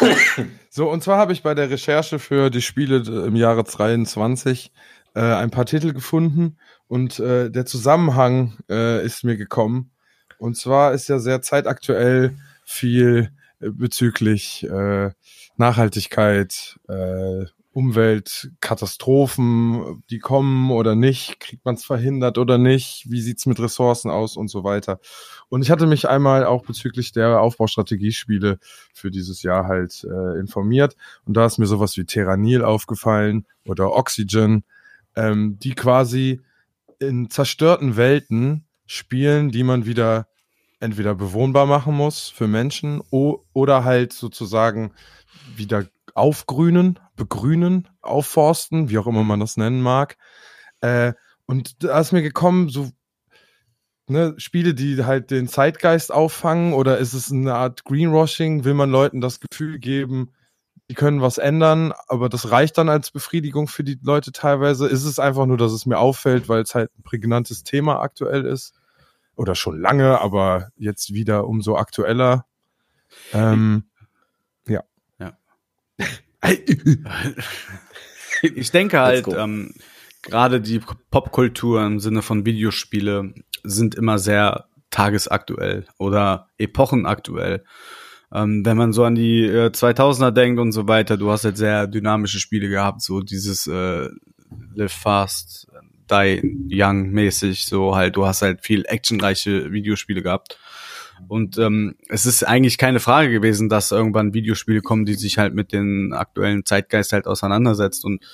so, 0.70 0.90
und 0.90 1.02
zwar 1.02 1.18
habe 1.18 1.32
ich 1.32 1.42
bei 1.42 1.54
der 1.54 1.70
Recherche 1.70 2.18
für 2.18 2.50
die 2.50 2.62
Spiele 2.62 2.98
im 3.26 3.36
Jahre 3.36 3.64
23 3.64 4.72
äh, 5.14 5.20
ein 5.20 5.50
paar 5.50 5.66
Titel 5.66 5.92
gefunden 5.92 6.58
und 6.88 7.18
äh, 7.18 7.50
der 7.50 7.66
Zusammenhang 7.66 8.58
äh, 8.68 9.04
ist 9.04 9.24
mir 9.24 9.36
gekommen. 9.36 9.90
Und 10.38 10.56
zwar 10.56 10.92
ist 10.92 11.08
ja 11.08 11.18
sehr 11.18 11.42
zeitaktuell 11.42 12.36
viel 12.64 13.30
äh, 13.60 13.70
bezüglich 13.70 14.64
äh, 14.68 15.10
Nachhaltigkeit, 15.56 16.78
äh, 16.88 17.46
Umweltkatastrophen, 17.76 20.02
die 20.08 20.18
kommen 20.18 20.70
oder 20.70 20.94
nicht, 20.94 21.40
kriegt 21.40 21.66
man 21.66 21.74
es 21.74 21.84
verhindert 21.84 22.38
oder 22.38 22.56
nicht, 22.56 23.04
wie 23.10 23.20
sieht's 23.20 23.44
mit 23.44 23.60
Ressourcen 23.60 24.10
aus 24.10 24.38
und 24.38 24.48
so 24.48 24.64
weiter. 24.64 24.98
Und 25.50 25.60
ich 25.60 25.70
hatte 25.70 25.86
mich 25.86 26.08
einmal 26.08 26.46
auch 26.46 26.64
bezüglich 26.64 27.12
der 27.12 27.42
Aufbaustrategiespiele 27.42 28.60
für 28.94 29.10
dieses 29.10 29.42
Jahr 29.42 29.66
halt 29.66 30.04
äh, 30.04 30.40
informiert 30.40 30.96
und 31.26 31.36
da 31.36 31.44
ist 31.44 31.58
mir 31.58 31.66
sowas 31.66 31.98
wie 31.98 32.06
Terranil 32.06 32.64
aufgefallen 32.64 33.46
oder 33.66 33.92
Oxygen, 33.92 34.64
ähm, 35.14 35.58
die 35.58 35.74
quasi 35.74 36.40
in 36.98 37.28
zerstörten 37.28 37.98
Welten 37.98 38.64
spielen, 38.86 39.50
die 39.50 39.64
man 39.64 39.84
wieder 39.84 40.28
entweder 40.80 41.14
bewohnbar 41.14 41.66
machen 41.66 41.94
muss 41.94 42.30
für 42.30 42.48
Menschen 42.48 43.02
oder 43.10 43.84
halt 43.84 44.14
sozusagen 44.14 44.94
wieder 45.54 45.84
aufgrünen, 46.14 46.98
begrünen, 47.16 47.88
aufforsten, 48.02 48.90
wie 48.90 48.98
auch 48.98 49.06
immer 49.06 49.24
man 49.24 49.40
das 49.40 49.56
nennen 49.56 49.80
mag. 49.80 50.16
Äh, 50.80 51.14
und 51.46 51.82
da 51.82 52.00
ist 52.00 52.12
mir 52.12 52.22
gekommen, 52.22 52.68
so 52.68 52.90
ne, 54.08 54.34
Spiele, 54.38 54.74
die 54.74 55.04
halt 55.04 55.30
den 55.30 55.48
Zeitgeist 55.48 56.12
auffangen, 56.12 56.72
oder 56.72 56.98
ist 56.98 57.14
es 57.14 57.32
eine 57.32 57.54
Art 57.54 57.84
Greenwashing? 57.84 58.64
Will 58.64 58.74
man 58.74 58.90
Leuten 58.90 59.20
das 59.20 59.40
Gefühl 59.40 59.78
geben, 59.78 60.32
die 60.88 60.94
können 60.94 61.20
was 61.20 61.38
ändern, 61.38 61.92
aber 62.08 62.28
das 62.28 62.50
reicht 62.50 62.78
dann 62.78 62.88
als 62.88 63.10
Befriedigung 63.10 63.68
für 63.68 63.84
die 63.84 63.98
Leute 64.02 64.32
teilweise? 64.32 64.86
Ist 64.86 65.04
es 65.04 65.18
einfach 65.18 65.46
nur, 65.46 65.56
dass 65.56 65.72
es 65.72 65.86
mir 65.86 65.98
auffällt, 65.98 66.48
weil 66.48 66.62
es 66.62 66.74
halt 66.74 66.90
ein 66.98 67.02
prägnantes 67.02 67.64
Thema 67.64 68.00
aktuell 68.00 68.44
ist? 68.44 68.74
Oder 69.34 69.54
schon 69.54 69.80
lange, 69.80 70.20
aber 70.20 70.70
jetzt 70.76 71.12
wieder 71.12 71.46
umso 71.46 71.76
aktueller. 71.76 72.46
Ähm, 73.32 73.84
ich 78.42 78.70
denke 78.70 79.00
halt, 79.00 79.26
ähm, 79.28 79.74
gerade 80.22 80.60
die 80.60 80.80
Popkultur 81.10 81.84
im 81.84 82.00
Sinne 82.00 82.22
von 82.22 82.44
Videospiele 82.44 83.34
sind 83.62 83.94
immer 83.94 84.18
sehr 84.18 84.66
tagesaktuell 84.90 85.86
oder 85.98 86.48
epochenaktuell. 86.58 87.64
Ähm, 88.32 88.64
wenn 88.64 88.76
man 88.76 88.92
so 88.92 89.04
an 89.04 89.14
die 89.14 89.44
äh, 89.44 89.68
2000er 89.68 90.32
denkt 90.32 90.60
und 90.60 90.72
so 90.72 90.88
weiter, 90.88 91.16
du 91.16 91.30
hast 91.30 91.44
halt 91.44 91.56
sehr 91.56 91.86
dynamische 91.86 92.40
Spiele 92.40 92.68
gehabt, 92.68 93.02
so 93.02 93.20
dieses 93.20 93.66
äh, 93.66 94.08
Live 94.74 94.92
Fast, 94.92 95.68
Die 96.10 96.40
Young 96.70 97.10
mäßig, 97.10 97.66
so 97.66 97.94
halt, 97.94 98.16
du 98.16 98.26
hast 98.26 98.42
halt 98.42 98.62
viel 98.62 98.84
actionreiche 98.86 99.72
Videospiele 99.72 100.22
gehabt. 100.22 100.58
Und 101.28 101.58
ähm, 101.58 101.96
es 102.08 102.26
ist 102.26 102.42
eigentlich 102.42 102.78
keine 102.78 103.00
Frage 103.00 103.30
gewesen, 103.30 103.68
dass 103.68 103.92
irgendwann 103.92 104.34
Videospiele 104.34 104.80
kommen, 104.80 105.04
die 105.04 105.14
sich 105.14 105.38
halt 105.38 105.54
mit 105.54 105.72
den 105.72 106.12
aktuellen 106.12 106.64
Zeitgeist 106.64 107.12
halt 107.12 107.26
auseinandersetzt. 107.26 108.04
Und 108.04 108.24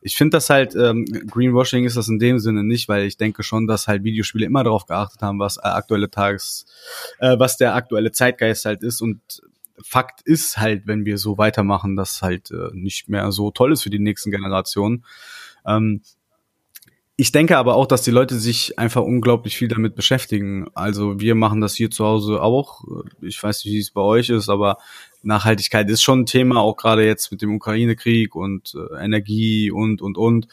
ich 0.00 0.16
finde 0.16 0.36
das 0.36 0.50
halt, 0.50 0.74
ähm, 0.76 1.04
Greenwashing 1.04 1.84
ist 1.84 1.96
das 1.96 2.08
in 2.08 2.18
dem 2.18 2.38
Sinne 2.38 2.62
nicht, 2.62 2.88
weil 2.88 3.06
ich 3.06 3.16
denke 3.16 3.42
schon, 3.42 3.66
dass 3.66 3.88
halt 3.88 4.04
Videospiele 4.04 4.46
immer 4.46 4.62
darauf 4.62 4.86
geachtet 4.86 5.22
haben, 5.22 5.38
was 5.40 5.56
äh, 5.56 5.62
aktuelle 5.62 6.10
Tages, 6.10 6.66
äh, 7.18 7.38
was 7.38 7.56
der 7.56 7.74
aktuelle 7.74 8.12
Zeitgeist 8.12 8.64
halt 8.66 8.82
ist. 8.82 9.00
Und 9.00 9.42
Fakt 9.82 10.22
ist 10.22 10.58
halt, 10.58 10.86
wenn 10.86 11.04
wir 11.04 11.18
so 11.18 11.38
weitermachen, 11.38 11.96
dass 11.96 12.22
halt 12.22 12.50
äh, 12.50 12.68
nicht 12.72 13.08
mehr 13.08 13.30
so 13.32 13.50
toll 13.50 13.72
ist 13.72 13.82
für 13.82 13.90
die 13.90 13.98
nächsten 13.98 14.30
Generationen. 14.30 15.04
Ähm, 15.66 16.02
ich 17.18 17.32
denke 17.32 17.56
aber 17.56 17.76
auch, 17.76 17.86
dass 17.86 18.02
die 18.02 18.10
Leute 18.10 18.38
sich 18.38 18.78
einfach 18.78 19.02
unglaublich 19.02 19.56
viel 19.56 19.68
damit 19.68 19.94
beschäftigen. 19.94 20.68
Also 20.74 21.18
wir 21.18 21.34
machen 21.34 21.62
das 21.62 21.74
hier 21.74 21.90
zu 21.90 22.04
Hause 22.04 22.42
auch. 22.42 22.84
Ich 23.22 23.42
weiß 23.42 23.64
nicht, 23.64 23.72
wie 23.72 23.78
es 23.78 23.90
bei 23.90 24.02
euch 24.02 24.28
ist, 24.28 24.50
aber 24.50 24.76
Nachhaltigkeit 25.22 25.88
ist 25.88 26.02
schon 26.02 26.20
ein 26.20 26.26
Thema, 26.26 26.60
auch 26.60 26.76
gerade 26.76 27.06
jetzt 27.06 27.30
mit 27.32 27.40
dem 27.40 27.54
Ukraine-Krieg 27.54 28.34
und 28.36 28.74
äh, 28.74 29.02
Energie 29.02 29.70
und, 29.70 30.02
und, 30.02 30.18
und. 30.18 30.48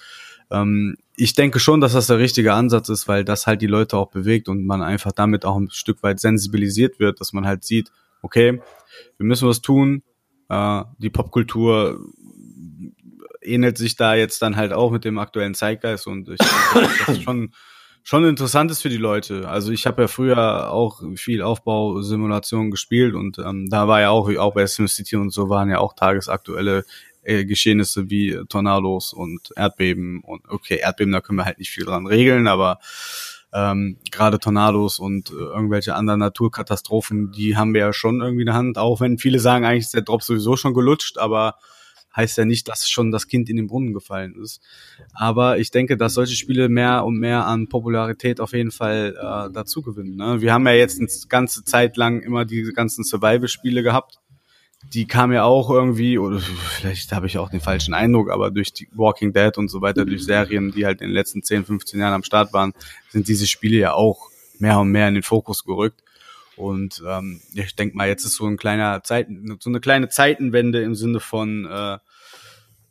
Ähm, 0.51 0.95
ich 1.17 1.33
denke 1.33 1.59
schon, 1.59 1.81
dass 1.81 1.93
das 1.93 2.07
der 2.07 2.17
richtige 2.17 2.53
Ansatz 2.53 2.87
ist, 2.87 3.09
weil 3.09 3.25
das 3.25 3.45
halt 3.45 3.61
die 3.61 3.67
Leute 3.67 3.97
auch 3.97 4.09
bewegt 4.09 4.47
und 4.47 4.65
man 4.65 4.81
einfach 4.81 5.11
damit 5.11 5.43
auch 5.43 5.57
ein 5.57 5.69
Stück 5.69 6.01
weit 6.01 6.21
sensibilisiert 6.21 6.97
wird, 6.97 7.19
dass 7.19 7.33
man 7.33 7.45
halt 7.45 7.65
sieht, 7.65 7.91
okay, 8.21 8.61
wir 9.17 9.25
müssen 9.25 9.49
was 9.49 9.61
tun. 9.61 10.01
Äh, 10.47 10.83
die 10.97 11.09
Popkultur 11.09 11.99
ähnelt 13.43 13.77
sich 13.77 13.95
da 13.95 14.15
jetzt 14.15 14.41
dann 14.41 14.55
halt 14.55 14.73
auch 14.73 14.91
mit 14.91 15.05
dem 15.05 15.17
aktuellen 15.19 15.53
Zeitgeist 15.53 16.07
und 16.07 16.29
ich 16.29 16.37
denke, 16.37 16.89
das 16.99 17.07
ist 17.17 17.23
schon 17.23 17.53
schon 18.03 18.25
interessant 18.25 18.69
ist 18.69 18.81
für 18.81 18.89
die 18.89 18.97
Leute. 18.97 19.47
Also 19.47 19.71
ich 19.71 19.85
habe 19.85 20.03
ja 20.03 20.07
früher 20.09 20.71
auch 20.71 21.01
viel 21.15 21.41
Aufbausimulationen 21.41 22.69
gespielt 22.69 23.15
und 23.15 23.39
ähm, 23.39 23.69
da 23.69 23.87
war 23.87 24.01
ja 24.01 24.09
auch 24.09 24.29
auch 24.37 24.53
bei 24.53 24.67
SimCity 24.67 25.15
und 25.15 25.31
so 25.31 25.49
waren 25.49 25.69
ja 25.69 25.79
auch 25.79 25.93
tagesaktuelle 25.93 26.83
äh, 27.23 27.45
Geschehnisse 27.45 28.09
wie 28.09 28.37
Tornados 28.49 29.13
und 29.13 29.53
Erdbeben 29.55 30.21
und 30.21 30.49
okay 30.49 30.79
Erdbeben 30.81 31.13
da 31.13 31.21
können 31.21 31.39
wir 31.39 31.45
halt 31.45 31.59
nicht 31.59 31.71
viel 31.71 31.85
dran 31.85 32.05
regeln, 32.05 32.47
aber 32.47 32.79
ähm, 33.53 33.97
gerade 34.11 34.39
Tornados 34.39 34.99
und 34.99 35.29
äh, 35.29 35.35
irgendwelche 35.35 35.95
anderen 35.95 36.19
Naturkatastrophen, 36.19 37.31
die 37.31 37.55
haben 37.55 37.73
wir 37.73 37.81
ja 37.81 37.93
schon 37.93 38.21
irgendwie 38.21 38.41
in 38.41 38.47
der 38.47 38.55
Hand, 38.55 38.77
auch 38.77 38.99
wenn 38.99 39.17
viele 39.17 39.39
sagen, 39.39 39.63
eigentlich 39.63 39.85
ist 39.85 39.93
der 39.93 40.01
Drop 40.01 40.23
sowieso 40.23 40.57
schon 40.57 40.73
gelutscht, 40.73 41.17
aber 41.17 41.55
heißt 42.15 42.37
ja 42.37 42.45
nicht, 42.45 42.67
dass 42.67 42.89
schon 42.89 43.11
das 43.11 43.27
Kind 43.27 43.49
in 43.49 43.57
den 43.57 43.67
Brunnen 43.67 43.93
gefallen 43.93 44.35
ist. 44.41 44.61
Aber 45.13 45.57
ich 45.57 45.71
denke, 45.71 45.97
dass 45.97 46.13
solche 46.13 46.35
Spiele 46.35 46.69
mehr 46.69 47.05
und 47.05 47.17
mehr 47.17 47.45
an 47.45 47.67
Popularität 47.67 48.39
auf 48.39 48.53
jeden 48.53 48.71
Fall 48.71 49.15
äh, 49.17 49.53
dazu 49.53 49.81
gewinnen. 49.81 50.15
Ne? 50.15 50.41
Wir 50.41 50.53
haben 50.53 50.65
ja 50.67 50.73
jetzt 50.73 50.99
eine 50.99 51.09
ganze 51.27 51.63
Zeit 51.63 51.97
lang 51.97 52.21
immer 52.21 52.45
diese 52.45 52.73
ganzen 52.73 53.03
Survival-Spiele 53.03 53.83
gehabt. 53.83 54.19
Die 54.93 55.05
kamen 55.05 55.33
ja 55.33 55.43
auch 55.43 55.69
irgendwie, 55.69 56.17
oder 56.17 56.39
vielleicht 56.39 57.13
habe 57.13 57.27
ich 57.27 57.37
auch 57.37 57.49
den 57.49 57.61
falschen 57.61 57.93
Eindruck, 57.93 58.29
aber 58.29 58.51
durch 58.51 58.73
die 58.73 58.89
Walking 58.91 59.31
Dead 59.31 59.57
und 59.57 59.69
so 59.69 59.81
weiter, 59.81 60.05
durch 60.05 60.25
Serien, 60.25 60.71
die 60.71 60.85
halt 60.85 61.01
in 61.01 61.07
den 61.07 61.13
letzten 61.13 61.41
10, 61.41 61.65
15 61.65 61.99
Jahren 61.99 62.13
am 62.13 62.23
Start 62.23 62.51
waren, 62.51 62.73
sind 63.09 63.27
diese 63.27 63.47
Spiele 63.47 63.77
ja 63.77 63.93
auch 63.93 64.29
mehr 64.59 64.79
und 64.79 64.89
mehr 64.89 65.07
in 65.07 65.13
den 65.13 65.23
Fokus 65.23 65.63
gerückt. 65.63 66.02
Und 66.55 67.03
ähm, 67.07 67.41
ich 67.53 67.75
denke 67.75 67.97
mal, 67.97 68.07
jetzt 68.07 68.25
ist 68.25 68.35
so 68.35 68.45
ein 68.45 68.57
kleiner 68.57 69.03
Zeit, 69.03 69.27
so 69.59 69.69
eine 69.69 69.79
kleine 69.79 70.09
Zeitenwende 70.09 70.81
im 70.81 70.95
Sinne 70.95 71.19
von 71.19 71.65
äh, 71.65 71.97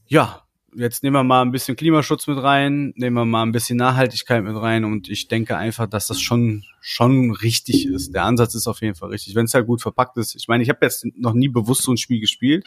ja, 0.06 0.42
jetzt 0.74 1.02
nehmen 1.02 1.16
wir 1.16 1.24
mal 1.24 1.42
ein 1.42 1.52
bisschen 1.52 1.76
Klimaschutz 1.76 2.26
mit 2.26 2.42
rein, 2.42 2.92
nehmen 2.96 3.16
wir 3.16 3.24
mal 3.24 3.42
ein 3.42 3.52
bisschen 3.52 3.76
Nachhaltigkeit 3.76 4.42
mit 4.42 4.56
rein 4.56 4.84
und 4.84 5.08
ich 5.08 5.28
denke 5.28 5.56
einfach, 5.56 5.86
dass 5.86 6.06
das 6.06 6.20
schon 6.20 6.64
schon 6.80 7.30
richtig 7.30 7.86
ist. 7.86 8.14
Der 8.14 8.24
Ansatz 8.24 8.54
ist 8.54 8.66
auf 8.66 8.80
jeden 8.80 8.94
Fall 8.94 9.10
richtig, 9.10 9.34
wenn 9.34 9.44
es 9.44 9.54
halt 9.54 9.66
gut 9.66 9.82
verpackt 9.82 10.16
ist. 10.16 10.34
Ich 10.34 10.48
meine, 10.48 10.62
ich 10.62 10.68
habe 10.68 10.80
jetzt 10.82 11.06
noch 11.16 11.34
nie 11.34 11.48
bewusst 11.48 11.82
so 11.82 11.92
ein 11.92 11.96
Spiel 11.96 12.20
gespielt, 12.20 12.66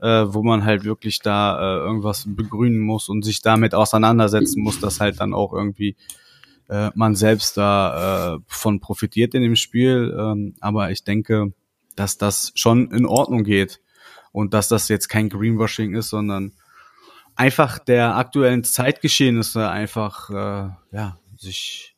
äh, 0.00 0.24
wo 0.26 0.42
man 0.42 0.64
halt 0.64 0.84
wirklich 0.84 1.20
da 1.20 1.58
äh, 1.58 1.78
irgendwas 1.78 2.24
begrünen 2.26 2.80
muss 2.80 3.08
und 3.08 3.24
sich 3.24 3.40
damit 3.40 3.74
auseinandersetzen 3.74 4.62
muss, 4.62 4.80
dass 4.80 5.00
halt 5.00 5.20
dann 5.20 5.32
auch 5.32 5.52
irgendwie 5.52 5.96
äh, 6.68 6.90
man 6.94 7.14
selbst 7.14 7.56
da 7.56 8.36
äh, 8.36 8.38
von 8.46 8.80
profitiert 8.80 9.34
in 9.34 9.42
dem 9.42 9.56
Spiel. 9.56 10.16
Ähm, 10.18 10.54
aber 10.60 10.90
ich 10.90 11.04
denke, 11.04 11.52
dass 11.96 12.18
das 12.18 12.52
schon 12.54 12.90
in 12.90 13.06
Ordnung 13.06 13.44
geht 13.44 13.80
und 14.32 14.54
dass 14.54 14.68
das 14.68 14.88
jetzt 14.88 15.08
kein 15.08 15.28
Greenwashing 15.28 15.94
ist, 15.94 16.10
sondern 16.10 16.52
einfach 17.34 17.78
der 17.78 18.16
aktuellen 18.16 18.64
Zeitgeschehnisse 18.64 19.68
einfach 19.68 20.30
äh, 20.30 20.70
ja 20.92 21.18
sich 21.36 21.96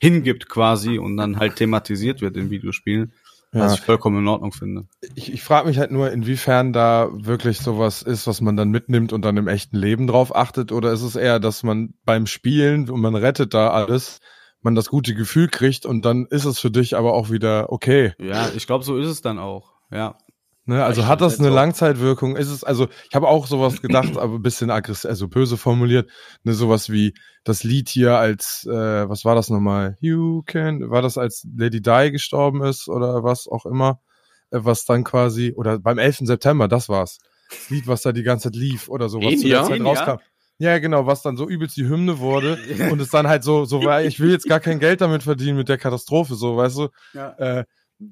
hingibt 0.00 0.48
quasi 0.48 0.98
und 0.98 1.16
dann 1.16 1.38
halt 1.38 1.56
thematisiert 1.56 2.20
wird 2.20 2.36
in 2.36 2.50
Videospielen. 2.50 3.12
Ja. 3.52 3.60
Was 3.60 3.74
ich 3.74 3.80
vollkommen 3.80 4.18
in 4.18 4.28
Ordnung 4.28 4.52
finde. 4.52 4.86
Ich, 5.14 5.32
ich 5.32 5.42
frage 5.42 5.68
mich 5.68 5.78
halt 5.78 5.90
nur, 5.90 6.10
inwiefern 6.10 6.72
da 6.74 7.08
wirklich 7.12 7.58
sowas 7.58 8.02
ist, 8.02 8.26
was 8.26 8.42
man 8.42 8.56
dann 8.56 8.70
mitnimmt 8.70 9.12
und 9.12 9.24
dann 9.24 9.38
im 9.38 9.48
echten 9.48 9.76
Leben 9.76 10.06
drauf 10.06 10.36
achtet, 10.36 10.70
oder 10.70 10.92
ist 10.92 11.02
es 11.02 11.16
eher, 11.16 11.40
dass 11.40 11.62
man 11.62 11.94
beim 12.04 12.26
Spielen 12.26 12.90
und 12.90 13.00
man 13.00 13.14
rettet 13.14 13.54
da 13.54 13.70
alles, 13.70 14.20
man 14.60 14.74
das 14.74 14.90
gute 14.90 15.14
Gefühl 15.14 15.48
kriegt 15.48 15.86
und 15.86 16.04
dann 16.04 16.26
ist 16.26 16.44
es 16.44 16.58
für 16.58 16.70
dich 16.70 16.96
aber 16.96 17.14
auch 17.14 17.30
wieder 17.30 17.72
okay. 17.72 18.12
Ja, 18.18 18.50
ich 18.54 18.66
glaube, 18.66 18.84
so 18.84 18.98
ist 18.98 19.08
es 19.08 19.22
dann 19.22 19.38
auch. 19.38 19.72
Ja. 19.90 20.18
Ne, 20.68 20.84
also 20.84 21.06
hat 21.06 21.22
das 21.22 21.40
eine 21.40 21.48
Langzeitwirkung? 21.48 22.36
Ist 22.36 22.50
es, 22.50 22.62
also 22.62 22.88
ich 23.08 23.14
habe 23.14 23.26
auch 23.26 23.46
sowas 23.46 23.80
gedacht, 23.80 24.18
aber 24.18 24.34
ein 24.34 24.42
bisschen 24.42 24.70
aggressiv, 24.70 25.08
also 25.08 25.26
böse 25.26 25.56
formuliert, 25.56 26.10
ne, 26.42 26.52
sowas 26.52 26.90
wie 26.90 27.14
das 27.42 27.64
Lied 27.64 27.88
hier 27.88 28.18
als, 28.18 28.66
äh, 28.70 29.08
was 29.08 29.24
war 29.24 29.34
das 29.34 29.48
nochmal? 29.48 29.96
You 30.00 30.42
can, 30.42 30.90
war 30.90 31.00
das 31.00 31.16
als 31.16 31.48
Lady 31.56 31.80
Di 31.80 32.10
gestorben 32.10 32.62
ist 32.62 32.86
oder 32.86 33.24
was 33.24 33.48
auch 33.48 33.64
immer, 33.64 34.02
äh, 34.50 34.58
was 34.60 34.84
dann 34.84 35.04
quasi, 35.04 35.54
oder 35.56 35.78
beim 35.78 35.96
11. 35.96 36.26
September, 36.26 36.68
das 36.68 36.90
war's. 36.90 37.16
Das 37.48 37.70
Lied, 37.70 37.86
was 37.86 38.02
da 38.02 38.12
die 38.12 38.22
ganze 38.22 38.50
Zeit 38.50 38.60
lief 38.60 38.90
oder 38.90 39.08
so, 39.08 39.22
was 39.22 39.32
In, 39.32 39.38
zu 39.38 39.48
der 39.48 39.64
Zeit 39.64 39.80
rauskam. 39.80 40.18
Ja, 40.58 40.78
genau, 40.80 41.06
was 41.06 41.22
dann 41.22 41.38
so 41.38 41.48
übelst 41.48 41.78
die 41.78 41.88
Hymne 41.88 42.18
wurde 42.18 42.58
und 42.92 43.00
es 43.00 43.08
dann 43.08 43.26
halt 43.26 43.42
so, 43.42 43.64
so 43.64 43.82
war, 43.84 44.02
ich 44.02 44.20
will 44.20 44.32
jetzt 44.32 44.46
gar 44.46 44.60
kein 44.60 44.80
Geld 44.80 45.00
damit 45.00 45.22
verdienen 45.22 45.56
mit 45.56 45.70
der 45.70 45.78
Katastrophe, 45.78 46.34
so, 46.34 46.58
weißt 46.58 46.76
du? 46.76 46.88
Ja. 47.14 47.30
Äh, 47.38 47.64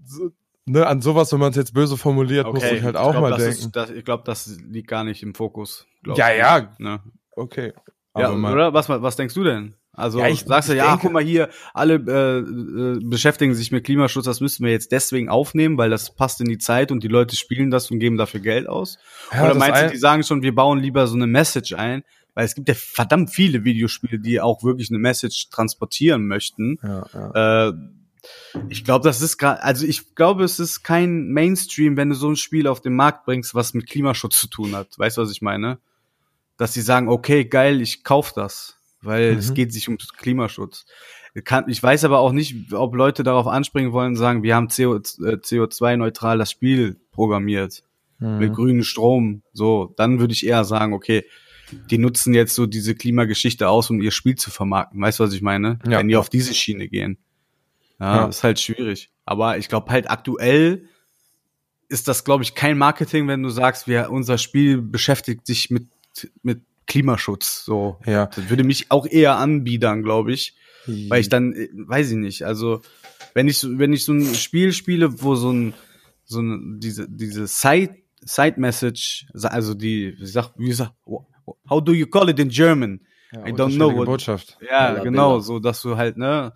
so, 0.06 0.30
ne, 0.66 0.86
an 0.86 1.00
sowas, 1.00 1.32
wenn 1.32 1.40
man 1.40 1.50
es 1.50 1.56
jetzt 1.56 1.74
böse 1.74 1.96
formuliert, 1.96 2.46
okay. 2.46 2.54
muss 2.54 2.72
ich 2.72 2.82
halt 2.82 2.96
auch 2.96 3.06
ich 3.06 3.18
glaub, 3.18 3.30
mal 3.30 3.36
denken. 3.36 3.52
Ist, 3.52 3.70
das, 3.76 3.90
ich 3.90 4.04
glaube, 4.04 4.24
das 4.26 4.58
liegt 4.68 4.88
gar 4.88 5.04
nicht 5.04 5.22
im 5.22 5.34
Fokus. 5.34 5.86
Ja, 6.04 6.30
ich. 6.30 6.38
ja. 6.38 6.68
Ne? 6.78 7.00
Okay. 7.32 7.72
ja, 8.16 8.32
oder? 8.32 8.74
Was, 8.74 8.88
was 8.88 9.16
denkst 9.16 9.34
du 9.34 9.44
denn? 9.44 9.74
Also 9.96 10.20
ja, 10.20 10.28
ich, 10.28 10.40
sagst 10.40 10.68
du, 10.68 10.76
ja, 10.76 10.88
denke, 10.88 11.02
guck 11.04 11.12
mal 11.12 11.24
hier, 11.24 11.48
alle 11.72 11.94
äh, 11.94 12.38
äh, 12.40 13.00
beschäftigen 13.02 13.54
sich 13.54 13.72
mit 13.72 13.84
Klimaschutz, 13.84 14.26
das 14.26 14.42
müssten 14.42 14.62
wir 14.62 14.70
jetzt 14.70 14.92
deswegen 14.92 15.30
aufnehmen, 15.30 15.78
weil 15.78 15.88
das 15.88 16.14
passt 16.14 16.38
in 16.42 16.48
die 16.48 16.58
Zeit 16.58 16.92
und 16.92 17.02
die 17.02 17.08
Leute 17.08 17.34
spielen 17.34 17.70
das 17.70 17.90
und 17.90 17.98
geben 17.98 18.18
dafür 18.18 18.40
Geld 18.40 18.68
aus. 18.68 18.98
Ja, 19.32 19.46
Oder 19.46 19.54
meinst 19.54 19.82
du, 19.82 19.90
die 19.90 19.96
sagen 19.96 20.22
schon, 20.22 20.42
wir 20.42 20.54
bauen 20.54 20.80
lieber 20.80 21.06
so 21.06 21.16
eine 21.16 21.26
Message 21.26 21.72
ein, 21.72 22.04
weil 22.34 22.44
es 22.44 22.54
gibt 22.54 22.68
ja 22.68 22.74
verdammt 22.76 23.30
viele 23.30 23.64
Videospiele, 23.64 24.18
die 24.18 24.38
auch 24.38 24.62
wirklich 24.62 24.90
eine 24.90 24.98
Message 24.98 25.48
transportieren 25.48 26.26
möchten. 26.26 26.78
Ja, 26.82 27.06
ja. 27.14 27.68
Äh, 27.68 27.72
ich 28.68 28.84
glaube, 28.84 29.04
das 29.04 29.20
ist 29.20 29.38
gerade, 29.38 29.62
also 29.62 29.86
ich 29.86 30.14
glaube, 30.14 30.44
es 30.44 30.58
ist 30.58 30.82
kein 30.82 31.28
Mainstream, 31.28 31.96
wenn 31.96 32.10
du 32.10 32.14
so 32.14 32.28
ein 32.28 32.36
Spiel 32.36 32.66
auf 32.66 32.80
den 32.80 32.94
Markt 32.94 33.24
bringst, 33.24 33.54
was 33.54 33.74
mit 33.74 33.86
Klimaschutz 33.86 34.40
zu 34.40 34.48
tun 34.48 34.74
hat. 34.74 34.98
Weißt 34.98 35.16
du, 35.16 35.22
was 35.22 35.30
ich 35.30 35.42
meine? 35.42 35.78
Dass 36.56 36.72
sie 36.72 36.80
sagen, 36.80 37.08
okay, 37.08 37.44
geil, 37.44 37.80
ich 37.80 38.02
kauf 38.04 38.32
das, 38.32 38.76
weil 39.02 39.32
mhm. 39.32 39.38
es 39.38 39.54
geht 39.54 39.72
sich 39.72 39.88
um 39.88 39.98
Klimaschutz. 39.98 40.86
Ich 41.34 41.82
weiß 41.82 42.04
aber 42.04 42.20
auch 42.20 42.32
nicht, 42.32 42.72
ob 42.72 42.94
Leute 42.94 43.22
darauf 43.22 43.46
anspringen 43.46 43.92
wollen 43.92 44.12
und 44.12 44.16
sagen, 44.16 44.42
wir 44.42 44.56
haben 44.56 44.68
CO2-neutral 44.68 46.36
äh, 46.36 46.38
das 46.38 46.50
Spiel 46.50 46.96
programmiert. 47.12 47.82
Mhm. 48.18 48.38
Mit 48.38 48.54
grünem 48.54 48.82
Strom. 48.82 49.42
So, 49.52 49.92
dann 49.98 50.18
würde 50.18 50.32
ich 50.32 50.46
eher 50.46 50.64
sagen, 50.64 50.94
okay, 50.94 51.24
die 51.90 51.98
nutzen 51.98 52.34
jetzt 52.34 52.54
so 52.54 52.66
diese 52.66 52.94
Klimageschichte 52.94 53.68
aus, 53.68 53.90
um 53.90 54.00
ihr 54.00 54.12
Spiel 54.12 54.36
zu 54.36 54.50
vermarkten. 54.50 55.00
Weißt 55.00 55.18
du, 55.18 55.24
was 55.24 55.32
ich 55.32 55.42
meine? 55.42 55.78
Ja. 55.84 55.98
Wenn 55.98 56.08
die 56.08 56.16
auf 56.16 56.30
diese 56.30 56.54
Schiene 56.54 56.88
gehen. 56.88 57.18
Ja, 57.98 58.16
ja. 58.16 58.26
ist 58.26 58.44
halt 58.44 58.60
schwierig. 58.60 59.10
Aber 59.24 59.58
ich 59.58 59.68
glaube 59.68 59.90
halt 59.90 60.10
aktuell 60.10 60.88
ist 61.88 62.08
das, 62.08 62.24
glaube 62.24 62.42
ich, 62.42 62.54
kein 62.54 62.78
Marketing, 62.78 63.28
wenn 63.28 63.42
du 63.42 63.48
sagst, 63.48 63.86
wir, 63.86 64.10
unser 64.10 64.38
Spiel 64.38 64.82
beschäftigt 64.82 65.46
sich 65.46 65.70
mit, 65.70 65.86
mit 66.42 66.62
Klimaschutz. 66.86 67.64
So. 67.64 67.98
Ja. 68.04 68.26
Das 68.26 68.50
würde 68.50 68.64
mich 68.64 68.90
auch 68.90 69.06
eher 69.06 69.36
anbiedern, 69.36 70.02
glaube 70.02 70.32
ich. 70.32 70.54
Mhm. 70.86 71.10
Weil 71.10 71.20
ich 71.20 71.28
dann, 71.28 71.52
äh, 71.52 71.68
weiß 71.72 72.10
ich 72.10 72.16
nicht, 72.16 72.44
also 72.44 72.80
wenn 73.34 73.48
ich, 73.48 73.64
wenn 73.64 73.92
ich 73.92 74.04
so 74.04 74.12
ein 74.12 74.34
Spiel 74.34 74.72
spiele, 74.72 75.22
wo 75.22 75.34
so 75.34 75.52
ein, 75.52 75.74
so 76.24 76.40
ein, 76.40 76.80
diese, 76.80 77.08
diese 77.08 77.46
Side, 77.46 77.96
Side 78.20 78.58
Message, 78.58 79.26
also 79.42 79.74
die, 79.74 80.16
wie 80.18 80.26
sagt, 80.26 80.54
wie 80.56 80.72
sagt, 80.72 80.94
how 81.68 81.84
do 81.84 81.92
you 81.92 82.06
call 82.06 82.28
it 82.28 82.38
in 82.38 82.48
German? 82.48 83.00
Ja, 83.32 83.46
I 83.46 83.52
don't 83.52 83.74
know. 83.74 83.94
What, 83.94 84.06
Botschaft. 84.06 84.58
Ja, 84.68 84.94
genau, 85.02 85.40
so, 85.40 85.58
dass 85.58 85.82
du 85.82 85.96
halt, 85.96 86.16
ne, 86.16 86.52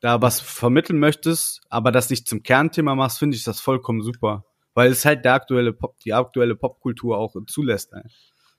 da 0.00 0.20
was 0.22 0.40
vermitteln 0.40 0.98
möchtest, 0.98 1.62
aber 1.68 1.92
das 1.92 2.10
nicht 2.10 2.28
zum 2.28 2.42
Kernthema 2.42 2.94
machst, 2.94 3.18
finde 3.18 3.36
ich 3.36 3.44
das 3.44 3.60
vollkommen 3.60 4.02
super. 4.02 4.44
Weil 4.74 4.90
es 4.90 5.04
halt 5.04 5.24
der 5.24 5.34
aktuelle 5.34 5.72
Pop, 5.72 5.98
die 6.00 6.12
aktuelle 6.12 6.54
Popkultur 6.54 7.16
auch 7.16 7.34
zulässt. 7.46 7.92
Ey. 7.94 8.02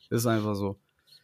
Ist 0.10 0.26
einfach 0.26 0.56
so. 0.56 0.80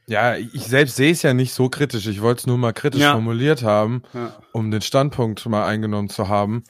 Ja, 0.06 0.35
ich 0.35 0.65
selbst 0.65 0.98
sehe 0.98 1.11
es 1.11 1.22
ja 1.22 1.34
nicht 1.34 1.53
so 1.53 1.69
kritisch. 1.69 2.07
Ich 2.07 2.22
wollte 2.22 2.41
es 2.41 2.48
nur 2.48 2.57
mal 2.57 2.73
kritisch 2.73 3.02
ja. 3.02 3.14
formuliert 3.14 3.64
haben, 3.64 4.03
ja. 4.14 4.38
um 4.52 4.69
den 4.69 4.81
Standpunkt 4.81 5.45
mal 5.48 5.65
eingenommen 5.65 6.10
zu 6.10 6.27
haben. 6.27 6.64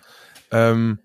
Ähm, 0.51 0.99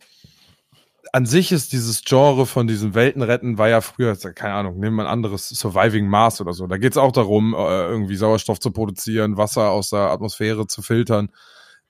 an 1.13 1.25
sich 1.25 1.53
ist 1.53 1.73
dieses 1.73 2.05
Genre 2.05 2.45
von 2.45 2.67
diesen 2.67 2.95
Weltenretten 2.95 3.57
war 3.57 3.71
ja 3.71 3.81
früher, 3.81 4.15
keine 4.17 4.55
Ahnung, 4.55 4.79
nehmen 4.79 4.97
wir 4.97 5.05
ein 5.05 5.11
anderes 5.11 5.49
Surviving 5.49 6.07
Mars 6.07 6.41
oder 6.43 6.53
so. 6.53 6.67
Da 6.67 6.77
geht 6.77 6.93
es 6.93 6.99
auch 6.99 7.13
darum, 7.13 7.55
äh, 7.55 7.57
irgendwie 7.57 8.17
Sauerstoff 8.17 8.61
zu 8.61 8.71
produzieren, 8.71 9.39
Wasser 9.39 9.71
aus 9.71 9.89
der 9.91 10.11
Atmosphäre 10.11 10.67
zu 10.67 10.83
filtern 10.83 11.31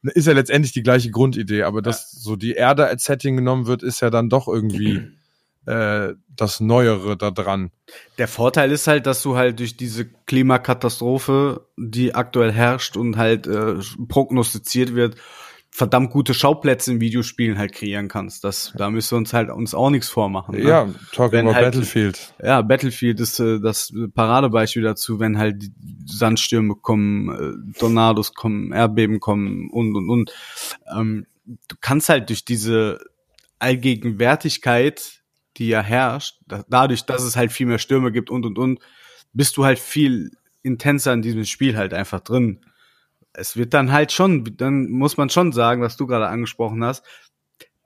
ist 0.03 0.27
ja 0.27 0.33
letztendlich 0.33 0.73
die 0.73 0.83
gleiche 0.83 1.11
Grundidee, 1.11 1.63
aber 1.65 1.83
dass 1.83 2.13
ja. 2.13 2.21
so 2.21 2.37
die 2.37 2.53
Erde 2.53 2.87
als 2.87 3.05
Setting 3.05 3.37
genommen 3.37 3.67
wird, 3.67 3.83
ist 3.83 4.01
ja 4.01 4.11
dann 4.11 4.29
doch 4.29 4.49
irgendwie 4.49 5.03
äh, 5.67 6.15
das 6.35 6.61
Neuere 6.61 7.17
da 7.17 7.31
dran. 7.31 7.71
Der 8.17 8.29
Vorteil 8.29 8.71
ist 8.71 8.87
halt, 8.87 9.07
dass 9.07 9.23
du 9.23 9.37
halt 9.37 9.59
durch 9.59 9.77
diese 9.77 10.07
Klimakatastrophe, 10.07 11.67
die 11.77 12.15
aktuell 12.15 12.53
herrscht 12.53 12.97
und 12.97 13.17
halt 13.17 13.47
äh, 13.47 13.75
prognostiziert 14.09 14.95
wird, 14.95 15.17
verdammt 15.71 16.11
gute 16.11 16.35
Schauplätze 16.35 16.93
in 16.93 17.01
Videospielen 17.01 17.59
halt 17.59 17.73
kreieren 17.73 18.09
kannst. 18.09 18.43
Das, 18.45 18.73
da 18.77 18.91
müssen 18.91 19.13
wir 19.13 19.19
uns 19.19 19.33
halt 19.33 19.51
uns 19.51 19.75
auch 19.75 19.91
nichts 19.91 20.09
vormachen. 20.09 20.57
Ne? 20.57 20.69
Ja, 20.69 20.89
talking 21.13 21.41
about 21.41 21.55
halt, 21.55 21.67
Battlefield. 21.67 22.35
Ja, 22.43 22.63
Battlefield 22.63 23.21
ist 23.21 23.39
äh, 23.39 23.61
das 23.61 23.93
Paradebeispiel 24.15 24.83
dazu, 24.83 25.21
wenn 25.21 25.39
halt 25.39 25.63
die 25.63 25.73
Sandstürme 26.07 26.75
kommen, 26.75 27.73
äh, 27.75 27.79
Tornados 27.79 28.35
kommen, 28.35 28.73
Erdbeben 28.73 29.21
kommen 29.21 29.71
und 29.71 29.95
und 29.95 30.11
und. 30.11 30.33
Ähm, 30.97 31.27
du 31.45 31.77
kannst 31.81 32.09
halt 32.09 32.29
durch 32.31 32.45
diese 32.45 32.99
Allgegenwärtigkeit, 33.59 35.23
die 35.59 35.69
ja 35.69 35.83
herrscht, 35.83 36.39
da, 36.47 36.65
dadurch, 36.69 37.05
dass 37.05 37.23
es 37.23 37.37
halt 37.37 37.53
viel 37.53 37.67
mehr 37.67 37.79
Stürme 37.79 38.11
gibt 38.11 38.31
und 38.31 38.47
und 38.47 38.59
und, 38.59 38.81
bist 39.33 39.57
du 39.57 39.65
halt 39.65 39.79
viel 39.79 40.33
intenser 40.63 41.13
in 41.13 41.23
diesem 41.23 41.45
Spiel 41.45 41.77
halt 41.77 41.95
einfach 41.95 42.21
drin 42.21 42.65
es 43.39 43.57
wird 43.57 43.75
dann 43.75 43.93
halt 43.93 44.13
schon, 44.13 44.57
dann 44.57 44.91
muss 44.91 45.17
man 45.17 45.31
schon 45.31 45.53
sagen, 45.53 45.83
was 45.83 45.97
du 45.97 46.07
gerade 46.07 46.29
angesprochen 46.29 46.85
hast, 46.85 47.05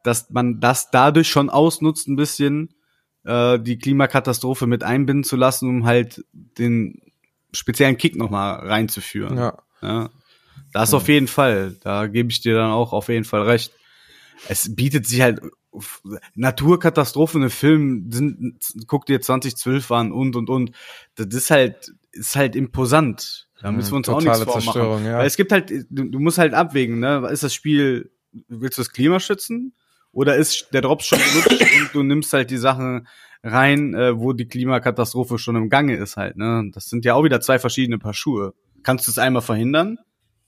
dass 0.03 0.31
man 0.31 0.61
das 0.61 0.91
dadurch 0.91 1.29
schon 1.29 1.51
ausnutzt, 1.51 2.09
ein 2.09 2.17
bisschen 2.17 2.75
äh, 3.25 3.59
die 3.59 3.79
Klimakatastrophe 3.79 4.67
mit 4.67 4.83
einbinden 4.83 5.25
zu 5.25 5.37
lassen, 5.37 5.69
um 5.69 5.87
halt 5.87 6.25
den 6.33 7.01
speziellen 7.53 7.99
Kick 7.99 8.17
nochmal 8.17 8.67
reinzuführen. 8.67 9.37
Ja. 9.37 9.59
ja. 9.81 10.11
Das 10.73 10.93
ja. 10.93 10.97
auf 10.97 11.09
jeden 11.09 11.29
Fall. 11.29 11.77
Da 11.83 12.07
gebe 12.07 12.31
ich 12.31 12.41
dir 12.41 12.57
dann 12.57 12.71
auch 12.71 12.93
auf 12.93 13.09
jeden 13.09 13.25
Fall 13.25 13.43
recht. 13.43 13.73
Es 14.49 14.75
bietet 14.75 15.07
sich 15.07 15.21
halt 15.21 15.41
Naturkatastrophen, 16.35 17.49
Film 17.49 18.11
sind, 18.11 18.59
guck 18.87 19.07
dir 19.07 19.21
2012 19.21 19.91
an 19.91 20.13
und 20.13 20.37
und 20.37 20.51
und. 20.51 20.73
Das 21.15 21.29
ist 21.29 21.51
halt, 21.51 21.93
ist 22.11 22.37
halt 22.37 22.57
imposant. 22.57 23.49
Da 23.63 23.71
müssen 23.71 23.93
wir 23.93 23.97
uns 23.97 24.09
auch 24.09 24.21
nichts 24.21 24.43
vormachen. 24.43 25.05
Ja. 25.05 25.19
Weil 25.19 25.27
es 25.27 25.37
gibt 25.37 25.53
halt, 25.53 25.71
du, 25.71 26.05
du, 26.05 26.19
musst 26.19 26.39
halt 26.39 26.55
abwägen, 26.55 26.99
ne? 26.99 27.29
Ist 27.31 27.45
das 27.45 27.55
Spiel, 27.55 28.11
willst 28.49 28.79
du 28.79 28.83
das 28.83 28.91
Klima 28.91 29.21
schützen? 29.21 29.75
Oder 30.11 30.37
ist 30.37 30.69
der 30.73 30.83
Drops 30.83 31.07
schon 31.07 31.19
benutzt 31.19 31.63
und 31.63 31.95
du 31.95 32.03
nimmst 32.03 32.33
halt 32.33 32.51
die 32.51 32.59
Sachen 32.59 33.07
rein, 33.43 33.95
äh, 33.95 34.19
wo 34.19 34.33
die 34.33 34.47
Klimakatastrophe 34.47 35.39
schon 35.39 35.57
im 35.57 35.71
Gange 35.71 35.97
ist 35.97 36.17
halt, 36.17 36.37
ne? 36.37 36.71
Das 36.73 36.87
sind 36.87 37.05
ja 37.05 37.15
auch 37.15 37.25
wieder 37.25 37.41
zwei 37.41 37.59
verschiedene 37.59 37.99
Paar 37.99 38.15
Schuhe. 38.15 38.55
Kannst 38.83 39.07
du 39.07 39.11
es 39.11 39.19
einmal 39.19 39.43
verhindern 39.43 39.99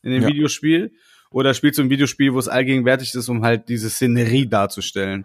in 0.02 0.10
dem 0.10 0.22
ja. 0.22 0.28
Videospiel? 0.28 0.92
Oder 1.30 1.54
spielst 1.54 1.78
du 1.78 1.82
ein 1.82 1.90
Videospiel, 1.90 2.34
wo 2.34 2.38
es 2.38 2.48
allgegenwärtig 2.48 3.14
ist, 3.14 3.28
um 3.28 3.42
halt 3.42 3.68
diese 3.68 3.90
Szenerie 3.90 4.46
darzustellen? 4.46 5.24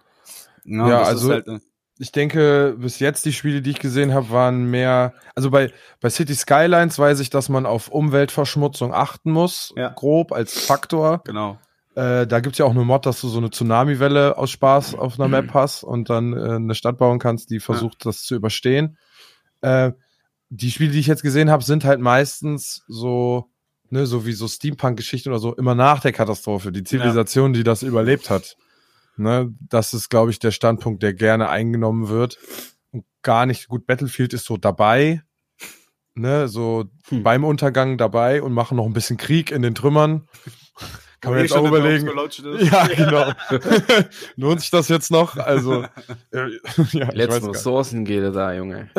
Ja, 0.66 0.90
ja 0.90 1.02
also 1.02 1.32
halt, 1.32 1.48
ne? 1.48 1.62
Ich 2.00 2.14
denke, 2.14 2.78
bis 2.80 3.00
jetzt 3.00 3.26
die 3.26 3.34
Spiele, 3.34 3.62
die 3.62 3.72
ich 3.72 3.80
gesehen 3.80 4.14
habe, 4.14 4.30
waren 4.30 4.72
mehr. 4.72 5.14
Also 5.36 5.52
bei, 5.52 5.72
bei 6.00 6.10
City 6.10 6.34
Skylines 6.34 6.98
weiß 6.98 7.20
ich, 7.20 7.30
dass 7.30 7.50
man 7.50 7.66
auf 7.66 7.90
Umweltverschmutzung 7.90 8.94
achten 8.94 9.32
muss, 9.32 9.74
ja. 9.76 9.90
grob 9.90 10.32
als 10.32 10.62
Faktor. 10.62 11.22
Genau. 11.26 11.60
Äh, 11.96 12.26
da 12.26 12.40
gibt's 12.40 12.58
ja 12.58 12.66
auch 12.66 12.72
eine 12.72 12.86
Mod, 12.86 13.06
dass 13.06 13.20
du 13.20 13.28
so 13.28 13.40
eine 13.40 13.50
Tsunami-Welle 13.50 14.38
aus 14.38 14.50
Spaß 14.52 14.96
auf 14.96 15.20
einer 15.20 15.28
Map 15.28 15.48
mhm. 15.48 15.54
hast 15.54 15.84
und 15.84 16.10
dann 16.10 16.32
äh, 16.32 16.56
eine 16.56 16.74
Stadt 16.74 16.98
bauen 16.98 17.20
kannst, 17.20 17.50
die 17.50 17.60
versucht, 17.60 18.06
ja. 18.06 18.12
das 18.12 18.24
zu 18.24 18.34
überstehen. 18.34 18.98
Äh, 19.60 19.92
die 20.50 20.72
Spiele, 20.72 20.92
die 20.92 21.00
ich 21.00 21.08
jetzt 21.08 21.22
gesehen 21.22 21.52
habe, 21.52 21.66
sind 21.66 21.84
halt 21.84 22.00
meistens 22.00 22.84
so, 22.88 23.50
ne, 23.90 24.06
so 24.06 24.26
wie 24.26 24.32
so 24.32 24.48
Steampunk-Geschichten 24.48 25.30
oder 25.30 25.40
so, 25.40 25.54
immer 25.54 25.76
nach 25.76 26.00
der 26.00 26.14
Katastrophe. 26.14 26.72
Die 26.72 26.86
Zivilisation, 26.86 27.54
ja. 27.54 27.58
die 27.58 27.64
das 27.66 27.84
überlebt 27.84 28.30
hat. 28.30 28.56
Ne, 29.20 29.54
das 29.60 29.94
ist, 29.94 30.08
glaube 30.08 30.32
ich, 30.32 30.40
der 30.40 30.52
Standpunkt, 30.52 31.04
der 31.04 31.14
gerne 31.14 31.50
eingenommen 31.50 32.08
wird. 32.08 32.38
Und 32.92 33.04
gar 33.22 33.46
nicht 33.46 33.68
gut. 33.68 33.86
Battlefield 33.86 34.34
ist 34.34 34.46
so 34.46 34.56
dabei, 34.56 35.22
ne, 36.16 36.48
so 36.48 36.86
hm. 37.10 37.22
beim 37.22 37.44
Untergang 37.44 37.98
dabei 37.98 38.42
und 38.42 38.54
machen 38.54 38.78
noch 38.78 38.86
ein 38.86 38.94
bisschen 38.94 39.18
Krieg 39.18 39.52
in 39.52 39.62
den 39.62 39.76
Trümmern. 39.76 40.26
Kann 41.20 41.34
man 41.34 41.42
jetzt 41.42 41.52
auch 41.52 41.68
überlegen. 41.68 42.10
Ja, 42.62 42.88
genau. 42.88 43.34
Lohnt 44.38 44.62
sich 44.62 44.70
das 44.70 44.88
jetzt 44.88 45.12
noch? 45.12 45.36
Also, 45.36 45.86
ja, 46.94 47.12
letzten 47.12 47.50
Ressourcen 47.50 48.06
geht 48.06 48.24
es 48.24 48.34
da, 48.34 48.54
Junge. 48.54 48.90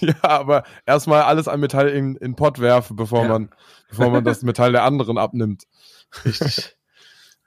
ja, 0.00 0.14
aber 0.22 0.62
erstmal 0.86 1.24
alles 1.24 1.48
an 1.48 1.60
Metall 1.60 1.90
in, 1.90 2.16
in 2.16 2.36
Pott 2.36 2.58
werfen, 2.58 2.96
bevor 2.96 3.24
ja. 3.24 3.28
man, 3.28 3.50
bevor 3.90 4.08
man 4.08 4.24
das 4.24 4.40
Metall 4.42 4.72
der 4.72 4.84
anderen 4.84 5.18
abnimmt. 5.18 5.64
Richtig. 6.24 6.74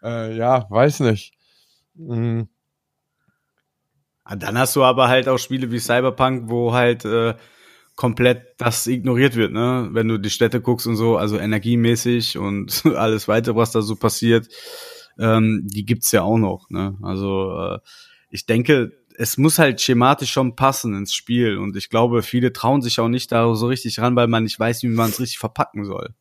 äh, 0.03 0.38
ja, 0.38 0.68
weiß 0.69 0.99
nicht. 0.99 1.35
Mhm. 1.96 2.48
Ah, 4.24 4.36
dann 4.36 4.58
hast 4.58 4.76
du 4.76 4.84
aber 4.84 5.08
halt 5.08 5.28
auch 5.28 5.38
Spiele 5.38 5.72
wie 5.72 5.80
Cyberpunk, 5.80 6.50
wo 6.50 6.74
halt 6.74 7.06
äh, 7.06 7.36
komplett 7.96 8.56
das 8.58 8.88
ignoriert 8.88 9.36
wird, 9.36 9.54
ne? 9.54 9.90
Wenn 9.92 10.08
du 10.08 10.18
die 10.18 10.30
Städte 10.30 10.62
guckst 10.62 10.88
und 10.88 10.96
so, 10.96 11.18
also 11.18 11.38
energiemäßig 11.38 12.38
und 12.38 12.84
alles 12.96 13.28
weitere, 13.28 13.56
was 13.56 13.72
da 13.72 13.82
so 13.82 13.96
passiert, 13.96 14.48
ähm, 15.20 15.62
die 15.66 15.86
gibt's 15.86 16.12
ja 16.12 16.24
auch 16.24 16.38
noch, 16.38 16.70
ne? 16.70 16.98
Also 17.02 17.58
äh, 17.58 17.80
ich 18.30 18.46
denke, 18.46 18.92
es 19.18 19.38
muss 19.38 19.60
halt 19.60 19.80
schematisch 19.80 20.32
schon 20.32 20.56
passen 20.56 20.94
ins 20.96 21.14
Spiel 21.14 21.58
und 21.58 21.76
ich 21.78 21.90
glaube, 21.90 22.22
viele 22.22 22.52
trauen 22.52 22.82
sich 22.82 23.00
auch 23.00 23.08
nicht 23.08 23.32
da 23.32 23.54
so 23.56 23.68
richtig 23.68 24.00
ran, 24.00 24.16
weil 24.16 24.28
man 24.28 24.44
nicht 24.44 24.60
weiß, 24.60 24.84
wie 24.84 24.88
man 24.88 25.10
es 25.10 25.20
richtig 25.20 25.40
verpacken 25.40 25.86
soll. 25.86 26.14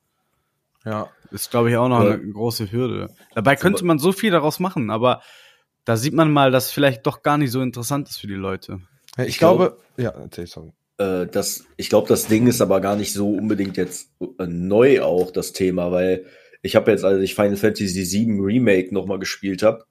Ja. 0.85 1.09
Ist, 1.31 1.51
glaube 1.51 1.71
ich, 1.71 1.77
auch 1.77 1.89
noch 1.89 2.05
ja. 2.05 2.13
eine 2.13 2.31
große 2.31 2.71
Hürde. 2.71 3.13
Dabei 3.35 3.57
könnte 3.57 3.85
man 3.85 3.99
so 3.99 4.13
viel 4.13 4.31
daraus 4.31 4.61
machen, 4.61 4.91
aber 4.91 5.23
da 5.85 5.97
sieht 5.97 6.15
man 6.15 6.31
mal, 6.31 6.51
dass 6.51 6.71
vielleicht 6.71 7.07
doch 7.07 7.23
gar 7.23 7.39
nicht 7.39 7.51
so 7.51 7.61
interessant 7.61 8.09
ist 8.09 8.19
für 8.19 8.27
die 8.27 8.35
Leute. 8.35 8.81
Ja, 9.17 9.25
ich, 9.25 9.31
ich 9.31 9.39
glaube, 9.39 9.77
glaub, 9.97 10.15
ja, 10.15 10.21
erzähl, 10.21 10.47
sorry. 10.47 10.73
Äh, 10.99 11.27
das, 11.27 11.65
ich 11.77 11.89
glaube, 11.89 12.09
das 12.09 12.27
Ding 12.27 12.47
ist 12.47 12.61
aber 12.61 12.81
gar 12.81 12.97
nicht 12.97 13.13
so 13.13 13.31
unbedingt 13.31 13.77
jetzt 13.77 14.11
äh, 14.21 14.47
neu 14.47 15.03
auch, 15.03 15.31
das 15.31 15.53
Thema, 15.53 15.93
weil 15.93 16.27
ich 16.63 16.77
habe 16.77 16.91
jetzt, 16.91 17.05
als 17.05 17.21
ich 17.21 17.35
Final 17.35 17.57
Fantasy 17.57 18.05
VII 18.11 18.41
Remake 18.41 18.95
nochmal 18.95 19.19
gespielt 19.19 19.63
habe, 19.63 19.85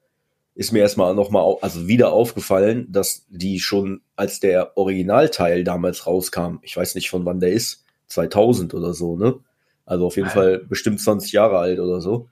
ist 0.54 0.72
mir 0.72 0.80
erstmal 0.80 1.14
nochmal, 1.14 1.56
also 1.60 1.88
wieder 1.88 2.12
aufgefallen, 2.12 2.86
dass 2.90 3.26
die 3.28 3.58
schon, 3.58 4.02
als 4.16 4.40
der 4.40 4.76
Originalteil 4.76 5.64
damals 5.64 6.06
rauskam, 6.06 6.58
ich 6.62 6.76
weiß 6.76 6.94
nicht 6.94 7.10
von 7.10 7.24
wann 7.24 7.40
der 7.40 7.52
ist, 7.52 7.84
2000 8.08 8.74
oder 8.74 8.94
so, 8.94 9.16
ne? 9.16 9.40
Also 9.86 10.06
auf 10.06 10.16
jeden 10.16 10.28
Nein. 10.28 10.34
Fall 10.34 10.58
bestimmt 10.58 11.00
20 11.00 11.32
Jahre 11.32 11.58
alt 11.58 11.78
oder 11.78 12.00
so. 12.00 12.28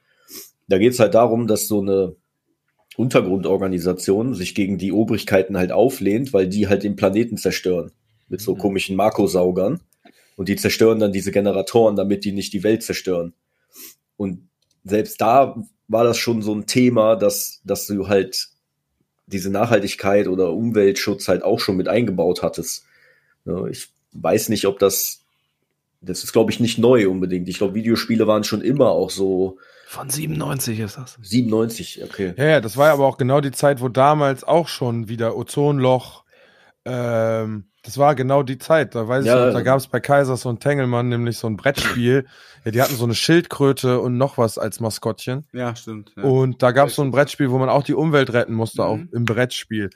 Da 0.69 0.79
geht's 0.79 1.01
halt 1.01 1.15
darum, 1.15 1.47
dass 1.47 1.67
so 1.67 1.81
eine 1.81 2.15
Untergrundorganisation 2.97 4.35
sich 4.35 4.55
gegen 4.55 4.79
die 4.79 4.93
Obrigkeiten 4.93 5.57
halt 5.57 5.73
auflehnt, 5.73 6.33
weil 6.33 6.49
die 6.49 6.69
halt 6.69 6.83
den 6.83 6.97
Planeten 6.97 7.37
zerstören. 7.37 7.93
Mit 8.29 8.41
so 8.41 8.55
mhm. 8.55 8.59
komischen 8.59 8.97
Markosaugern. 8.97 9.81
Und 10.37 10.49
die 10.49 10.57
zerstören 10.57 10.99
dann 10.99 11.13
diese 11.13 11.33
Generatoren, 11.33 11.97
damit 11.97 12.25
die 12.25 12.33
nicht 12.33 12.53
die 12.53 12.63
Welt 12.63 12.83
zerstören. 12.83 13.35
Und 14.17 14.49
selbst 14.85 15.21
da 15.21 15.57
war 15.89 16.05
das 16.05 16.19
schon 16.19 16.43
so 16.43 16.55
ein 16.55 16.67
Thema, 16.67 17.17
dass, 17.17 17.61
dass 17.65 17.87
du 17.87 18.09
halt 18.09 18.49
diese 19.27 19.51
Nachhaltigkeit 19.51 20.29
oder 20.29 20.53
Umweltschutz 20.53 21.29
halt 21.29 21.43
auch 21.43 21.61
schon 21.61 21.77
mit 21.77 21.89
eingebaut 21.89 22.43
hattest. 22.43 22.85
Ich 23.71 23.89
weiß 24.13 24.49
nicht, 24.49 24.67
ob 24.67 24.79
das, 24.79 25.21
das 26.01 26.25
ist 26.25 26.33
glaube 26.33 26.51
ich 26.51 26.61
nicht 26.61 26.79
neu 26.79 27.09
unbedingt. 27.09 27.49
Ich 27.49 27.59
glaube, 27.59 27.75
Videospiele 27.75 28.27
waren 28.27 28.45
schon 28.45 28.63
immer 28.63 28.91
auch 28.91 29.11
so, 29.11 29.59
von 29.93 30.09
97 30.09 30.81
ist 30.81 30.97
das. 30.97 31.19
97, 31.21 32.03
okay. 32.03 32.33
Ja, 32.39 32.45
ja, 32.45 32.61
das 32.61 32.79
war 32.79 32.87
ja 32.87 32.95
aber 32.95 33.07
auch 33.07 33.19
genau 33.19 33.43
die 33.43 33.51
Zeit, 33.51 33.83
wo 33.83 33.91
damals 33.91 34.43
auch 34.43 34.67
schon 34.67 35.09
wieder 35.09 35.37
Ozonloch, 35.37 36.25
ähm, 36.87 37.67
das 37.83 37.99
war 37.99 38.15
genau 38.15 38.43
die 38.43 38.57
Zeit. 38.57 38.95
Da 38.95 39.07
weiß 39.07 39.27
ja, 39.27 39.49
ich, 39.49 39.55
da 39.55 39.61
gab 39.61 39.77
es 39.77 39.89
bei 39.89 40.01
Kaisers 40.01 40.47
und 40.47 40.61
Tengelmann 40.61 41.09
nämlich 41.09 41.37
so 41.37 41.47
ein 41.47 41.59
Brettspiel. 41.59 42.27
ja, 42.65 42.71
die 42.71 42.81
hatten 42.81 42.97
so 42.97 43.05
eine 43.05 43.15
Schildkröte 43.15 44.01
und 44.01 44.17
noch 44.17 44.39
was 44.39 44.57
als 44.57 44.81
Maskottchen. 44.81 45.47
Ja, 45.53 45.77
stimmt. 45.77 46.13
Ja. 46.17 46.23
Und 46.23 46.63
da 46.63 46.71
gab 46.71 46.89
es 46.89 46.95
so 46.95 47.03
ein 47.03 47.11
Brettspiel, 47.11 47.51
wo 47.51 47.59
man 47.59 47.69
auch 47.69 47.83
die 47.83 47.95
Umwelt 47.95 48.33
retten 48.33 48.55
musste, 48.55 48.83
mhm. 48.83 48.89
auch 48.89 48.99
im 49.13 49.27
Brettspiel. 49.27 49.91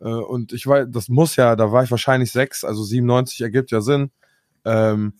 Äh, 0.00 0.08
und 0.08 0.52
ich 0.52 0.66
weiß, 0.66 0.88
das 0.90 1.08
muss 1.08 1.36
ja, 1.36 1.56
da 1.56 1.72
war 1.72 1.84
ich 1.84 1.90
wahrscheinlich 1.90 2.32
sechs, 2.32 2.64
also 2.64 2.82
97 2.82 3.40
ergibt 3.40 3.70
ja 3.70 3.80
Sinn. 3.80 4.10
Ähm, 4.66 5.14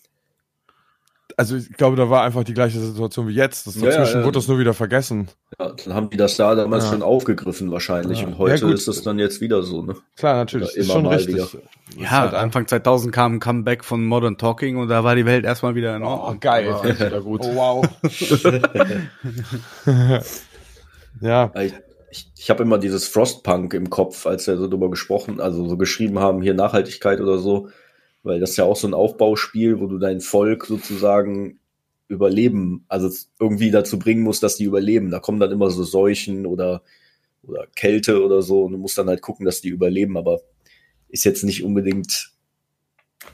also 1.36 1.56
ich 1.56 1.72
glaube, 1.72 1.96
da 1.96 2.10
war 2.10 2.22
einfach 2.22 2.44
die 2.44 2.54
gleiche 2.54 2.80
Situation 2.80 3.28
wie 3.28 3.34
jetzt. 3.34 3.66
Das 3.66 3.74
dazwischen 3.74 3.90
ja, 3.90 4.20
ja, 4.20 4.24
wurde 4.24 4.38
das 4.38 4.48
nur 4.48 4.58
wieder 4.58 4.74
vergessen. 4.74 5.28
Ja, 5.58 5.72
dann 5.72 5.94
haben 5.94 6.10
die 6.10 6.16
das 6.16 6.36
da 6.36 6.54
damals 6.54 6.88
schon 6.88 7.02
aufgegriffen 7.02 7.70
wahrscheinlich 7.70 8.24
und 8.24 8.38
heute 8.38 8.66
ist 8.72 8.88
es 8.88 9.02
dann 9.02 9.18
jetzt 9.18 9.40
wieder 9.40 9.62
so, 9.62 9.82
ne? 9.82 9.96
Klar, 10.16 10.36
natürlich, 10.36 10.76
ist 10.76 10.90
schon 10.90 11.06
richtig. 11.06 11.36
Wieder. 11.36 11.48
Ja, 11.96 12.10
halt 12.10 12.34
Anfang 12.34 12.66
2000 12.66 13.12
kam 13.12 13.34
ein 13.34 13.40
Comeback 13.40 13.84
von 13.84 14.04
Modern 14.04 14.38
Talking 14.38 14.76
und 14.76 14.88
da 14.88 15.04
war 15.04 15.14
die 15.14 15.26
Welt 15.26 15.44
erstmal 15.44 15.74
wieder 15.74 15.96
in 15.96 16.02
Ordnung. 16.02 16.36
Oh, 16.36 16.38
geil. 16.40 16.74
Ja, 16.98 17.18
gut. 17.20 17.42
Oh, 17.44 17.54
wow. 17.54 17.86
ja. 21.20 21.52
Ich, 21.60 21.74
ich, 22.10 22.32
ich 22.36 22.50
habe 22.50 22.62
immer 22.62 22.78
dieses 22.78 23.08
Frostpunk 23.08 23.74
im 23.74 23.90
Kopf, 23.90 24.26
als 24.26 24.46
wir 24.46 24.56
so 24.56 24.68
drüber 24.68 24.90
gesprochen, 24.90 25.40
also 25.40 25.68
so 25.68 25.76
geschrieben 25.76 26.18
haben, 26.18 26.42
hier 26.42 26.54
Nachhaltigkeit 26.54 27.20
oder 27.20 27.38
so 27.38 27.68
weil 28.28 28.40
das 28.40 28.50
ist 28.50 28.56
ja 28.58 28.64
auch 28.64 28.76
so 28.76 28.86
ein 28.86 28.94
Aufbauspiel, 28.94 29.80
wo 29.80 29.86
du 29.86 29.98
dein 29.98 30.20
Volk 30.20 30.66
sozusagen 30.66 31.58
überleben, 32.08 32.84
also 32.88 33.10
irgendwie 33.40 33.70
dazu 33.70 33.98
bringen 33.98 34.22
musst, 34.22 34.42
dass 34.42 34.56
die 34.56 34.64
überleben. 34.64 35.10
Da 35.10 35.18
kommen 35.18 35.40
dann 35.40 35.50
immer 35.50 35.70
so 35.70 35.84
Seuchen 35.84 36.46
oder, 36.46 36.82
oder 37.42 37.66
Kälte 37.74 38.22
oder 38.22 38.42
so 38.42 38.64
und 38.64 38.72
du 38.72 38.78
musst 38.78 38.96
dann 38.96 39.08
halt 39.08 39.20
gucken, 39.20 39.44
dass 39.44 39.60
die 39.60 39.68
überleben. 39.68 40.16
Aber 40.16 40.40
ist 41.08 41.24
jetzt 41.24 41.44
nicht 41.44 41.64
unbedingt. 41.64 42.32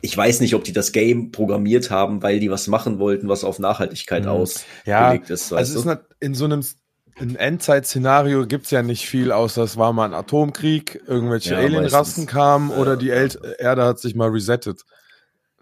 Ich 0.00 0.16
weiß 0.16 0.40
nicht, 0.40 0.54
ob 0.54 0.64
die 0.64 0.72
das 0.72 0.92
Game 0.92 1.30
programmiert 1.30 1.90
haben, 1.90 2.22
weil 2.22 2.40
die 2.40 2.50
was 2.50 2.66
machen 2.66 2.98
wollten, 2.98 3.28
was 3.28 3.44
auf 3.44 3.58
Nachhaltigkeit 3.58 4.24
mhm. 4.24 4.30
ausgelegt 4.30 4.76
ja, 4.86 5.12
ist. 5.12 5.52
Also 5.52 5.78
ist 5.78 5.98
in 6.20 6.34
so 6.34 6.46
einem 6.46 6.64
in 7.20 7.36
Endzeit-Szenario 7.36 8.46
gibt's 8.46 8.70
ja 8.70 8.82
nicht 8.82 9.06
viel, 9.06 9.32
außer 9.32 9.62
es 9.62 9.76
war 9.76 9.92
mal 9.92 10.06
ein 10.06 10.14
Atomkrieg, 10.14 11.02
irgendwelche 11.06 11.54
ja, 11.54 11.58
Alienrassen 11.58 12.26
kamen 12.26 12.70
ja. 12.70 12.76
oder 12.76 12.96
die 12.96 13.10
El 13.10 13.30
Erde 13.58 13.84
hat 13.84 13.98
sich 13.98 14.14
mal 14.14 14.30
resettet. 14.30 14.84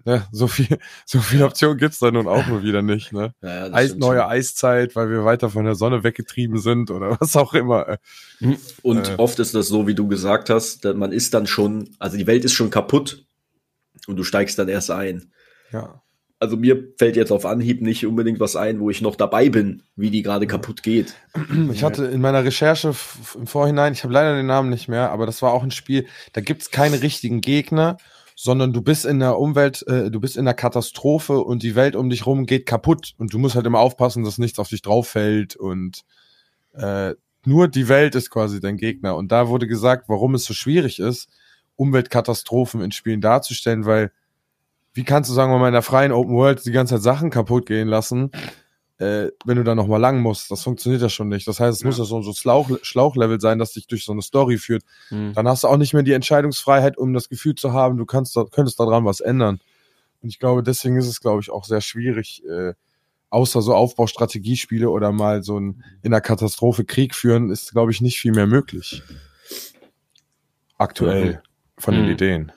Ne, 0.04 0.26
so 0.32 0.48
viel, 0.48 0.66
so 1.06 1.20
viel 1.20 1.42
Optionen 1.42 1.78
gibt's 1.78 2.00
da 2.00 2.10
nun 2.10 2.26
auch 2.26 2.46
nur 2.46 2.62
wieder 2.62 2.82
nicht. 2.82 3.12
Ne? 3.12 3.34
Ja, 3.40 3.66
ja, 3.68 3.72
Eis, 3.72 3.94
neue 3.94 4.20
schon. 4.20 4.30
Eiszeit, 4.30 4.96
weil 4.96 5.10
wir 5.10 5.24
weiter 5.24 5.48
von 5.50 5.64
der 5.64 5.76
Sonne 5.76 6.02
weggetrieben 6.02 6.58
sind 6.58 6.90
oder 6.90 7.16
was 7.20 7.36
auch 7.36 7.54
immer. 7.54 7.98
Und 8.82 9.08
äh. 9.08 9.14
oft 9.18 9.38
ist 9.38 9.54
das 9.54 9.68
so, 9.68 9.86
wie 9.86 9.94
du 9.94 10.08
gesagt 10.08 10.50
hast, 10.50 10.84
man 10.84 11.12
ist 11.12 11.34
dann 11.34 11.46
schon, 11.46 11.90
also 11.98 12.16
die 12.16 12.26
Welt 12.26 12.44
ist 12.44 12.52
schon 12.52 12.70
kaputt 12.70 13.24
und 14.08 14.16
du 14.16 14.24
steigst 14.24 14.58
dann 14.58 14.68
erst 14.68 14.90
ein. 14.90 15.32
Ja. 15.70 16.01
Also 16.43 16.56
mir 16.56 16.89
fällt 16.98 17.14
jetzt 17.14 17.31
auf 17.31 17.47
Anhieb 17.47 17.82
nicht 17.82 18.05
unbedingt 18.05 18.40
was 18.40 18.56
ein, 18.56 18.81
wo 18.81 18.90
ich 18.90 19.01
noch 19.01 19.14
dabei 19.14 19.48
bin, 19.48 19.85
wie 19.94 20.10
die 20.10 20.23
gerade 20.23 20.48
kaputt 20.48 20.82
geht. 20.82 21.14
Ich 21.73 21.85
hatte 21.85 22.06
in 22.06 22.20
meiner 22.20 22.44
Recherche 22.44 22.94
im 23.36 23.47
Vorhinein, 23.47 23.93
ich 23.93 24.02
habe 24.02 24.12
leider 24.12 24.35
den 24.35 24.47
Namen 24.47 24.69
nicht 24.69 24.89
mehr, 24.89 25.12
aber 25.12 25.24
das 25.24 25.40
war 25.40 25.52
auch 25.52 25.62
ein 25.62 25.70
Spiel, 25.70 26.06
da 26.32 26.40
gibt's 26.40 26.73
keine 26.73 27.01
richtigen 27.01 27.40
Gegner 27.40 27.97
sondern 28.35 28.73
du 28.73 28.82
bist 28.82 29.05
in 29.05 29.20
der 29.20 29.39
Umwelt, 29.39 29.86
äh, 29.86 30.10
du 30.10 30.19
bist 30.19 30.36
in 30.36 30.47
der 30.47 30.55
Katastrophe 30.55 31.39
und 31.39 31.62
die 31.62 31.77
Welt 31.77 31.94
um 31.94 32.10
dich 32.10 32.27
rum 32.27 32.47
geht 32.47 32.66
kaputt 32.66 33.12
und 33.19 33.32
du 33.32 33.39
musst 33.39 33.55
halt 33.55 33.66
immer 33.66 33.78
aufpassen, 33.78 34.24
dass 34.24 34.39
nichts 34.39 34.59
auf 34.59 34.69
dich 34.69 34.82
drauf 34.82 35.06
fällt 35.06 35.55
und 35.55 36.02
äh, 36.73 37.14
nur 37.44 37.69
die 37.69 37.89
Welt 37.89 38.14
ist 38.16 38.31
quasi 38.31 38.59
dein 38.59 38.78
Gegner. 38.78 39.16
Und 39.16 39.31
da 39.31 39.48
wurde 39.48 39.66
gesagt, 39.66 40.09
warum 40.09 40.35
es 40.35 40.44
so 40.44 40.55
schwierig 40.55 40.98
ist, 40.98 41.28
Umweltkatastrophen 41.77 42.81
in 42.81 42.90
Spielen 42.93 43.20
darzustellen, 43.20 43.85
weil 43.85 44.12
wie 44.94 45.05
kannst 45.05 45.31
du 45.31 45.35
sagen 45.35 45.52
wir 45.52 45.59
mal 45.59 45.69
in 45.69 45.73
der 45.73 45.82
freien 45.82 46.12
Open 46.12 46.35
World 46.35 46.64
die 46.64 46.73
ganze 46.73 46.94
Zeit 46.94 47.02
Sachen 47.02 47.31
kaputt 47.31 47.66
gehen 47.66 47.89
lassen? 47.89 48.31
äh, 49.02 49.32
wenn 49.44 49.56
du 49.56 49.64
da 49.64 49.74
nochmal 49.74 50.01
lang 50.01 50.20
musst. 50.20 50.51
Das 50.51 50.62
funktioniert 50.62 51.02
ja 51.02 51.09
schon 51.09 51.28
nicht. 51.28 51.48
Das 51.48 51.59
heißt, 51.59 51.77
es 51.77 51.82
ja. 51.82 51.86
muss 51.86 51.98
ja 51.98 52.05
so 52.05 52.19
ein 52.19 52.35
Schlauch, 52.35 52.70
Schlauchlevel 52.82 53.40
sein, 53.40 53.59
das 53.59 53.73
dich 53.73 53.89
durch 53.89 54.05
so 54.05 54.12
eine 54.12 54.23
Story 54.23 54.59
führt. 54.59 54.85
Mhm. 55.10 55.32
Dann 55.35 55.48
hast 55.48 55.64
du 55.64 55.69
auch 55.69 55.77
nicht 55.77 55.93
mehr 55.93 56.05
die 56.05 56.12
Entscheidungsfreiheit, 56.12 56.97
um 56.97 57.12
das 57.12 57.28
Gefühl 57.28 57.56
zu 57.56 57.73
haben, 57.73 57.97
du 57.97 58.06
kannst 58.06 58.36
da, 58.36 58.44
könntest 58.44 58.78
daran 58.78 59.05
was 59.05 59.20
ändern. 59.20 59.60
Und 60.23 60.28
ich 60.28 60.39
glaube, 60.39 60.62
deswegen 60.62 60.97
ist 60.97 61.09
es, 61.09 61.20
glaube 61.20 61.40
ich, 61.40 61.51
auch 61.51 61.64
sehr 61.64 61.81
schwierig, 61.81 62.44
äh, 62.44 62.74
außer 63.31 63.60
so 63.60 63.74
Aufbaustrategiespiele 63.74 64.89
oder 64.89 65.10
mal 65.10 65.43
so 65.43 65.59
ein 65.59 65.82
in 66.02 66.12
der 66.12 66.20
Katastrophe 66.20 66.85
Krieg 66.85 67.16
führen, 67.16 67.51
ist, 67.51 67.73
glaube 67.73 67.90
ich, 67.90 68.01
nicht 68.01 68.20
viel 68.20 68.32
mehr 68.32 68.47
möglich. 68.47 69.02
Aktuell 70.78 71.43
von 71.77 71.94
den 71.94 72.05
mhm. 72.05 72.12
Ideen. 72.12 72.52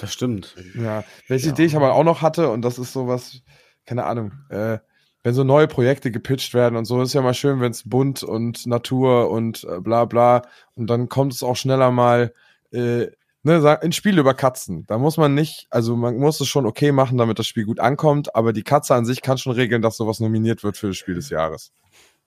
Das 0.00 0.12
stimmt. 0.12 0.54
Ja, 0.74 1.04
welche 1.28 1.46
ja. 1.46 1.52
Idee 1.52 1.64
ich 1.64 1.76
aber 1.76 1.94
auch 1.94 2.04
noch 2.04 2.22
hatte, 2.22 2.50
und 2.50 2.62
das 2.62 2.78
ist 2.78 2.92
sowas, 2.92 3.42
keine 3.86 4.04
Ahnung, 4.04 4.32
äh, 4.48 4.78
wenn 5.22 5.34
so 5.34 5.42
neue 5.42 5.66
Projekte 5.66 6.10
gepitcht 6.10 6.52
werden 6.52 6.76
und 6.76 6.84
so, 6.84 7.00
ist 7.00 7.14
ja 7.14 7.22
mal 7.22 7.34
schön, 7.34 7.60
wenn 7.60 7.72
es 7.72 7.88
bunt 7.88 8.22
und 8.22 8.66
Natur 8.66 9.30
und 9.30 9.64
äh, 9.64 9.80
bla 9.80 10.04
bla 10.04 10.42
und 10.74 10.88
dann 10.88 11.08
kommt 11.08 11.32
es 11.32 11.42
auch 11.42 11.56
schneller 11.56 11.90
mal 11.90 12.34
äh, 12.72 13.06
ne, 13.42 13.78
ein 13.80 13.92
Spiel 13.92 14.18
über 14.18 14.34
Katzen. 14.34 14.84
Da 14.86 14.98
muss 14.98 15.16
man 15.16 15.34
nicht, 15.34 15.66
also 15.70 15.96
man 15.96 16.18
muss 16.18 16.40
es 16.40 16.48
schon 16.48 16.66
okay 16.66 16.92
machen, 16.92 17.16
damit 17.16 17.38
das 17.38 17.46
Spiel 17.46 17.64
gut 17.64 17.80
ankommt, 17.80 18.34
aber 18.34 18.52
die 18.52 18.64
Katze 18.64 18.94
an 18.94 19.06
sich 19.06 19.22
kann 19.22 19.38
schon 19.38 19.52
regeln, 19.52 19.82
dass 19.82 19.96
sowas 19.96 20.20
nominiert 20.20 20.62
wird 20.64 20.76
für 20.76 20.88
das 20.88 20.96
Spiel 20.96 21.14
des 21.14 21.30
Jahres. 21.30 21.72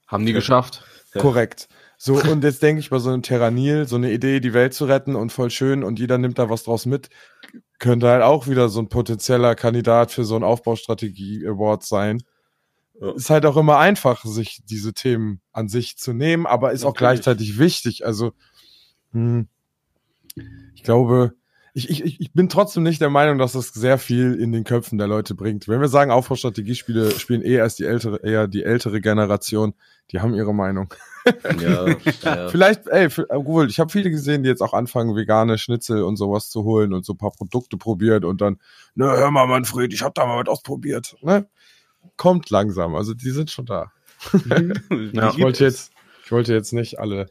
Haben 0.08 0.26
die 0.26 0.34
geschafft. 0.34 0.86
Korrekt. 1.14 1.68
So, 2.00 2.22
und 2.22 2.44
jetzt 2.44 2.62
denke 2.62 2.80
ich 2.80 2.92
bei 2.92 3.00
so 3.00 3.10
einem 3.10 3.24
Terranil, 3.24 3.88
so 3.88 3.96
eine 3.96 4.12
Idee, 4.12 4.40
die 4.40 4.54
Welt 4.54 4.76
zu 4.76 4.86
retten 4.86 5.16
und 5.16 5.32
voll 5.32 5.50
schön 5.50 5.84
und 5.84 5.98
jeder 5.98 6.20
nimmt 6.20 6.38
da 6.38 6.48
was 6.48 6.64
draus 6.64 6.86
mit, 6.86 7.10
könnte 7.80 8.08
halt 8.08 8.22
auch 8.22 8.48
wieder 8.48 8.70
so 8.70 8.80
ein 8.80 8.88
potenzieller 8.88 9.56
Kandidat 9.56 10.12
für 10.12 10.24
so 10.24 10.36
ein 10.36 10.44
Aufbaustrategie-Award 10.44 11.84
sein. 11.84 12.22
Ja. 13.02 13.14
Ist 13.14 13.32
halt 13.32 13.48
auch 13.48 13.58
immer 13.58 13.80
einfach, 13.80 14.24
sich 14.26 14.62
diese 14.66 14.94
Themen 14.94 15.42
an 15.52 15.70
sich 15.70 15.98
zu 15.98 16.14
nehmen, 16.14 16.46
aber 16.46 16.72
ist 16.72 16.82
Natürlich. 16.82 16.88
auch 16.88 16.98
gleichzeitig 16.98 17.58
wichtig. 17.58 18.06
Also, 18.06 18.34
hm, 19.12 19.48
ich 20.76 20.84
glaube, 20.84 21.34
ich, 21.78 22.04
ich, 22.04 22.20
ich 22.20 22.34
bin 22.34 22.50
trotzdem 22.50 22.82
nicht 22.82 23.02
der 23.02 23.12
Meinung, 23.12 23.38
dass 23.38 23.52
das 23.52 23.68
sehr 23.68 24.00
viel 24.00 24.34
in 24.34 24.52
den 24.52 24.64
Köpfen 24.64 24.98
der 24.98 25.06
Leute 25.06 25.36
bringt. 25.36 25.68
Wenn 25.68 25.80
wir 25.80 25.90
sagen, 25.90 26.10
Aufbaustrategiespiele 26.10 27.12
spielen 27.12 27.44
eher 27.44 27.62
als 27.62 27.76
die 27.76 27.86
ältere, 27.86 28.20
eher 28.24 28.48
die 28.48 28.64
ältere 28.64 29.00
Generation, 29.00 29.76
die 30.10 30.20
haben 30.20 30.34
ihre 30.34 30.54
Meinung. 30.54 30.94
Ja, 31.60 31.90
ja. 32.24 32.48
Vielleicht, 32.48 32.88
ey, 32.88 33.10
obwohl, 33.28 33.70
ich 33.70 33.82
habe 33.82 33.92
viele 33.92 34.10
gesehen, 34.10 34.44
die 34.44 34.50
jetzt 34.50 34.62
auch 34.62 34.72
anfangen, 34.72 35.14
vegane 35.14 35.58
Schnitzel 35.58 36.04
und 36.04 36.16
sowas 36.16 36.50
zu 36.50 36.64
holen 36.64 36.94
und 36.94 37.06
so 37.06 37.16
ein 37.16 37.18
paar 37.18 37.32
Produkte 37.32 37.76
probiert 37.76 38.24
und 38.24 38.40
dann, 38.40 38.60
ne, 38.96 39.08
hör 39.08 39.30
mal, 39.30 39.46
Manfred, 39.46 39.94
ich 39.94 40.04
habe 40.04 40.14
da 40.16 40.26
mal 40.26 40.40
was 40.40 40.48
ausprobiert. 40.48 41.18
Ne? 41.20 41.46
Kommt 42.16 42.50
langsam, 42.50 42.96
also 42.96 43.14
die 43.14 43.32
sind 43.32 43.52
schon 43.52 43.66
da. 43.66 43.92
ja, 45.12 45.32
ich 45.32 45.42
wollte 45.42 45.66
jetzt, 45.66 45.92
ich 46.24 46.32
wollte 46.32 46.54
jetzt 46.54 46.72
nicht 46.72 46.98
alle 46.98 47.26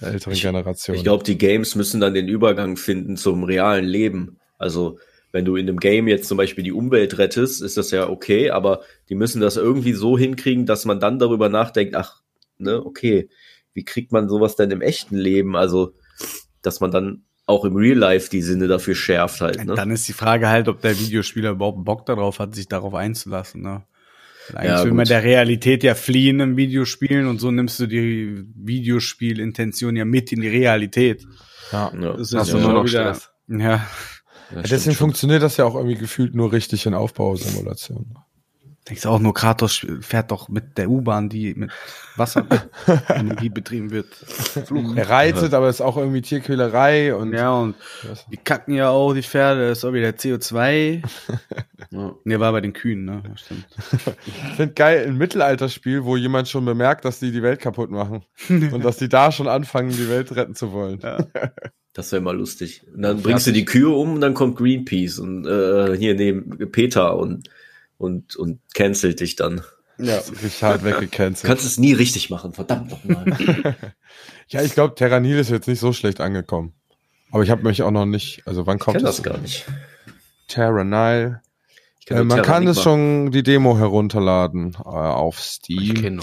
älteren 0.00 0.32
ich, 0.32 0.42
Generationen. 0.42 0.96
Ich 0.96 1.04
glaube, 1.04 1.24
die 1.24 1.38
Games 1.38 1.74
müssen 1.74 2.00
dann 2.00 2.14
den 2.14 2.28
Übergang 2.28 2.76
finden 2.76 3.16
zum 3.16 3.44
realen 3.44 3.84
Leben. 3.84 4.38
Also 4.58 4.98
wenn 5.32 5.44
du 5.44 5.56
in 5.56 5.68
einem 5.68 5.78
Game 5.78 6.08
jetzt 6.08 6.28
zum 6.28 6.36
Beispiel 6.36 6.64
die 6.64 6.72
Umwelt 6.72 7.18
rettest, 7.18 7.62
ist 7.62 7.76
das 7.76 7.90
ja 7.90 8.08
okay, 8.08 8.50
aber 8.50 8.80
die 9.08 9.14
müssen 9.14 9.40
das 9.40 9.56
irgendwie 9.56 9.92
so 9.92 10.18
hinkriegen, 10.18 10.66
dass 10.66 10.84
man 10.84 11.00
dann 11.00 11.18
darüber 11.18 11.48
nachdenkt, 11.48 11.94
ach, 11.94 12.22
ne, 12.58 12.84
okay, 12.84 13.28
wie 13.72 13.84
kriegt 13.84 14.12
man 14.12 14.28
sowas 14.28 14.56
denn 14.56 14.70
im 14.70 14.80
echten 14.80 15.16
Leben? 15.16 15.56
Also, 15.56 15.94
dass 16.62 16.80
man 16.80 16.90
dann 16.90 17.24
auch 17.46 17.64
im 17.64 17.76
Real 17.76 17.96
Life 17.96 18.30
die 18.30 18.42
Sinne 18.42 18.68
dafür 18.68 18.94
schärft 18.94 19.40
halt. 19.40 19.64
Ne? 19.64 19.74
Dann 19.74 19.90
ist 19.90 20.06
die 20.08 20.12
Frage 20.12 20.48
halt, 20.48 20.68
ob 20.68 20.80
der 20.82 20.98
Videospieler 20.98 21.50
überhaupt 21.50 21.84
Bock 21.84 22.06
darauf 22.06 22.38
hat, 22.38 22.54
sich 22.54 22.68
darauf 22.68 22.94
einzulassen. 22.94 23.62
Ne? 23.62 23.84
Eigentlich 24.54 24.70
ja, 24.70 24.84
will 24.84 24.92
man 24.92 25.06
der 25.06 25.22
Realität 25.22 25.82
ja 25.84 25.94
fliehen 25.94 26.40
im 26.40 26.56
Videospielen 26.56 27.26
und 27.26 27.40
so 27.40 27.50
nimmst 27.50 27.78
du 27.80 27.86
die 27.86 28.44
Videospielintention 28.54 29.96
ja 29.96 30.04
mit 30.04 30.32
in 30.32 30.40
die 30.40 30.48
Realität. 30.48 31.26
Ja, 31.72 31.90
das 31.90 32.32
ist 32.32 32.52
ja, 32.52 32.58
nur 32.58 32.72
noch 32.72 32.84
wieder. 32.84 33.16
Ja. 33.48 33.58
ja 33.58 33.86
deswegen 34.50 34.96
funktioniert 34.96 35.42
das 35.42 35.56
ja 35.56 35.64
auch 35.64 35.76
irgendwie 35.76 35.96
gefühlt 35.96 36.34
nur 36.34 36.52
richtig 36.52 36.86
in 36.86 36.94
Aufbausimulationen. 36.94 38.16
Denkst 38.88 39.02
du 39.02 39.10
auch 39.10 39.20
nur, 39.20 39.34
Kratos 39.34 39.86
fährt 40.00 40.30
doch 40.30 40.48
mit 40.48 40.78
der 40.78 40.88
U-Bahn, 40.88 41.28
die 41.28 41.54
mit 41.54 41.70
Wasserenergie 42.16 43.48
betrieben 43.50 43.90
wird. 43.90 44.08
Fluch. 44.64 44.96
Er 44.96 45.08
reitet, 45.08 45.54
aber 45.54 45.68
ist 45.68 45.82
auch 45.82 45.96
irgendwie 45.96 46.22
Tierquälerei 46.22 47.14
und. 47.14 47.32
Ja, 47.32 47.52
und 47.52 47.76
die 48.32 48.38
kacken 48.38 48.74
ja 48.74 48.88
auch, 48.88 49.12
die 49.12 49.22
Pferde, 49.22 49.68
das 49.68 49.78
ist 49.78 49.84
auch 49.84 49.92
wieder 49.92 50.08
CO2. 50.08 51.02
ja. 51.90 52.14
Ne, 52.24 52.40
war 52.40 52.52
bei 52.52 52.60
den 52.60 52.72
Kühen, 52.72 53.04
ne? 53.04 53.22
Ja, 53.26 53.36
stimmt. 53.36 53.66
ich 54.26 54.56
finde 54.56 54.74
geil, 54.74 55.06
ein 55.06 55.16
Mittelalterspiel, 55.16 56.04
wo 56.04 56.16
jemand 56.16 56.48
schon 56.48 56.64
bemerkt, 56.64 57.04
dass 57.04 57.18
die 57.18 57.32
die 57.32 57.42
Welt 57.42 57.60
kaputt 57.60 57.90
machen. 57.90 58.24
und 58.48 58.84
dass 58.84 58.98
die 58.98 59.08
da 59.08 59.32
schon 59.32 59.48
anfangen, 59.48 59.90
die 59.90 60.08
Welt 60.08 60.34
retten 60.36 60.54
zu 60.54 60.72
wollen. 60.72 61.00
Ja. 61.02 61.26
Das 61.92 62.12
wäre 62.12 62.22
mal 62.22 62.36
lustig. 62.36 62.84
Und 62.94 63.02
dann 63.02 63.20
bringst 63.20 63.48
du 63.48 63.52
die 63.52 63.64
Kühe 63.64 63.88
um 63.88 64.14
und 64.14 64.20
dann 64.20 64.32
kommt 64.32 64.56
Greenpeace 64.56 65.18
und 65.18 65.44
äh, 65.44 65.96
hier 65.98 66.14
neben 66.14 66.70
Peter 66.70 67.16
und 67.16 67.50
und, 68.00 68.34
und 68.36 68.60
cancelt 68.74 69.20
dich 69.20 69.36
dann. 69.36 69.60
Ja, 69.98 70.16
richtig 70.16 70.62
hart 70.62 70.82
weggecancelt. 70.82 71.46
Kannst 71.46 71.66
es 71.66 71.78
nie 71.78 71.92
richtig 71.92 72.30
machen, 72.30 72.54
verdammt 72.54 72.90
nochmal. 72.90 73.76
ja, 74.48 74.62
ich 74.62 74.72
glaube, 74.72 74.94
Terranil 74.94 75.38
ist 75.38 75.50
jetzt 75.50 75.68
nicht 75.68 75.80
so 75.80 75.92
schlecht 75.92 76.20
angekommen. 76.20 76.72
Aber 77.30 77.42
ich 77.42 77.50
habe 77.50 77.62
mich 77.62 77.82
auch 77.82 77.90
noch 77.90 78.06
nicht, 78.06 78.42
also 78.46 78.66
wann 78.66 78.78
kommt 78.78 78.96
ich 78.96 79.02
das? 79.02 79.16
das 79.16 79.22
gar 79.22 79.36
nicht. 79.36 79.66
Terranil. 80.48 81.40
Äh, 82.08 82.24
man 82.24 82.42
kann 82.42 82.66
es 82.66 82.82
schon 82.82 83.30
die 83.30 83.42
Demo 83.42 83.76
herunterladen 83.76 84.74
äh, 84.74 84.88
auf 84.88 85.40
Steam. 85.40 86.20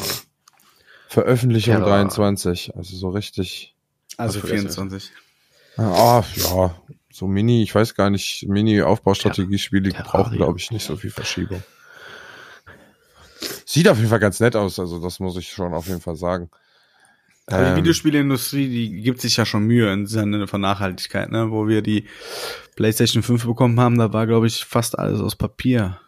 Veröffentlichung 1.07 1.75
Terra. 1.75 1.85
23, 1.85 2.75
also 2.75 2.95
so 2.97 3.09
richtig. 3.09 3.75
Also 4.17 4.41
24. 4.41 5.11
Ah, 5.77 6.23
ja, 6.35 6.75
so 7.11 7.27
Mini, 7.27 7.61
ich 7.61 7.73
weiß 7.73 7.95
gar 7.95 8.09
nicht, 8.09 8.47
Mini-Aufbaustrategiespiele 8.47 9.91
brauchen, 9.91 10.35
glaube 10.35 10.57
ich, 10.57 10.71
nicht 10.71 10.85
so 10.85 10.95
viel 10.95 11.11
Verschiebung. 11.11 11.61
Sieht 13.65 13.87
auf 13.87 13.97
jeden 13.97 14.09
Fall 14.09 14.19
ganz 14.19 14.39
nett 14.39 14.55
aus, 14.55 14.79
also 14.79 14.99
das 14.99 15.19
muss 15.19 15.37
ich 15.37 15.51
schon 15.51 15.73
auf 15.73 15.87
jeden 15.87 16.01
Fall 16.01 16.15
sagen. 16.15 16.49
Aber 17.49 17.63
die 17.63 17.69
ähm, 17.71 17.77
Videospielindustrie, 17.77 18.67
die 18.67 19.01
gibt 19.01 19.21
sich 19.21 19.37
ja 19.37 19.45
schon 19.45 19.63
Mühe 19.63 19.91
im 19.91 20.05
Sinne 20.05 20.47
von 20.47 20.59
Nachhaltigkeit, 20.59 21.31
ne? 21.31 21.49
Wo 21.49 21.67
wir 21.67 21.81
die 21.81 22.07
PlayStation 22.75 23.23
5 23.23 23.45
bekommen 23.45 23.79
haben, 23.79 23.97
da 23.97 24.11
war, 24.11 24.27
glaube 24.27 24.47
ich, 24.47 24.65
fast 24.65 24.99
alles 24.99 25.21
aus 25.21 25.35
Papier 25.37 25.99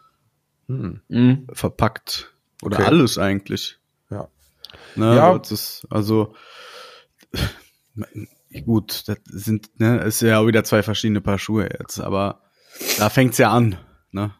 hm. 0.68 1.00
Mhm. 1.08 1.46
verpackt. 1.52 2.32
Oder 2.62 2.78
okay. 2.78 2.86
alles 2.86 3.16
eigentlich. 3.16 3.78
Ja. 4.10 4.28
Ne, 4.96 5.16
ja. 5.16 5.36
Ist, 5.36 5.86
also 5.88 6.34
gut, 8.66 9.08
das 9.08 9.18
sind, 9.24 9.80
ne, 9.80 9.98
ist 10.00 10.20
ja 10.20 10.40
auch 10.40 10.46
wieder 10.46 10.64
zwei 10.64 10.82
verschiedene 10.82 11.22
Paar 11.22 11.38
Schuhe 11.38 11.68
jetzt, 11.78 12.00
aber 12.00 12.42
da 12.98 13.08
fängt's 13.08 13.38
ja 13.38 13.50
an, 13.50 13.78
ne? 14.10 14.34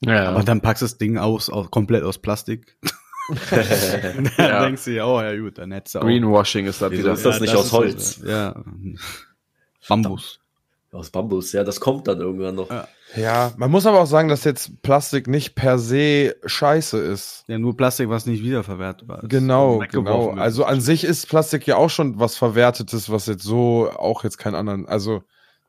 Ja. 0.00 0.30
Aber 0.30 0.42
dann 0.44 0.60
packst 0.60 0.82
du 0.82 0.86
das 0.86 0.98
Ding 0.98 1.18
aus, 1.18 1.50
aus 1.50 1.70
komplett 1.70 2.04
aus 2.04 2.18
Plastik. 2.18 2.78
dann 3.50 4.30
ja. 4.36 4.64
denkst 4.64 4.84
du 4.84 4.90
ja, 4.92 5.06
oh 5.06 5.20
ja 5.20 5.36
gut, 5.36 5.58
dann 5.58 5.72
hättest 5.72 5.94
du 5.94 5.98
auch. 6.00 6.04
Greenwashing 6.04 6.66
ist 6.66 6.82
das 6.82 6.92
wieder. 6.92 7.12
Ist 7.12 7.24
das 7.24 7.36
ja, 7.36 7.40
nicht 7.42 7.54
das 7.54 7.60
aus 7.60 7.72
Holz? 7.72 8.20
ja. 8.26 8.54
Bambus. 9.88 10.40
Aus 10.92 11.10
Bambus, 11.10 11.52
ja, 11.52 11.64
das 11.64 11.80
kommt 11.80 12.06
dann 12.06 12.20
irgendwann 12.20 12.54
noch. 12.54 12.70
Ja. 12.70 12.86
Ja, 13.16 13.52
man 13.56 13.70
muss 13.70 13.86
aber 13.86 14.00
auch 14.00 14.06
sagen, 14.06 14.28
dass 14.28 14.44
jetzt 14.44 14.82
Plastik 14.82 15.28
nicht 15.28 15.54
per 15.54 15.78
se 15.78 16.36
scheiße 16.44 16.98
ist. 16.98 17.44
Ja, 17.46 17.58
nur 17.58 17.76
Plastik, 17.76 18.08
was 18.08 18.26
nicht 18.26 18.42
wiederverwertbar 18.42 19.22
ist. 19.22 19.30
Genau, 19.30 19.78
genau. 19.90 20.30
wird. 20.30 20.38
Also 20.38 20.64
an 20.64 20.80
sich 20.80 21.04
ist 21.04 21.28
Plastik 21.28 21.66
ja 21.66 21.76
auch 21.76 21.90
schon 21.90 22.18
was 22.18 22.36
Verwertetes, 22.36 23.10
was 23.10 23.26
jetzt 23.26 23.44
so 23.44 23.90
auch 23.90 24.24
jetzt 24.24 24.38
keinen 24.38 24.56
anderen, 24.56 24.86
also 24.86 25.22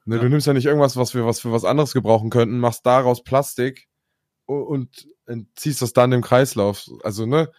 ne, 0.06 0.16
Ja. 0.16 0.22
du 0.24 0.30
nimmst 0.30 0.48
ja 0.48 0.54
nicht 0.54 0.66
irgendwas, 0.66 0.98
was 0.98 1.14
wir 1.14 1.26
was 1.26 1.40
für 1.40 1.52
was 1.52 1.66
anderes 1.66 1.94
gebrauchen 1.94 2.30
könnten, 2.30 2.58
machst 2.60 2.86
daraus 2.86 3.24
Plastik 3.24 3.88
und 4.46 5.08
ziehst 5.56 5.82
das 5.82 5.94
dann 5.94 6.12
im 6.12 6.22
Kreislauf. 6.22 6.90
Also 7.04 7.26
ne, 7.26 7.50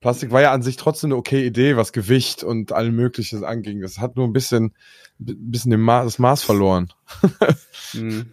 Plastik 0.00 0.30
war 0.30 0.42
ja 0.42 0.52
an 0.52 0.62
sich 0.62 0.76
trotzdem 0.76 1.08
eine 1.08 1.16
okay 1.16 1.46
Idee, 1.46 1.76
was 1.76 1.92
Gewicht 1.92 2.44
und 2.44 2.72
all 2.72 2.90
Mögliches 2.92 3.42
anging. 3.42 3.80
Das 3.80 3.98
hat 3.98 4.16
nur 4.16 4.26
ein 4.26 4.32
bisschen, 4.32 4.74
ein 5.18 5.50
bisschen 5.50 5.80
Ma 5.80 6.04
das 6.04 6.18
Maß 6.18 6.42
verloren, 6.42 6.92
Mhm. 7.94 8.26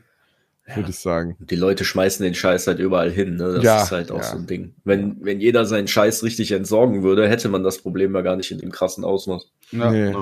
würde 0.75 0.89
ich 0.89 0.99
sagen. 0.99 1.35
Die 1.39 1.55
Leute 1.55 1.83
schmeißen 1.85 2.23
den 2.23 2.33
Scheiß 2.35 2.67
halt 2.67 2.79
überall 2.79 3.11
hin, 3.11 3.35
ne? 3.37 3.53
Das 3.53 3.63
Ja, 3.63 3.83
ist 3.83 3.91
halt 3.91 4.11
auch 4.11 4.17
ja. 4.17 4.23
so 4.23 4.37
ein 4.37 4.47
Ding. 4.47 4.73
Wenn, 4.83 5.23
wenn 5.23 5.39
jeder 5.41 5.65
seinen 5.65 5.87
Scheiß 5.87 6.23
richtig 6.23 6.51
entsorgen 6.51 7.03
würde, 7.03 7.27
hätte 7.29 7.49
man 7.49 7.63
das 7.63 7.79
Problem 7.79 8.13
ja 8.15 8.21
gar 8.21 8.35
nicht 8.35 8.51
in 8.51 8.59
dem 8.59 8.71
krassen 8.71 9.03
Ausmaß. 9.03 9.47
Ja. 9.71 9.91
nee. 9.91 10.15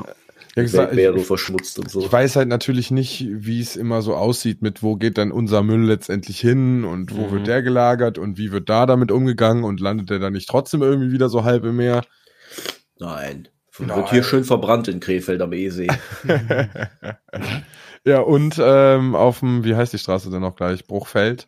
Ja. 0.55 0.63
Gesagt, 0.63 0.95
wäre 0.95 1.19
verschmutzt 1.19 1.79
und 1.79 1.89
so. 1.89 2.01
Ich 2.01 2.11
weiß 2.11 2.35
halt 2.35 2.47
natürlich 2.49 2.91
nicht, 2.91 3.25
wie 3.29 3.61
es 3.61 3.75
immer 3.75 4.01
so 4.01 4.15
aussieht 4.15 4.61
mit, 4.61 4.83
wo 4.83 4.95
geht 4.95 5.17
dann 5.17 5.31
unser 5.31 5.63
Müll 5.63 5.85
letztendlich 5.85 6.39
hin 6.39 6.83
und 6.83 7.15
wo 7.15 7.27
Mhm. 7.27 7.31
wird 7.31 7.47
der 7.47 7.61
gelagert 7.61 8.17
und 8.17 8.37
wie 8.37 8.51
wird 8.51 8.67
da 8.69 8.85
damit 8.85 9.11
umgegangen 9.11 9.63
und 9.63 9.79
landet 9.79 10.09
der 10.09 10.19
dann 10.19 10.33
nicht 10.33 10.49
trotzdem 10.49 10.81
irgendwie 10.81 11.11
wieder 11.11 11.29
so 11.29 11.43
halb 11.43 11.63
im 11.63 11.77
Meer? 11.77 12.03
Nein. 12.99 13.47
Nein. 13.79 13.97
Wird 13.97 14.09
hier 14.11 14.23
schön 14.23 14.43
verbrannt 14.43 14.87
in 14.89 14.99
Krefeld 14.99 15.41
am 15.41 15.53
Eesee. 15.53 15.87
ja, 18.03 18.19
und 18.19 18.59
ähm, 18.61 19.15
auf 19.15 19.39
dem, 19.39 19.63
wie 19.63 19.75
heißt 19.75 19.93
die 19.93 19.97
Straße 19.97 20.29
denn 20.29 20.41
noch 20.41 20.55
gleich? 20.55 20.85
Bruchfeld? 20.85 21.47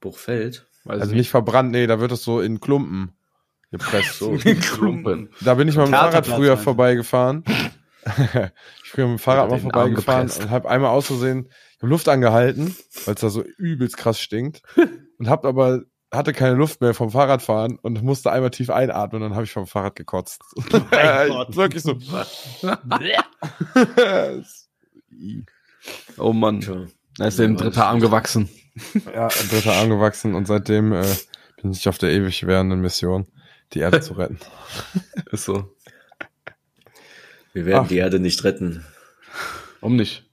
Buchfeld. 0.00 0.66
Weiß 0.84 1.00
Also 1.00 1.12
nicht. 1.12 1.18
nicht 1.20 1.30
verbrannt, 1.30 1.70
nee, 1.72 1.86
da 1.86 2.00
wird 2.00 2.12
es 2.12 2.22
so 2.24 2.40
in 2.40 2.60
Klumpen 2.60 3.12
gepresst. 3.70 4.18
So. 4.18 4.36
Klumpen. 4.36 5.30
Da 5.40 5.54
bin 5.54 5.68
ich 5.68 5.76
mal 5.76 5.82
mit 5.84 5.92
dem 5.92 5.98
Fahrrad 5.98 6.26
früher 6.26 6.56
du? 6.56 6.62
vorbeigefahren. 6.62 7.44
ich 8.84 8.92
bin 8.92 9.04
mit 9.04 9.12
dem 9.12 9.18
Fahrrad 9.18 9.50
mal 9.50 9.58
vorbeigefahren 9.58 10.30
und 10.30 10.50
habe 10.50 10.68
einmal 10.68 10.90
aus 10.90 11.06
Versehen 11.06 11.48
ich 11.48 11.82
hab 11.82 11.90
Luft 11.90 12.08
angehalten, 12.08 12.76
weil 13.06 13.14
es 13.14 13.20
da 13.20 13.30
so 13.30 13.42
übelst 13.42 13.96
krass 13.96 14.20
stinkt. 14.20 14.62
und 15.18 15.28
hab 15.28 15.44
aber 15.44 15.82
hatte 16.12 16.32
keine 16.32 16.56
Luft 16.56 16.80
mehr 16.80 16.92
vom 16.92 17.10
Fahrradfahren 17.10 17.78
und 17.78 18.02
musste 18.02 18.32
einmal 18.32 18.50
tief 18.50 18.68
einatmen 18.68 19.22
und 19.22 19.28
dann 19.30 19.36
habe 19.36 19.44
ich 19.44 19.52
vom 19.52 19.66
Fahrrad 19.66 19.94
gekotzt. 19.94 20.42
Gott. 20.70 20.90
Wirklich 21.56 21.84
so. 21.84 21.96
Oh 26.18 26.32
Mann. 26.32 26.88
Da 27.16 27.26
ist 27.26 27.38
dem 27.38 27.56
dritter 27.56 27.86
Arm 27.86 28.00
gewachsen. 28.00 28.48
ja, 29.14 29.28
ein 29.28 29.48
dritter 29.50 29.72
Arm 29.72 29.88
gewachsen 29.88 30.34
und 30.34 30.46
seitdem 30.46 30.92
äh, 30.92 31.04
bin 31.62 31.72
ich 31.72 31.88
auf 31.88 31.98
der 31.98 32.10
ewig 32.10 32.46
währenden 32.46 32.80
Mission, 32.80 33.26
die 33.72 33.80
Erde 33.80 34.00
zu 34.00 34.14
retten. 34.14 34.38
Ist 35.32 35.44
so. 35.44 35.74
Wir 37.52 37.66
werden 37.66 37.84
Ach. 37.84 37.88
die 37.88 37.96
Erde 37.98 38.20
nicht 38.20 38.44
retten. 38.44 38.84
Um 39.80 39.96
nicht. 39.96 40.24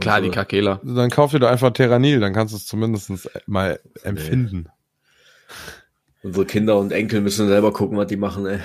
Klar, 0.00 0.20
die 0.20 0.28
Unsere- 0.28 0.44
Kakela. 0.44 0.80
Dann 0.84 1.10
kauf 1.10 1.30
dir 1.30 1.38
doch 1.38 1.48
einfach 1.50 1.70
Terranil, 1.72 2.20
dann 2.20 2.32
kannst 2.34 2.52
du 2.52 2.58
es 2.58 2.66
zumindest 2.66 3.30
mal 3.46 3.80
empfinden. 4.02 4.68
Unsere 6.22 6.44
Kinder 6.44 6.76
und 6.78 6.92
Enkel 6.92 7.20
müssen 7.20 7.46
selber 7.48 7.72
gucken, 7.72 7.96
was 7.96 8.08
die 8.08 8.16
machen, 8.16 8.46
ey. 8.46 8.58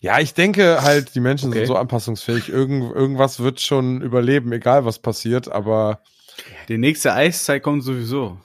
Ja, 0.00 0.18
ich 0.18 0.34
denke 0.34 0.82
halt, 0.82 1.14
die 1.14 1.20
Menschen 1.20 1.50
Okay. 1.50 1.58
sind 1.58 1.66
so 1.68 1.76
anpassungsfähig. 1.76 2.48
Irgend, 2.48 2.94
irgendwas 2.94 3.40
wird 3.40 3.60
schon 3.60 4.00
überleben, 4.00 4.50
egal 4.52 4.84
was 4.84 4.98
passiert, 4.98 5.48
aber 5.50 6.00
Die 6.68 6.78
nächste 6.78 7.12
Eiszeit 7.12 7.62
kommt 7.62 7.84
sowieso. 7.84 8.40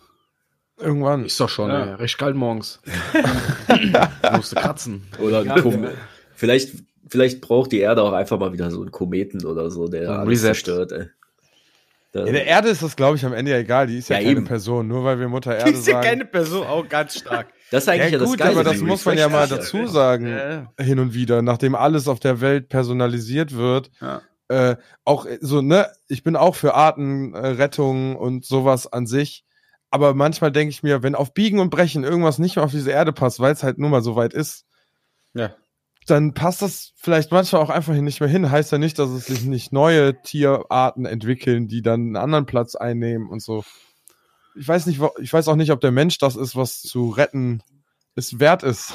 Irgendwann. 0.78 1.26
Ist 1.26 1.40
doch 1.40 1.50
schon, 1.50 1.70
Ja. 1.70 1.86
ey. 1.86 1.94
Recht 1.96 2.18
kalt 2.18 2.36
morgens. 2.36 2.82
musste 4.36 4.56
kratzen. 4.56 5.08
Oder 5.20 5.40
ein 5.42 5.46
Ja. 5.48 5.60
Kom 5.62 5.88
vielleicht, 6.36 6.72
vielleicht 7.08 7.42
braucht 7.42 7.72
die 7.72 7.80
Erde 7.80 8.04
auch 8.04 8.14
einfach 8.14 8.40
mal 8.40 8.54
wieder 8.54 8.70
so 8.72 8.82
einen 8.82 8.92
Kometen 8.92 9.46
oder 9.46 9.70
so, 9.72 9.88
der 9.88 10.06
So 10.08 10.12
alles 10.14 10.30
Reset. 10.30 10.42
zerstört, 10.48 10.92
ey. 10.92 11.06
Ja, 12.14 12.24
der 12.24 12.46
Erde 12.46 12.70
ist 12.70 12.82
das, 12.82 12.96
glaube 12.96 13.18
ich, 13.18 13.26
am 13.26 13.34
Ende 13.34 13.52
ja 13.52 13.58
egal. 13.58 13.88
Die 13.88 13.98
ist 13.98 14.08
ja, 14.08 14.16
Ja, 14.18 14.24
keine 14.24 14.38
eben. 14.38 14.46
Person. 14.46 14.88
Nur 14.88 15.04
weil 15.04 15.20
wir 15.20 15.28
Mutter 15.28 15.52
Die 15.52 15.58
Erde 15.60 15.72
ist 15.72 15.86
ja 15.86 16.00
keine 16.02 16.24
Person, 16.24 16.66
auch 16.66 16.88
ganz 16.88 17.18
stark. 17.20 17.48
das 17.72 17.84
ist 17.84 17.90
eigentlich 17.90 18.06
ja, 18.06 18.12
ja, 18.14 18.18
das 18.20 18.30
gut, 18.30 18.38
Geile. 18.38 18.52
aber 18.52 18.64
das 18.64 18.78
die 18.78 18.84
muss 18.86 19.04
man 19.04 19.18
ja 19.18 19.28
mal 19.28 19.48
dazu 19.50 19.86
sagen. 19.88 20.28
Ja, 20.28 20.72
Hin 20.82 21.00
und 21.00 21.14
wieder, 21.14 21.42
nachdem 21.42 21.76
alles 21.76 22.08
auf 22.08 22.22
der 22.22 22.40
Welt 22.40 22.70
personalisiert 22.70 23.56
wird. 23.56 23.92
ja. 24.02 24.22
Äh, 24.48 24.76
auch 25.04 25.26
äh, 25.26 25.40
so, 25.42 25.62
ne, 25.64 25.88
ich 26.08 26.22
bin 26.24 26.36
auch 26.36 26.54
für 26.56 26.76
Artenrettung 26.76 28.16
und 28.16 28.46
sowas 28.46 28.86
an 28.92 29.08
sich. 29.08 29.44
Aber 29.96 30.14
manchmal 30.14 30.52
denke 30.52 30.72
ich 30.72 30.84
mir, 30.84 31.04
wenn 31.04 31.16
auf 31.16 31.34
Biegen 31.34 31.60
und 31.60 31.70
Brechen 31.70 32.04
irgendwas 32.04 32.38
nicht 32.38 32.58
mehr 32.58 32.66
auf 32.66 32.72
diese 32.72 32.92
Erde 32.92 33.14
passt, 33.14 33.40
weil 33.40 33.54
es 33.54 33.64
halt 33.64 33.78
nur 33.78 33.90
mal 33.90 34.02
so 34.02 34.18
weit 34.18 34.34
ist, 34.34 34.66
ja. 35.34 35.56
dann 36.06 36.34
passt 36.34 36.62
das 36.62 36.92
vielleicht 36.98 37.32
manchmal 37.32 37.62
auch 37.62 37.70
einfach 37.70 37.94
nicht 37.94 38.20
mehr 38.20 38.28
hin. 38.28 38.52
Heißt 38.52 38.74
ja 38.74 38.78
nicht, 38.78 39.00
dass 39.00 39.10
es 39.10 39.26
sich 39.26 39.46
nicht 39.46 39.72
neue 39.72 40.22
Tierarten 40.22 41.06
entwickeln, 41.06 41.70
die 41.70 41.82
dann 41.82 42.02
einen 42.02 42.18
anderen 42.18 42.46
Platz 42.46 42.76
einnehmen 42.76 43.30
und 43.30 43.42
so. 43.42 43.64
Ich 44.58 44.68
weiß 44.68 44.86
nicht, 44.88 45.00
ich 45.22 45.32
weiß 45.32 45.48
auch 45.48 45.56
nicht, 45.56 45.72
ob 45.72 45.80
der 45.80 45.92
Mensch 45.92 46.18
das 46.18 46.36
ist, 46.36 46.56
was 46.58 46.82
zu 46.82 47.10
retten 47.10 47.62
es 48.16 48.38
wert 48.40 48.64
ist. 48.64 48.94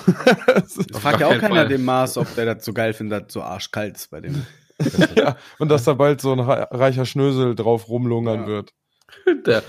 Es 0.54 0.76
ist- 0.76 0.94
Das 0.94 1.00
fragt 1.02 1.20
ja 1.20 1.28
auch 1.28 1.38
keiner 1.38 1.54
Fall. 1.56 1.68
dem 1.68 1.84
Mars, 1.84 2.18
ob 2.18 2.34
der 2.34 2.44
das 2.54 2.62
so 2.64 2.72
geil 2.74 2.92
findet, 2.92 3.26
dass 3.26 3.32
so 3.32 3.42
arschkalt 3.42 3.96
ist 3.96 4.10
bei 4.10 4.20
dem. 4.20 4.44
ja, 5.16 5.36
und 5.58 5.70
dass 5.70 5.84
da 5.84 5.94
bald 5.94 6.20
so 6.20 6.32
ein 6.32 6.40
re- 6.40 6.68
reicher 6.70 7.06
Schnösel 7.06 7.54
drauf 7.54 7.88
rumlungern 7.88 8.40
Ja. 8.42 8.46
wird. 8.46 8.72
Der, 9.46 9.62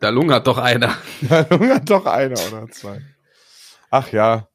da 0.00 0.08
lungert 0.08 0.46
doch 0.46 0.58
einer. 0.58 0.94
Da 1.28 1.46
lungert 1.50 1.88
doch 1.90 2.06
einer 2.06 2.38
oder 2.48 2.68
zwei. 2.70 3.00
Ach 3.90 4.10
ja, 4.12 4.48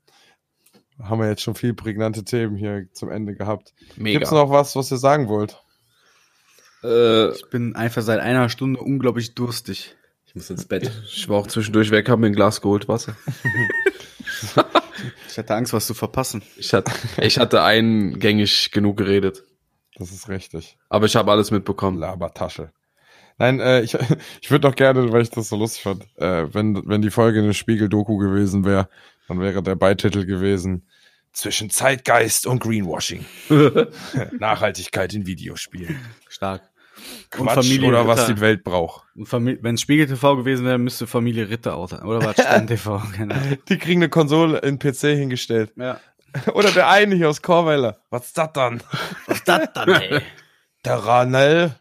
haben 1.02 1.22
wir 1.22 1.30
jetzt 1.30 1.42
schon 1.44 1.56
viel 1.56 1.74
prägnante 1.74 2.24
Themen 2.26 2.58
hier 2.58 2.88
zum 2.94 3.10
Ende 3.10 3.36
gehabt. 3.36 3.74
Mega. 3.96 4.20
Gibt's 4.20 4.32
noch 4.32 4.50
was, 4.50 4.76
was 4.76 4.92
ihr 4.92 4.98
sagen 4.98 5.30
wollt? 5.30 5.58
äh, 6.84 7.30
Ich 7.32 7.50
bin 7.50 7.76
einfach 7.76 8.02
seit 8.02 8.20
einer 8.20 8.50
Stunde 8.50 8.80
unglaublich 8.82 9.34
durstig. 9.36 9.96
Ich 10.26 10.36
muss 10.36 10.50
ins 10.50 10.66
Bett. 10.66 10.92
ich 11.06 11.30
war 11.30 11.38
auch 11.38 11.48
zwischendurch 11.48 11.90
weg, 11.92 12.10
habe 12.10 12.22
mir 12.22 12.28
ein 12.28 12.34
Glas 12.36 12.60
geholt, 12.62 12.88
Wasser. 12.88 13.16
Ich 15.28 15.38
hatte 15.38 15.56
Angst, 15.56 15.72
was 15.74 15.88
zu 15.88 15.94
verpassen. 15.94 16.42
Ich 16.58 16.74
hatte, 16.74 16.92
ich 17.22 17.38
hatte 17.40 17.64
eingängig 17.64 18.72
genug 18.72 18.98
geredet. 18.98 19.44
Das 19.96 20.12
ist 20.12 20.28
richtig. 20.30 20.78
Aber 20.90 21.06
ich 21.06 21.16
habe 21.16 21.32
alles 21.32 21.52
mitbekommen. 21.52 21.98
Labertasche. 21.98 22.72
Nein, 23.40 23.60
äh, 23.60 23.82
ich, 23.82 23.98
ich 24.42 24.52
würde 24.52 24.68
doch 24.68 24.76
gerne, 24.76 25.12
weil 25.12 25.24
ich 25.24 25.32
das 25.32 25.50
so 25.50 25.56
lustig 25.56 25.84
fand, 25.84 26.04
äh, 26.18 26.54
wenn, 26.54 26.84
wenn 26.86 27.02
die 27.02 27.10
Folge 27.10 27.40
eine 27.40 27.54
Spiegel-Doku 27.54 28.18
gewesen 28.18 28.66
wäre, 28.66 28.90
dann 29.28 29.40
wäre 29.40 29.64
der 29.64 29.76
Beititel 29.76 30.26
gewesen 30.26 30.88
Zwischen 31.32 31.70
Zeitgeist 31.70 32.46
und 32.46 32.60
Greenwashing. 32.60 33.26
Nachhaltigkeit 34.40 35.14
in 35.14 35.26
Videospielen. 35.26 35.98
Stark. 36.28 36.64
Quatsch 37.30 37.80
oder 37.82 38.08
was 38.08 38.26
die 38.26 38.42
Welt 38.42 38.66
braucht. 38.66 39.06
Wenn 39.16 39.76
es 39.76 39.82
Spiegel 39.82 40.08
TV 40.08 40.36
gewesen 40.36 40.66
wäre, 40.66 40.78
müsste 40.78 41.08
Familie 41.08 41.50
Ritter 41.50 41.76
auch 41.76 41.88
sein. 41.88 42.04
Oder 42.04 42.26
was? 42.26 42.34
Stern 42.34 42.68
TV. 42.68 42.98
Ahnung. 42.98 43.58
Die 43.70 43.78
kriegen 43.78 44.02
eine 44.02 44.10
Konsole 44.10 44.58
in 44.60 44.80
PC 44.80 45.16
hingestellt. 45.16 45.72
Ja. 45.78 46.02
Oder 46.54 46.72
der 46.72 46.90
eine 46.90 47.16
hier 47.16 47.30
aus 47.30 47.42
Chorweiler. 47.42 48.02
Was 48.10 48.26
ist 48.26 48.38
das 48.38 48.52
dann? 48.52 48.84
Was 49.28 49.38
ist 49.38 49.48
das 49.48 49.74
dann, 49.74 49.90
ey? 49.90 50.22
Der 50.84 50.96
Ranel? 50.96 51.76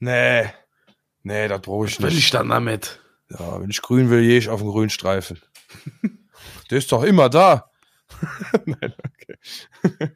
Nee. 0.00 0.50
Nee, 1.22 1.48
das 1.48 1.60
brauche 1.60 1.86
ich 1.86 1.96
Was 1.96 2.02
will 2.02 2.08
nicht. 2.10 2.18
ich 2.18 2.30
dann 2.30 2.48
damit? 2.48 3.00
Ja, 3.30 3.60
wenn 3.60 3.70
ich 3.70 3.80
grün 3.82 4.10
will, 4.10 4.22
gehe 4.22 4.38
ich 4.38 4.48
auf 4.48 4.60
den 4.60 4.70
grünen 4.70 4.90
Streifen. 4.90 5.40
Der 6.70 6.78
ist 6.78 6.90
doch 6.92 7.02
immer 7.02 7.28
da. 7.28 7.70
Nein, 8.66 8.94
okay. 9.04 10.10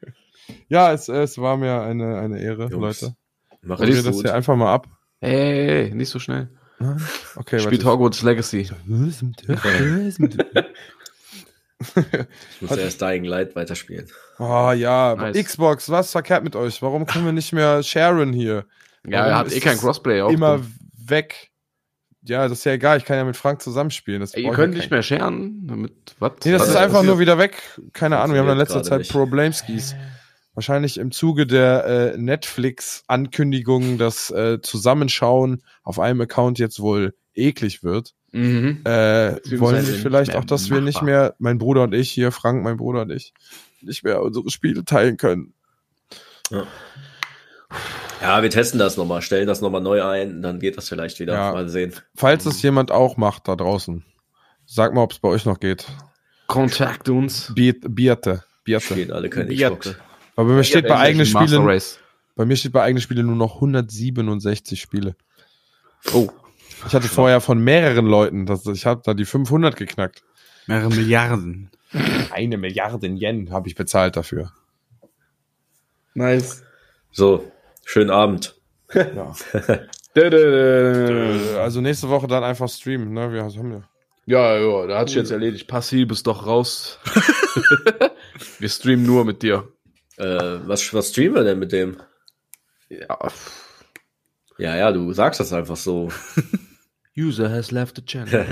ja, 0.69 0.93
es, 0.93 1.07
es 1.09 1.37
war 1.37 1.57
mir 1.57 1.81
eine, 1.81 2.19
eine 2.19 2.39
Ehre, 2.39 2.67
Jungs, 2.69 3.01
Leute. 3.01 3.15
Mach 3.61 3.79
es 3.79 4.03
das 4.03 4.15
gut. 4.15 4.25
hier 4.25 4.33
einfach 4.33 4.55
mal 4.55 4.73
ab? 4.73 4.87
Ey, 5.19 5.91
nicht 5.93 6.09
so 6.09 6.19
schnell. 6.19 6.49
Okay, 7.35 7.59
Spielt 7.59 7.83
Hogwarts 7.85 8.21
Legacy. 8.21 8.59
Ich 8.59 8.71
muss 12.61 12.77
erst 12.77 13.01
Dying 13.01 13.23
Light 13.23 13.55
weiterspielen. 13.55 14.07
Oh 14.39 14.71
ja, 14.71 15.15
Nice. 15.15 15.43
Xbox, 15.43 15.89
was 15.89 16.11
verkehrt 16.11 16.43
mit 16.43 16.55
euch? 16.55 16.81
Warum 16.81 17.05
können 17.05 17.25
wir 17.25 17.31
nicht 17.31 17.53
mehr 17.53 17.81
sharen 17.83 18.33
hier? 18.33 18.65
Ja, 19.05 19.19
Warum 19.19 19.31
er 19.31 19.37
hat 19.37 19.51
eh 19.53 19.59
kein 19.59 19.77
Crossplay. 19.77 20.21
Auch 20.21 20.31
Immer. 20.31 20.61
Weg. 21.09 21.51
Ja, 22.23 22.47
das 22.47 22.59
ist 22.59 22.65
ja 22.65 22.73
egal, 22.73 22.97
ich 22.97 23.05
kann 23.05 23.17
ja 23.17 23.23
mit 23.23 23.37
Frank 23.37 23.61
zusammenspielen. 23.61 24.19
Das 24.19 24.33
Ey, 24.33 24.43
ihr 24.43 24.51
könnt 24.51 24.73
nicht 24.73 24.91
mehr 24.91 25.03
scheren. 25.03 25.65
Damit, 25.67 26.15
was? 26.19 26.33
Nee, 26.43 26.51
das 26.51 26.63
Was 26.63 26.69
ist 26.69 26.75
einfach 26.75 26.95
passiert? 26.95 27.05
nur 27.05 27.19
wieder 27.19 27.37
weg. 27.37 27.61
Keine 27.93 28.17
Ahnung, 28.19 28.33
wir 28.33 28.41
haben 28.41 28.49
in 28.49 28.57
letzter 28.57 28.83
Zeit 28.83 29.03
gerade 29.03 29.09
Problemskis. 29.09 29.95
Wahrscheinlich 30.53 30.97
im 30.97 31.11
Zuge 31.11 31.45
der 31.45 31.85
äh, 31.85 32.17
Netflix-Ankündigung, 32.17 33.97
dass 33.99 34.31
äh, 34.31 34.59
Zusammenschauen 34.61 35.61
auf 35.83 35.99
einem 35.99 36.19
Account 36.21 36.57
jetzt 36.57 36.79
wohl 36.79 37.13
eklig 37.35 37.83
wird. 37.83 38.15
Mhm. 38.31 38.81
Äh, 38.83 39.37
wollen 39.59 39.75
wir 39.75 39.83
nicht 39.83 40.01
vielleicht 40.01 40.35
auch, 40.35 40.43
dass 40.43 40.69
wir 40.69 40.81
nicht 40.81 40.95
machbar. 40.95 41.05
mehr, 41.05 41.35
mein 41.37 41.59
Bruder 41.59 41.83
und 41.83 41.93
ich 41.93 42.09
hier, 42.09 42.31
Frank, 42.31 42.63
mein 42.63 42.77
Bruder 42.77 43.03
und 43.03 43.11
ich, 43.11 43.33
nicht 43.81 44.03
mehr 44.03 44.21
unsere 44.21 44.49
Spiele 44.49 44.83
teilen 44.83 45.17
können. 45.17 45.53
Ja. 46.49 46.65
Ja, 48.21 48.41
wir 48.41 48.49
testen 48.49 48.79
das 48.79 48.97
nochmal, 48.97 49.21
stellen 49.21 49.47
das 49.47 49.61
nochmal 49.61 49.81
neu 49.81 50.03
ein, 50.03 50.41
dann 50.41 50.59
geht 50.59 50.77
das 50.77 50.89
vielleicht 50.89 51.19
wieder. 51.19 51.33
Ja. 51.33 51.51
Mal 51.51 51.69
sehen. 51.69 51.93
Falls 52.15 52.45
es 52.45 52.61
jemand 52.61 52.91
auch 52.91 53.17
macht 53.17 53.47
da 53.47 53.55
draußen, 53.55 54.03
sag 54.65 54.93
mal, 54.93 55.03
ob 55.03 55.11
es 55.11 55.19
bei 55.19 55.29
euch 55.29 55.45
noch 55.45 55.59
geht. 55.59 55.85
Kontakt 56.47 57.09
uns. 57.09 57.51
Bierte, 57.53 57.89
Bierte. 57.89 58.43
Bierte. 58.63 58.93
Spielen 58.93 59.11
alle 59.11 59.29
keine 59.29 59.47
Biert. 59.49 59.79
Xbox. 59.79 59.99
Aber 60.35 60.49
bei 60.49 60.55
mir 60.55 60.63
steht 60.63 60.87
bei 60.87 60.97
eigenen 60.97 61.25
Spielen, 61.25 61.81
bei 62.35 62.45
mir 62.45 62.55
steht 62.55 62.71
bei 62.71 62.83
eigenen 62.83 63.01
Spielen 63.01 63.25
nur 63.25 63.35
noch 63.35 63.55
167 63.55 64.79
Spiele. 64.79 65.15
Oh. 66.13 66.29
Ich 66.85 66.93
hatte 66.93 67.07
vorher 67.07 67.41
von 67.41 67.59
mehreren 67.59 68.05
Leuten, 68.05 68.45
das, 68.45 68.65
ich 68.67 68.85
habe 68.85 69.01
da 69.03 69.13
die 69.15 69.25
500 69.25 69.75
geknackt. 69.75 70.23
Mehrere 70.67 70.89
Milliarden. 70.89 71.71
Eine 72.31 72.57
Milliarde 72.57 73.07
Yen 73.07 73.51
habe 73.51 73.67
ich 73.67 73.75
bezahlt 73.75 74.15
dafür. 74.15 74.51
Nice. 76.13 76.63
So, 77.11 77.51
schönen 77.87 78.11
Abend. 78.11 78.55
Ja. 78.93 79.33
Also 81.59 81.79
nächste 81.79 82.09
Woche 82.09 82.25
dann 82.25 82.43
einfach 82.43 82.67
streamen, 82.67 83.13
ne? 83.13 83.31
Wir 83.31 83.43
haben 83.43 83.71
ja. 83.71 83.83
Ja, 84.25 84.57
ja, 84.57 84.87
da 84.87 84.97
hat 84.97 85.09
sich 85.09 85.17
jetzt 85.17 85.29
erledigt. 85.29 85.67
Passi, 85.67 86.05
bist 86.05 86.25
doch 86.25 86.47
raus. 86.47 86.97
wir 88.59 88.67
streamen 88.67 89.05
nur 89.05 89.25
mit 89.25 89.43
dir. 89.43 89.67
Äh, 90.17 90.25
was, 90.65 90.91
was 90.91 91.09
streamen 91.11 91.35
wir 91.35 91.43
denn 91.43 91.59
mit 91.59 91.71
dem? 91.71 92.01
Ja. 92.89 93.19
Ja, 94.57 94.75
ja, 94.75 94.91
du 94.91 95.13
sagst 95.13 95.39
das 95.39 95.53
einfach 95.53 95.77
so. 95.77 96.09
User 97.15 97.51
has 97.51 97.69
left 97.69 97.97
the 97.97 98.01
channel. 98.03 98.47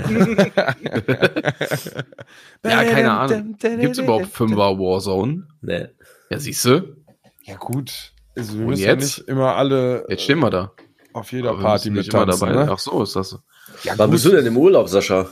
ja, 2.64 2.84
keine 2.84 3.10
Ahnung. 3.10 3.56
Gibt's 3.58 3.98
überhaupt 3.98 4.28
Fünfer 4.28 4.78
Warzone? 4.78 5.48
Nee. 5.62 5.88
Ja, 6.30 6.38
siehst 6.38 6.64
du? 6.64 6.96
Ja 7.42 7.56
gut. 7.56 8.12
Also 8.36 8.54
wir 8.54 8.60
Und 8.60 8.66
müssen 8.70 8.82
jetzt? 8.82 9.16
ja 9.16 9.22
nicht 9.22 9.28
immer 9.28 9.56
alle 9.56 10.04
Jetzt 10.08 10.22
stehen 10.24 10.38
wir 10.40 10.50
da. 10.50 10.72
auf 11.12 11.32
jeder 11.32 11.50
Aber 11.50 11.62
Party 11.62 11.90
mit 11.90 12.10
tanzen, 12.10 12.40
dabei. 12.48 12.64
ne? 12.64 12.70
Ach 12.70 12.78
so, 12.78 13.02
ist 13.02 13.16
das 13.16 13.30
so. 13.30 13.38
Ja, 13.82 13.94
Wann 13.96 14.10
bist 14.10 14.24
du 14.24 14.30
denn 14.30 14.46
im 14.46 14.56
Urlaub, 14.56 14.88
Sascha? 14.88 15.28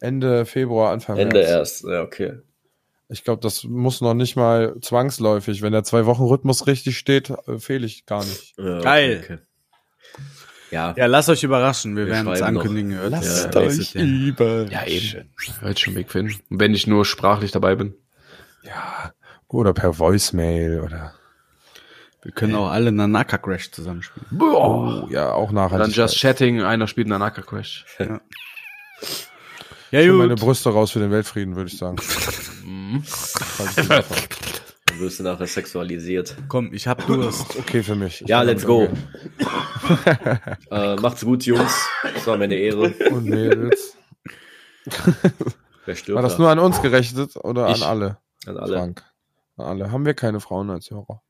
Ende 0.00 0.44
Februar, 0.46 0.92
Anfang 0.92 1.16
Ende 1.16 1.36
März. 1.38 1.48
erst. 1.50 1.84
Ja, 1.84 2.02
okay. 2.02 2.38
Ich 3.08 3.22
glaube, 3.24 3.40
das 3.42 3.64
muss 3.64 4.00
noch 4.00 4.14
nicht 4.14 4.34
mal 4.36 4.74
zwangsläufig. 4.80 5.62
Wenn 5.62 5.72
der 5.72 5.84
Zwei-Wochen-Rhythmus 5.84 6.66
richtig 6.66 6.96
steht, 6.98 7.30
äh, 7.30 7.58
fehle 7.58 7.86
ich 7.86 8.06
gar 8.06 8.24
nicht. 8.24 8.54
Ja, 8.58 8.76
okay, 8.76 8.82
Geil. 8.82 9.20
Okay. 9.24 9.38
Ja, 10.70 10.94
Ja, 10.96 11.06
lasst 11.06 11.28
euch 11.28 11.44
überraschen. 11.44 11.94
Wir, 11.96 12.06
Wir 12.06 12.12
werden 12.14 12.26
noch. 12.34 12.42
ankündigen. 12.42 12.94
Hört 12.94 13.10
Lasst 13.12 13.54
nächstes 13.54 13.92
Jahr. 13.92 14.04
über. 14.04 14.64
Ja, 14.70 14.84
eben. 14.86 15.30
Hört 15.60 15.78
schon 15.78 15.94
Weg 15.94 16.10
finden. 16.10 16.34
Und 16.50 16.58
wenn 16.60 16.74
ich 16.74 16.86
nur 16.86 17.04
sprachlich 17.04 17.52
dabei 17.52 17.76
bin. 17.76 17.94
Ja. 18.62 19.12
Oder 19.48 19.72
per 19.72 19.98
Voicemail 19.98 20.80
oder. 20.80 21.14
Wir 22.24 22.32
können 22.32 22.54
auch 22.54 22.70
alle 22.70 22.90
Nanaka 22.90 23.36
Crash 23.38 23.70
zusammenspielen. 23.70 24.26
Boah. 24.30 25.04
Oh, 25.04 25.08
ja, 25.12 25.32
auch 25.32 25.46
Dann 25.48 25.54
nachhaltig. 25.56 25.94
Just 25.96 26.16
Chatting, 26.18 26.62
einer 26.62 26.86
spielt 26.88 27.06
Nanaka 27.08 27.42
Crash. 27.42 27.84
Ja, 27.98 28.20
Ich 30.00 30.08
hol 30.08 30.16
meine 30.16 30.30
gut. 30.34 30.40
Brüste 30.40 30.70
raus 30.70 30.90
für 30.90 31.00
den 31.00 31.10
Weltfrieden, 31.10 31.54
würde 31.56 31.70
ich 31.70 31.78
sagen. 31.78 31.96
Mhm. 32.64 33.04
Dann 33.88 34.04
wirst 35.00 35.18
du 35.18 35.22
nachher 35.24 35.46
sexualisiert. 35.46 36.34
Komm, 36.48 36.72
ich 36.72 36.86
hab 36.86 37.06
Durst. 37.06 37.56
okay 37.58 37.82
für 37.82 37.94
mich. 37.94 38.22
Ich 38.22 38.28
Ja, 38.28 38.40
let's 38.40 38.64
go. 38.64 38.88
Äh, 40.70 40.96
macht's 40.96 41.22
gut, 41.24 41.44
Jungs. 41.44 41.86
Das 42.14 42.26
war 42.26 42.38
mir 42.38 42.44
eine 42.44 42.54
Ehre. 42.56 42.88
Und 43.10 43.26
Mädels. 43.26 43.96
Wer 45.84 45.94
stirbt 45.96 46.16
War 46.16 46.22
das 46.22 46.36
da? 46.36 46.42
nur 46.42 46.50
an 46.50 46.58
uns 46.58 46.80
gerechnet 46.80 47.36
oder 47.36 47.68
Ich. 47.68 47.82
an 47.82 47.88
alle? 47.88 48.18
An 48.46 48.56
alle. 48.56 48.76
Frank. 48.76 49.02
An 49.58 49.66
alle. 49.66 49.92
Haben 49.92 50.06
wir 50.06 50.14
keine 50.14 50.40
Frauen 50.40 50.70
als 50.70 50.90
Hörer? 50.90 51.20